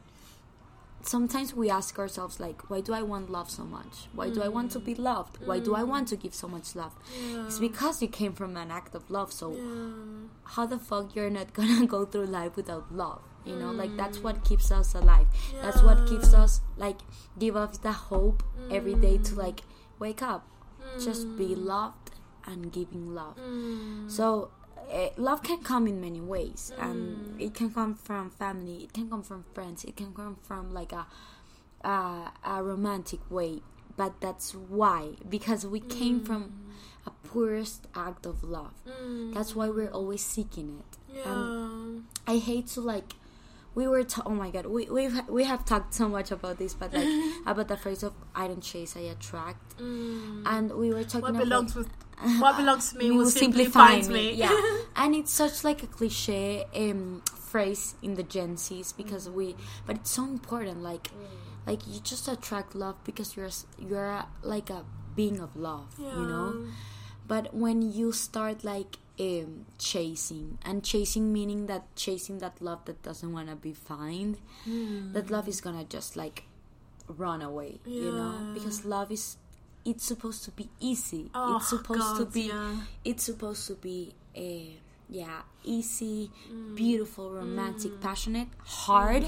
sometimes 1.02 1.56
we 1.56 1.70
ask 1.70 1.98
ourselves 1.98 2.40
like 2.40 2.70
why 2.70 2.82
do 2.82 2.94
i 2.94 3.02
want 3.02 3.30
love 3.30 3.50
so 3.50 3.64
much? 3.64 4.08
Why 4.14 4.30
do 4.30 4.42
i 4.42 4.48
want 4.48 4.72
to 4.72 4.80
be 4.80 4.96
mm. 4.96 5.00
loved? 5.00 5.38
Why 5.46 5.60
do 5.60 5.76
i 5.76 5.84
want 5.84 6.08
mm. 6.08 6.10
to 6.10 6.16
give 6.18 6.34
so 6.34 6.48
much 6.48 6.76
love? 6.76 6.94
It's 7.46 7.60
because 7.60 8.02
you 8.02 8.08
came 8.08 8.34
from 8.34 8.58
an 8.58 8.72
act 8.72 8.96
of 8.96 9.10
love 9.10 9.32
so 9.32 9.56
how 10.44 10.66
the 10.66 10.80
fuck 10.80 11.16
you're 11.16 11.30
not 11.30 11.54
gonna 11.58 11.86
go 11.86 12.06
through 12.06 12.26
life 12.26 12.56
without 12.56 12.94
love? 12.94 13.22
You 13.46 13.56
know 13.56 13.72
like 13.72 13.96
that's 13.96 14.20
mm. 14.20 14.24
what 14.24 14.44
keeps 14.44 14.72
us 14.72 14.94
alive. 14.94 15.28
That's 15.62 15.82
what 15.82 16.08
keeps 16.08 16.34
us 16.34 16.62
like 16.78 17.00
give 17.38 17.56
us 17.56 17.78
the 17.78 17.92
hope 17.92 18.44
every 18.70 18.96
day 18.96 19.18
to 19.18 19.36
like 19.36 19.62
wake 20.00 20.22
up. 20.22 20.46
Just 21.00 21.38
be 21.38 21.56
loved 21.56 22.12
and 22.46 22.72
giving 22.72 23.14
love. 23.14 23.38
So 24.08 24.52
uh, 24.92 25.10
love 25.18 25.44
can 25.44 25.60
come 25.60 25.88
in 25.88 26.02
many 26.02 26.22
ways 26.22 26.72
and 26.80 27.40
it 27.40 27.54
can 27.54 27.72
come 27.72 27.96
from 27.96 28.30
family 28.30 28.84
it 28.84 28.94
can 28.94 29.10
come 29.10 29.24
from 29.24 29.44
friends 29.54 29.84
it 29.84 29.96
can 29.96 30.14
come 30.14 30.36
from 30.42 30.74
like 30.74 30.92
a 30.92 31.06
a, 31.82 32.32
a 32.46 32.64
romantic 32.64 33.20
way 33.30 33.62
but 33.96 34.20
that's 34.22 34.54
why 34.54 35.10
because 35.30 35.66
we 35.66 35.80
came 35.80 36.24
from 36.24 36.70
a 37.06 37.28
poorest 37.28 37.88
act 37.96 38.26
of 38.26 38.44
love. 38.44 38.74
That's 39.34 39.56
why 39.56 39.70
we're 39.70 39.92
always 39.92 40.24
seeking 40.24 40.80
it. 40.80 41.26
And 41.26 42.04
yeah. 42.28 42.34
I 42.34 42.38
hate 42.38 42.68
to 42.68 42.82
like. 42.82 43.14
We 43.80 43.88
were 43.88 44.04
ta- 44.04 44.24
oh 44.26 44.38
my 44.44 44.50
god 44.56 44.66
we 44.66 44.82
we've, 44.96 45.18
we 45.30 45.44
have 45.46 45.64
talked 45.64 45.94
so 45.94 46.10
much 46.10 46.30
about 46.32 46.58
this 46.58 46.74
but 46.74 46.94
like 46.94 47.08
about 47.52 47.68
the 47.70 47.78
phrase 47.78 48.04
of 48.04 48.14
I 48.36 48.48
don't 48.50 48.66
chase 48.72 48.98
I 48.98 49.06
attract. 49.16 49.78
Mm. 49.78 50.44
And 50.46 50.66
we 50.74 50.88
were 50.96 51.06
talking 51.06 51.22
what 51.22 51.30
about 51.32 51.44
belongs 51.44 51.76
with 51.76 51.90
what 52.44 52.58
belongs 52.58 52.92
to 52.92 52.98
me 52.98 53.12
will 53.12 53.20
will 53.20 53.26
simply, 53.44 53.66
find 53.66 54.04
find 54.04 54.14
me, 54.14 54.34
yeah. 54.34 54.52
And 54.98 55.16
it's 55.16 55.32
such 55.32 55.64
like 55.64 55.82
a 55.84 55.88
cliche 55.88 56.66
um 56.76 57.22
phrase 57.52 57.96
in 58.02 58.16
the 58.16 58.24
gen 58.24 58.58
z's 58.58 58.92
because 58.92 59.30
mm. 59.30 59.34
we 59.34 59.56
but 59.86 59.96
it's 59.96 60.12
so 60.12 60.24
important 60.26 60.84
like 60.84 61.06
mm. 61.06 61.68
like 61.70 61.88
you 61.88 62.00
just 62.02 62.28
attract 62.28 62.76
love 62.76 62.98
because 63.06 63.38
you're 63.38 63.56
you're 63.80 64.26
like 64.44 64.70
a 64.70 64.84
being 65.16 65.40
of 65.40 65.56
love 65.56 65.88
you 65.98 66.26
know? 66.34 66.68
But 67.30 67.54
when 67.54 67.84
you 67.84 68.12
start 68.12 68.64
like 68.64 68.98
um, 69.20 69.66
chasing. 69.78 70.58
And 70.64 70.84
chasing 70.84 71.32
meaning 71.34 71.66
that 71.68 71.84
chasing 71.96 72.40
that 72.40 72.62
love 72.62 72.86
that 72.86 73.02
doesn't 73.04 73.32
want 73.32 73.50
to 73.50 73.56
be 73.56 73.74
found. 73.74 74.38
That 75.14 75.30
love 75.30 75.48
is 75.48 75.62
gonna 75.62 75.84
just 75.84 76.16
like 76.16 76.44
run 77.08 77.42
away 77.42 77.80
you 77.86 78.12
know? 78.12 78.52
Because 78.54 78.86
love 78.86 79.12
is 79.12 79.38
it's 79.86 80.06
supposed 80.06 80.44
to 80.44 80.52
be 80.52 80.70
easy. 80.80 81.32
Oh, 81.34 81.58
it's 81.58 81.70
supposed 81.70 82.18
to 82.18 82.26
be 82.26 82.42
yeah. 82.50 82.76
it's 83.04 83.24
supposed 83.24 83.66
to 83.68 83.74
be 83.76 84.14
a 84.36 84.78
yeah 85.10 85.42
easy 85.64 86.30
Mm. 86.54 86.76
beautiful 86.76 87.32
romantic 87.32 88.00
passionate 88.00 88.48
hard. 88.64 89.26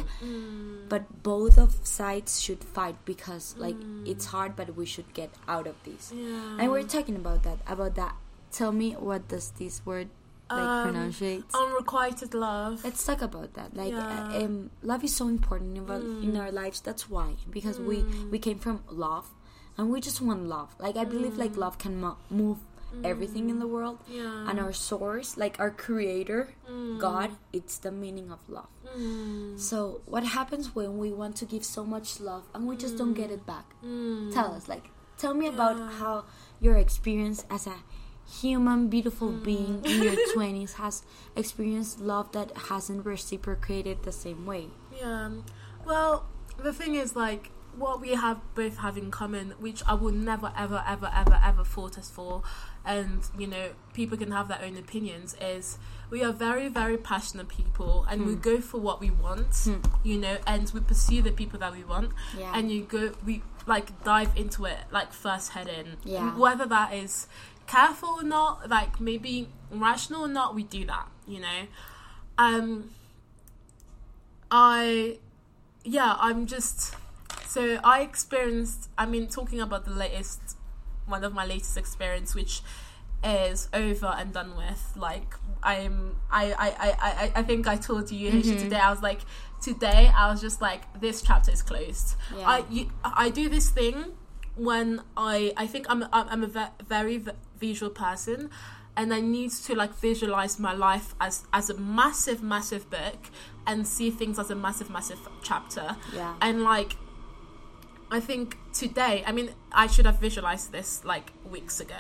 But 0.90 1.24
both 1.24 1.58
of 1.58 1.80
sides 1.88 2.40
should 2.40 2.64
fight 2.64 2.98
because 3.06 3.56
like 3.58 3.78
it's 4.06 4.26
hard 4.26 4.56
but 4.56 4.76
we 4.76 4.86
should 4.86 5.12
get 5.14 5.32
out 5.48 5.66
of 5.68 5.76
this. 5.84 6.12
Mm. 6.14 6.20
Yeah. 6.22 6.58
and 6.62 6.72
we're 6.72 6.84
talking 6.84 7.16
about 7.16 7.42
that 7.44 7.58
about 7.66 7.96
that 7.96 8.14
tell 8.52 8.72
me 8.72 8.94
what 8.94 9.28
does 9.28 9.52
this 9.58 9.82
word 9.86 10.10
like 10.50 10.60
Um, 10.60 10.92
pronunciate? 10.92 11.44
unrequited 11.56 12.34
love. 12.34 12.84
Let's 12.84 13.06
talk 13.06 13.22
about 13.22 13.54
that 13.54 13.76
like 13.76 13.94
uh, 13.94 13.98
Yeah. 13.98 14.36
uh, 14.36 14.44
um, 14.46 14.70
love 14.84 15.04
is 15.04 15.16
so 15.16 15.28
important 15.28 15.78
in, 15.78 15.90
our- 15.90 16.00
mm. 16.00 16.24
in 16.24 16.36
our 16.36 16.52
lives 16.52 16.82
that's 16.82 17.10
why 17.10 17.36
because 17.50 17.80
we 17.80 18.04
we 18.32 18.38
mm. 18.38 18.42
came 18.42 18.60
from 18.60 18.84
love 18.90 19.32
and 19.78 19.90
we 19.90 20.02
just 20.02 20.20
want 20.22 20.44
love 20.52 20.76
like 20.84 20.98
i 21.00 21.06
believe 21.08 21.38
like 21.40 21.54
mm. 21.56 21.64
love 21.64 21.78
can 21.80 22.02
mo- 22.04 22.18
move 22.30 22.60
everything 23.08 23.48
in 23.50 23.60
the 23.64 23.68
world 23.76 23.98
Yeah. 24.12 24.50
and 24.52 24.60
our 24.60 24.74
source 24.76 25.38
like 25.40 25.56
our 25.64 25.72
creator 25.72 26.52
god 27.00 27.32
it's 27.56 27.80
the 27.80 27.92
meaning 27.92 28.28
of 28.36 28.40
love. 28.52 28.68
So 29.56 30.02
what 30.06 30.24
happens 30.26 30.76
when 30.76 30.98
we 30.98 31.12
want 31.16 31.38
to 31.38 31.46
give 31.46 31.64
so 31.64 31.86
much 31.86 32.20
love 32.20 32.44
and 32.54 32.68
we 32.68 32.76
just 32.76 32.98
don't 33.00 33.14
get 33.14 33.32
it 33.32 33.46
back? 33.48 33.64
Tell 34.36 34.52
us 34.52 34.68
like 34.68 34.92
tell 35.18 35.34
me 35.34 35.48
about 35.48 35.80
how 36.04 36.26
your 36.60 36.76
experience 36.76 37.46
as 37.50 37.64
a 37.68 37.76
human 38.32 38.88
beautiful 38.88 39.30
hmm. 39.30 39.44
being 39.44 39.86
in 39.86 40.04
your 40.04 40.16
20s 40.36 40.74
has 40.74 41.04
experienced 41.36 42.00
love 42.00 42.32
that 42.32 42.56
hasn't 42.70 43.06
reciprocated 43.06 44.04
the 44.04 44.12
same 44.12 44.46
way 44.46 44.68
Yeah. 45.00 45.30
Well, 45.86 46.26
the 46.58 46.74
thing 46.74 46.96
is, 46.96 47.16
like, 47.16 47.50
what 47.76 48.02
we 48.02 48.10
have 48.10 48.40
both 48.54 48.78
have 48.78 48.98
in 48.98 49.12
common, 49.12 49.54
which 49.60 49.82
I 49.88 49.94
will 49.94 50.12
never, 50.12 50.52
ever, 50.58 50.84
ever, 50.86 51.12
ever, 51.14 51.40
ever 51.44 51.64
fault 51.64 51.98
us 51.98 52.10
for, 52.10 52.44
and 52.86 53.22
you 53.38 53.48
know, 53.48 53.70
people 53.94 54.18
can 54.18 54.32
have 54.32 54.48
their 54.48 54.62
own 54.62 54.78
opinions, 54.78 55.36
is 55.40 55.78
we 56.10 56.24
are 56.24 56.34
very, 56.34 56.68
very 56.68 56.98
passionate 56.98 57.48
people, 57.48 58.06
and 58.10 58.26
we 58.26 58.34
hmm. 58.34 58.42
go 58.42 58.62
for 58.62 58.80
what 58.80 59.00
we 59.00 59.10
want, 59.10 59.56
hmm. 59.64 59.78
you 60.04 60.18
know, 60.18 60.38
and 60.46 60.70
we 60.72 60.82
pursue 60.82 61.22
the 61.22 61.32
people 61.32 61.60
that 61.60 61.72
we 61.72 61.84
want, 61.84 62.12
Yeah. 62.38 62.52
and 62.54 62.72
you 62.72 62.84
go, 62.84 63.12
we 63.26 63.42
like 63.68 64.04
dive 64.04 64.32
into 64.36 64.66
it 64.66 64.80
like 64.92 65.14
first 65.14 65.52
head 65.52 65.68
in, 65.68 65.98
Yeah. 66.04 66.36
whether 66.38 66.66
that 66.66 66.94
is 66.94 67.28
careful 67.68 68.10
or 68.10 68.24
not, 68.24 68.70
like 68.70 69.00
maybe 69.00 69.50
rational 69.72 70.24
or 70.24 70.28
not, 70.28 70.56
we 70.56 70.64
do 70.64 70.86
that, 70.86 71.08
you 71.28 71.40
know. 71.40 71.68
Um, 72.38 72.92
I, 74.50 75.20
yeah, 75.84 76.16
I'm 76.20 76.48
just. 76.48 76.96
So 77.48 77.80
I 77.84 78.02
experienced. 78.02 78.90
I 78.98 79.06
mean, 79.06 79.28
talking 79.28 79.60
about 79.60 79.86
the 79.86 79.92
latest, 79.92 80.40
one 81.06 81.24
of 81.24 81.34
my 81.34 81.46
latest 81.46 81.78
experience, 81.78 82.34
which 82.34 82.62
is 83.24 83.70
over 83.74 84.08
and 84.18 84.34
done 84.34 84.56
with. 84.56 84.94
Like 84.96 85.36
I'm, 85.62 86.16
I, 86.32 86.54
I, 86.54 86.68
I, 86.70 86.96
I, 87.00 87.32
I 87.36 87.44
think 87.44 87.68
I 87.68 87.76
told 87.78 88.12
you 88.12 88.32
Haisha, 88.32 88.60
today. 88.60 88.78
I 88.78 88.90
was 88.90 89.02
like, 89.02 89.20
today 89.62 90.12
I 90.16 90.32
was 90.32 90.42
just 90.42 90.62
like, 90.62 91.00
this 91.00 91.22
chapter 91.22 91.52
is 91.52 91.62
closed. 91.62 92.16
Yeah. 92.36 92.48
I, 92.48 92.64
you, 92.70 92.92
I 93.04 93.30
do 93.30 93.50
this 93.50 93.70
thing 93.70 94.14
when 94.64 95.02
I, 95.18 95.54
I 95.58 95.66
think 95.68 95.86
I'm, 95.90 96.06
I'm 96.14 96.44
a 96.44 96.48
ve- 96.48 96.76
very 96.88 97.18
v- 97.18 97.32
visual 97.60 97.92
person. 97.92 98.50
And 98.98 99.14
I 99.14 99.22
need 99.22 99.52
to 99.68 99.74
like 99.74 99.94
visualize 99.96 100.60
my 100.60 100.74
life 100.74 101.16
as 101.22 101.44
as 101.54 101.70
a 101.70 101.78
massive, 101.78 102.44
massive 102.44 102.90
book, 102.90 103.20
and 103.66 103.88
see 103.88 104.12
things 104.12 104.38
as 104.38 104.52
a 104.52 104.56
massive, 104.56 104.90
massive 104.90 105.18
chapter. 105.42 105.96
Yeah. 106.14 106.36
And 106.42 106.64
like, 106.64 106.98
I 108.12 108.20
think 108.20 108.58
today, 108.74 109.24
I 109.26 109.32
mean, 109.32 109.52
I 109.72 109.88
should 109.88 110.06
have 110.06 110.20
visualized 110.20 110.74
this 110.74 111.06
like 111.06 111.32
weeks 111.50 111.80
ago, 111.80 111.96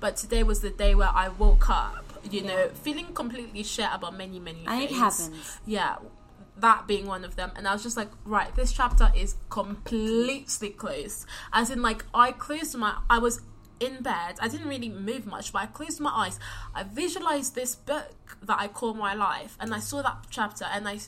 but 0.00 0.16
today 0.16 0.42
was 0.42 0.60
the 0.60 0.70
day 0.70 0.96
where 0.96 1.12
I 1.14 1.28
woke 1.28 1.70
up, 1.70 2.04
you 2.28 2.42
know, 2.42 2.70
feeling 2.74 3.14
completely 3.14 3.62
shit 3.62 3.86
about 3.92 4.18
many, 4.18 4.40
many 4.40 4.64
And 4.66 4.82
it 4.82 4.88
things. 4.88 4.98
happens. 5.00 5.58
Yeah. 5.64 5.96
That 6.62 6.86
being 6.88 7.06
one 7.06 7.24
of 7.24 7.36
them. 7.36 7.50
And 7.56 7.68
i 7.68 7.72
was 7.72 7.82
just 7.82 7.96
like 7.96 8.10
right 8.24 8.52
this 8.56 8.72
chapter 8.72 9.12
is 9.14 9.36
completely 9.50 10.70
closed. 10.70 11.26
As 11.52 11.70
in 11.70 11.82
like 11.82 12.04
i 12.14 12.32
closed 12.32 12.74
my 12.76 12.96
i 13.10 13.18
was 13.18 13.40
in 13.80 14.02
bed. 14.02 14.36
I 14.40 14.48
didn't 14.48 14.68
really 14.68 14.88
move 14.88 15.26
much 15.26 15.52
but 15.52 15.60
i 15.62 15.66
closed 15.66 16.00
my 16.00 16.10
eyes. 16.10 16.38
I 16.74 16.82
visualized 16.84 17.54
this 17.54 17.74
book 17.74 18.38
that 18.42 18.58
i 18.58 18.68
call 18.68 18.94
my 18.94 19.14
life 19.14 19.56
and 19.60 19.74
i 19.74 19.78
saw 19.78 20.02
that 20.02 20.18
chapter 20.30 20.64
and 20.72 20.88
i 20.88 20.98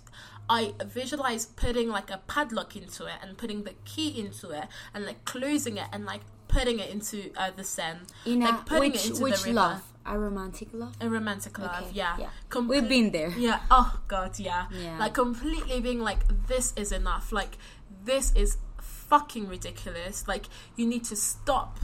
I 0.47 0.75
visualized 0.85 1.57
putting 1.57 1.89
like 1.89 2.11
a 2.11 2.19
padlock 2.27 2.77
into 2.77 3.07
it 3.07 3.15
and 3.23 3.39
putting 3.39 3.63
the 3.65 3.73
key 3.87 4.11
into 4.21 4.51
it 4.51 4.67
and 4.93 5.07
like 5.07 5.25
closing 5.25 5.79
it 5.79 5.87
and 5.91 6.05
like 6.05 6.21
putting 6.49 6.81
it 6.81 6.91
into 6.91 7.31
uh, 7.37 7.51
the 7.57 7.65
Seine, 7.65 8.01
In 8.27 8.41
like 8.41 8.67
putting 8.67 8.93
which 8.93 9.07
it 9.07 9.11
into 9.13 9.23
which 9.23 9.41
the 9.41 9.49
river. 9.49 9.55
love? 9.55 9.83
A 10.07 10.19
romantic 10.19 10.69
love. 10.73 10.95
A 11.01 11.09
romantic 11.09 11.59
love, 11.59 11.83
Okay, 11.85 11.91
yeah. 11.95 12.17
yeah. 12.19 12.29
Comple- 12.51 12.69
We've 12.69 12.89
been 12.89 13.11
there. 13.11 13.31
Yeah. 13.31 13.61
Oh 13.71 14.01
God, 14.07 14.39
yeah. 14.39 14.67
Yeah. 14.71 14.99
Like 14.99 15.15
completely 15.15 15.81
being 15.81 16.01
like, 16.01 16.21
this 16.47 16.73
is 16.77 16.93
enough. 16.93 17.33
Like 17.33 17.57
this 18.05 18.33
is 18.37 18.59
fucking 18.81 19.49
ridiculous. 19.49 20.29
Like 20.29 20.47
you 20.77 20.87
need 20.87 21.05
to 21.05 21.17
stop 21.17 21.79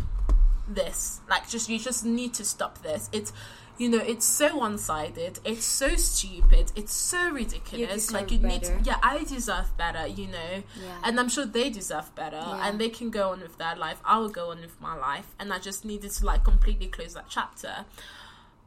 this. 0.68 1.20
Like 1.28 1.48
just 1.48 1.68
you 1.68 1.78
just 1.78 2.04
need 2.04 2.34
to 2.34 2.44
stop 2.44 2.82
this. 2.82 3.08
It's 3.12 3.32
you 3.80 3.88
know 3.88 3.98
it's 4.12 4.26
so 4.26 4.56
one-sided. 4.56 5.40
It's 5.44 5.64
so 5.64 5.96
stupid. 5.96 6.70
It's 6.76 6.92
so 6.94 7.30
ridiculous. 7.30 8.06
deserve 8.06 8.12
like 8.20 8.30
you 8.30 8.38
need. 8.38 8.60
better. 8.62 8.80
Yeah, 8.84 8.98
I 9.02 9.24
deserve 9.24 9.68
better. 9.76 10.06
You 10.06 10.26
know. 10.28 10.52
Yeah. 10.84 10.98
And 11.04 11.18
I'm 11.18 11.28
sure 11.28 11.46
they 11.46 11.70
deserve 11.70 12.14
better, 12.14 12.36
Yeah. 12.50 12.66
and 12.68 12.78
they 12.80 12.90
can 12.90 13.08
go 13.10 13.30
on 13.32 13.40
with 13.40 13.56
their 13.58 13.76
life. 13.76 13.98
I 14.04 14.18
will 14.18 14.28
go 14.40 14.50
on 14.50 14.60
with 14.60 14.80
my 14.80 14.94
life, 14.94 15.28
and 15.38 15.52
I 15.52 15.58
just 15.58 15.84
needed 15.84 16.10
to 16.18 16.26
like 16.26 16.44
completely 16.44 16.88
close 16.88 17.14
that 17.14 17.26
chapter. 17.28 17.74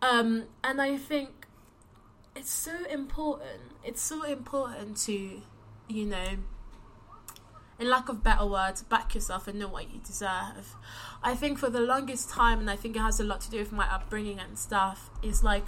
Um, 0.01 0.29
and 0.63 0.81
I 0.81 0.97
think 0.97 1.29
it's 2.35 2.51
so 2.51 2.73
important. 2.89 3.61
It's 3.83 4.01
so 4.01 4.23
important 4.23 4.97
to, 5.07 5.41
you 5.87 6.05
know, 6.05 6.29
in 7.83 7.89
lack 7.89 8.07
of 8.07 8.23
better 8.23 8.45
words, 8.45 8.81
back 8.81 9.13
yourself 9.13 9.47
and 9.47 9.59
know 9.59 9.67
what 9.67 9.93
you 9.93 9.99
deserve. 9.99 10.75
I 11.21 11.35
think 11.35 11.59
for 11.59 11.69
the 11.69 11.81
longest 11.81 12.29
time, 12.29 12.59
and 12.59 12.69
I 12.69 12.77
think 12.77 12.95
it 12.95 12.99
has 12.99 13.19
a 13.19 13.25
lot 13.25 13.41
to 13.41 13.51
do 13.51 13.59
with 13.59 13.73
my 13.73 13.85
upbringing 13.93 14.39
and 14.39 14.57
stuff, 14.57 15.09
is 15.21 15.43
like 15.43 15.65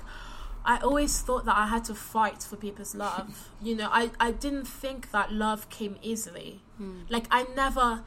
I 0.63 0.78
always 0.78 1.20
thought 1.20 1.45
that 1.45 1.57
I 1.57 1.68
had 1.68 1.84
to 1.86 1.93
fight 1.93 2.41
for 2.41 2.55
people's 2.55 2.95
love. 3.05 3.49
you 3.61 3.76
know, 3.76 3.89
I, 3.91 4.11
I 4.20 4.32
didn't 4.32 4.66
think 4.66 5.11
that 5.11 5.32
love 5.32 5.70
came 5.70 5.97
easily. 6.01 6.61
Hmm. 6.78 7.01
Like 7.09 7.26
I 7.32 7.43
never 7.55 8.03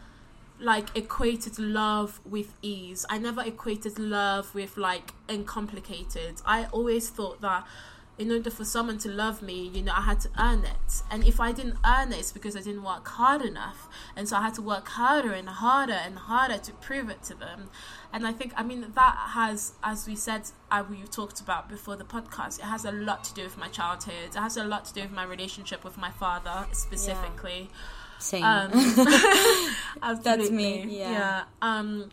like 0.59 0.97
equated 0.97 1.59
love 1.59 2.21
with 2.25 2.55
ease. 2.63 3.05
I 3.11 3.19
never 3.19 3.43
equated 3.43 3.99
love 3.99 4.55
with 4.55 4.79
like 4.79 5.13
uncomplicated. 5.29 6.41
I 6.47 6.65
always 6.73 7.11
thought 7.11 7.43
that 7.43 7.67
in 8.19 8.33
order 8.33 8.51
for 8.51 8.65
someone 8.65 8.99
to 8.99 9.09
love 9.09 9.43
me, 9.43 9.71
you 9.73 9.81
know, 9.81 9.93
I 9.97 10.03
had 10.03 10.21
to 10.21 10.29
earn 10.39 10.65
it. 10.65 11.03
And 11.09 11.25
if 11.25 11.39
I 11.39 11.53
didn't 11.53 11.77
earn 11.87 12.13
it, 12.13 12.19
it's 12.19 12.33
because 12.33 12.57
I 12.57 12.61
didn't 12.61 12.83
work 12.83 13.07
hard 13.07 13.43
enough. 13.43 13.89
And 14.17 14.29
so 14.29 14.37
I 14.37 14.43
had 14.43 14.55
to 14.55 14.63
work 14.63 14.89
harder 14.89 15.33
and 15.33 15.49
harder 15.49 15.93
and 15.93 16.19
harder 16.19 16.59
to 16.59 16.73
prove 16.73 17.11
it 17.11 17.23
to 17.25 17.35
them. 17.35 17.71
And 18.13 18.27
I 18.27 18.33
think, 18.33 18.53
I 18.57 18.65
mean, 18.65 18.85
that 18.95 19.17
has, 19.35 19.75
as 19.85 20.09
we 20.09 20.17
said, 20.17 20.43
uh, 20.71 20.83
we 20.91 21.03
talked 21.03 21.41
about 21.41 21.69
before 21.69 21.95
the 21.95 22.05
podcast, 22.05 22.59
it 22.59 22.65
has 22.65 22.85
a 22.85 22.93
lot 22.93 23.23
to 23.25 23.35
do 23.35 23.45
with 23.45 23.57
my 23.57 23.69
childhood. 23.69 24.15
It 24.31 24.35
has 24.35 24.57
a 24.57 24.65
lot 24.65 24.85
to 24.87 24.95
do 24.95 25.03
with 25.03 25.13
my 25.13 25.25
relationship 25.25 25.85
with 25.85 25.97
my 25.97 26.11
father 26.11 26.67
specifically. 26.73 27.71
Same. 28.19 28.43
Um, 28.43 28.71
absolutely. 30.03 30.51
me, 30.51 30.99
yeah. 30.99 31.45
Um, 31.63 32.11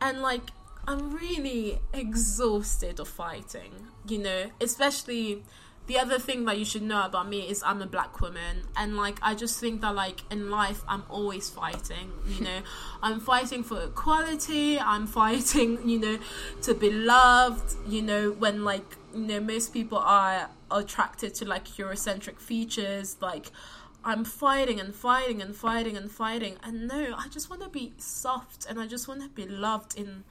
and 0.00 0.20
like, 0.20 0.42
I'm 0.88 1.14
really 1.14 1.80
exhausted 1.92 2.98
of 2.98 3.08
fighting. 3.08 3.88
You 4.06 4.18
know, 4.20 4.50
especially 4.58 5.42
the 5.86 5.98
other 5.98 6.18
thing 6.18 6.46
that 6.46 6.58
you 6.58 6.64
should 6.64 6.80
know 6.80 7.04
about 7.04 7.28
me 7.28 7.40
is 7.42 7.62
I'm 7.62 7.82
a 7.82 7.86
black 7.86 8.22
woman, 8.22 8.62
and 8.74 8.96
like, 8.96 9.18
I 9.20 9.34
just 9.34 9.60
think 9.60 9.82
that 9.82 9.94
like 9.94 10.20
in 10.30 10.48
life, 10.48 10.82
I'm 10.88 11.02
always 11.10 11.50
fighting. 11.50 12.12
You 12.26 12.42
know, 12.42 12.60
I'm 13.02 13.20
fighting 13.20 13.64
for 13.64 13.82
equality. 13.82 14.80
I'm 14.80 15.06
fighting, 15.06 15.78
you 15.86 15.98
know, 16.00 16.18
to 16.62 16.72
be 16.72 16.90
loved. 16.90 17.76
You 17.86 18.00
know, 18.00 18.30
when 18.30 18.64
like 18.64 18.96
you 19.14 19.26
know 19.26 19.40
most 19.40 19.74
people 19.74 19.98
are 19.98 20.48
attracted 20.70 21.34
to 21.34 21.44
like 21.44 21.66
Eurocentric 21.66 22.40
features, 22.40 23.18
like. 23.20 23.50
I'm 24.04 24.24
fighting 24.24 24.78
and 24.78 24.94
fighting 24.94 25.42
and 25.42 25.54
fighting 25.54 25.96
and 25.96 26.10
fighting. 26.10 26.56
And 26.62 26.86
no, 26.86 27.14
I 27.18 27.26
just 27.28 27.50
want 27.50 27.62
to 27.62 27.68
be 27.68 27.92
soft 27.98 28.64
and 28.64 28.80
I 28.80 28.86
just 28.86 29.08
want 29.08 29.22
to 29.22 29.28
be 29.28 29.44
loved 29.44 29.98
in, 29.98 30.22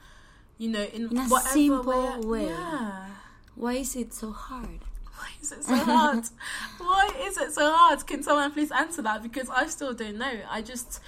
you 0.58 0.68
know, 0.68 0.82
in, 0.82 1.08
In 1.08 1.18
a 1.18 1.22
whatever 1.24 1.48
simple 1.48 2.20
way. 2.28 2.46
Yeah. 2.46 3.06
Why 3.54 3.74
is 3.74 3.96
it 3.96 4.12
so 4.12 4.32
hard? 4.32 4.80
Why 5.16 5.30
is 5.40 5.52
it 5.52 5.64
so 5.64 5.74
hard? 5.76 6.24
Why 6.78 7.10
is 7.26 7.38
it 7.38 7.52
so 7.52 7.72
hard? 7.72 8.06
Can 8.06 8.22
someone 8.22 8.52
please 8.52 8.70
answer 8.70 9.02
that? 9.02 9.22
Because 9.22 9.48
I 9.50 9.66
still 9.66 9.92
don't 9.92 10.16
know. 10.16 10.32
I 10.48 10.62
just, 10.62 11.00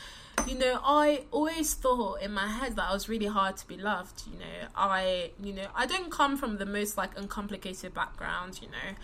you 0.49 0.59
know, 0.59 0.81
I 0.83 1.25
always 1.31 1.75
thought 1.75 2.21
in 2.23 2.33
my 2.33 2.49
head 2.49 2.77
that 2.77 2.91
I 2.91 2.93
was 2.93 3.09
really 3.09 3.27
hard 3.27 3.57
to 3.59 3.67
be 3.69 3.77
loved. 3.77 4.23
You 4.27 4.39
know, 4.39 4.69
I, 4.75 5.31
you 5.41 5.53
know, 5.53 5.67
I 5.75 5.87
don't 5.87 6.11
come 6.11 6.37
from 6.37 6.57
the 6.59 6.67
most 6.67 6.97
like 6.97 7.17
uncomplicated 7.17 7.95
background. 7.95 8.61
You 8.61 8.69
know, 8.69 8.97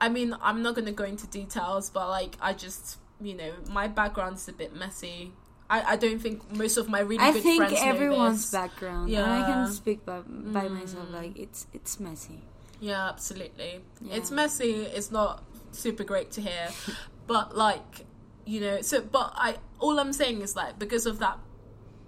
I 0.00 0.08
mean, 0.08 0.36
I'm 0.40 0.62
not 0.62 0.74
gonna 0.74 0.92
go 0.92 1.04
into 1.04 1.26
details, 1.28 1.90
but 1.90 2.08
like, 2.08 2.36
I 2.40 2.52
just, 2.54 2.98
you 3.20 3.34
know, 3.34 3.52
my 3.70 3.86
background 3.86 4.36
is 4.36 4.48
a 4.48 4.52
bit 4.52 4.74
messy. 4.74 5.32
I, 5.70 5.92
I 5.92 5.96
don't 5.96 6.18
think 6.18 6.52
most 6.52 6.76
of 6.76 6.88
my 6.88 6.98
really 6.98 7.22
I 7.22 7.32
good 7.32 7.42
think 7.44 7.58
friends 7.58 7.80
know 7.80 7.88
everyone's 7.88 8.42
this. 8.42 8.50
background. 8.50 9.08
And 9.08 9.24
I 9.24 9.46
can 9.46 9.72
speak 9.72 10.04
by, 10.04 10.20
by 10.26 10.66
myself. 10.66 11.08
Mm. 11.08 11.12
Like 11.12 11.38
it's 11.38 11.68
it's 11.72 12.00
messy. 12.00 12.42
Yeah, 12.80 13.08
absolutely. 13.08 13.80
Yeah. 14.00 14.16
It's 14.16 14.30
messy. 14.32 14.82
It's 14.82 15.12
not 15.12 15.44
super 15.70 16.02
great 16.02 16.32
to 16.32 16.40
hear, 16.40 16.68
but 17.28 17.56
like 17.56 18.04
you 18.44 18.60
know. 18.60 18.80
So, 18.80 19.00
but 19.00 19.32
I 19.36 19.56
all 19.78 20.00
I'm 20.00 20.12
saying 20.12 20.40
is 20.42 20.56
like 20.56 20.78
because 20.78 21.06
of 21.06 21.20
that, 21.20 21.38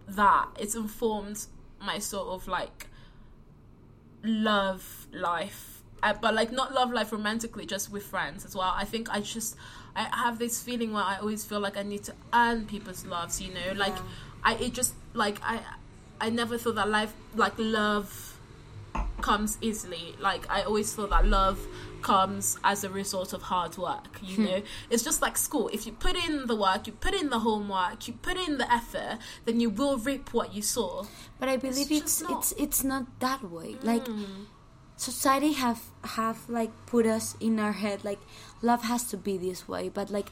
that 0.09 0.49
it's 0.59 0.75
informed 0.75 1.47
my 1.81 2.01
sort 2.01 2.29
of 2.29 2.49
like 2.49 2.89
love 4.25 5.07
life, 5.13 5.85
uh, 6.03 6.15
but 6.21 6.35
like 6.35 6.51
not 6.51 6.75
love 6.75 6.91
life 6.91 7.13
romantically, 7.13 7.65
just 7.65 7.93
with 7.93 8.03
friends 8.03 8.45
as 8.45 8.57
well. 8.57 8.73
I 8.75 8.85
think 8.87 9.09
I 9.09 9.21
just 9.21 9.57
I 9.95 10.05
have 10.25 10.39
this 10.39 10.63
feeling 10.63 10.93
where 10.93 11.05
I 11.05 11.17
always 11.19 11.45
feel 11.45 11.61
like 11.61 11.77
I 11.77 11.83
need 11.83 12.05
to 12.05 12.15
earn 12.33 12.67
people's 12.67 13.05
loves. 13.05 13.41
You 13.41 13.53
know, 13.55 13.73
like 13.77 13.95
Yeah. 13.95 14.03
I 14.45 14.55
it 14.55 14.73
just 14.73 14.95
like 15.15 15.39
I 15.43 15.61
I 16.21 16.31
never 16.31 16.57
thought 16.59 16.77
that 16.77 16.89
life 16.89 17.13
like 17.37 17.55
love 17.59 18.39
comes 19.21 19.59
easily. 19.61 20.15
Like 20.21 20.49
I 20.51 20.63
always 20.63 20.93
thought 20.95 21.11
that 21.11 21.27
love 21.27 21.59
comes 22.03 22.59
as 22.65 22.83
a 22.83 22.91
result 22.91 23.33
of 23.33 23.43
hard 23.43 23.77
work. 23.79 24.19
You 24.23 24.37
Hmm. 24.37 24.45
know, 24.45 24.63
it's 24.91 25.05
just 25.05 25.23
like 25.23 25.37
school. 25.39 25.69
If 25.73 25.87
you 25.87 25.93
put 25.93 26.17
in 26.17 26.47
the 26.49 26.57
work, 26.57 26.87
you 26.89 26.93
put 26.95 27.15
in 27.15 27.31
the 27.31 27.39
homework, 27.41 28.09
you 28.09 28.15
put 28.15 28.37
in 28.37 28.59
the 28.59 28.67
effort, 28.73 29.19
then 29.45 29.61
you 29.61 29.71
will 29.71 29.99
reap 29.99 30.33
what 30.35 30.53
you 30.55 30.63
sow. 30.63 31.07
But 31.39 31.49
I 31.49 31.57
believe 31.59 31.89
just 31.89 32.03
it's 32.03 32.21
not- 32.23 32.31
Mm. 32.33 32.39
it's 32.39 32.53
it's 32.65 32.83
not 32.85 33.05
that 33.21 33.45
way. 33.49 33.77
Like 33.83 34.07
society 35.03 35.53
have 35.53 35.83
have 36.19 36.39
like 36.49 36.71
put 36.87 37.07
us 37.07 37.35
in 37.41 37.59
our 37.59 37.73
head 37.73 38.05
like 38.05 38.21
love 38.63 38.83
has 38.85 39.05
to 39.11 39.17
be 39.17 39.37
this 39.37 39.67
way. 39.69 39.89
But 39.89 40.11
like 40.11 40.29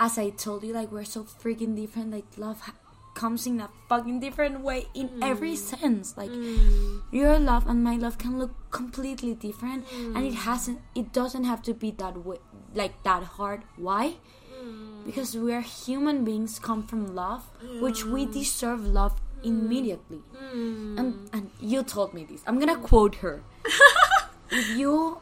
as 0.00 0.18
I 0.18 0.30
told 0.30 0.62
you, 0.62 0.72
like 0.72 0.92
we're 0.92 1.04
so 1.04 1.24
freaking 1.24 1.74
different. 1.74 2.12
Like 2.12 2.26
love 2.36 2.60
ha- 2.60 2.74
comes 3.14 3.46
in 3.46 3.60
a 3.60 3.68
fucking 3.88 4.20
different 4.20 4.60
way 4.60 4.86
in 4.94 5.10
every 5.22 5.54
Mm. 5.54 5.64
sense. 5.74 6.16
Like 6.16 6.30
mm. 6.30 7.02
your 7.10 7.38
love 7.38 7.66
and 7.66 7.82
my 7.82 7.96
love 7.96 8.18
can 8.18 8.38
look 8.38 8.54
completely 8.70 9.34
different, 9.34 9.84
and 10.14 10.24
it 10.24 10.34
mm. 10.34 10.44
hasn't. 10.46 10.80
It 10.94 11.12
doesn't 11.12 11.44
have 11.44 11.62
to 11.62 11.74
be 11.74 11.90
that 12.02 12.24
way, 12.24 12.38
like 12.74 13.02
that 13.02 13.24
hard. 13.38 13.64
Why? 13.76 14.14
Mm. 14.54 15.04
Because 15.04 15.36
we 15.36 15.52
are 15.52 15.66
human 15.66 16.24
beings, 16.24 16.58
come 16.58 16.86
from 16.86 17.14
love, 17.14 17.50
which 17.80 18.04
we 18.04 18.26
deserve 18.26 18.86
love 18.86 19.18
immediately. 19.42 20.22
Hmm. 20.36 20.98
And 20.98 21.30
and 21.32 21.50
you 21.60 21.82
told 21.82 22.14
me 22.14 22.24
this. 22.24 22.42
I'm 22.46 22.58
gonna 22.58 22.76
quote 22.76 23.16
her. 23.16 23.42
if 24.50 24.76
you 24.76 25.18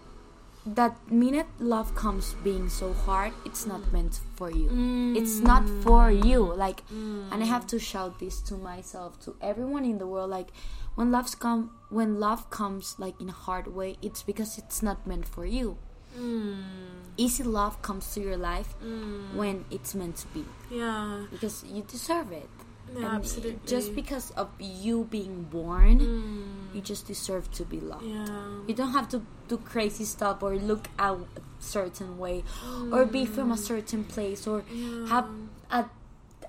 that 0.66 0.96
minute 1.10 1.46
love 1.60 1.94
comes 1.94 2.34
being 2.42 2.68
so 2.68 2.92
hard, 2.92 3.32
it's 3.44 3.66
not 3.66 3.80
hmm. 3.80 3.92
meant 3.92 4.20
for 4.34 4.50
you. 4.50 4.68
Hmm. 4.68 5.16
It's 5.16 5.38
not 5.38 5.68
for 5.82 6.10
you. 6.10 6.42
Like, 6.42 6.82
and 6.90 7.42
I 7.42 7.46
have 7.46 7.66
to 7.68 7.78
shout 7.78 8.18
this 8.18 8.40
to 8.42 8.54
myself, 8.54 9.20
to 9.20 9.36
everyone 9.40 9.84
in 9.84 9.98
the 9.98 10.06
world. 10.06 10.30
Like, 10.30 10.48
when 10.96 11.12
love's 11.12 11.34
come, 11.34 11.70
when 11.90 12.18
love 12.18 12.50
comes 12.50 12.96
like 12.98 13.20
in 13.20 13.28
a 13.28 13.38
hard 13.46 13.68
way, 13.74 13.96
it's 14.02 14.22
because 14.22 14.58
it's 14.58 14.82
not 14.82 15.06
meant 15.06 15.28
for 15.28 15.46
you. 15.46 15.78
Mm. 16.18 16.64
Easy 17.16 17.42
love 17.42 17.80
comes 17.82 18.12
to 18.14 18.20
your 18.20 18.36
life 18.36 18.74
when 19.34 19.64
it's 19.70 19.94
meant 19.94 20.16
to 20.16 20.26
be 20.28 20.44
Yeah, 20.70 21.26
because 21.30 21.64
you 21.64 21.82
deserve 21.82 22.32
it. 22.32 22.48
Yeah, 22.96 23.06
And 23.06 23.16
absolutely. 23.16 23.60
Just 23.66 23.94
because 23.94 24.30
of 24.32 24.48
you 24.58 25.04
being 25.04 25.42
born, 25.44 26.00
mm. 26.00 26.74
you 26.74 26.80
just 26.80 27.06
deserve 27.06 27.50
to 27.52 27.64
be 27.64 27.80
loved. 27.80 28.04
yeah, 28.04 28.26
You 28.66 28.74
don't 28.74 28.92
have 28.92 29.08
to 29.10 29.22
do 29.48 29.58
crazy 29.58 30.04
stuff 30.04 30.42
or 30.42 30.56
look 30.56 30.88
a 30.98 31.18
certain 31.58 32.18
way 32.18 32.44
or 32.92 33.04
be 33.04 33.26
from 33.26 33.50
a 33.50 33.54
mm. 33.54 33.58
certain 33.58 34.04
place 34.04 34.46
or 34.46 34.64
have 35.08 35.28
a 35.70 35.86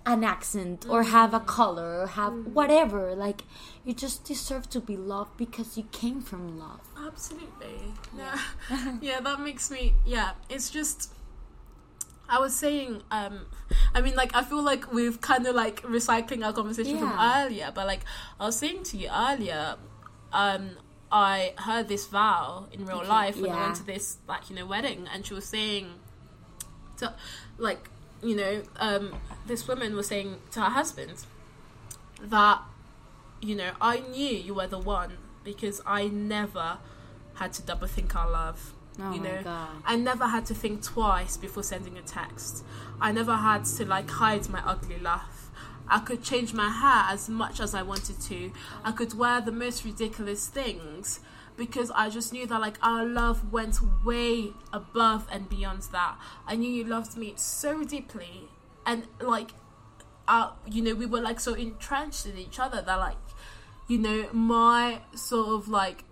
an 0.05 0.23
accent 0.23 0.85
or 0.89 1.03
have 1.03 1.33
a 1.33 1.39
mm. 1.39 1.45
color 1.45 2.01
or 2.01 2.07
have 2.07 2.33
whatever. 2.53 3.13
Like 3.13 3.43
you 3.83 3.93
just 3.93 4.23
deserve 4.23 4.69
to 4.69 4.79
be 4.79 4.95
loved 4.95 5.37
because 5.37 5.77
you 5.77 5.83
came 5.91 6.21
from 6.21 6.57
love. 6.57 6.81
absolutely. 7.05 7.93
Yeah, 8.17 8.39
yeah. 9.01 9.19
That 9.27 9.41
makes 9.41 9.69
me. 9.69 9.93
Yeah, 10.05 10.31
it's 10.49 10.69
just. 10.69 11.11
I 12.29 12.39
was 12.39 12.55
saying, 12.55 13.03
um, 13.11 13.45
I 13.93 14.01
mean, 14.01 14.15
like, 14.15 14.35
I 14.35 14.43
feel 14.43 14.61
like 14.61 14.91
we've 14.91 15.19
kind 15.21 15.45
of 15.47 15.55
like 15.55 15.81
recycling 15.83 16.45
our 16.45 16.53
conversation 16.53 16.97
from 16.99 17.17
earlier, 17.19 17.71
but 17.73 17.87
like, 17.87 18.01
I 18.39 18.45
was 18.45 18.57
saying 18.57 18.83
to 18.83 18.97
you 18.97 19.09
earlier, 19.13 19.75
um, 20.33 20.71
I 21.11 21.53
heard 21.57 21.87
this 21.87 22.07
vow 22.07 22.67
in 22.71 22.85
real 22.85 23.05
life 23.05 23.37
when 23.39 23.51
I 23.51 23.63
went 23.63 23.75
to 23.77 23.85
this, 23.85 24.17
like, 24.27 24.49
you 24.49 24.55
know, 24.57 24.65
wedding, 24.65 25.07
and 25.13 25.25
she 25.25 25.33
was 25.33 25.45
saying, 25.45 25.87
to, 26.97 27.13
like, 27.57 27.89
you 28.21 28.35
know, 28.35 28.63
um, 28.77 29.13
this 29.45 29.67
woman 29.67 29.95
was 29.95 30.07
saying 30.07 30.37
to 30.51 30.61
her 30.61 30.69
husband 30.69 31.13
that, 32.21 32.61
you 33.41 33.55
know, 33.55 33.71
I 33.79 33.99
knew 33.99 34.35
you 34.35 34.53
were 34.55 34.67
the 34.67 34.79
one 34.79 35.13
because 35.43 35.81
I 35.85 36.07
never 36.07 36.79
had 37.35 37.53
to 37.53 37.61
double 37.61 37.87
think 37.87 38.15
our 38.15 38.29
love. 38.29 38.73
Oh 38.99 39.13
you 39.13 39.21
know, 39.21 39.41
God. 39.43 39.69
I 39.85 39.95
never 39.95 40.27
had 40.27 40.45
to 40.47 40.53
think 40.53 40.83
twice 40.83 41.37
before 41.37 41.63
sending 41.63 41.97
a 41.97 42.01
text. 42.01 42.63
I 42.99 43.11
never 43.11 43.35
had 43.35 43.65
to 43.65 43.85
like 43.85 44.09
hide 44.09 44.49
my 44.49 44.61
ugly 44.65 44.99
laugh. 44.99 45.51
I 45.87 45.99
could 45.99 46.23
change 46.23 46.53
my 46.53 46.69
hair 46.69 47.13
as 47.13 47.29
much 47.29 47.59
as 47.59 47.73
I 47.73 47.81
wanted 47.81 48.19
to. 48.21 48.51
I 48.83 48.91
could 48.91 49.17
wear 49.17 49.39
the 49.39 49.51
most 49.51 49.85
ridiculous 49.85 50.47
things 50.47 51.21
because 51.55 51.91
I 51.91 52.09
just 52.09 52.33
knew 52.33 52.45
that 52.45 52.61
like 52.61 52.77
our 52.81 53.05
love 53.05 53.51
went 53.51 53.79
way 54.05 54.51
above 54.73 55.27
and 55.31 55.47
beyond 55.47 55.83
that. 55.91 56.17
I 56.45 56.55
knew 56.55 56.69
you 56.69 56.83
loved 56.83 57.17
me 57.17 57.33
so 57.35 57.83
deeply 57.83 58.49
and 58.85 59.07
like 59.21 59.51
uh, 60.27 60.51
you 60.69 60.81
know, 60.81 60.93
we 60.93 61.05
were 61.05 61.21
like 61.21 61.39
so 61.39 61.53
entrenched 61.53 62.25
in 62.25 62.37
each 62.37 62.59
other 62.59 62.81
that 62.81 62.95
like, 62.99 63.15
you 63.87 63.97
know, 63.97 64.27
my 64.33 65.01
sort 65.15 65.47
of 65.49 65.69
like 65.69 66.03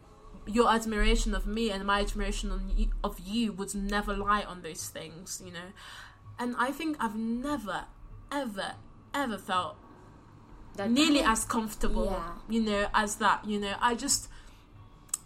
your 0.45 0.71
admiration 0.71 1.33
of 1.33 1.47
me 1.47 1.71
and 1.71 1.85
my 1.85 2.01
admiration 2.01 2.51
on 2.51 2.71
you, 2.75 2.87
of 3.03 3.19
you 3.19 3.51
would 3.53 3.73
never 3.75 4.15
lie 4.15 4.43
on 4.43 4.61
those 4.61 4.89
things, 4.89 5.41
you 5.43 5.51
know. 5.51 5.71
And 6.37 6.55
I 6.57 6.71
think 6.71 6.97
I've 6.99 7.15
never, 7.15 7.85
ever, 8.31 8.73
ever 9.13 9.37
felt 9.37 9.77
That 10.75 10.91
nearly 10.91 11.19
kind 11.19 11.27
of- 11.27 11.31
as 11.33 11.45
comfortable, 11.45 12.05
Yeah. 12.05 12.33
you 12.49 12.61
know, 12.61 12.87
as 12.93 13.15
that. 13.17 13.45
You 13.45 13.59
know, 13.59 13.75
I 13.81 13.95
just, 13.95 14.27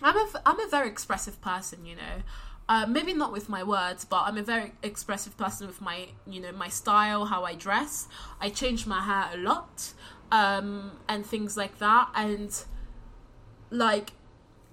I'm 0.01 0.15
a, 0.15 0.27
I'm 0.45 0.59
a 0.59 0.67
very 0.69 0.87
expressive 0.87 1.41
person, 1.41 1.85
you 1.85 1.95
know. 1.95 2.23
Uh, 2.69 2.85
maybe 2.85 3.13
not 3.15 3.31
with 3.31 3.49
my 3.49 3.63
words, 3.63 4.05
but 4.05 4.21
I'm 4.27 4.37
a 4.37 4.43
very 4.43 4.73
expressive 4.83 5.35
person 5.35 5.65
with 5.65 5.81
my, 5.81 6.09
you 6.27 6.39
know, 6.39 6.51
my 6.51 6.69
style, 6.69 7.25
how 7.25 7.43
I 7.43 7.55
dress. 7.55 8.07
I 8.39 8.49
change 8.49 8.85
my 8.85 9.01
hair 9.01 9.31
a 9.33 9.37
lot, 9.37 9.93
um, 10.31 10.91
and 11.07 11.25
things 11.25 11.57
like 11.57 11.79
that. 11.79 12.09
And 12.13 12.55
like, 13.71 14.11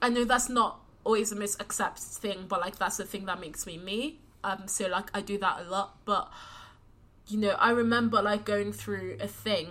I 0.07 0.09
know 0.09 0.24
that's 0.24 0.48
not 0.48 0.78
always 1.02 1.32
a 1.32 1.34
misaccepted 1.34 1.98
thing, 1.98 2.44
but 2.46 2.61
like 2.61 2.78
that's 2.78 2.96
the 2.96 3.04
thing 3.04 3.24
that 3.24 3.40
makes 3.40 3.66
me 3.66 3.76
me. 3.76 4.20
Um, 4.44 4.68
so 4.68 4.86
like 4.86 5.11
I 5.12 5.20
do 5.20 5.36
that 5.38 5.62
a 5.62 5.64
lot, 5.68 5.96
but 6.04 6.30
you 7.26 7.38
know, 7.38 7.57
I 7.59 7.70
remember 7.70 8.22
like 8.22 8.44
going 8.44 8.72
through 8.72 9.16
a 9.20 9.26
thing 9.26 9.68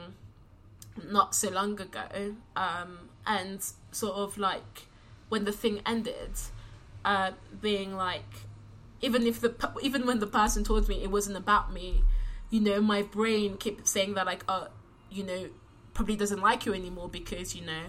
not 1.09 1.33
so 1.35 1.49
long 1.51 1.79
ago, 1.79 2.35
um, 2.57 3.09
and 3.25 3.65
sort 3.93 4.15
of 4.15 4.37
like 4.37 4.87
when 5.29 5.45
the 5.45 5.53
thing 5.53 5.79
ended, 5.85 6.31
uh, 7.05 7.31
being 7.61 7.95
like, 7.95 8.43
even 8.99 9.25
if 9.25 9.39
the 9.39 9.53
even 9.81 10.05
when 10.05 10.19
the 10.19 10.27
person 10.27 10.65
told 10.65 10.89
me 10.89 11.01
it 11.01 11.11
wasn't 11.11 11.37
about 11.37 11.71
me, 11.71 12.03
you 12.49 12.59
know, 12.59 12.81
my 12.81 13.03
brain 13.03 13.55
kept 13.55 13.87
saying 13.87 14.15
that 14.15 14.25
like, 14.25 14.43
uh, 14.49 14.67
you 15.09 15.23
know, 15.23 15.47
probably 15.93 16.17
doesn't 16.17 16.41
like 16.41 16.65
you 16.65 16.73
anymore 16.73 17.07
because 17.07 17.55
you 17.55 17.65
know 17.65 17.83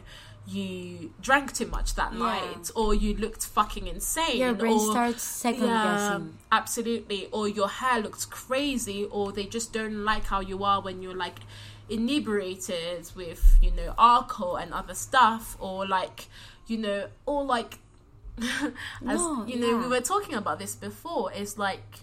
you 0.49 1.13
drank 1.21 1.53
too 1.53 1.67
much 1.67 1.95
that 1.97 2.13
Yeah. 2.13 2.19
night 2.21 2.71
or 2.77 2.95
you 2.95 3.15
looked 3.17 3.45
fucking 3.45 3.87
insane 3.89 4.39
Your 4.39 4.55
brain 4.55 4.79
or 4.79 4.91
starts 4.93 5.23
second 5.23 5.67
guessing. 5.83 6.39
absolutely 6.53 7.27
or 7.33 7.49
your 7.49 7.69
hair 7.69 8.01
looks 8.01 8.25
crazy 8.25 9.05
or 9.11 9.33
they 9.33 9.45
just 9.45 9.73
don't 9.73 10.05
like 10.05 10.25
how 10.27 10.41
you 10.41 10.63
are 10.63 10.81
when 10.81 11.03
you're 11.03 11.17
like 11.17 11.41
inebriated 11.89 13.11
with 13.17 13.59
you 13.61 13.71
know 13.73 13.95
alcohol 13.99 14.57
and 14.57 14.73
other 14.73 14.95
stuff 14.95 15.57
or 15.61 15.87
like 15.87 16.27
you 16.67 16.79
know 16.79 17.07
or 17.27 17.45
like 17.45 17.79
as 18.39 18.73
No, 19.03 19.45
you 19.47 19.59
know 19.59 19.79
we 19.79 19.89
were 19.89 20.01
talking 20.01 20.35
about 20.35 20.59
this 20.59 20.75
before 20.75 21.33
is 21.33 21.59
like 21.59 22.01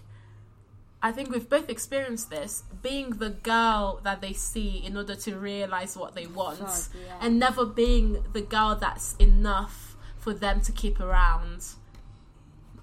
I 1.04 1.12
think 1.12 1.30
we've 1.30 1.50
both 1.50 1.68
experienced 1.68 2.30
this 2.30 2.62
being 2.82 3.10
the 3.10 3.28
girl 3.28 4.00
that 4.04 4.22
they 4.22 4.32
see 4.32 4.82
in 4.86 4.96
order 4.96 5.14
to 5.14 5.36
realize 5.36 5.98
what 5.98 6.14
they 6.14 6.26
want 6.26 6.60
yeah. 6.94 7.18
and 7.20 7.38
never 7.38 7.66
being 7.66 8.24
the 8.32 8.40
girl 8.40 8.74
that's 8.74 9.14
enough 9.16 9.96
for 10.16 10.32
them 10.32 10.62
to 10.62 10.72
keep 10.72 10.98
around. 11.00 11.66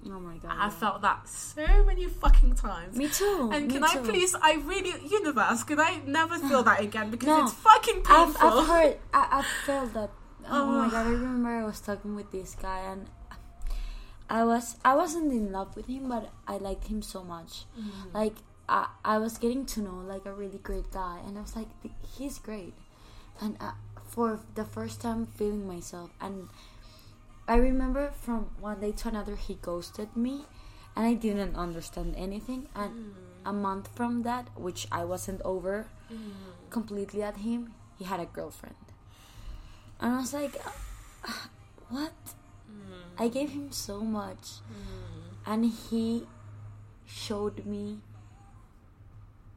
Oh 0.06 0.20
my 0.20 0.36
god. 0.36 0.52
I 0.56 0.70
felt 0.70 1.02
that 1.02 1.26
so 1.28 1.66
many 1.84 2.06
fucking 2.06 2.54
times. 2.54 2.96
Me 2.96 3.08
too. 3.08 3.50
And 3.52 3.68
can 3.68 3.82
I 3.82 3.94
too. 3.94 4.02
please, 4.02 4.36
I 4.40 4.54
really, 4.54 4.92
universe, 5.04 5.64
can 5.64 5.80
I 5.80 6.00
never 6.06 6.38
feel 6.38 6.62
that 6.70 6.80
again 6.80 7.10
because 7.10 7.26
No. 7.26 7.42
it's 7.44 7.54
fucking 7.54 8.02
I've, 8.06 8.26
painful. 8.28 8.48
I've 8.60 8.66
heard, 8.68 8.98
I, 9.12 9.28
I've 9.32 9.46
felt 9.66 9.94
that. 9.94 10.10
Oh 10.48 10.66
my 10.66 10.86
Oh. 10.86 10.90
god! 10.92 11.06
I 11.06 11.10
remember 11.10 11.48
I 11.50 11.64
was 11.64 11.80
talking 11.80 12.14
with 12.14 12.30
this 12.30 12.54
guy, 12.54 12.80
and 12.80 13.08
I 14.32 14.44
was, 14.44 14.76
I 14.82 14.96
wasn't 14.96 15.30
in 15.32 15.52
love 15.52 15.76
with 15.76 15.86
him, 15.86 16.08
but 16.08 16.30
I 16.48 16.56
liked 16.56 16.86
him 16.88 17.02
so 17.02 17.22
much. 17.22 17.64
Mm. 17.78 18.14
Like 18.14 18.36
I, 18.68 18.88
I 19.04 19.18
was 19.18 19.36
getting 19.36 19.66
to 19.76 19.80
know 19.82 19.98
like 20.12 20.24
a 20.24 20.32
really 20.32 20.58
great 20.68 20.90
guy, 20.90 21.20
and 21.26 21.36
I 21.36 21.42
was 21.42 21.54
like, 21.54 21.68
he's 22.16 22.38
great, 22.38 22.72
and 23.40 23.56
uh, 23.60 23.72
for 24.14 24.40
the 24.54 24.64
first 24.64 25.02
time 25.02 25.26
feeling 25.26 25.66
myself, 25.68 26.10
and 26.20 26.48
I 27.46 27.56
remember 27.56 28.10
from 28.24 28.48
one 28.60 28.80
day 28.80 28.92
to 28.92 29.08
another 29.08 29.36
he 29.36 29.54
ghosted 29.60 30.16
me, 30.16 30.46
and 30.96 31.04
I 31.06 31.14
didn't 31.14 31.54
understand 31.56 32.14
anything, 32.16 32.68
and 32.74 32.92
Mm. 32.92 33.50
a 33.50 33.52
month 33.52 33.88
from 33.94 34.22
that, 34.22 34.48
which 34.56 34.86
I 34.92 35.04
wasn't 35.04 35.42
over 35.44 35.88
completely 36.70 37.22
at 37.22 37.36
him, 37.38 37.74
he 37.98 38.04
had 38.04 38.20
a 38.20 38.26
girlfriend. 38.26 38.76
And 40.00 40.14
I 40.14 40.20
was 40.24 40.32
like, 40.32 40.54
"Uh, 40.64 41.32
what? 41.90 42.12
I 43.22 43.28
gave 43.28 43.50
him 43.50 43.70
so 43.70 44.00
much. 44.00 44.44
Mm. 44.66 45.46
And 45.46 45.64
he 45.66 46.26
showed 47.06 47.64
me 47.64 48.00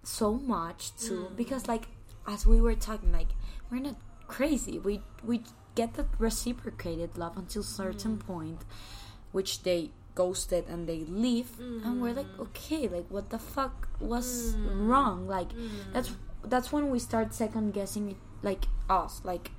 so 0.03 0.33
much 0.33 0.95
too. 0.95 1.29
Mm. 1.31 1.35
Because, 1.35 1.67
like, 1.67 1.87
as 2.27 2.45
we 2.45 2.61
were 2.61 2.75
talking, 2.75 3.11
like, 3.11 3.29
we're 3.71 3.81
not 3.81 3.95
crazy. 4.27 4.77
We, 4.77 5.01
we 5.23 5.41
get 5.73 5.95
that 5.95 6.09
reciprocated 6.19 7.17
love 7.17 7.37
until 7.37 7.63
certain 7.63 8.17
mm. 8.17 8.27
point, 8.27 8.61
which 9.31 9.63
they 9.63 9.89
ghosted 10.13 10.65
and 10.69 10.87
they 10.87 10.99
leave. 10.99 11.59
And 11.59 12.01
we're 12.01 12.13
like 12.13 12.39
okay 12.39 12.87
like 12.87 13.05
what 13.09 13.31
the 13.31 13.37
fuck 13.37 13.89
was 13.99 14.55
wrong? 14.55 15.27
Like 15.27 15.49
that's 15.91 16.09
that's 16.45 16.71
when 16.71 16.89
we 16.89 16.99
start 16.99 17.33
second 17.33 17.73
guessing 17.73 18.11
it 18.11 18.17
like 18.41 18.65
us 18.89 19.19
like 19.25 19.51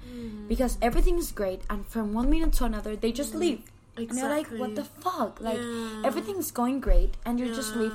because 0.48 0.78
everything 0.80 1.18
is 1.18 1.30
great. 1.30 1.60
And 1.68 1.86
from 1.86 2.14
one 2.14 2.30
minute 2.30 2.54
to 2.54 2.64
another 2.64 2.96
they 2.96 3.12
just 3.12 3.34
leave 3.34 3.64
and 3.96 4.12
you're 4.12 4.28
like 4.28 4.48
what 4.48 4.74
the 4.74 4.84
fuck? 4.84 5.40
Like 5.40 5.58
Yeah. 5.58 6.02
everything's 6.04 6.50
going 6.50 6.80
great 6.80 7.16
and 7.24 7.40
you 7.40 7.54
just 7.54 7.76
leave 7.76 7.92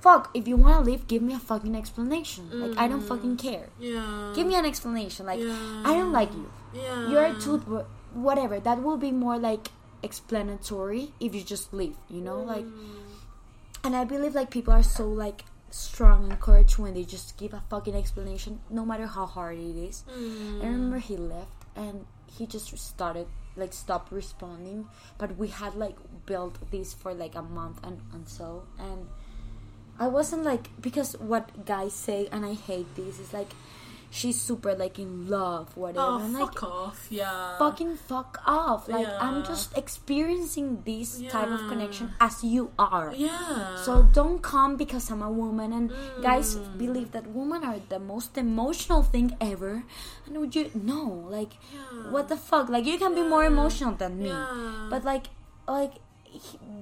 fuck 0.00 0.30
if 0.32 0.46
you 0.46 0.56
want 0.56 0.76
to 0.76 0.90
leave 0.90 1.08
give 1.08 1.22
me 1.22 1.34
a 1.34 1.38
fucking 1.38 1.74
explanation. 1.74 2.48
Like 2.52 2.78
i 2.78 2.88
don't 2.88 3.02
fucking 3.02 3.36
mm. 3.36 3.38
care. 3.38 3.68
Yeah. 3.78 4.32
give 4.34 4.46
me 4.46 4.54
an 4.54 4.66
explanation. 4.66 5.26
Like 5.26 5.40
Yeah. 5.40 5.82
i 5.84 5.94
don't 5.94 6.12
like 6.12 6.32
you. 6.32 6.50
Yeah. 6.74 7.08
you're 7.08 7.24
a 7.24 7.34
tooth 7.40 7.64
whatever. 8.14 8.60
That 8.60 8.82
will 8.82 8.96
be 8.96 9.12
more 9.12 9.38
like 9.38 9.68
explanatory 10.02 11.12
if 11.20 11.34
you 11.34 11.42
just 11.42 11.72
leave 11.72 11.96
you 12.08 12.20
know? 12.20 12.40
Like 12.40 12.64
mm. 12.64 13.02
and 13.84 13.96
i 13.96 14.04
believe 14.04 14.34
like 14.34 14.50
people 14.50 14.72
are 14.72 14.82
so 14.82 15.08
like 15.08 15.44
strong 15.70 16.30
and 16.30 16.40
courage 16.40 16.78
when 16.78 16.94
they 16.94 17.04
just 17.04 17.36
give 17.36 17.52
a 17.52 17.62
fucking 17.68 17.94
explanation 17.94 18.60
no 18.70 18.84
matter 18.84 19.06
how 19.06 19.26
hard 19.26 19.58
it 19.58 19.76
is. 19.76 20.04
Mm. 20.10 20.62
I 20.62 20.66
remember 20.66 20.98
he 20.98 21.16
left 21.16 21.64
and 21.76 22.06
he 22.26 22.46
just 22.46 22.76
started 22.78 23.26
like 23.58 23.72
stop 23.72 24.08
responding. 24.10 24.88
But 25.18 25.36
we 25.36 25.48
had 25.48 25.74
like 25.74 25.96
built 26.26 26.70
this 26.70 26.94
for 26.94 27.12
like 27.12 27.34
a 27.34 27.42
month 27.42 27.84
and, 27.84 28.00
and 28.12 28.28
so 28.28 28.64
and 28.78 29.08
I 29.98 30.06
wasn't 30.06 30.44
like 30.44 30.70
because 30.80 31.14
what 31.18 31.66
guys 31.66 31.92
say 31.92 32.28
and 32.30 32.46
I 32.46 32.54
hate 32.54 32.94
this 32.94 33.18
is 33.18 33.32
like 33.32 33.50
she's 34.10 34.40
super 34.40 34.74
like 34.74 34.98
in 34.98 35.28
love 35.28 35.76
whatever 35.76 36.06
Oh, 36.06 36.18
and 36.24 36.36
fuck 36.36 36.62
like 36.62 36.72
off. 36.72 37.06
Yeah. 37.10 37.58
fucking 37.58 37.96
fuck 37.96 38.40
off 38.46 38.88
like 38.88 39.06
I'm 39.20 39.44
just 39.44 39.76
experiencing 39.76 40.82
this 40.84 41.20
type 41.28 41.48
of 41.48 41.60
connection 41.68 42.12
as 42.20 42.42
you 42.42 42.70
are 42.78 43.12
Yeah. 43.14 43.76
so 43.76 44.02
don't 44.12 44.40
come 44.42 44.76
because 44.76 45.10
I'm 45.10 45.20
a 45.22 45.30
woman 45.30 45.72
and 45.72 45.92
guys 46.22 46.56
Mm. 46.56 46.78
believe 46.78 47.12
that 47.12 47.26
women 47.28 47.62
are 47.64 47.80
the 47.88 47.98
most 47.98 48.38
emotional 48.38 49.02
thing 49.02 49.36
ever 49.40 49.84
and 50.26 50.38
would 50.38 50.56
you 50.56 50.70
no 50.74 51.02
like 51.28 51.52
Yeah. 51.74 52.10
what 52.10 52.28
the 52.28 52.36
fuck 52.36 52.68
like 52.70 52.86
you 52.86 52.96
can 52.98 53.14
be 53.14 53.22
more 53.22 53.44
emotional 53.44 53.92
than 53.94 54.18
me 54.18 54.28
Yeah. 54.32 54.86
but 54.88 55.04
like 55.04 55.26
like 55.68 56.00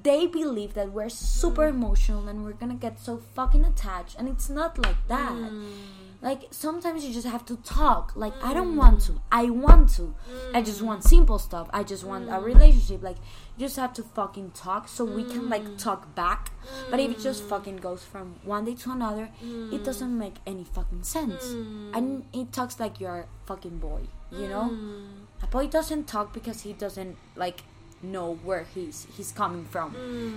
they 0.02 0.26
believe 0.26 0.74
that 0.74 0.92
we're 0.92 1.08
super 1.08 1.66
Mm. 1.66 1.74
emotional 1.74 2.28
and 2.28 2.44
we're 2.44 2.58
gonna 2.62 2.74
get 2.86 2.98
so 3.00 3.16
fucking 3.34 3.64
attached 3.64 4.14
and 4.18 4.28
it's 4.28 4.48
not 4.48 4.78
like 4.78 5.00
that 5.08 5.32
Mm. 5.32 5.70
Like 6.26 6.48
sometimes 6.50 7.04
you 7.04 7.14
just 7.14 7.26
have 7.26 7.44
to 7.46 7.56
talk. 7.58 8.12
Like 8.16 8.34
i 8.42 8.52
don't 8.52 8.74
mm. 8.74 8.82
want 8.82 9.00
to. 9.02 9.20
I 9.30 9.44
want 9.48 9.88
to. 9.96 10.14
I 10.52 10.60
just 10.60 10.82
want 10.82 11.02
mm. 11.02 11.08
simple 11.08 11.38
stuff. 11.38 11.70
I 11.72 11.84
just 11.84 12.04
want 12.04 12.28
a 12.28 12.40
relationship. 12.40 13.02
Like 13.02 13.18
you 13.56 13.66
just 13.66 13.76
have 13.76 13.92
to 13.94 14.02
fucking 14.02 14.50
talk 14.50 14.88
so 14.88 15.04
we 15.04 15.22
can 15.22 15.48
like 15.48 15.62
mm. 15.64 15.78
talk 15.78 16.14
back. 16.16 16.50
But 16.90 16.98
if 16.98 17.12
it 17.12 17.20
just 17.20 17.44
fucking 17.44 17.76
goes 17.76 18.02
from 18.04 18.34
one 18.42 18.64
day 18.64 18.74
to 18.74 18.90
another 18.90 19.30
it 19.72 19.84
doesn't 19.84 20.18
make 20.18 20.36
any 20.46 20.64
fucking 20.64 21.04
sense. 21.04 21.44
And 21.96 22.24
it 22.32 22.52
talks 22.52 22.80
like 22.80 23.00
you're 23.00 23.20
a 23.20 23.46
fucking 23.46 23.78
boy 23.78 24.02
you 24.32 24.48
know? 24.48 24.72
A 25.42 25.46
boy 25.46 25.66
doesn't 25.66 26.06
talk 26.08 26.32
because 26.32 26.62
he 26.62 26.72
doesn't 26.72 27.16
like 27.36 27.62
know 28.02 28.34
where 28.44 28.66
he's 28.74 29.06
he's 29.16 29.32
coming 29.32 29.64
from. 29.64 29.92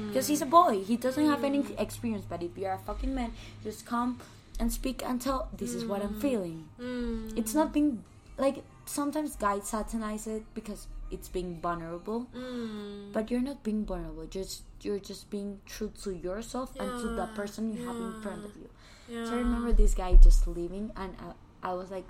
Because 0.08 0.28
he's 0.28 0.42
a 0.42 0.46
boy. 0.46 0.84
He 0.84 0.98
doesn't 0.98 1.26
have 1.26 1.44
any 1.44 1.64
experience. 1.78 2.26
But 2.30 2.44
if 2.44 2.58
you're 2.58 2.74
a 2.74 2.80
fucking 2.80 3.14
man 3.14 3.32
just 3.64 3.86
come 3.86 4.20
and 4.60 4.72
speak 4.72 5.02
and 5.06 5.22
tell 5.22 5.50
this 5.54 5.74
is 5.74 5.86
what 5.86 6.02
i'm 6.02 6.16
mm. 6.16 6.22
feeling. 6.22 6.70
Mm. 6.80 7.38
It's 7.38 7.54
not 7.54 7.74
being 7.74 8.04
like 8.38 8.64
sometimes 8.86 9.36
guys 9.36 9.64
satanize 9.64 10.28
it 10.28 10.44
because 10.54 10.88
it's 11.12 11.28
being 11.28 11.60
vulnerable 11.62 12.28
mm. 12.36 13.12
but 13.14 13.32
you're 13.32 13.42
not 13.42 13.64
being 13.64 13.86
vulnerable. 13.86 14.26
Just 14.26 14.64
you're 14.82 15.00
just 15.00 15.30
being 15.30 15.60
true 15.66 15.92
to 16.04 16.12
yourself 16.12 16.76
and 16.80 16.90
to 17.02 17.08
the 17.10 17.28
person 17.28 17.76
you 17.76 17.86
have 17.86 17.96
in 17.96 18.22
front 18.22 18.46
of 18.46 18.56
you. 18.56 18.70
Yeah. 19.08 19.26
so 19.26 19.34
I 19.34 19.38
remember 19.38 19.74
this 19.74 19.94
guy 19.94 20.16
just 20.16 20.48
leaving, 20.48 20.92
and 20.96 21.16
I, 21.20 21.72
I 21.72 21.74
was 21.74 21.90
like, 21.90 22.08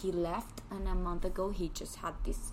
he 0.00 0.10
left, 0.10 0.62
and 0.70 0.88
a 0.88 0.94
month 0.94 1.24
ago 1.24 1.50
he 1.50 1.68
just 1.68 1.96
had 1.96 2.14
this 2.24 2.52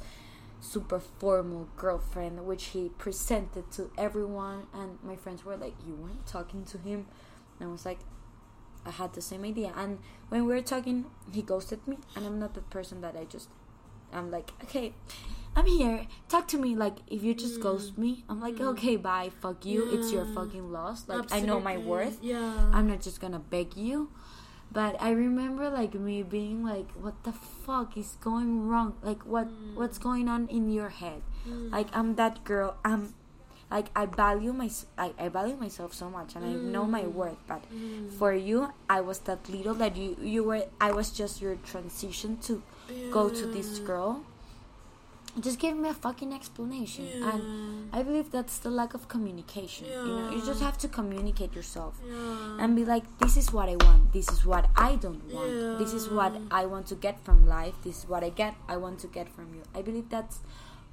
super 0.59 0.99
formal 0.99 1.69
girlfriend, 1.77 2.45
which 2.45 2.65
he 2.65 2.89
presented 2.97 3.71
to 3.71 3.91
everyone, 3.97 4.67
and 4.73 4.97
my 5.03 5.15
friends 5.15 5.45
were 5.45 5.55
like, 5.57 5.75
"You 5.85 5.95
weren't 5.95 6.25
talking 6.25 6.65
to 6.65 6.77
him," 6.77 7.07
and 7.59 7.69
I 7.69 7.71
was 7.71 7.85
like, 7.85 7.99
I 8.85 8.91
had 8.91 9.13
the 9.13 9.21
same 9.21 9.43
idea, 9.43 9.73
and 9.75 9.99
when 10.29 10.45
we 10.45 10.53
were 10.53 10.61
talking, 10.61 11.05
he 11.31 11.41
ghosted 11.41 11.87
me, 11.87 11.97
and 12.15 12.25
I'm 12.25 12.39
not 12.39 12.53
the 12.53 12.61
person 12.61 13.01
that 13.01 13.15
I 13.15 13.25
just, 13.25 13.49
I'm 14.13 14.31
like, 14.31 14.51
okay. 14.63 14.93
I'm 15.57 15.65
here. 15.65 16.05
Talk 16.27 16.49
to 16.49 16.57
me. 16.57 16.75
Like, 16.75 16.97
if 17.07 17.23
you 17.23 17.33
just 17.33 17.59
mm. 17.59 17.63
ghost 17.63 17.97
me, 17.97 18.25
I'm 18.27 18.41
like, 18.41 18.55
mm. 18.55 18.67
okay, 18.73 18.97
bye. 18.97 19.31
Fuck 19.39 19.65
you. 19.65 19.89
It's 19.97 20.11
your 20.11 20.25
fucking 20.25 20.69
loss. 20.69 21.07
Like, 21.07 21.31
I 21.31 21.39
know 21.39 21.61
my 21.61 21.77
worth. 21.77 22.19
Yeah. 22.21 22.69
I'm 22.73 22.87
not 22.87 23.01
just 23.01 23.21
gonna 23.21 23.39
beg 23.39 23.77
you. 23.77 24.11
But 24.71 24.97
I 24.99 25.11
remember 25.11 25.69
like 25.69 25.93
me 25.93 26.23
being 26.23 26.65
like, 26.65 26.91
"What 26.99 27.23
the 27.23 27.31
fuck 27.31 27.95
is 27.95 28.17
going 28.19 28.67
wrong? 28.67 28.95
Like, 29.01 29.23
what 29.23 29.47
mm. 29.47 29.75
what's 29.75 29.97
going 29.97 30.27
on 30.27 30.49
in 30.49 30.69
your 30.69 30.89
head? 30.89 31.21
Like, 31.47 31.87
I'm 31.93 32.15
that 32.15 32.43
girl. 32.43 32.75
I'm 32.83 33.13
like 33.71 33.87
I 33.95 34.05
value 34.05 34.53
my 34.53 34.69
I, 34.97 35.11
I 35.17 35.29
value 35.29 35.55
myself 35.55 35.93
so 35.93 36.09
much, 36.09 36.35
and 36.35 36.45
I 36.45 36.53
know 36.53 36.85
my 36.85 37.03
mm. 37.03 37.13
worth. 37.13 37.37
But 37.47 37.63
mm. 37.73 38.11
for 38.11 38.33
you, 38.33 38.69
I 38.89 39.01
was 39.01 39.19
that 39.19 39.49
little 39.49 39.73
that 39.75 39.97
you 39.97 40.17
you 40.21 40.43
were. 40.43 40.65
I 40.79 40.91
was 40.91 41.09
just 41.09 41.41
your 41.41 41.55
transition 41.65 42.37
to 42.43 42.61
go 43.11 43.29
to 43.29 43.45
this 43.47 43.79
girl. 43.79 44.23
Just 45.37 45.59
give 45.59 45.75
me 45.75 45.89
a 45.89 45.93
fucking 45.93 46.31
explanation, 46.33 47.09
and 47.21 47.89
I 47.91 48.03
believe 48.03 48.31
that's 48.31 48.59
the 48.59 48.69
lack 48.69 48.93
of 48.93 49.09
communication. 49.09 49.87
You 49.87 50.05
know, 50.05 50.29
you 50.31 50.45
just 50.45 50.61
have 50.61 50.77
to 50.77 50.87
communicate 50.87 51.53
yourself 51.53 51.99
yeah. 52.07 52.57
and 52.63 52.73
be 52.73 52.85
like 52.85 53.03
this 53.19 53.35
is 53.35 53.51
what 53.51 53.67
i 53.67 53.75
want 53.85 54.13
this 54.13 54.29
is 54.29 54.45
what 54.45 54.69
i 54.77 54.95
don't 54.95 55.23
want 55.33 55.77
this 55.77 55.91
is 55.93 56.07
what 56.09 56.33
i 56.51 56.65
want 56.65 56.87
to 56.87 56.95
get 56.95 57.19
from 57.19 57.45
life 57.47 57.73
this 57.83 57.99
is 57.99 58.07
what 58.07 58.23
i 58.23 58.29
get 58.29 58.55
i 58.69 58.77
want 58.77 58.97
to 58.99 59.07
get 59.07 59.27
from 59.27 59.53
you 59.53 59.61
i 59.73 59.81
believe 59.81 60.07
that's 60.09 60.39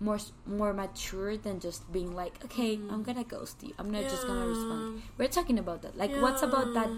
more 0.02 0.18
more 0.44 0.72
mature 0.72 1.36
than 1.36 1.60
just 1.60 1.90
being 1.92 2.12
like 2.14 2.44
okay 2.44 2.74
i'm 2.74 2.80
mm-hmm. 2.80 3.02
gonna 3.02 3.24
ghost 3.24 3.62
you. 3.62 3.72
I'm 3.78 3.90
not 3.90 4.02
just 4.02 4.26
gonna 4.26 4.46
respond. 4.46 5.02
We're 5.16 5.28
talking 5.28 5.58
about 5.58 5.82
that. 5.82 5.96
Like 5.96 6.12
what's 6.20 6.42
about 6.42 6.74
that 6.74 6.90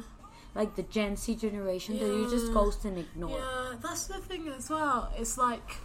like 0.55 0.77
the 0.77 0.85
gen 0.85 1.17
z 1.17 1.35
generation 1.35 1.99
that 1.99 2.07
you 2.07 2.31
just 2.31 2.53
ghost 2.53 2.85
and 2.85 2.99
ignore? 2.99 3.39
Yeah, 3.39 3.75
that's 3.83 4.07
the 4.07 4.19
thing 4.19 4.49
as 4.49 4.71
well. 4.71 5.13
It's 5.19 5.37
like 5.37 5.77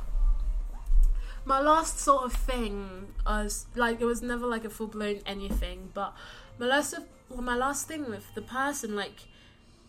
my 1.45 1.59
last 1.59 1.99
sort 1.99 2.23
of 2.25 2.33
thing 2.33 3.13
was 3.25 3.65
like 3.75 3.99
it 3.99 4.05
was 4.05 4.21
never 4.21 4.45
like 4.45 4.65
a 4.65 4.69
full 4.69 4.87
blown 4.87 5.19
anything, 5.25 5.89
but 5.93 6.13
my 6.57 6.67
last 6.67 6.93
of, 6.93 7.03
well, 7.29 7.41
my 7.41 7.55
last 7.55 7.87
thing 7.87 8.09
with 8.09 8.33
the 8.35 8.41
person 8.41 8.95
like 8.95 9.27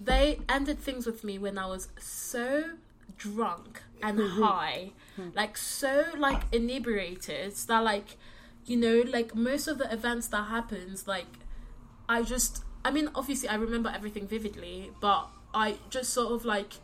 they 0.00 0.38
ended 0.48 0.78
things 0.78 1.06
with 1.06 1.22
me 1.22 1.38
when 1.38 1.58
I 1.58 1.66
was 1.66 1.88
so 1.98 2.64
drunk 3.18 3.82
and 4.02 4.18
high, 4.42 4.92
Hmm. 5.16 5.28
like 5.34 5.56
so 5.56 6.04
like 6.16 6.42
inebriated 6.52 7.52
that 7.52 7.82
like 7.82 8.16
you 8.64 8.76
know 8.76 9.02
like 9.06 9.34
most 9.34 9.66
of 9.66 9.78
the 9.78 9.92
events 9.92 10.28
that 10.28 10.44
happens 10.44 11.08
like 11.08 11.26
I 12.10 12.22
just 12.22 12.64
I 12.84 12.90
mean 12.90 13.08
obviously 13.14 13.48
I 13.48 13.54
remember 13.54 13.88
everything 13.94 14.26
vividly, 14.26 14.90
but 15.00 15.28
I 15.54 15.76
just 15.90 16.12
sort 16.12 16.32
of 16.32 16.44
like 16.44 16.74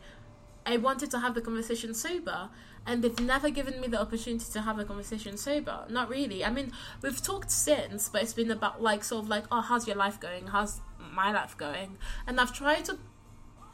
I 0.65 0.77
wanted 0.77 1.11
to 1.11 1.19
have 1.19 1.35
the 1.35 1.41
conversation 1.41 1.93
sober 1.93 2.49
and 2.85 3.03
they've 3.03 3.19
never 3.19 3.49
given 3.49 3.81
me 3.81 3.87
the 3.89 3.99
opportunity 3.99 4.45
to 4.53 4.61
have 4.61 4.79
a 4.79 4.85
conversation 4.85 5.35
sober. 5.35 5.83
Not 5.89 6.07
really. 6.07 6.45
I 6.45 6.49
mean, 6.49 6.71
we've 7.01 7.21
talked 7.21 7.51
since, 7.51 8.07
but 8.07 8.21
it's 8.21 8.33
been 8.33 8.49
about 8.49 8.81
like 8.81 9.03
sort 9.03 9.23
of 9.23 9.29
like, 9.29 9.43
oh, 9.51 9.59
how's 9.59 9.85
your 9.85 9.97
life 9.97 10.17
going? 10.17 10.47
How's 10.47 10.79
my 11.11 11.33
life 11.33 11.57
going? 11.57 11.97
And 12.25 12.39
I've 12.39 12.53
tried 12.53 12.85
to 12.85 12.97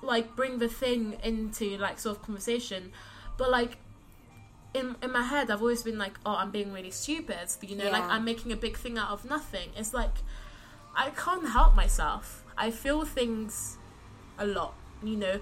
like 0.01 0.35
bring 0.35 0.57
the 0.57 0.67
thing 0.67 1.17
into 1.23 1.77
like 1.77 1.99
sort 1.99 2.17
of 2.17 2.23
conversation, 2.23 2.91
but 3.37 3.51
like 3.51 3.77
in 4.73 4.95
in 5.01 5.11
my 5.11 5.23
head, 5.23 5.51
I've 5.51 5.61
always 5.61 5.83
been 5.83 5.97
like, 5.97 6.19
oh, 6.25 6.35
I'm 6.35 6.51
being 6.51 6.73
really 6.73 6.91
stupid. 6.91 7.47
You 7.61 7.75
know, 7.75 7.89
like 7.89 8.03
I'm 8.03 8.25
making 8.25 8.51
a 8.51 8.55
big 8.57 8.77
thing 8.77 8.97
out 8.97 9.09
of 9.09 9.25
nothing. 9.25 9.69
It's 9.77 9.93
like 9.93 10.15
I 10.95 11.09
can't 11.11 11.49
help 11.49 11.75
myself. 11.75 12.43
I 12.57 12.71
feel 12.71 13.05
things 13.05 13.77
a 14.37 14.45
lot. 14.45 14.73
You 15.03 15.17
know, 15.17 15.39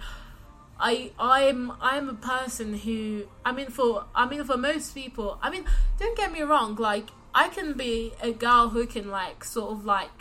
I 0.80 1.12
I'm 1.20 1.72
I'm 1.80 2.10
a 2.10 2.14
person 2.14 2.74
who 2.74 3.24
I 3.46 3.52
mean 3.52 3.68
for 3.70 4.06
I 4.16 4.28
mean 4.28 4.44
for 4.44 4.58
most 4.58 4.96
people 4.96 5.38
I 5.42 5.50
mean 5.50 5.66
don't 6.00 6.18
get 6.18 6.32
me 6.32 6.42
wrong 6.42 6.76
like 6.76 7.10
I 7.34 7.50
can 7.50 7.74
be 7.74 8.14
a 8.22 8.32
girl 8.32 8.70
who 8.70 8.86
can 8.88 9.10
like 9.10 9.44
sort 9.44 9.72
of 9.72 9.86
like 9.86 10.21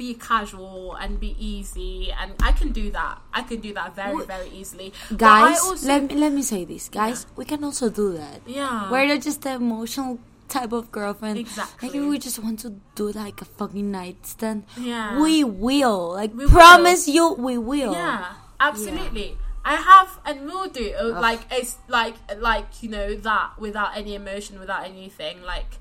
be 0.00 0.14
casual 0.14 0.96
and 0.96 1.20
be 1.20 1.36
easy 1.38 2.10
and 2.18 2.32
I 2.40 2.52
can 2.52 2.72
do 2.72 2.90
that. 2.92 3.20
I 3.34 3.42
can 3.42 3.60
do 3.60 3.74
that 3.74 3.94
very 3.94 4.24
very 4.24 4.48
easily. 4.48 4.94
Guys 5.14 5.60
also- 5.60 5.86
let, 5.86 6.08
me, 6.08 6.14
let 6.16 6.32
me 6.32 6.40
say 6.40 6.64
this. 6.64 6.88
Guys 6.88 7.26
we 7.36 7.44
can 7.44 7.62
also 7.62 7.90
do 7.90 8.16
that. 8.16 8.40
Yeah. 8.46 8.90
We're 8.90 9.06
not 9.12 9.20
just 9.20 9.42
the 9.42 9.52
emotional 9.60 10.18
type 10.48 10.72
of 10.72 10.90
girlfriend. 10.90 11.38
Exactly. 11.38 11.88
if 11.92 12.02
we 12.12 12.18
just 12.18 12.38
want 12.38 12.58
to 12.60 12.70
do 12.94 13.12
like 13.12 13.42
a 13.42 13.44
fucking 13.44 13.90
nightstand. 13.92 14.64
Yeah. 14.80 15.20
we 15.20 15.44
will. 15.44 16.14
Like 16.14 16.32
We 16.34 16.46
promise 16.48 17.06
you 17.06 17.34
we 17.34 17.58
will. 17.58 17.92
Yeah, 17.92 18.32
absolutely. 18.58 19.36
I 19.62 19.76
have 19.76 20.18
and 20.24 20.46
will 20.48 20.68
do 20.72 20.94
uh, 20.98 21.20
like 21.20 21.42
it's 21.52 21.76
like 21.88 22.16
like 22.38 22.82
you 22.82 22.88
know 22.88 23.14
that 23.28 23.60
without 23.60 23.90
any 24.00 24.14
emotion, 24.14 24.58
without 24.58 24.82
anything. 24.88 25.42
Like 25.44 25.76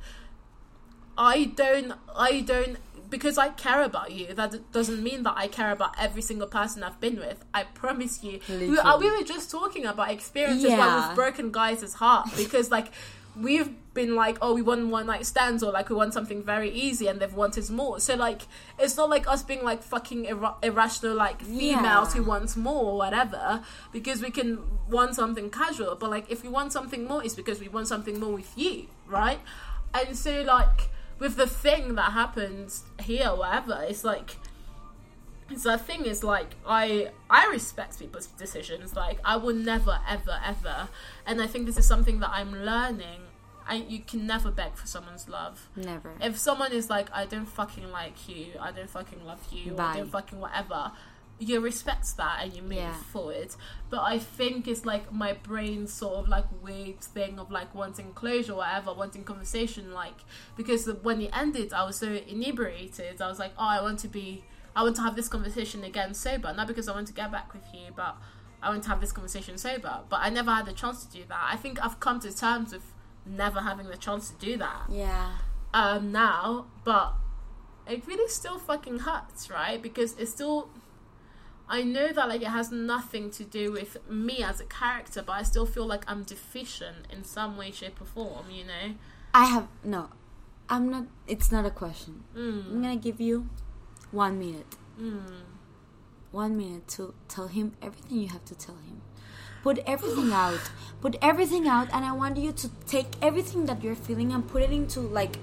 I 1.20 1.51
don't, 1.55 1.93
I 2.15 2.39
don't 2.41 2.78
because 3.10 3.38
I 3.38 3.49
care 3.49 3.84
about 3.84 4.12
you. 4.12 4.34
That 4.34 4.72
doesn't 4.72 5.01
mean 5.03 5.24
that 5.24 5.34
I 5.36 5.47
care 5.47 5.72
about 5.72 5.95
every 5.99 6.22
single 6.22 6.47
person 6.47 6.84
I've 6.84 6.99
been 6.99 7.18
with. 7.18 7.43
I 7.53 7.64
promise 7.64 8.24
you. 8.24 8.39
We, 8.49 8.78
uh, 8.78 8.97
we 8.97 9.10
were 9.10 9.24
just 9.24 9.49
talking 9.51 9.86
about 9.86 10.12
experiences 10.12 10.70
where 10.70 10.95
we've 11.07 11.16
broken 11.16 11.51
guys' 11.51 11.93
heart 11.95 12.30
because 12.38 12.72
like. 12.72 12.91
We've 13.39 13.70
been 13.93 14.16
like, 14.16 14.38
oh, 14.41 14.53
we 14.53 14.62
want 14.64 14.88
one 14.88 15.05
night 15.05 15.26
stands, 15.26 15.64
or 15.64 15.72
like 15.72 15.88
we 15.89 15.95
want 15.95 16.14
something 16.14 16.43
very 16.43 16.72
easy, 16.72 17.07
and 17.07 17.22
they've 17.22 17.34
wanted 17.34 17.70
more. 17.70 17.99
So 18.01 18.16
like, 18.16 18.41
it's 18.78 18.97
not 18.97 19.10
like 19.10 19.30
us 19.30 19.43
being 19.43 19.64
like 19.64 19.82
fucking 19.82 20.26
ir- 20.26 20.55
irrational, 20.64 21.16
like 21.16 21.39
females 21.41 22.14
Yeah. 22.14 22.22
who 22.22 22.24
wants 22.24 22.57
more 22.57 22.84
or 22.91 22.97
whatever, 22.97 23.62
because 23.93 24.22
we 24.22 24.32
can 24.32 24.60
want 24.89 25.16
something 25.16 25.49
casual. 25.51 25.95
But 25.95 26.10
like, 26.10 26.30
if 26.30 26.43
we 26.43 26.49
want 26.49 26.74
something 26.74 27.05
more, 27.07 27.24
it's 27.24 27.36
because 27.36 27.62
we 27.62 27.70
want 27.70 27.88
something 27.88 28.20
more 28.20 28.34
with 28.34 28.51
you, 28.57 28.88
right? 29.07 29.39
And 29.93 30.18
so 30.18 30.41
like, 30.41 30.89
with 31.20 31.36
the 31.36 31.47
thing 31.47 31.95
that 31.95 32.13
happens 32.13 32.84
here, 33.01 33.28
whatever, 33.28 33.86
it's 33.88 34.03
like, 34.03 34.38
it's 35.51 35.63
the 35.63 35.78
thing 35.78 36.05
is 36.05 36.24
like 36.24 36.55
I 36.65 37.09
I 37.30 37.47
respect 37.47 37.97
people's 37.99 38.28
decisions. 38.28 38.95
Like 38.95 39.20
I 39.26 39.36
will 39.38 39.55
never 39.55 39.99
ever 40.07 40.39
ever, 40.45 40.89
and 41.26 41.41
I 41.41 41.47
think 41.47 41.65
this 41.65 41.78
is 41.78 41.88
something 41.88 42.20
that 42.20 42.30
I'm 42.32 42.53
learning. 42.53 43.22
I 43.67 43.76
you 43.76 43.99
can 43.99 44.26
never 44.28 44.51
beg 44.51 44.76
for 44.76 44.88
someone's 44.88 45.28
love. 45.28 45.70
never 45.76 46.13
If 46.22 46.38
someone 46.38 46.72
is 46.72 46.89
like, 46.89 47.09
I 47.11 47.26
don't 47.26 47.45
fucking 47.47 47.91
like 47.91 48.30
you, 48.30 48.53
I 48.59 48.72
don't 48.72 48.89
fucking 48.89 49.26
love 49.26 49.45
you, 49.51 49.74
or 49.74 49.82
I 49.82 49.93
Bye. 49.93 49.97
don't 49.97 50.11
fucking 50.11 50.39
whatever, 50.39 50.91
you 51.40 51.60
respect 51.62 52.18
that 52.18 52.40
and 52.44 52.54
you 52.54 52.62
move 52.62 52.74
Yeah. 52.74 52.94
forward. 52.94 53.56
But 53.90 54.02
I 54.02 54.20
think 54.20 54.68
it's 54.68 54.86
like 54.86 55.12
my 55.12 55.34
brain 55.34 55.88
sort 55.88 56.16
of 56.20 56.28
like 56.28 56.46
weird 56.62 57.00
thing 57.00 57.40
of 57.40 57.50
like 57.50 57.74
wanting 57.74 58.14
closure, 58.14 58.54
or 58.54 58.58
whatever, 58.58 58.94
wanting 58.94 59.24
conversation. 59.24 59.94
Like 59.94 60.20
because 60.58 60.86
when 61.02 61.22
it 61.22 61.32
ended, 61.36 61.72
I 61.74 61.86
was 61.86 61.96
so 61.98 62.08
inebriated. 62.08 63.22
I 63.22 63.28
was 63.28 63.40
like, 63.40 63.54
oh, 63.58 63.68
I 63.68 63.82
want 63.82 64.00
to 64.00 64.08
be, 64.08 64.44
I 64.76 64.84
want 64.84 64.96
to 64.98 65.02
have 65.02 65.16
this 65.16 65.28
conversation 65.30 65.84
again 65.84 66.14
sober, 66.14 66.54
not 66.54 66.68
because 66.68 66.88
I 66.90 66.94
want 66.94 67.08
to 67.08 67.14
get 67.14 67.32
back 67.32 67.54
with 67.54 67.64
you, 67.74 67.92
but 67.96 68.18
I 68.62 68.70
want 68.70 68.84
to 68.84 68.90
have 68.90 69.00
this 69.00 69.14
conversation 69.14 69.58
sober. 69.58 70.02
But 70.10 70.20
I 70.22 70.30
never 70.30 70.52
had 70.52 70.66
the 70.66 70.74
chance 70.74 71.06
to 71.06 71.12
do 71.12 71.24
that. 71.30 71.48
I 71.50 71.56
think 71.56 71.84
I've 71.84 72.00
come 72.02 72.20
to 72.20 72.36
terms 72.36 72.74
with 72.74 72.94
never 73.26 73.62
having 73.62 73.88
the 73.88 73.98
chance 73.98 74.30
to 74.32 74.36
do 74.44 74.58
that 74.58 74.84
yeah 74.90 75.34
um 75.74 76.12
now 76.12 76.66
but 76.84 77.14
it 77.86 78.08
really 78.08 78.28
still 78.30 78.58
fucking 78.58 79.00
hurts 79.00 79.52
right 79.52 79.82
because 79.84 80.14
it's 80.18 80.32
still 80.32 80.70
I 81.72 81.84
know 81.84 82.07
that 82.11 82.28
like 82.28 82.41
it 82.41 82.47
has 82.47 82.72
nothing 82.72 83.30
to 83.32 83.43
do 83.43 83.72
with 83.72 83.97
me 84.09 84.43
as 84.43 84.59
a 84.59 84.65
character, 84.65 85.22
but 85.22 85.34
I 85.34 85.43
still 85.43 85.65
feel 85.67 85.86
like 85.86 86.03
I'm 86.07 86.24
deficient 86.24 87.05
in 87.13 87.24
some 87.24 87.57
way, 87.57 87.72
shape, 87.72 88.01
or 88.01 88.05
form. 88.05 88.49
You 88.49 88.65
know. 88.65 88.95
I 89.34 89.45
have 89.45 89.67
no. 89.84 90.09
I'm 90.67 90.89
not. 90.89 91.05
It's 91.28 91.51
not 91.51 91.65
a 91.65 91.70
question. 91.70 92.24
Mm. 92.36 92.65
I'm 92.72 92.82
gonna 92.82 92.95
give 92.95 93.22
you 93.22 93.49
one 94.11 94.39
minute. 94.39 94.76
Mm. 94.99 95.22
One 96.32 96.57
minute 96.57 96.88
to 96.89 97.13
tell 97.28 97.47
him 97.47 97.74
everything 97.82 98.17
you 98.20 98.28
have 98.30 98.45
to 98.45 98.55
tell 98.55 98.76
him. 98.76 99.01
Put 99.61 99.80
everything 99.86 100.32
out. 100.32 100.61
Put 101.01 101.17
everything 101.22 101.67
out, 101.67 101.88
and 101.93 102.03
I 102.05 102.13
want 102.13 102.38
you 102.38 102.51
to 102.51 102.70
take 102.88 103.07
everything 103.22 103.65
that 103.65 103.84
you're 103.84 103.95
feeling 103.95 104.32
and 104.32 104.47
put 104.47 104.61
it 104.63 104.72
into 104.72 105.01
like 105.01 105.38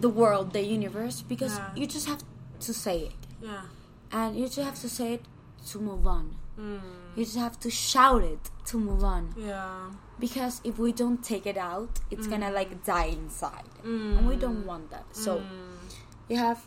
the 0.00 0.08
world, 0.08 0.52
the 0.52 0.62
universe, 0.62 1.22
because 1.22 1.56
Yeah. 1.58 1.70
you 1.76 1.86
just 1.86 2.06
have 2.08 2.22
to 2.60 2.72
say 2.74 2.96
it, 3.10 3.14
Yeah. 3.42 3.62
and 4.10 4.36
you 4.36 4.46
just 4.46 4.58
have 4.70 4.80
to 4.80 4.88
say 4.88 5.14
it 5.14 5.24
to 5.70 5.78
move 5.78 6.06
on. 6.06 6.36
Mm. 6.58 6.80
You 7.16 7.24
just 7.24 7.36
have 7.36 7.58
to 7.60 7.70
shout 7.70 8.22
it 8.22 8.50
to 8.66 8.78
move 8.78 9.02
on. 9.04 9.34
Yeah. 9.36 9.90
Because 10.20 10.60
if 10.64 10.78
we 10.78 10.92
don't 10.92 11.22
take 11.24 11.46
it 11.46 11.56
out, 11.56 11.98
it's 12.10 12.26
gonna 12.26 12.50
like 12.50 12.84
die 12.84 13.06
inside, 13.06 13.68
Mm. 13.84 14.18
and 14.18 14.28
we 14.28 14.36
don't 14.36 14.64
want 14.66 14.90
that. 14.90 15.04
So 15.12 15.38
Mm. 15.38 15.78
you 16.28 16.36
have 16.38 16.64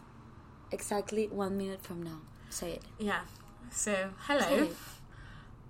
exactly 0.72 1.28
one 1.28 1.58
minute 1.58 1.82
from 1.82 2.04
now. 2.04 2.20
Say 2.50 2.74
it. 2.74 2.84
Yeah. 3.00 3.22
So 3.72 3.94
hello. 4.28 4.70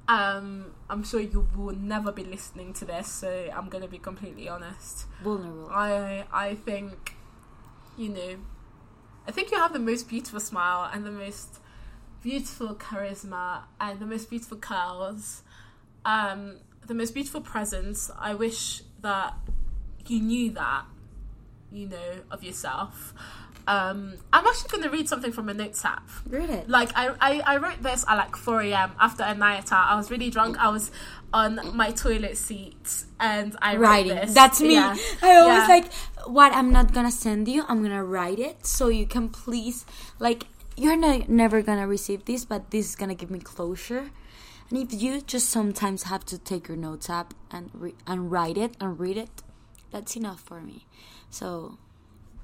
Um, 0.09 0.73
I'm 0.89 1.03
sure 1.03 1.19
you 1.19 1.45
will 1.55 1.75
never 1.75 2.13
be 2.13 2.23
listening 2.23 2.71
to 2.73 2.85
this, 2.85 3.07
so 3.11 3.49
I'm 3.53 3.67
gonna 3.67 3.89
be 3.89 3.97
completely 3.99 4.47
honest. 4.47 5.05
Vulnerable. 5.21 5.69
I 5.69 6.25
I 6.31 6.55
think, 6.55 7.15
you 7.97 8.09
know, 8.09 8.37
I 9.27 9.31
think 9.31 9.51
you 9.51 9.57
have 9.57 9.73
the 9.73 9.79
most 9.91 10.07
beautiful 10.07 10.39
smile 10.39 10.89
and 10.93 11.05
the 11.05 11.11
most 11.11 11.59
beautiful 12.31 12.75
charisma 12.75 13.61
and 13.79 14.01
the 14.01 14.05
most 14.05 14.29
beautiful 14.29 14.57
curls, 14.57 15.43
um, 16.03 16.57
the 16.85 16.93
most 16.93 17.13
beautiful 17.13 17.39
presence. 17.39 18.11
I 18.19 18.33
wish 18.33 18.81
that 19.01 19.33
you 20.07 20.19
knew 20.19 20.51
that, 20.51 20.83
you 21.71 21.87
know, 21.87 22.11
of 22.29 22.43
yourself. 22.43 23.13
Um, 23.65 24.15
I'm 24.33 24.45
actually 24.45 24.69
going 24.71 24.83
to 24.83 24.89
read 24.89 25.07
something 25.07 25.31
from 25.31 25.47
a 25.47 25.53
notes 25.53 25.85
app. 25.85 26.03
Read 26.29 26.49
it. 26.49 26.69
Like 26.69 26.89
I, 26.95 27.13
I, 27.21 27.39
I 27.53 27.57
wrote 27.57 27.81
this 27.81 28.03
at 28.09 28.15
like 28.17 28.35
4 28.35 28.61
a.m. 28.63 28.91
after 28.99 29.23
a 29.23 29.33
night 29.33 29.71
out. 29.71 29.87
I 29.87 29.95
was 29.95 30.11
really 30.11 30.29
drunk. 30.29 30.57
I 30.57 30.67
was 30.67 30.91
on 31.33 31.75
my 31.77 31.91
toilet 31.91 32.35
seat 32.37 33.03
and 33.21 33.55
I 33.61 33.75
wrote 33.75 33.81
writing. 33.83 34.15
this. 34.15 34.33
That's 34.33 34.59
me. 34.59 34.73
Yeah. 34.73 34.95
I 35.21 35.35
always 35.35 35.57
Yeah. 35.59 35.67
like 35.67 35.93
what 36.27 36.51
I'm 36.53 36.71
not 36.73 36.93
gonna 36.93 37.11
send 37.11 37.47
you. 37.47 37.63
I'm 37.69 37.81
gonna 37.81 38.03
write 38.03 38.39
it 38.39 38.65
so 38.65 38.89
you 38.89 39.05
can 39.05 39.29
please 39.29 39.85
like 40.19 40.43
you're 40.77 40.95
not 40.95 41.27
never 41.27 41.61
gonna 41.61 41.87
receive 41.87 42.25
this, 42.25 42.45
but 42.45 42.71
this 42.71 42.89
is 42.89 42.95
gonna 42.95 43.15
give 43.15 43.31
me 43.31 43.39
closure. 43.39 44.11
And 44.69 44.79
if 44.79 45.01
you 45.01 45.21
just 45.21 45.49
sometimes 45.49 46.03
have 46.03 46.25
to 46.25 46.37
take 46.37 46.67
your 46.67 46.77
notes 46.77 47.09
app 47.09 47.33
and 47.51 47.69
re- 47.73 47.95
and 48.05 48.31
write 48.31 48.57
it 48.57 48.75
and 48.79 48.99
read 48.99 49.17
it, 49.17 49.43
that's 49.91 50.15
enough 50.15 50.41
for 50.41 50.61
me. 50.61 50.85
So 51.29 51.77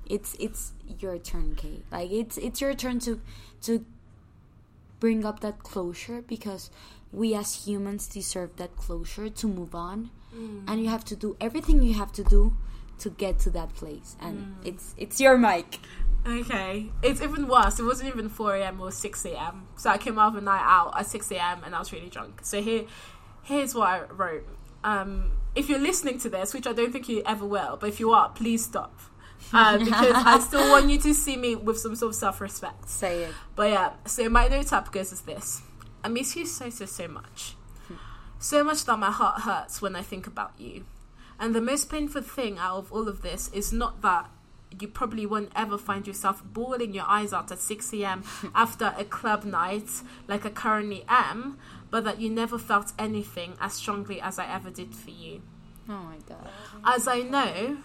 it's 0.06 0.36
it's 0.40 0.74
your 1.00 1.18
turn, 1.18 1.56
Kay. 1.56 1.84
Like 1.92 2.12
it's 2.12 2.38
it's 2.38 2.60
your 2.60 2.74
turn 2.74 3.00
to 3.02 3.22
to 3.62 3.86
bring 5.00 5.26
up 5.26 5.42
that 5.42 5.60
closure 5.60 6.22
because 6.22 6.70
we 7.12 7.36
as 7.36 7.68
humans 7.68 8.08
deserve 8.08 8.56
that 8.56 8.76
closure 8.76 9.30
to 9.30 9.48
move 9.48 9.76
on 9.76 10.10
mm. 10.34 10.64
and 10.68 10.82
you 10.82 10.90
have 10.90 11.04
to 11.06 11.16
do 11.16 11.36
everything 11.42 11.84
you 11.84 11.94
have 11.94 12.12
to 12.12 12.24
do 12.24 12.56
to 12.98 13.10
get 13.10 13.38
to 13.38 13.50
that 13.50 13.74
place 13.76 14.16
and 14.22 14.38
mm. 14.38 14.68
it's 14.68 14.96
it's 14.98 15.20
your 15.20 15.38
mic 15.38 15.80
Okay, 16.26 16.90
it's 17.02 17.22
even 17.22 17.48
worse. 17.48 17.80
It 17.80 17.84
wasn't 17.84 18.10
even 18.10 18.30
4 18.30 18.56
a.m. 18.56 18.80
Was 18.80 18.96
6 18.98 19.26
a.m. 19.26 19.68
So 19.76 19.90
I 19.90 19.98
came 19.98 20.18
out 20.18 20.30
of 20.30 20.36
a 20.36 20.42
night 20.42 20.64
out 20.64 20.98
at 20.98 21.08
6 21.08 21.32
a.m. 21.32 21.64
and 21.66 21.76
I 21.76 21.80
was 21.80 21.92
really 21.92 22.10
drunk. 22.10 22.42
So 22.44 22.62
here, 22.62 22.86
here's 23.44 23.76
what 23.76 23.88
I 23.88 24.02
wrote. 24.04 24.48
Um, 24.84 25.32
if 25.56 25.70
you're 25.70 25.80
listening 25.80 26.20
to 26.20 26.30
this, 26.30 26.54
which 26.54 26.66
I 26.66 26.74
don't 26.74 26.92
think 26.92 27.10
you 27.10 27.24
ever 27.26 27.46
will, 27.46 27.78
but 27.78 27.90
if 27.90 28.00
you 28.00 28.12
are, 28.14 28.30
please 28.30 28.64
stop. 28.66 28.98
Uh, 29.52 29.78
because 29.84 30.14
I 30.16 30.40
still 30.40 30.70
want 30.70 30.90
you 30.90 30.98
to 31.00 31.14
see 31.14 31.36
me 31.36 31.56
with 31.56 31.78
some 31.78 31.96
sort 31.96 32.12
of 32.12 32.16
self-respect. 32.16 32.90
say 32.90 33.24
it 33.24 33.34
But 33.56 33.70
yeah, 33.72 33.94
so 34.06 34.30
my 34.30 34.48
note 34.48 34.72
up 34.72 34.92
goes 34.92 35.12
as 35.12 35.22
this. 35.22 35.62
I 36.04 36.08
miss 36.08 36.36
you 36.36 36.46
so, 36.46 36.70
so, 36.70 36.86
so 36.86 37.08
much. 37.08 37.56
So 38.40 38.64
much 38.64 38.84
that 38.86 39.00
my 39.00 39.12
heart 39.12 39.42
hurts 39.42 39.82
when 39.82 39.96
I 39.96 40.02
think 40.02 40.28
about 40.28 40.54
you. 40.58 40.86
And 41.40 41.56
the 41.56 41.62
most 41.62 41.90
painful 41.90 42.22
thing 42.22 42.58
out 42.58 42.78
of 42.78 42.92
all 42.92 43.08
of 43.08 43.22
this 43.22 43.50
is 43.54 43.72
not 43.72 44.02
that 44.02 44.30
you 44.82 44.88
probably 44.88 45.26
won't 45.26 45.52
ever 45.56 45.78
find 45.78 46.08
yourself 46.08 46.44
bawling 46.44 46.94
your 46.94 47.06
eyes 47.08 47.34
out 47.34 47.52
at 47.52 47.60
6 47.60 47.94
a.m. 47.94 48.24
after 48.56 48.94
a 48.98 49.04
club 49.04 49.44
night 49.44 49.90
like 50.28 50.46
I 50.46 50.50
currently 50.50 51.04
am, 51.08 51.58
but 51.90 52.04
that 52.06 52.20
you 52.20 52.30
never 52.30 52.58
felt 52.58 52.92
anything 52.98 53.54
as 53.60 53.74
strongly 53.74 54.20
as 54.22 54.40
I 54.40 54.52
ever 54.54 54.70
did 54.70 54.94
for 54.96 55.12
you. 55.12 55.42
oh 55.90 55.94
my 55.94 56.18
god 56.28 56.50
As 56.84 57.08
I 57.08 57.20
know, 57.22 57.78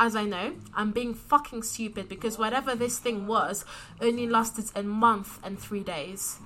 as 0.00 0.14
I 0.14 0.24
know, 0.24 0.54
I'm 0.74 0.92
being 0.92 1.12
fucking 1.14 1.62
stupid 1.64 2.08
because 2.08 2.38
whatever 2.38 2.74
this 2.74 2.98
thing 2.98 3.26
was 3.26 3.64
only 4.00 4.26
lasted 4.28 4.66
a 4.74 4.82
month 4.82 5.38
and 5.42 5.58
three 5.58 5.82
days. 5.82 6.38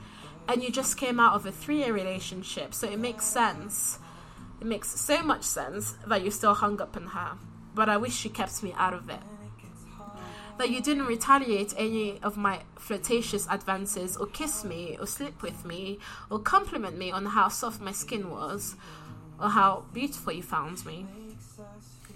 And 0.48 0.62
you 0.62 0.70
just 0.70 0.96
came 0.96 1.20
out 1.20 1.34
of 1.34 1.46
a 1.46 1.52
three 1.52 1.78
year 1.78 1.92
relationship, 1.92 2.74
so 2.74 2.88
it 2.88 2.98
makes 2.98 3.24
sense. 3.26 3.98
It 4.60 4.66
makes 4.66 4.88
so 5.00 5.22
much 5.22 5.42
sense 5.44 5.94
that 6.06 6.22
you're 6.22 6.30
still 6.32 6.54
hung 6.54 6.80
up 6.80 6.96
on 6.96 7.06
her. 7.08 7.32
But 7.74 7.88
I 7.88 7.96
wish 7.96 8.24
you 8.24 8.30
kept 8.30 8.62
me 8.62 8.72
out 8.76 8.94
of 8.94 9.08
it. 9.08 9.20
That 10.62 10.70
you 10.70 10.80
didn't 10.80 11.06
retaliate 11.06 11.74
any 11.76 12.20
of 12.22 12.36
my 12.36 12.60
flirtatious 12.78 13.48
advances, 13.50 14.16
or 14.16 14.26
kiss 14.26 14.62
me, 14.62 14.96
or 15.00 15.08
sleep 15.08 15.42
with 15.42 15.64
me, 15.64 15.98
or 16.30 16.38
compliment 16.38 16.96
me 16.96 17.10
on 17.10 17.26
how 17.26 17.48
soft 17.48 17.80
my 17.80 17.90
skin 17.90 18.30
was, 18.30 18.76
or 19.40 19.48
how 19.48 19.86
beautiful 19.92 20.32
you 20.32 20.44
found 20.44 20.86
me. 20.86 21.04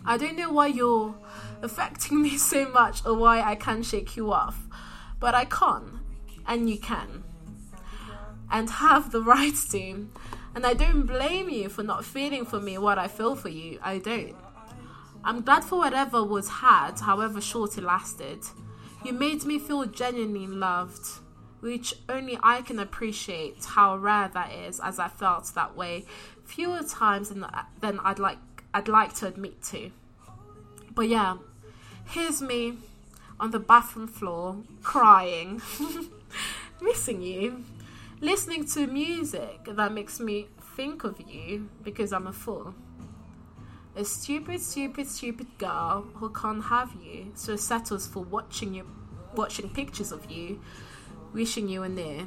I 0.05 0.17
don't 0.17 0.37
know 0.37 0.53
why 0.53 0.69
you're 0.69 1.17
affecting 1.61 2.23
me 2.27 2.39
so 2.39 2.69
much 2.69 3.05
or 3.05 3.15
why 3.15 3.43
I 3.43 3.57
can't 3.57 3.85
shake 3.85 4.17
you 4.17 4.33
off, 4.33 4.57
but 5.19 5.35
I 5.35 5.45
can, 5.45 5.99
and 6.47 6.71
you 6.71 6.79
can, 6.79 7.25
and 8.49 8.71
have 8.71 9.11
the 9.11 9.23
right 9.35 9.57
to. 9.73 10.09
And 10.55 10.65
I 10.65 10.75
don't 10.75 11.03
blame 11.03 11.49
you 11.49 11.69
for 11.69 11.83
not 11.83 12.05
feeling 12.05 12.45
for 12.45 12.61
me 12.61 12.79
what 12.79 12.97
I 12.97 13.09
feel 13.09 13.35
for 13.35 13.49
you. 13.49 13.81
I 13.83 13.99
don't. 13.99 14.37
I'm 15.27 15.43
glad 15.43 15.65
for 15.65 15.77
whatever 15.77 16.23
was 16.23 16.49
had, 16.49 17.01
however 17.01 17.41
short 17.41 17.77
it 17.77 17.83
lasted. 17.83 18.45
You 19.05 19.13
made 19.13 19.45
me 19.45 19.59
feel 19.59 19.85
genuinely 19.85 20.47
loved, 20.47 21.05
which 21.59 21.97
only 22.09 22.39
I 22.45 22.63
can 22.63 22.79
appreciate 22.79 23.65
how 23.65 23.97
rare 23.97 24.29
that 24.33 24.53
is, 24.53 24.79
as 24.79 25.01
I 25.01 25.09
felt 25.09 25.53
that 25.57 25.77
way 25.77 26.05
fewer 26.45 26.85
times 26.85 27.31
than, 27.31 27.45
than 27.81 27.99
I'd 27.99 28.21
like 28.21 28.39
I'd 28.73 28.87
like 28.87 29.15
to 29.17 29.27
admit 29.27 29.61
to. 29.65 29.91
But 30.95 31.09
yeah, 31.09 31.39
here's 32.05 32.41
me 32.41 32.75
on 33.41 33.51
the 33.51 33.59
bathroom 33.59 34.07
floor 34.07 34.59
crying, 34.85 35.61
missing 36.81 37.21
you, 37.21 37.65
listening 38.21 38.65
to 38.67 38.87
music 38.87 39.65
that 39.67 39.93
makes 39.93 40.21
me 40.21 40.47
think 40.77 41.03
of 41.03 41.21
you 41.21 41.69
because 41.83 42.13
I'm 42.13 42.29
a 42.29 42.33
fool. 42.33 42.75
A 43.97 44.05
stupid, 44.05 44.61
stupid, 44.61 45.07
stupid 45.07 45.47
girl 45.59 46.03
who 46.15 46.29
can't 46.29 46.65
have 46.65 46.93
you, 47.03 47.33
so 47.35 47.57
settles 47.57 48.07
for 48.07 48.23
watching 48.25 48.75
you, 48.75 48.85
watching 49.35 49.71
pictures 49.71 50.13
of 50.13 50.31
you, 50.31 50.61
wishing 51.33 51.69
you 51.69 51.81
were 51.81 51.89
near. 51.89 52.27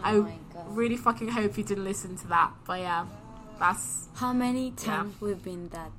Oh 0.00 0.02
I 0.02 0.14
Oh 0.14 0.22
my 0.22 0.34
God. 0.52 0.76
really 0.76 0.96
fucking 0.96 1.28
hope 1.28 1.56
you 1.56 1.62
didn't 1.64 1.84
listen 1.84 2.16
to 2.16 2.26
that, 2.28 2.50
but 2.66 2.80
yeah, 2.80 3.06
that's 3.60 4.08
how 4.16 4.32
many 4.32 4.72
times 4.72 5.14
we've 5.20 5.42
been 5.42 5.68
that 5.68 5.92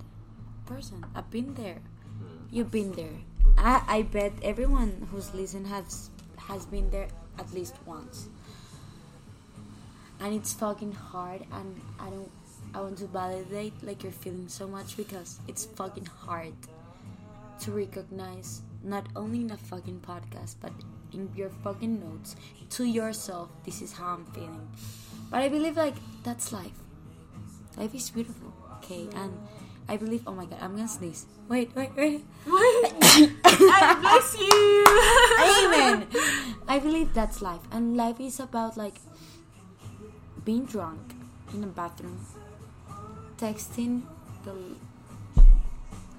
person? 0.65 1.05
I've 1.15 1.31
been 1.31 1.53
there. 1.55 1.79
Hmm. 2.19 2.55
You've 2.55 2.71
been 2.71 2.91
there. 2.91 3.17
I 3.57 3.81
i 3.87 4.01
bet 4.01 4.33
everyone 4.43 5.07
who's 5.11 5.33
listened 5.33 5.67
has 5.67 6.09
has 6.49 6.65
been 6.65 6.89
there 6.91 7.07
at 7.39 7.53
least 7.53 7.75
once. 7.85 8.27
And 10.19 10.33
it's 10.35 10.53
fucking 10.53 10.91
hard 10.93 11.45
and 11.51 11.79
i 11.99 12.09
don't 12.09 12.31
i 12.73 12.79
want 12.81 12.97
to 12.97 13.07
validate 13.07 13.73
like 13.83 14.03
you're 14.03 14.11
feeling 14.11 14.47
so 14.47 14.67
much 14.67 14.97
because 14.97 15.39
it's 15.47 15.65
fucking 15.65 16.05
hard 16.05 16.53
to 17.59 17.71
recognize 17.71 18.61
not 18.83 19.05
only 19.15 19.41
in 19.41 19.51
a 19.51 19.57
fucking 19.57 19.99
podcast 19.99 20.55
but 20.61 20.71
in 21.13 21.29
your 21.35 21.49
fucking 21.63 21.99
notes 21.99 22.35
to 22.69 22.83
yourself 22.83 23.49
this 23.65 23.81
is 23.81 23.93
how 23.93 24.13
i'm 24.15 24.25
feeling. 24.25 24.67
But 25.31 25.41
i 25.41 25.49
believe 25.49 25.77
like 25.77 25.95
that's 26.23 26.51
life. 26.51 26.77
Life 27.77 27.93
is 27.95 28.09
beautiful 28.09 28.53
okay? 28.77 29.07
And 29.15 29.33
i 29.89 29.97
believe 29.97 30.23
oh 30.27 30.33
my 30.33 30.45
god 30.45 30.59
i'm 30.61 30.75
gonna 30.75 30.87
sneeze. 30.87 31.25
Wait 31.47 31.73
wait 31.75 31.91
wait. 31.95 32.25
I 32.47 33.97
bless 34.01 34.37
you. 34.39 34.83
Amen. 35.67 36.07
I 36.67 36.79
believe 36.79 37.13
that's 37.13 37.41
life, 37.41 37.61
and 37.71 37.95
life 37.95 38.19
is 38.19 38.39
about 38.39 38.75
like 38.75 38.95
being 40.43 40.65
drunk 40.65 40.99
in 41.53 41.63
a 41.63 41.67
bathroom, 41.67 42.19
texting 43.37 44.01
the 44.43 44.53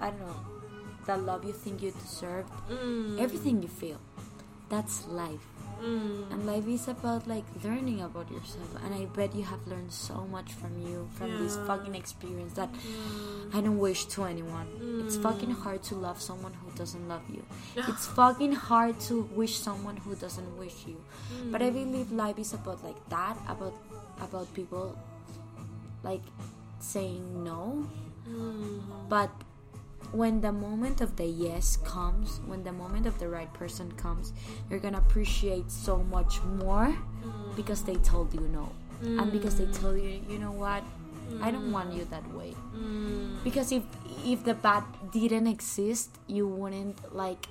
I 0.01 0.11
don't 0.11 0.21
know 0.21 0.37
the 1.07 1.17
love 1.17 1.43
you 1.45 1.53
think 1.53 1.83
you 1.83 1.91
deserve, 1.91 2.45
Mm. 2.71 3.19
everything 3.19 3.63
you 3.63 3.69
feel. 3.69 3.97
That's 4.69 5.07
life. 5.09 5.41
Mm. 5.81 6.31
And 6.31 6.45
life 6.47 6.67
is 6.69 6.87
about 6.89 7.27
like 7.27 7.45
learning 7.65 8.03
about 8.03 8.31
yourself. 8.31 8.69
And 8.85 8.93
I 8.95 9.07
bet 9.07 9.35
you 9.35 9.45
have 9.45 9.67
learned 9.67 9.91
so 9.91 10.27
much 10.31 10.53
from 10.53 10.77
you, 10.83 11.09
from 11.15 11.31
this 11.39 11.57
fucking 11.67 11.95
experience 11.95 12.53
that 12.55 12.69
Mm. 12.73 13.55
I 13.55 13.61
don't 13.63 13.79
wish 13.79 14.05
to 14.17 14.25
anyone. 14.25 14.69
It's 15.07 15.17
Mm. 15.17 15.23
fucking 15.23 15.51
hard 15.65 15.83
to 15.85 15.95
love 15.97 16.21
someone 16.21 16.53
who 16.61 16.71
doesn't 16.77 17.09
love 17.09 17.25
you. 17.31 17.43
It's 17.77 18.07
fucking 18.07 18.53
hard 18.53 19.01
to 19.09 19.23
wish 19.35 19.57
someone 19.59 19.97
who 20.05 20.15
doesn't 20.15 20.59
wish 20.59 20.85
you. 20.87 21.01
But 21.51 21.63
I 21.63 21.71
believe 21.71 22.13
life 22.13 22.39
is 22.39 22.53
about 22.53 22.85
like 22.85 23.01
that, 23.09 23.37
about 23.49 23.73
about 24.21 24.53
people 24.53 24.95
like 26.05 26.23
saying 26.81 27.45
no. 27.45 27.87
Mm. 28.29 28.81
But 29.09 29.31
when 30.13 30.41
the 30.41 30.53
moment 30.53 31.01
of 31.01 31.17
the 31.17 31.27
yes 31.27 31.77
comes, 31.79 32.41
when 32.47 32.65
the 32.65 32.73
moment 32.73 33.07
of 33.07 33.19
the 33.19 33.29
right 33.29 33.53
person 33.53 33.93
comes, 33.93 34.33
you're 34.71 34.79
gonna 34.79 34.99
appreciate 34.99 35.71
so 35.71 35.99
much 36.05 36.43
more 36.43 36.97
mm. 37.25 37.57
because 37.57 37.83
they 37.83 37.97
told 37.97 38.33
you 38.33 38.49
no. 38.53 38.71
And 39.01 39.31
because 39.31 39.57
they 39.57 39.65
mm. 39.67 39.81
told 39.81 40.03
you, 40.03 40.21
you 40.29 40.41
know 40.41 40.51
what, 40.51 40.83
I 41.41 41.53
don't 41.53 41.71
want 41.71 41.93
you 41.95 42.03
mm. 42.03 42.11
that 42.11 42.27
way. 42.35 42.55
Mm. 42.75 43.45
Because 43.45 43.71
if 43.71 43.85
if 44.25 44.45
the 44.45 44.55
bad 44.55 44.83
didn't 45.13 45.47
exist, 45.47 46.11
you 46.27 46.49
wouldn't 46.49 46.99
like 47.15 47.47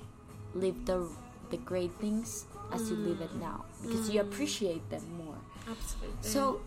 live 0.54 0.84
the 0.84 1.08
the 1.50 1.56
great 1.58 1.92
things 2.00 2.44
as 2.72 2.90
you 2.90 2.96
live 2.96 3.20
it 3.22 3.34
now 3.40 3.64
because 3.80 4.10
you 4.10 4.20
appreciate 4.20 4.84
them 4.90 5.02
more. 5.16 5.40
Absolutely. 5.68 6.20
So 6.20 6.60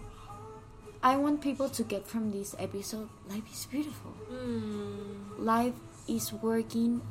I 1.04 1.18
want 1.18 1.42
people 1.42 1.70
to 1.70 1.84
get 1.84 2.08
from 2.08 2.32
this 2.32 2.56
episode 2.60 3.10
life 3.30 3.52
is 3.52 3.66
beautiful. 3.66 4.14
Mm. 4.32 5.40
Life 5.40 5.74
is 6.08 6.32
working 6.34 7.02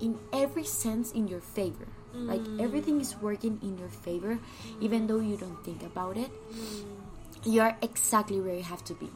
in 0.00 0.18
every 0.32 0.64
sense 0.64 1.12
in 1.12 1.28
your 1.28 1.40
favor. 1.40 1.86
Like 2.14 2.40
hmm. 2.40 2.60
everything 2.60 3.00
is 3.00 3.14
working 3.20 3.60
in 3.62 3.78
your 3.78 3.90
favor 3.90 4.34
hmm. 4.34 4.82
even 4.82 5.06
though 5.06 5.20
you 5.20 5.36
don't 5.36 5.62
think 5.62 5.82
about 5.82 6.16
it. 6.16 6.30
Hmm. 6.50 6.98
You 7.44 7.60
are 7.60 7.76
exactly 7.80 8.40
where 8.40 8.54
you 8.54 8.62
have 8.62 8.82
to 8.84 8.94
be. 8.94 9.08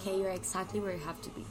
Okay, 0.00 0.18
you're 0.20 0.30
exactly 0.30 0.80
where 0.80 0.92
you 0.92 1.04
have 1.04 1.22
to 1.22 1.30
be. 1.30 1.46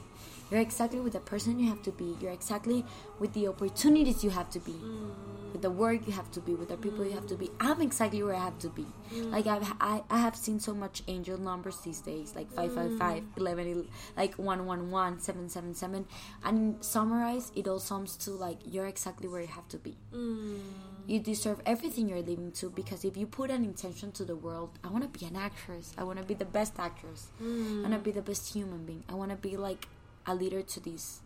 You're 0.52 0.62
exactly 0.62 1.00
with 1.00 1.14
the 1.14 1.20
person 1.20 1.60
you 1.60 1.70
have 1.70 1.82
to 1.84 1.92
be. 1.92 2.16
You're 2.22 2.32
exactly 2.32 2.86
with 3.20 3.34
the 3.34 3.48
opportunities 3.48 4.24
you 4.24 4.30
have 4.30 4.50
to 4.52 4.60
be. 4.60 4.74
Mm. 4.74 5.12
With 5.52 5.62
the 5.62 5.72
work 5.72 6.06
you 6.06 6.12
have 6.12 6.30
to 6.32 6.42
be, 6.42 6.54
with 6.54 6.68
the 6.68 6.76
people 6.76 7.06
you 7.06 7.14
have 7.14 7.28
to 7.28 7.36
be. 7.36 7.50
I'm 7.62 7.82
exactly 7.82 8.22
where 8.22 8.36
I 8.36 8.44
have 8.44 8.60
to 8.60 8.70
be. 8.70 8.86
Mm. 9.14 9.32
Like 9.32 9.48
I've, 9.48 9.74
I, 9.80 10.04
I 10.10 10.20
have 10.20 10.36
seen 10.36 10.60
so 10.60 10.74
much 10.74 11.02
angel 11.08 11.38
numbers 11.38 11.78
these 11.80 12.02
days, 12.02 12.36
like 12.36 12.52
555, 12.52 13.24
mm. 13.24 13.38
11, 13.38 13.88
like 14.18 14.36
111, 14.36 15.22
777. 15.22 16.06
And 16.44 16.84
summarize, 16.84 17.52
it 17.56 17.68
all 17.68 17.80
sums 17.80 18.18
to 18.18 18.32
like 18.32 18.58
you're 18.66 18.86
exactly 18.86 19.28
where 19.28 19.42
you 19.42 19.48
have 19.48 19.68
to 19.70 19.78
be. 19.78 19.96
Mm. 20.14 20.60
You 21.08 21.20
deserve 21.20 21.62
everything 21.66 22.10
you're 22.10 22.22
living 22.22 22.52
to 22.54 22.70
because 22.70 23.06
if 23.06 23.16
you 23.16 23.26
put 23.26 23.50
an 23.50 23.64
intention 23.64 24.12
to 24.14 24.26
the 24.26 24.36
world, 24.36 24.72
I 24.84 24.90
want 24.90 25.12
to 25.12 25.20
be 25.20 25.26
an 25.26 25.36
actress. 25.36 25.94
I 25.98 26.04
want 26.04 26.20
to 26.20 26.26
be 26.26 26.34
the 26.34 26.46
best 26.46 26.74
actress. 26.80 27.28
I 27.40 27.44
want 27.44 27.94
to 27.94 28.00
be 28.00 28.12
the 28.12 28.24
best 28.24 28.54
human 28.54 28.86
being. 28.86 29.04
I 29.08 29.14
want 29.14 29.32
to 29.32 29.38
be 29.38 29.56
like 29.56 29.88
a 30.26 30.36
leader 30.36 30.62
to 30.62 30.80
this, 30.80 31.22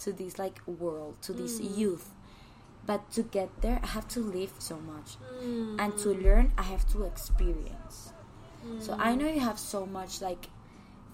to 0.00 0.12
this 0.12 0.38
like 0.38 0.60
world, 0.66 1.16
to 1.22 1.32
this 1.32 1.60
mm. 1.60 1.76
youth. 1.76 2.10
But 2.86 3.10
to 3.12 3.22
get 3.22 3.50
there, 3.60 3.80
I 3.82 3.86
have 3.88 4.08
to 4.08 4.20
live 4.20 4.52
so 4.58 4.78
much, 4.78 5.16
mm. 5.42 5.76
and 5.78 5.96
to 5.98 6.10
learn, 6.10 6.52
I 6.56 6.62
have 6.62 6.88
to 6.92 7.04
experience. 7.04 8.12
So 8.80 8.94
I 8.98 9.12
mm. 9.12 9.18
know 9.18 9.28
you 9.28 9.40
have 9.40 9.58
so 9.58 9.84
much 9.86 10.20
like 10.22 10.48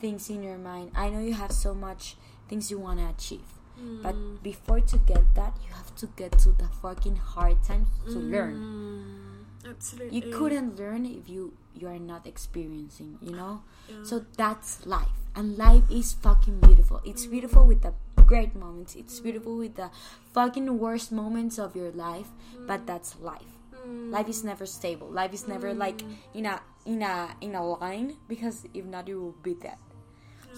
things 0.01 0.31
in 0.31 0.43
your 0.43 0.59
mind. 0.59 0.93
I 0.95 1.09
know 1.11 1.19
you 1.21 1.35
have 1.35 1.53
so 1.53 1.75
much 1.75 2.17
things 2.49 2.71
you 2.71 2.79
want 2.79 3.01
to 3.01 3.09
achieve. 3.09 3.55
But 4.03 4.43
before 4.43 4.81
to 4.81 4.99
get 4.99 5.35
that, 5.35 5.57
you 5.67 5.75
have 5.75 5.95
to 5.97 6.07
get 6.17 6.39
to 6.41 6.53
the 6.53 6.69
fucking 6.81 7.17
hard 7.17 7.63
times 7.65 7.89
to 8.07 8.19
learn. 8.19 8.55
Mm. 9.65 9.71
Absolutely. 9.71 10.17
You 10.17 10.37
couldn't 10.37 10.79
learn 10.79 11.07
if 11.07 11.29
you 11.29 11.55
you 11.75 11.89
are 11.89 11.99
not 11.99 12.27
experiencing, 12.27 13.19
you 13.21 13.33
know? 13.33 13.63
Yeah. 13.89 14.05
So 14.05 14.25
that's 14.37 14.87
life. 14.87 15.09
And 15.35 15.59
life 15.59 15.83
is 15.91 16.13
fucking 16.13 16.61
beautiful. 16.61 17.01
It's 17.05 17.27
mm. 17.27 17.33
beautiful 17.33 17.67
with 17.67 17.83
the 17.83 17.93
great 18.27 18.55
moments. 18.55 18.95
It's 18.95 19.19
mm. 19.19 19.25
beautiful 19.25 19.57
with 19.59 19.75
the 19.75 19.91
fucking 20.33 20.79
worst 20.79 21.11
moments 21.11 21.59
of 21.59 21.75
your 21.75 21.91
life, 21.91 22.29
but 22.67 22.83
mm. 22.83 22.87
that's 22.87 23.19
life. 23.21 23.55
Life 23.87 24.29
is 24.29 24.43
never 24.45 24.65
stable. 24.65 25.09
Life 25.09 25.35
is 25.35 25.47
never 25.47 25.75
like 25.75 26.03
in 26.33 26.47
a 26.47 26.63
in 26.87 27.03
a 27.03 27.37
in 27.43 27.55
a 27.55 27.63
line 27.63 28.17
because 28.29 28.65
if 28.73 28.85
not 28.87 29.09
you 29.09 29.21
will 29.21 29.37
be 29.43 29.55
dead. 29.55 29.77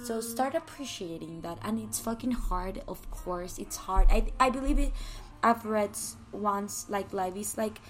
So 0.04 0.20
start 0.20 0.54
appreciating 0.54 1.40
that, 1.40 1.58
and 1.62 1.80
it's 1.80 1.98
fucking 1.98 2.32
hard. 2.32 2.82
Of 2.86 3.10
course, 3.10 3.58
it's 3.58 3.76
hard. 3.76 4.06
I 4.10 4.30
I 4.38 4.50
believe 4.50 4.78
it. 4.78 4.92
I've 5.42 5.64
read 5.64 5.96
once 6.32 6.86
like 6.88 7.12
life 7.12 7.36
is 7.36 7.56
like 7.58 7.80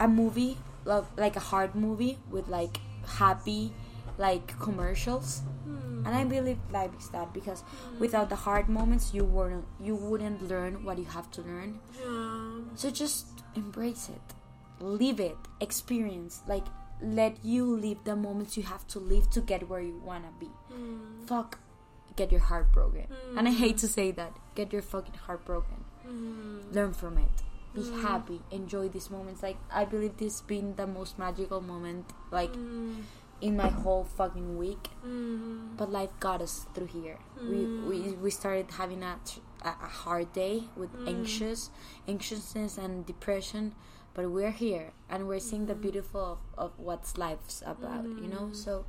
a 0.00 0.08
movie, 0.08 0.56
like 0.84 1.36
a 1.36 1.40
hard 1.40 1.74
movie 1.74 2.18
with 2.30 2.48
like 2.48 2.80
happy, 3.06 3.72
like 4.18 4.58
commercials. 4.58 5.42
And 6.04 6.08
I 6.16 6.24
believe 6.24 6.58
life 6.72 6.90
is 6.98 7.10
that 7.10 7.34
because 7.34 7.62
without 7.98 8.30
the 8.30 8.36
hard 8.36 8.68
moments, 8.68 9.12
you 9.12 9.24
wouldn't 9.24 9.66
you 9.78 9.94
wouldn't 9.94 10.48
learn 10.48 10.82
what 10.82 10.98
you 10.98 11.04
have 11.04 11.30
to 11.32 11.42
learn. 11.42 11.78
Yeah. 12.00 12.64
So 12.74 12.90
just 12.90 13.26
embrace 13.54 14.08
it, 14.08 14.34
live 14.80 15.20
it, 15.20 15.36
experience. 15.60 16.40
Like 16.48 16.64
let 17.02 17.44
you 17.44 17.76
live 17.76 17.98
the 18.04 18.16
moments 18.16 18.56
you 18.56 18.62
have 18.62 18.86
to 18.88 18.98
live 18.98 19.28
to 19.30 19.40
get 19.42 19.68
where 19.68 19.80
you 19.80 20.00
wanna 20.04 20.32
be. 20.40 20.48
Mm. 20.72 21.26
Fuck, 21.26 21.58
get 22.16 22.32
your 22.32 22.40
heart 22.40 22.72
broken. 22.72 23.06
And 23.36 23.46
I 23.46 23.52
hate 23.52 23.76
to 23.78 23.88
say 23.88 24.10
that. 24.12 24.32
Get 24.54 24.72
your 24.72 24.82
fucking 24.82 25.14
heart 25.26 25.44
broken. 25.44 25.84
Mm. 26.08 26.74
Learn 26.74 26.92
from 26.94 27.18
it. 27.18 27.42
Be 27.74 27.82
happy. 28.02 28.40
Enjoy 28.50 28.88
these 28.88 29.10
moments. 29.10 29.42
Like 29.42 29.56
I 29.72 29.84
believe 29.84 30.16
this 30.16 30.34
has 30.40 30.42
been 30.42 30.74
the 30.76 30.86
most 30.86 31.18
magical 31.18 31.60
moment. 31.60 32.06
Like 32.30 32.52
Mm. 32.52 33.02
in 33.40 33.56
my 33.56 33.68
whole 33.68 34.04
fucking 34.04 34.58
week. 34.58 34.90
Mm. 35.06 35.76
But 35.76 35.90
life 35.90 36.10
got 36.20 36.42
us 36.42 36.66
through 36.74 36.88
here. 36.92 37.18
We, 37.40 37.64
we 37.88 37.96
we 38.20 38.30
started 38.30 38.66
having 38.72 39.02
a, 39.02 39.16
tr- 39.24 39.40
a 39.64 39.70
hard 40.04 40.32
day 40.32 40.64
with 40.76 40.90
anxious 41.06 41.70
anxiousness 42.06 42.76
and 42.76 43.06
depression, 43.06 43.74
but 44.14 44.28
we're 44.30 44.50
here 44.52 44.92
and 45.08 45.26
we're 45.28 45.40
seeing 45.40 45.66
the 45.66 45.74
beautiful 45.74 46.20
of, 46.36 46.40
of 46.58 46.70
what's 46.78 47.16
life's 47.16 47.62
about. 47.64 48.04
You 48.04 48.28
know, 48.28 48.50
so 48.52 48.84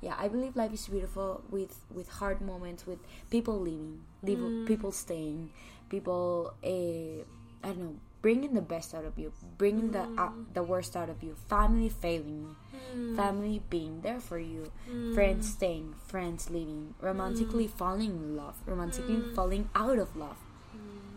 yeah, 0.00 0.16
I 0.18 0.26
believe 0.26 0.56
life 0.56 0.72
is 0.72 0.88
beautiful 0.88 1.44
with 1.50 1.84
with 1.94 2.08
hard 2.18 2.40
moments, 2.40 2.86
with 2.86 2.98
people 3.30 3.60
leaving, 3.60 4.00
leave, 4.22 4.66
people 4.66 4.90
staying, 4.90 5.50
people. 5.90 6.54
Uh, 6.64 7.22
I 7.62 7.68
don't 7.70 7.78
know. 7.78 7.96
Bringing 8.22 8.54
the 8.54 8.62
best 8.62 8.94
out 8.94 9.04
of 9.04 9.18
you, 9.18 9.32
bringing 9.58 9.90
the 9.90 10.06
uh, 10.16 10.30
the 10.54 10.62
worst 10.62 10.94
out 10.94 11.10
of 11.10 11.24
you, 11.24 11.34
family 11.48 11.88
failing, 11.88 12.54
mm. 12.94 13.16
family 13.16 13.62
being 13.68 14.00
there 14.02 14.20
for 14.20 14.38
you, 14.38 14.70
mm. 14.88 15.12
friends 15.12 15.50
staying, 15.50 15.94
friends 16.06 16.48
leaving, 16.48 16.94
romantically 17.00 17.66
falling 17.66 18.10
in 18.10 18.36
love, 18.36 18.56
romantically 18.64 19.20
falling 19.34 19.68
out 19.74 19.98
of 19.98 20.14
love. 20.16 20.36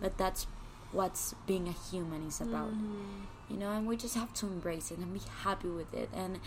But 0.02 0.18
that's 0.18 0.48
what's 0.92 1.36
being 1.46 1.68
a 1.68 1.76
human 1.92 2.28
is 2.28 2.42
about, 2.42 2.72
you 3.50 3.58
know. 3.58 3.72
And 3.72 3.86
we 3.86 3.98
just 3.98 4.16
have 4.16 4.34
to 4.36 4.48
embrace 4.48 4.90
it 4.92 4.98
and 4.98 5.14
be 5.14 5.22
happy 5.44 5.70
with 5.70 5.94
it, 5.94 6.10
and 6.12 6.40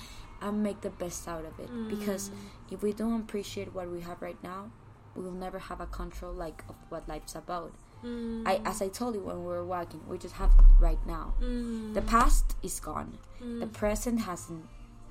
and 0.42 0.62
make 0.62 0.80
the 0.80 0.90
best 0.90 1.28
out 1.28 1.44
of 1.44 1.58
it. 1.60 1.70
Because 1.88 2.30
if 2.70 2.82
we 2.82 2.92
don't 2.92 3.20
appreciate 3.20 3.74
what 3.74 3.88
we 3.90 4.00
have 4.00 4.20
right 4.20 4.42
now, 4.42 4.70
we 5.14 5.22
will 5.22 5.32
never 5.32 5.58
have 5.58 5.80
a 5.80 5.86
control 5.86 6.32
like 6.32 6.62
of 6.68 6.74
what 6.88 7.08
life's 7.08 7.34
about. 7.34 7.72
I, 8.04 8.60
as 8.64 8.80
I 8.80 8.88
told 8.88 9.14
you 9.14 9.20
when 9.22 9.38
we 9.40 9.46
were 9.46 9.64
walking, 9.64 10.00
we 10.06 10.18
just 10.18 10.34
have 10.36 10.52
right 10.78 10.98
now. 11.06 11.34
Mm. 11.40 11.94
The 11.94 12.02
past 12.02 12.56
is 12.62 12.78
gone. 12.80 13.18
The 13.40 13.66
present 13.66 14.20
hasn't 14.22 14.66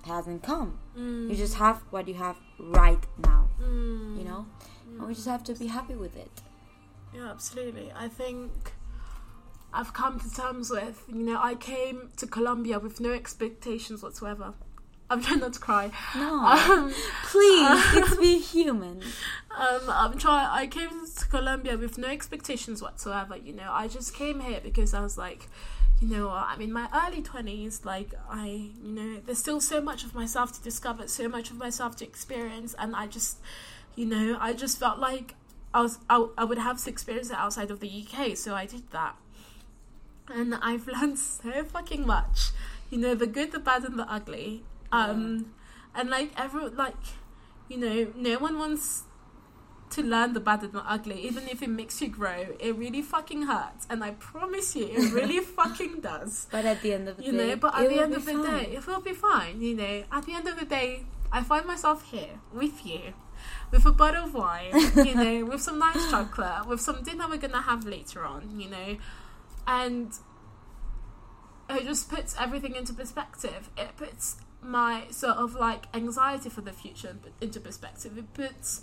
hasn't 0.05 0.43
come. 0.43 0.79
You 0.95 1.35
just 1.35 1.55
have 1.55 1.77
what 1.89 2.07
you 2.07 2.13
have 2.15 2.37
right 2.59 3.05
now. 3.17 3.49
Mm. 3.61 4.17
You 4.17 4.23
know, 4.23 4.45
and 4.87 5.07
we 5.07 5.13
just 5.13 5.27
have 5.27 5.43
to 5.45 5.53
be 5.53 5.67
happy 5.67 5.95
with 5.95 6.15
it. 6.15 6.41
Yeah, 7.13 7.29
absolutely. 7.31 7.91
I 7.95 8.07
think 8.07 8.51
I've 9.73 9.93
come 9.93 10.19
to 10.19 10.33
terms 10.33 10.69
with, 10.69 11.03
you 11.07 11.23
know, 11.23 11.39
I 11.41 11.55
came 11.55 12.11
to 12.17 12.27
Colombia 12.27 12.79
with 12.79 12.99
no 12.99 13.11
expectations 13.11 14.01
whatsoever. 14.01 14.53
I'm 15.09 15.21
trying 15.21 15.39
not 15.39 15.53
to 15.53 15.59
cry. 15.59 15.91
No, 16.15 16.39
Um, 16.45 16.93
please, 17.23 17.81
it's 17.95 18.17
be 18.17 18.39
human. 18.53 19.01
um, 19.57 19.81
I'm 19.87 20.17
trying. 20.17 20.47
I 20.51 20.67
came 20.67 20.89
to 21.05 21.25
Colombia 21.27 21.77
with 21.77 21.97
no 21.97 22.07
expectations 22.09 22.81
whatsoever. 22.81 23.37
You 23.37 23.53
know, 23.53 23.69
I 23.71 23.87
just 23.87 24.13
came 24.13 24.41
here 24.41 24.59
because 24.61 24.93
I 24.93 25.01
was 25.01 25.17
like, 25.17 25.47
you 26.01 26.09
know, 26.09 26.29
I'm 26.29 26.59
in 26.61 26.73
my 26.73 26.89
early 26.93 27.21
twenties. 27.21 27.85
Like, 27.85 28.11
I, 28.29 28.69
you 28.83 28.91
know, 28.91 29.21
there's 29.25 29.37
still 29.39 29.61
so 29.61 29.79
much 29.79 30.03
of 30.03 30.13
myself 30.13 30.51
to 30.57 30.61
discover, 30.61 31.07
so 31.07 31.29
much 31.29 31.51
of 31.51 31.57
myself 31.57 31.95
to 31.97 32.05
experience, 32.05 32.75
and 32.77 32.93
I 32.95 33.07
just, 33.07 33.37
you 33.95 34.05
know, 34.05 34.37
I 34.41 34.51
just 34.53 34.77
felt 34.77 34.99
like 34.99 35.35
I 35.73 35.81
was, 35.81 35.99
I, 36.09 36.27
I 36.37 36.43
would 36.43 36.57
have 36.57 36.83
to 36.83 36.89
experience 36.89 37.29
it 37.29 37.37
outside 37.37 37.71
of 37.71 37.79
the 37.79 37.89
UK. 38.05 38.35
So 38.35 38.53
I 38.55 38.65
did 38.65 38.91
that, 38.91 39.15
and 40.27 40.53
I've 40.55 40.85
learned 40.95 41.17
so 41.17 41.63
fucking 41.63 42.05
much. 42.05 42.49
You 42.89 42.97
know, 42.99 43.15
the 43.15 43.27
good, 43.27 43.53
the 43.53 43.59
bad, 43.59 43.83
and 43.85 43.97
the 43.97 44.11
ugly. 44.11 44.63
Um, 44.91 45.53
and 45.95 46.09
like 46.09 46.31
everyone, 46.37 46.75
like, 46.75 46.95
you 47.67 47.77
know, 47.77 48.11
no 48.15 48.39
one 48.39 48.57
wants 48.57 49.03
to 49.89 50.03
learn 50.03 50.33
the 50.33 50.39
bad 50.39 50.63
and 50.63 50.73
the 50.73 50.79
ugly, 50.91 51.19
even 51.21 51.47
if 51.47 51.61
it 51.61 51.69
makes 51.69 52.01
you 52.01 52.09
grow, 52.09 52.45
it 52.59 52.75
really 52.75 53.01
fucking 53.01 53.43
hurts. 53.43 53.87
And 53.89 54.03
I 54.03 54.11
promise 54.11 54.75
you, 54.75 54.85
it 54.85 55.13
really 55.13 55.39
fucking 55.59 56.01
does. 56.01 56.47
But 56.51 56.65
at 56.65 56.81
the 56.81 56.93
end 56.93 57.07
of 57.07 57.17
the 57.17 57.23
day, 57.23 57.27
You 57.29 57.37
day, 57.37 57.47
know, 57.49 57.55
but 57.55 57.75
at 57.77 57.89
the 57.89 57.99
end 58.01 58.13
of 58.13 58.25
the 58.25 58.33
fine. 58.33 58.43
day, 58.43 58.71
it 58.75 58.85
will 58.85 59.01
be 59.01 59.13
fine. 59.13 59.61
You 59.61 59.75
know, 59.75 60.03
at 60.11 60.25
the 60.25 60.33
end 60.33 60.47
of 60.47 60.59
the 60.59 60.65
day, 60.65 61.05
I 61.31 61.41
find 61.43 61.65
myself 61.65 62.09
here 62.11 62.39
with 62.53 62.85
you, 62.85 63.13
with 63.71 63.85
a 63.85 63.91
bottle 63.91 64.25
of 64.25 64.33
wine, 64.33 64.73
you 64.95 65.15
know, 65.15 65.45
with 65.51 65.61
some 65.61 65.79
nice 65.79 66.09
chocolate, 66.09 66.67
with 66.67 66.81
some 66.81 67.03
dinner 67.03 67.25
we're 67.29 67.37
gonna 67.37 67.61
have 67.61 67.85
later 67.85 68.25
on, 68.25 68.59
you 68.59 68.69
know, 68.69 68.97
and 69.67 70.11
it 71.69 71.85
just 71.85 72.09
puts 72.09 72.35
everything 72.39 72.75
into 72.75 72.93
perspective. 72.93 73.69
It 73.77 73.95
puts 73.97 74.37
my 74.61 75.03
sort 75.11 75.37
of 75.37 75.53
like 75.55 75.85
anxiety 75.93 76.49
for 76.49 76.61
the 76.61 76.73
future 76.73 77.15
into 77.41 77.59
perspective. 77.59 78.17
It 78.17 78.33
puts 78.33 78.81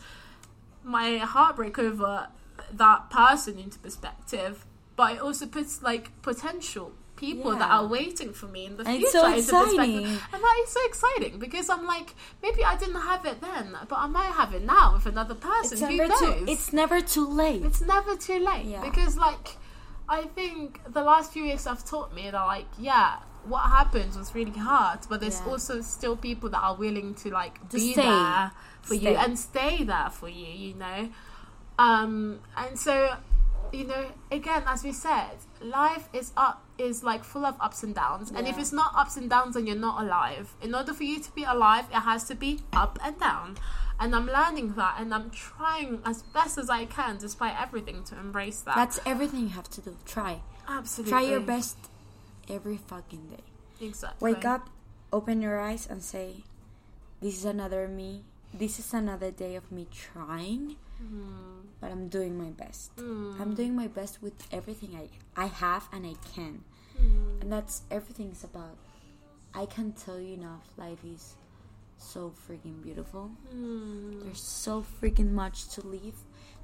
my 0.82 1.18
heartbreak 1.18 1.78
over 1.78 2.28
that 2.72 3.10
person 3.10 3.58
into 3.58 3.78
perspective, 3.78 4.66
but 4.96 5.12
it 5.14 5.20
also 5.20 5.46
puts 5.46 5.82
like 5.82 6.10
potential 6.22 6.92
people 7.16 7.52
that 7.52 7.70
are 7.70 7.86
waiting 7.86 8.32
for 8.32 8.46
me 8.46 8.66
in 8.66 8.76
the 8.76 8.82
And 8.86 8.98
future 8.98 9.10
so 9.12 9.26
into 9.26 9.36
perspective. 9.52 10.28
And 10.32 10.42
that 10.42 10.60
is 10.64 10.70
so 10.70 10.80
exciting 10.84 11.38
because 11.38 11.70
I'm 11.70 11.86
like, 11.86 12.14
maybe 12.42 12.64
I 12.64 12.76
didn't 12.76 13.00
have 13.00 13.24
it 13.24 13.40
then, 13.40 13.76
but 13.88 13.96
I 13.96 14.06
might 14.08 14.32
have 14.32 14.52
it 14.52 14.62
now 14.64 14.94
with 14.94 15.06
another 15.06 15.34
person. 15.36 15.78
It's 15.78 15.80
Who 15.80 15.96
never 15.96 16.08
knows? 16.08 16.20
too. 16.20 16.44
It's 16.48 16.72
never 16.72 17.00
too 17.00 17.26
late. 17.28 17.64
It's 17.64 17.80
never 17.80 18.16
too 18.16 18.40
late 18.40 18.64
Yeah. 18.66 18.82
because, 18.82 19.16
like, 19.16 19.56
I 20.08 20.22
think 20.22 20.80
the 20.92 21.02
last 21.02 21.32
few 21.32 21.44
years 21.44 21.64
have 21.66 21.84
taught 21.84 22.12
me 22.14 22.30
that, 22.30 22.44
like, 22.44 22.66
yeah, 22.78 23.18
what 23.46 23.62
happens 23.62 24.16
was 24.16 24.34
really 24.34 24.58
hard, 24.58 25.00
but 25.08 25.20
there's 25.20 25.40
Yeah. 25.40 25.50
also 25.50 25.80
still 25.80 26.16
people 26.16 26.48
that 26.50 26.60
are 26.60 26.74
willing 26.74 27.14
to 27.16 27.30
like 27.30 27.60
To 27.70 27.76
be 27.76 27.92
stay. 27.92 28.02
there 28.02 28.52
for 28.82 28.94
you 28.94 29.10
and 29.10 29.38
stay 29.38 29.84
there 29.84 30.10
for 30.10 30.28
you. 30.28 30.46
You 30.46 30.74
know, 30.74 31.08
um, 31.78 32.40
and 32.56 32.78
so 32.78 33.16
you 33.72 33.84
know, 33.84 34.06
again, 34.30 34.62
as 34.68 34.84
we 34.84 34.92
said, 34.92 35.36
life 35.60 36.08
is 36.12 36.32
up 36.36 36.62
is 36.78 37.02
like 37.02 37.24
full 37.24 37.44
of 37.44 37.56
ups 37.60 37.82
and 37.82 37.94
downs, 37.94 38.30
and 38.30 38.46
if 38.46 38.58
it's 38.58 38.72
not 38.72 38.92
ups 38.94 39.16
and 39.16 39.28
downs, 39.28 39.54
then 39.54 39.66
you're 39.66 39.76
not 39.76 40.02
alive. 40.02 40.54
In 40.62 40.74
order 40.74 40.92
for 40.94 41.04
you 41.04 41.20
to 41.20 41.30
be 41.32 41.44
alive, 41.44 41.86
it 41.90 42.00
has 42.00 42.24
to 42.24 42.34
be 42.34 42.60
up 42.72 42.98
and 43.04 43.18
down. 43.18 43.56
And 43.98 44.14
I'm 44.14 44.26
learning 44.26 44.74
that, 44.74 44.96
and 45.00 45.14
I'm 45.14 45.30
trying 45.30 46.00
as 46.04 46.22
best 46.22 46.58
as 46.58 46.68
I 46.68 46.84
can, 46.84 47.16
despite 47.18 47.54
everything, 47.60 48.02
to 48.04 48.18
embrace 48.18 48.60
that. 48.62 48.74
That's 48.74 48.98
everything 49.06 49.40
you 49.40 49.48
have 49.50 49.70
to 49.70 49.80
do. 49.80 49.96
Try. 50.04 50.42
absolutely 50.68 51.10
Try 51.12 51.20
your 51.22 51.40
best 51.40 51.76
every 52.48 52.76
fucking 52.76 53.28
day. 53.28 53.44
Exactly. 53.86 54.32
Wake 54.32 54.44
up, 54.44 54.70
open 55.12 55.40
your 55.42 55.58
eyes, 55.60 55.86
and 55.88 56.02
say, 56.02 56.44
"This 57.20 57.38
is 57.38 57.44
another 57.44 57.88
me. 57.88 58.24
This 58.52 58.78
is 58.78 58.94
another 58.94 59.30
day 59.30 59.56
of 59.56 59.70
me 59.72 59.86
trying, 59.90 60.76
Mm, 61.02 61.66
but 61.80 61.90
I'm 61.90 62.06
doing 62.08 62.38
my 62.38 62.50
best. 62.50 62.94
mm, 62.96 63.34
I'm 63.40 63.54
doing 63.54 63.74
my 63.74 63.88
best 63.88 64.22
with 64.22 64.34
everything 64.52 64.94
I 64.94 65.10
I 65.36 65.46
have 65.46 65.88
and 65.92 66.06
I 66.06 66.14
can, 66.34 66.62
mm, 66.96 67.40
and 67.42 67.50
that's 67.50 67.82
everything's 67.90 68.44
about. 68.44 68.78
I 69.54 69.66
can't 69.66 69.96
tell 69.96 70.18
you 70.20 70.34
enough. 70.34 70.66
Life 70.78 71.04
is 71.04 71.34
so 71.98 72.30
freaking 72.46 72.82
beautiful. 72.82 73.30
mm. 73.52 74.22
There's 74.22 74.40
so 74.42 74.84
freaking 75.00 75.32
much 75.32 75.66
to 75.74 75.80
live. 75.86 76.14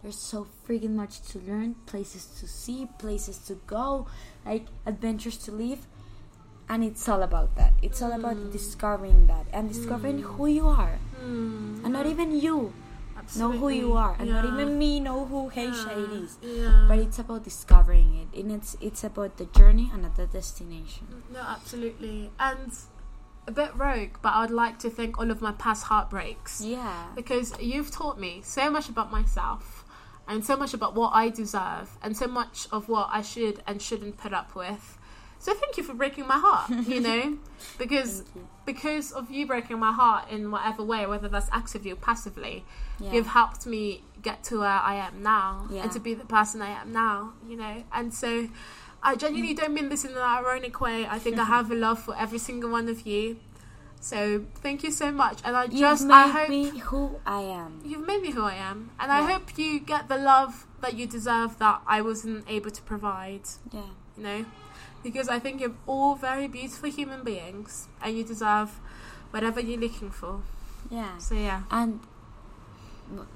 There's 0.02 0.16
so 0.18 0.46
freaking 0.66 0.94
much 0.94 1.20
to 1.32 1.38
learn, 1.40 1.74
places 1.86 2.24
to 2.40 2.46
see, 2.48 2.88
places 2.98 3.38
to 3.48 3.54
go, 3.66 4.06
like 4.46 4.66
adventures 4.86 5.36
to 5.44 5.52
live. 5.52 5.86
And 6.68 6.84
it's 6.84 7.06
all 7.08 7.22
about 7.22 7.56
that. 7.56 7.72
It's 7.82 8.00
all 8.00 8.12
about 8.12 8.36
Mm. 8.36 8.52
discovering 8.52 9.26
that 9.26 9.46
and 9.52 9.68
discovering 9.68 10.18
Mm. 10.22 10.36
who 10.36 10.46
you 10.46 10.68
are. 10.68 10.98
Mm. 11.20 11.84
And 11.84 11.92
not 11.92 12.06
even 12.06 12.30
you 12.32 12.72
know 13.36 13.50
who 13.52 13.68
you 13.68 13.92
are. 13.94 14.16
And 14.18 14.30
not 14.30 14.44
even 14.46 14.78
me 14.78 15.00
know 15.00 15.26
who 15.26 15.50
Heisha 15.50 15.90
yeah. 15.90 16.04
it 16.04 16.10
is. 16.12 16.38
Yeah. 16.40 16.84
But 16.88 16.98
it's 17.00 17.18
about 17.18 17.42
discovering 17.44 18.14
it. 18.22 18.40
And 18.40 18.52
it's 18.52 18.76
it's 18.80 19.02
about 19.04 19.36
the 19.36 19.46
journey 19.46 19.90
and 19.92 20.02
not 20.02 20.14
the 20.16 20.26
destination. 20.26 21.24
No, 21.30 21.40
absolutely. 21.40 22.30
And 22.38 22.72
a 23.48 23.52
bit 23.52 23.74
rogue, 23.76 24.16
but 24.22 24.32
I 24.32 24.42
would 24.42 24.50
like 24.54 24.78
to 24.80 24.90
thank 24.90 25.18
all 25.18 25.30
of 25.30 25.40
my 25.42 25.52
past 25.52 25.84
heartbreaks. 25.84 26.60
Yeah. 26.60 27.06
Because 27.16 27.52
you've 27.60 27.90
taught 27.90 28.18
me 28.18 28.42
so 28.44 28.70
much 28.70 28.88
about 28.88 29.10
myself 29.10 29.79
and 30.30 30.44
so 30.44 30.56
much 30.56 30.72
about 30.72 30.94
what 30.94 31.10
I 31.12 31.28
deserve 31.28 31.90
and 32.02 32.16
so 32.16 32.28
much 32.28 32.68
of 32.70 32.88
what 32.88 33.08
I 33.10 33.20
should 33.20 33.62
and 33.66 33.82
shouldn't 33.82 34.16
put 34.16 34.32
up 34.32 34.54
with. 34.54 34.96
So 35.40 35.52
thank 35.54 35.76
you 35.76 35.82
for 35.82 35.94
breaking 35.94 36.26
my 36.28 36.38
heart, 36.38 36.70
you 36.86 37.00
know? 37.08 37.38
Because 37.78 38.22
you. 38.34 38.46
because 38.64 39.10
of 39.10 39.30
you 39.30 39.46
breaking 39.46 39.78
my 39.78 39.92
heart 39.92 40.30
in 40.30 40.50
whatever 40.50 40.84
way, 40.84 41.04
whether 41.06 41.28
that's 41.28 41.48
actively 41.50 41.90
or 41.90 41.96
passively, 41.96 42.64
Yeah. 43.00 43.12
you've 43.12 43.26
helped 43.26 43.66
me 43.66 44.02
get 44.22 44.44
to 44.44 44.60
where 44.60 44.68
I 44.68 44.94
am 44.96 45.22
now 45.22 45.66
Yeah. 45.70 45.82
and 45.82 45.92
to 45.92 45.98
be 45.98 46.14
the 46.14 46.26
person 46.26 46.62
I 46.62 46.70
am 46.80 46.92
now, 46.92 47.32
you 47.48 47.56
know. 47.56 47.82
And 47.92 48.14
so 48.14 48.48
I 49.02 49.16
genuinely 49.16 49.54
mm. 49.54 49.60
don't 49.60 49.74
mean 49.74 49.88
this 49.88 50.04
in 50.04 50.12
an 50.12 50.18
ironic 50.18 50.80
way. 50.80 51.06
I 51.06 51.18
think 51.18 51.38
I 51.38 51.44
have 51.56 51.70
a 51.72 51.74
love 51.74 51.98
for 51.98 52.14
every 52.16 52.38
single 52.38 52.70
one 52.70 52.88
of 52.88 53.06
you. 53.06 53.38
So 54.02 54.44
thank 54.56 54.82
you 54.82 54.90
so 54.90 55.12
much. 55.12 55.40
And 55.44 55.54
I 55.56 55.66
just 55.66 55.74
I 55.76 55.76
hope 55.76 55.80
You've 55.80 55.80
just 55.90 56.06
made 56.06 56.14
I 56.14 56.28
hope 56.28 56.48
me 56.48 56.78
who 56.80 57.20
I 57.26 57.40
am. 57.42 57.80
you've 57.84 58.06
made 58.06 58.22
me 58.22 58.30
who 58.30 58.42
I 58.42 58.54
am. 58.54 58.90
And 58.98 59.12
I 59.12 59.30
hope 59.30 59.58
you 59.58 59.78
get 59.80 60.08
the 60.08 60.16
love 60.16 60.66
that 60.80 60.94
you 60.94 61.06
deserve 61.06 61.58
that 61.58 61.82
I 61.86 62.00
wasn't 62.00 62.44
able 62.48 62.70
to 62.70 62.82
provide, 62.82 63.42
Yeah. 63.72 63.82
you 64.16 64.22
know? 64.22 64.44
Because 65.02 65.28
I 65.28 65.38
think 65.38 65.60
you're 65.60 65.76
all 65.86 66.14
very 66.14 66.48
beautiful 66.48 66.90
human 66.90 67.22
beings 67.24 67.88
and 68.02 68.16
you 68.16 68.24
deserve 68.24 68.80
whatever 69.30 69.60
you're 69.60 69.80
looking 69.80 70.10
for. 70.10 70.40
Yeah. 70.90 71.18
So 71.18 71.34
yeah. 71.34 71.62
and 71.70 72.00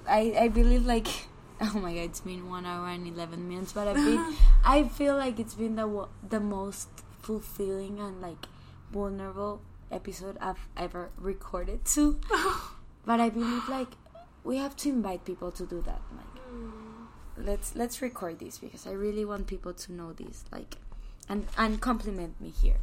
I 0.09 0.35
I 0.39 0.49
believe 0.49 0.87
like 0.87 1.09
oh 1.61 1.79
my 1.79 1.93
god 1.95 2.01
it's 2.11 2.21
been 2.21 2.49
one 2.49 2.65
hour 2.67 2.89
and 2.89 3.07
eleven 3.07 3.49
minutes 3.49 3.73
but 3.73 3.89
I've 3.89 3.97
been 3.97 4.35
I 4.65 4.85
feel 4.89 5.17
like 5.17 5.39
it's 5.39 5.55
been 5.55 5.77
the 5.77 6.09
the 6.29 6.41
most 6.41 6.89
fulfilling 7.23 7.99
and 8.01 8.21
like 8.21 8.47
vulnerable 8.93 9.61
episode 9.91 10.37
I've 10.41 10.69
ever 10.77 11.11
recorded 11.19 11.85
to. 11.97 12.19
But 13.07 13.21
I 13.21 13.29
believe 13.29 13.69
like 13.69 13.89
we 14.45 14.57
have 14.57 14.77
to 14.77 14.89
invite 14.89 15.25
people 15.27 15.51
to 15.53 15.67
do 15.67 15.83
that 15.83 16.01
like 16.17 16.35
let's 17.37 17.75
let's 17.77 18.01
record 18.01 18.39
this 18.39 18.57
because 18.59 18.87
I 18.87 18.93
really 18.93 19.25
want 19.27 19.47
people 19.47 19.75
to 19.75 19.93
know 19.93 20.13
this 20.15 20.45
like 20.51 20.77
and 21.29 21.47
and 21.59 21.81
compliment 21.81 22.41
me 22.41 22.49
here. 22.49 22.81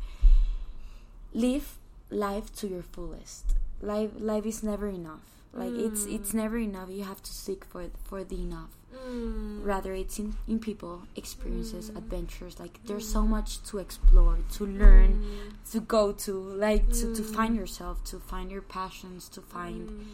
Live 1.34 1.78
life 2.10 2.54
to 2.58 2.68
your 2.68 2.84
fullest. 2.84 3.56
Life 3.82 4.12
life 4.20 4.46
is 4.46 4.62
never 4.62 4.88
enough. 4.90 5.26
Like 5.54 5.74
it's 5.74 6.04
Mm. 6.06 6.16
it's 6.16 6.34
never 6.34 6.58
enough. 6.58 6.90
You 6.90 7.04
have 7.04 7.24
to 7.24 7.32
seek 7.32 7.66
for 7.66 7.90
for 8.04 8.24
the 8.24 8.36
enough 8.42 8.70
Mm. 8.92 9.66
rather 9.66 9.94
it's 9.94 10.20
in 10.20 10.36
in 10.48 10.60
people 10.60 11.04
experiences 11.16 11.90
Mm. 11.90 11.98
adventures 11.98 12.60
like 12.60 12.80
there's 12.86 13.08
so 13.08 13.22
much 13.26 13.62
to 13.70 13.78
explore 13.78 14.38
to 14.58 14.66
learn 14.66 15.12
Mm. 15.24 15.72
to 15.72 15.80
go 15.80 16.12
to 16.26 16.34
like 16.68 16.86
to, 17.00 17.14
to 17.16 17.22
Mm. 17.22 17.36
find 17.36 17.56
yourself 17.56 18.04
to 18.12 18.20
find 18.20 18.52
your 18.52 18.62
passions 18.62 19.30
to 19.30 19.42
find 19.42 19.90
Mm. 19.90 20.06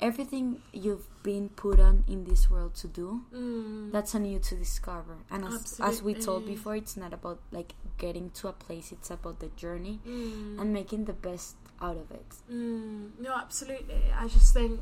everything 0.00 0.60
you've 0.72 1.06
been 1.22 1.48
put 1.50 1.78
on 1.80 2.04
in 2.08 2.24
this 2.24 2.50
world 2.50 2.74
to 2.82 2.88
do 2.88 3.22
Mm. 3.32 3.92
that's 3.92 4.14
on 4.14 4.24
you 4.24 4.38
to 4.38 4.54
discover 4.56 5.16
and 5.30 5.44
as 5.44 5.80
as 5.80 6.02
we 6.02 6.14
told 6.14 6.44
before 6.46 6.74
it's 6.76 6.96
not 6.96 7.12
about 7.12 7.38
like 7.52 7.74
getting 7.98 8.30
to 8.30 8.48
a 8.48 8.52
place 8.52 8.90
it's 8.92 9.10
about 9.10 9.38
the 9.40 9.48
journey 9.56 10.00
Mm. 10.06 10.58
and 10.60 10.72
making 10.72 11.04
the 11.04 11.12
best 11.28 11.56
out 11.80 11.96
of 11.96 12.10
it 12.10 12.30
Mm, 12.50 13.10
no, 13.20 13.30
absolutely. 13.34 14.02
I 14.14 14.28
just 14.28 14.52
think, 14.54 14.80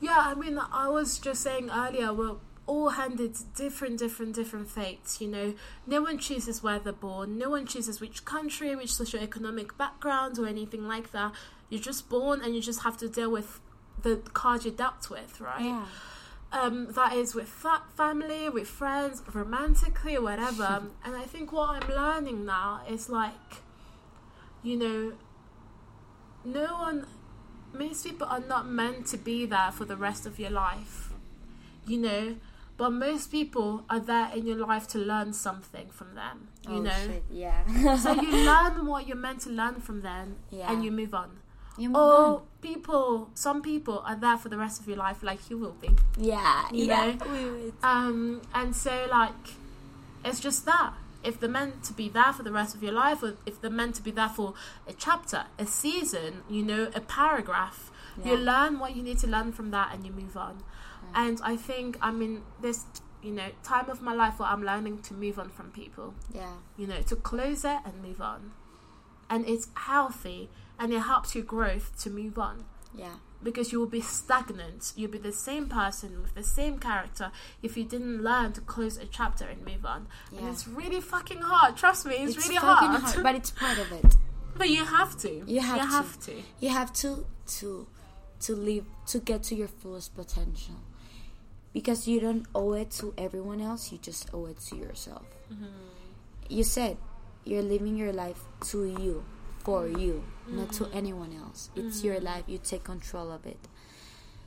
yeah, 0.00 0.18
I 0.18 0.34
mean, 0.34 0.58
I 0.58 0.88
was 0.88 1.18
just 1.18 1.42
saying 1.42 1.70
earlier, 1.70 2.12
we're 2.12 2.36
all 2.66 2.90
handed 2.90 3.36
different, 3.54 3.98
different, 3.98 4.34
different 4.34 4.68
fates, 4.68 5.20
you 5.20 5.28
know. 5.28 5.54
No 5.86 6.02
one 6.02 6.18
chooses 6.18 6.62
where 6.62 6.78
they're 6.78 6.92
born, 6.92 7.38
no 7.38 7.50
one 7.50 7.66
chooses 7.66 8.00
which 8.00 8.24
country, 8.24 8.74
which 8.74 8.90
socioeconomic 8.90 9.76
background, 9.76 10.38
or 10.38 10.46
anything 10.46 10.86
like 10.86 11.12
that. 11.12 11.32
You're 11.68 11.80
just 11.82 12.08
born 12.08 12.40
and 12.42 12.54
you 12.54 12.60
just 12.60 12.82
have 12.82 12.96
to 12.98 13.08
deal 13.08 13.30
with 13.30 13.60
the 14.02 14.16
card 14.32 14.64
you're 14.64 14.74
dealt 14.74 15.08
with, 15.10 15.40
right? 15.40 15.64
yeah 15.64 15.86
um, 16.54 16.92
that 16.92 17.14
is 17.14 17.34
with 17.34 17.48
fa- 17.48 17.82
family, 17.96 18.48
with 18.48 18.68
friends, 18.68 19.22
romantically, 19.32 20.16
or 20.16 20.22
whatever. 20.22 20.84
and 21.04 21.16
I 21.16 21.24
think 21.24 21.52
what 21.52 21.82
I'm 21.82 21.88
learning 21.88 22.46
now 22.46 22.82
is 22.88 23.08
like, 23.08 23.34
you 24.62 24.76
know, 24.76 25.12
no 26.44 26.66
one, 26.74 27.06
most 27.74 28.04
people 28.04 28.26
are 28.26 28.40
not 28.40 28.68
meant 28.68 29.06
to 29.08 29.16
be 29.16 29.46
there 29.46 29.70
for 29.72 29.84
the 29.84 29.96
rest 29.96 30.26
of 30.26 30.38
your 30.38 30.50
life, 30.50 31.10
you 31.86 31.98
know. 31.98 32.36
But 32.76 32.90
most 32.90 33.30
people 33.30 33.84
are 33.88 34.00
there 34.00 34.30
in 34.34 34.46
your 34.48 34.56
life 34.56 34.88
to 34.88 34.98
learn 34.98 35.32
something 35.32 35.86
from 35.90 36.14
them, 36.16 36.48
you 36.68 36.76
oh, 36.78 36.80
know. 36.82 36.90
shit, 37.06 37.22
yeah 37.30 37.96
So 37.96 38.12
you 38.14 38.30
learn 38.50 38.84
what 38.86 39.06
you're 39.06 39.16
meant 39.16 39.40
to 39.42 39.50
learn 39.50 39.76
from 39.80 40.00
them, 40.02 40.36
Yeah. 40.50 40.72
and 40.72 40.84
you 40.84 40.90
move 40.90 41.14
on. 41.14 41.38
You 41.78 41.88
move 41.90 41.96
Or 41.96 42.24
on. 42.26 42.42
people, 42.62 43.30
some 43.34 43.62
people 43.62 44.02
are 44.04 44.16
there 44.16 44.36
for 44.38 44.48
the 44.48 44.56
rest 44.58 44.80
of 44.80 44.88
your 44.88 44.96
life, 44.96 45.22
like 45.22 45.48
you 45.50 45.56
will 45.58 45.76
be. 45.80 45.90
yeah 46.18 46.66
you 46.72 46.86
yeah 46.86 47.14
know. 47.14 47.72
Um, 47.84 48.42
and 48.54 48.74
so 48.74 49.06
like, 49.10 49.54
it's 50.24 50.40
just 50.40 50.64
that. 50.66 50.94
If 51.24 51.40
they're 51.40 51.48
meant 51.48 51.82
to 51.84 51.92
be 51.92 52.08
there 52.08 52.32
for 52.32 52.42
the 52.42 52.52
rest 52.52 52.74
of 52.74 52.82
your 52.82 52.92
life, 52.92 53.22
or 53.22 53.36
if 53.46 53.60
they're 53.60 53.70
meant 53.70 53.94
to 53.96 54.02
be 54.02 54.10
there 54.10 54.28
for 54.28 54.54
a 54.86 54.92
chapter, 54.92 55.46
a 55.58 55.66
season, 55.66 56.42
you 56.48 56.62
know, 56.62 56.90
a 56.94 57.00
paragraph, 57.00 57.90
you 58.24 58.36
learn 58.36 58.78
what 58.78 58.94
you 58.94 59.02
need 59.02 59.18
to 59.18 59.26
learn 59.26 59.50
from 59.52 59.70
that, 59.72 59.92
and 59.92 60.06
you 60.06 60.12
move 60.12 60.36
on. 60.36 60.62
And 61.14 61.40
I 61.42 61.56
think 61.56 61.98
I'm 62.00 62.22
in 62.22 62.42
this, 62.60 62.84
you 63.22 63.32
know, 63.32 63.48
time 63.62 63.90
of 63.90 64.02
my 64.02 64.14
life 64.14 64.38
where 64.38 64.48
I'm 64.48 64.62
learning 64.62 65.02
to 65.02 65.14
move 65.14 65.38
on 65.38 65.48
from 65.50 65.70
people. 65.70 66.14
Yeah. 66.32 66.54
You 66.76 66.86
know, 66.86 67.02
to 67.02 67.16
close 67.16 67.64
it 67.64 67.78
and 67.84 68.02
move 68.02 68.20
on. 68.20 68.52
And 69.30 69.48
it's 69.48 69.68
healthy 69.74 70.50
and 70.78 70.92
it 70.92 71.00
helps 71.00 71.34
your 71.34 71.44
growth 71.44 71.98
to 72.02 72.10
move 72.10 72.38
on 72.38 72.64
Yeah. 72.94 73.14
Because 73.44 73.70
you 73.70 73.78
will 73.78 73.86
be 73.86 74.00
stagnant. 74.00 74.92
You'll 74.96 75.10
be 75.10 75.18
the 75.18 75.32
same 75.32 75.68
person 75.68 76.22
with 76.22 76.34
the 76.34 76.42
same 76.42 76.78
character 76.78 77.30
if 77.62 77.76
you 77.76 77.84
didn't 77.84 78.22
learn 78.22 78.52
to 78.54 78.60
close 78.62 78.96
a 78.96 79.04
chapter 79.04 79.44
and 79.44 79.64
move 79.64 79.84
on. 79.84 80.08
And 80.36 80.48
it's 80.48 80.66
really 80.66 81.00
fucking 81.00 81.42
hard. 81.42 81.76
Trust 81.76 82.06
me, 82.06 82.14
it's, 82.14 82.36
really 82.36 82.58
fucking 82.58 82.88
hard. 82.88 83.22
But 83.22 83.34
it's 83.34 83.50
part 83.50 83.78
of 83.78 83.92
it. 83.92 84.16
but 84.56 84.70
you 84.70 84.84
have 84.84 85.16
to. 85.18 85.44
You 85.46 85.60
have 85.60 85.80
to. 85.80 85.86
have 85.86 86.20
to. 86.20 86.42
You 86.60 86.68
have 86.70 86.92
to 86.94 87.26
to 87.58 87.86
to 88.40 88.54
live 88.54 88.84
to 89.06 89.20
get 89.20 89.42
to 89.44 89.54
your 89.54 89.68
fullest 89.68 90.14
potential. 90.14 90.76
Because 91.72 92.06
you 92.06 92.20
don't 92.20 92.46
owe 92.54 92.72
it 92.72 92.92
to 92.92 93.12
everyone 93.18 93.60
else, 93.60 93.90
you 93.90 93.98
just 93.98 94.32
owe 94.32 94.46
it 94.46 94.60
to 94.68 94.76
yourself. 94.76 95.26
Mm-hmm. 95.52 95.66
You 96.48 96.62
said 96.62 96.96
you're 97.44 97.62
living 97.62 97.96
your 97.96 98.12
life 98.12 98.40
to 98.68 98.84
you, 98.84 99.24
for 99.64 99.84
mm. 99.84 100.00
you, 100.00 100.24
not 100.46 100.72
to 100.72 100.84
mm. 100.84 100.94
anyone 100.94 101.34
else. 101.34 101.70
It's 101.74 102.04
your 102.04 102.16
mm. 102.16 102.24
life, 102.24 102.44
you 102.46 102.58
take 102.58 102.84
control 102.84 103.32
of 103.32 103.46
it. 103.46 103.58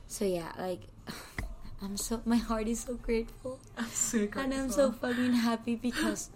So 0.06 0.24
yeah, 0.24 0.52
like 0.58 0.80
I'm 1.82 1.96
so 1.96 2.22
my 2.24 2.36
heart 2.36 2.68
is 2.68 2.80
so 2.80 2.94
grateful. 2.94 3.58
I'm 3.76 3.90
so 3.90 4.26
And 4.36 4.54
I'm 4.54 4.70
so 4.70 4.92
fucking 4.92 5.34
happy 5.34 5.76
because 5.88 6.30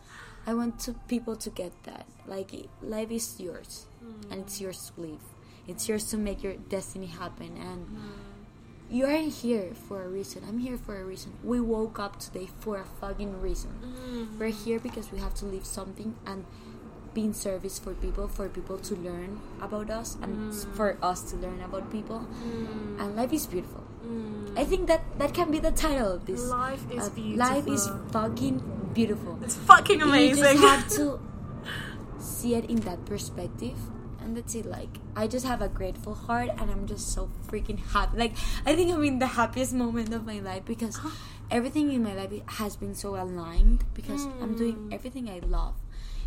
I 0.47 0.55
want 0.55 0.81
to 0.81 0.95
people 1.09 1.37
to 1.37 1.51
get 1.51 1.73
that. 1.85 2.07
Like 2.27 2.51
life 2.83 3.11
is 3.11 3.41
yours, 3.41 3.87
and 4.31 4.41
it's 4.43 4.61
yours 4.61 4.93
to 4.95 5.01
live. 5.01 5.25
It's 5.67 5.89
yours 5.89 6.05
to 6.11 6.17
make 6.17 6.43
your 6.43 6.55
destiny 6.55 7.07
happen. 7.07 7.57
And 7.57 7.87
you 8.91 9.07
are 9.07 9.17
here 9.17 9.73
for 9.89 10.03
a 10.03 10.09
reason. 10.09 10.43
I'm 10.47 10.59
here 10.59 10.77
for 10.77 11.01
a 11.01 11.05
reason. 11.05 11.33
We 11.43 11.61
woke 11.61 11.99
up 11.99 12.19
today 12.19 12.49
for 12.61 12.79
a 12.79 12.85
fucking 12.85 13.41
reason. 13.41 13.71
We're 14.39 14.49
here 14.49 14.81
because 14.81 15.11
we 15.13 15.19
have 15.19 15.35
to 15.37 15.47
leave 15.47 15.65
something 15.65 16.15
and 16.27 16.45
be 17.15 17.25
in 17.25 17.35
service 17.35 17.79
for 17.79 17.95
people, 17.95 18.29
for 18.29 18.49
people 18.49 18.79
to 18.79 18.95
learn 18.97 19.41
about 19.61 19.91
us, 19.91 20.17
and 20.23 20.53
s- 20.53 20.65
mm. 20.65 20.75
for 20.75 20.97
us 21.03 21.23
to 21.31 21.37
learn 21.37 21.61
about 21.61 21.91
people. 21.93 22.27
Mm. 22.45 23.01
And 23.01 23.17
life 23.17 23.33
is 23.33 23.47
beautiful. 23.47 23.85
Mm. 24.07 24.59
I 24.59 24.65
think 24.65 24.87
that 24.89 25.03
that 25.19 25.35
can 25.35 25.51
be 25.51 25.59
the 25.59 25.71
title 25.73 26.13
of 26.13 26.27
this. 26.27 26.49
Life 26.49 26.85
is 26.91 27.07
Uh, 27.07 27.11
beautiful. 27.11 27.39
Life 27.39 27.69
is 27.69 27.91
fucking 28.11 28.63
beautiful. 28.95 29.39
It's 29.43 29.57
fucking 29.57 30.03
amazing 30.03 30.37
You 30.37 30.53
just 30.53 30.65
have 30.65 30.89
to 30.99 31.21
see 32.19 32.55
it 32.55 32.69
in 32.71 32.81
that 32.89 33.05
perspective. 33.05 33.77
And 34.23 34.37
that's 34.37 34.55
it. 34.55 34.67
Like, 34.67 35.03
I 35.17 35.27
just 35.27 35.45
have 35.47 35.63
a 35.63 35.69
grateful 35.69 36.15
heart 36.15 36.51
and 36.57 36.71
I'm 36.71 36.87
just 36.87 37.11
so 37.13 37.29
freaking 37.51 37.83
happy. 37.91 38.17
Like, 38.17 38.35
I 38.65 38.77
think 38.77 38.93
I'm 38.95 39.03
in 39.03 39.19
the 39.19 39.27
happiest 39.27 39.75
moment 39.75 40.15
of 40.15 40.25
my 40.25 40.39
life 40.39 40.65
because 40.65 40.95
ah. 41.03 41.11
everything 41.51 41.91
in 41.93 42.05
my 42.05 42.15
life 42.15 42.31
has 42.63 42.77
been 42.77 42.95
so 42.95 43.17
aligned 43.19 43.83
because 43.95 44.23
I'm 44.41 44.55
doing 44.57 44.91
everything 44.93 45.29
I 45.29 45.41
love. 45.43 45.75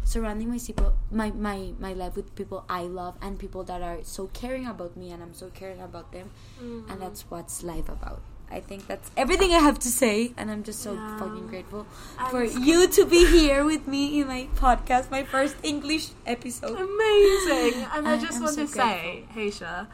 Surrounding 0.06 0.50
my 0.50 0.60
people, 0.60 0.94
my, 1.12 1.32
my, 1.32 1.74
my 1.80 1.94
life 1.94 2.16
with 2.16 2.34
people 2.36 2.64
I 2.70 2.84
love 2.84 3.16
and 3.22 3.40
people 3.40 3.64
that 3.66 3.82
are 3.82 4.00
so 4.04 4.28
caring 4.28 4.68
about 4.68 4.96
me 4.96 5.12
and 5.12 5.22
I'm 5.22 5.34
so 5.34 5.50
caring 5.50 5.82
about 5.82 6.12
them. 6.12 6.30
And 6.60 6.86
mm-hmm. 6.86 7.00
that's 7.00 7.22
what's 7.30 7.64
life 7.64 7.90
about. 7.90 8.22
I 8.52 8.60
think 8.60 8.86
that's 8.86 9.10
everything 9.18 9.52
I 9.54 9.58
have 9.58 9.80
to 9.80 9.88
say, 9.90 10.32
and 10.38 10.52
I'm 10.52 10.64
just 10.64 10.80
so 10.80 10.94
Yeah. 10.94 11.18
fucking 11.18 11.48
grateful 11.48 11.88
I'm 12.20 12.30
for 12.30 12.48
so- 12.48 12.60
you 12.60 12.88
to 12.88 13.06
be 13.06 13.26
here 13.26 13.66
with 13.66 13.88
me 13.88 14.22
in 14.22 14.28
my 14.28 14.48
podcast, 14.56 15.10
my 15.10 15.24
first 15.24 15.56
English 15.64 16.10
episode. 16.28 16.78
amazing. 16.80 17.82
And 17.94 18.08
I 18.08 18.14
I 18.14 18.18
just 18.18 18.40
want 18.40 18.54
so 18.54 18.68
to 18.68 18.72
say, 18.72 19.26
Haysha, 19.34 19.88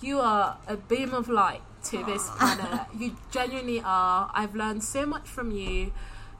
you 0.00 0.20
are 0.20 0.58
a 0.68 0.76
beam 0.76 1.12
of 1.12 1.28
light 1.28 1.62
to 1.90 2.04
this 2.04 2.30
planet. 2.38 2.86
you 2.96 3.16
genuinely 3.32 3.82
are. 3.84 4.30
I've 4.34 4.54
learned 4.54 4.84
so 4.84 5.04
much 5.04 5.26
from 5.26 5.50
you. 5.50 5.92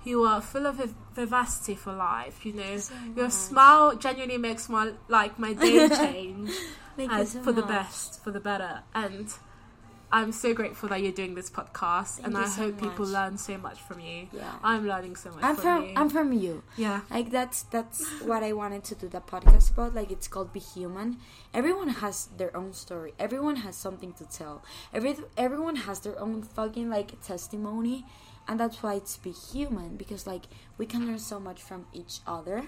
You 0.04 0.22
are 0.24 0.40
full 0.40 0.66
of 0.66 0.76
vivacity 1.14 1.74
for 1.74 1.92
life. 1.92 2.44
You 2.46 2.54
know, 2.54 2.76
So 2.78 2.94
your 3.16 3.24
much. 3.26 3.32
smile 3.32 3.96
genuinely 3.96 4.38
makes 4.38 4.68
my 4.68 4.92
like 5.08 5.38
my 5.38 5.52
day 5.52 5.88
change 6.02 6.50
as 6.98 7.32
so 7.32 7.42
for 7.42 7.52
the 7.52 7.62
best, 7.62 8.22
for 8.24 8.30
the 8.30 8.40
better. 8.40 8.82
And 8.94 9.28
I'm 10.12 10.32
so 10.32 10.52
grateful 10.54 10.88
that 10.88 11.00
you're 11.02 11.12
doing 11.12 11.36
this 11.36 11.48
podcast, 11.50 12.16
Thank 12.16 12.26
and 12.26 12.36
I 12.36 12.46
so 12.46 12.62
hope 12.62 12.80
people 12.80 13.06
learn 13.06 13.38
so 13.38 13.56
much 13.58 13.78
from 13.80 14.00
you. 14.00 14.26
Yeah. 14.32 14.54
I'm 14.62 14.84
learning 14.86 15.14
so 15.14 15.30
much 15.30 15.44
I'm 15.44 15.54
from, 15.54 15.62
from 15.62 15.84
you. 15.88 15.92
I'm 15.96 16.10
from 16.10 16.32
you. 16.32 16.62
yeah. 16.76 17.02
Like 17.10 17.30
that's 17.30 17.62
that's 17.64 18.04
what 18.22 18.42
I 18.42 18.52
wanted 18.52 18.82
to 18.84 18.94
do 18.96 19.08
the 19.08 19.20
podcast 19.20 19.70
about. 19.70 19.94
Like 19.94 20.10
it's 20.10 20.26
called 20.26 20.52
Be 20.52 20.58
Human. 20.60 21.18
Everyone 21.54 21.88
has 21.88 22.26
their 22.36 22.54
own 22.56 22.72
story. 22.72 23.12
Everyone 23.20 23.56
has 23.56 23.76
something 23.76 24.12
to 24.14 24.24
tell. 24.24 24.64
Every 24.92 25.14
everyone 25.36 25.76
has 25.76 26.00
their 26.00 26.18
own 26.18 26.42
fucking 26.42 26.90
like 26.90 27.20
testimony, 27.22 28.04
and 28.50 28.58
that's 28.58 28.82
why 28.82 28.94
it's 28.94 29.16
Be 29.16 29.30
Human 29.30 29.96
because 29.96 30.26
like 30.26 30.42
we 30.76 30.84
can 30.84 31.06
learn 31.06 31.20
so 31.20 31.38
much 31.38 31.62
from 31.62 31.86
each 31.94 32.18
other, 32.26 32.64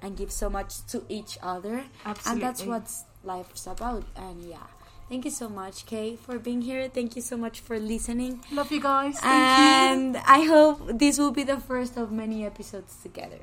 and 0.00 0.16
give 0.16 0.30
so 0.30 0.48
much 0.48 0.86
to 0.86 1.04
each 1.08 1.38
other, 1.42 1.84
Absolutely. 2.04 2.32
and 2.32 2.42
that's 2.42 2.62
what 2.64 2.90
life's 3.24 3.66
about. 3.66 4.04
And 4.16 4.42
yeah. 4.44 4.66
Thank 5.08 5.26
you 5.26 5.30
so 5.30 5.48
much, 5.48 5.84
Kay, 5.84 6.16
for 6.16 6.38
being 6.38 6.62
here. 6.62 6.88
Thank 6.88 7.16
you 7.16 7.22
so 7.22 7.36
much 7.36 7.60
for 7.60 7.78
listening. 7.78 8.40
Love 8.50 8.72
you 8.72 8.80
guys. 8.80 9.18
Thank 9.18 9.58
you. 9.58 10.14
And 10.14 10.16
I 10.16 10.44
hope 10.44 10.98
this 10.98 11.18
will 11.18 11.32
be 11.32 11.42
the 11.42 11.58
first 11.58 11.98
of 11.98 12.10
many 12.10 12.46
episodes 12.46 12.96
together. 13.02 13.40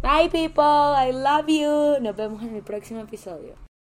Bye, 0.00 0.28
people. 0.28 0.62
I 0.62 1.10
love 1.10 1.48
you. 1.48 1.98
Nos 2.00 2.14
vemos 2.14 2.42
en 2.42 2.54
el 2.54 2.62
próximo 2.62 3.00
episodio. 3.00 3.65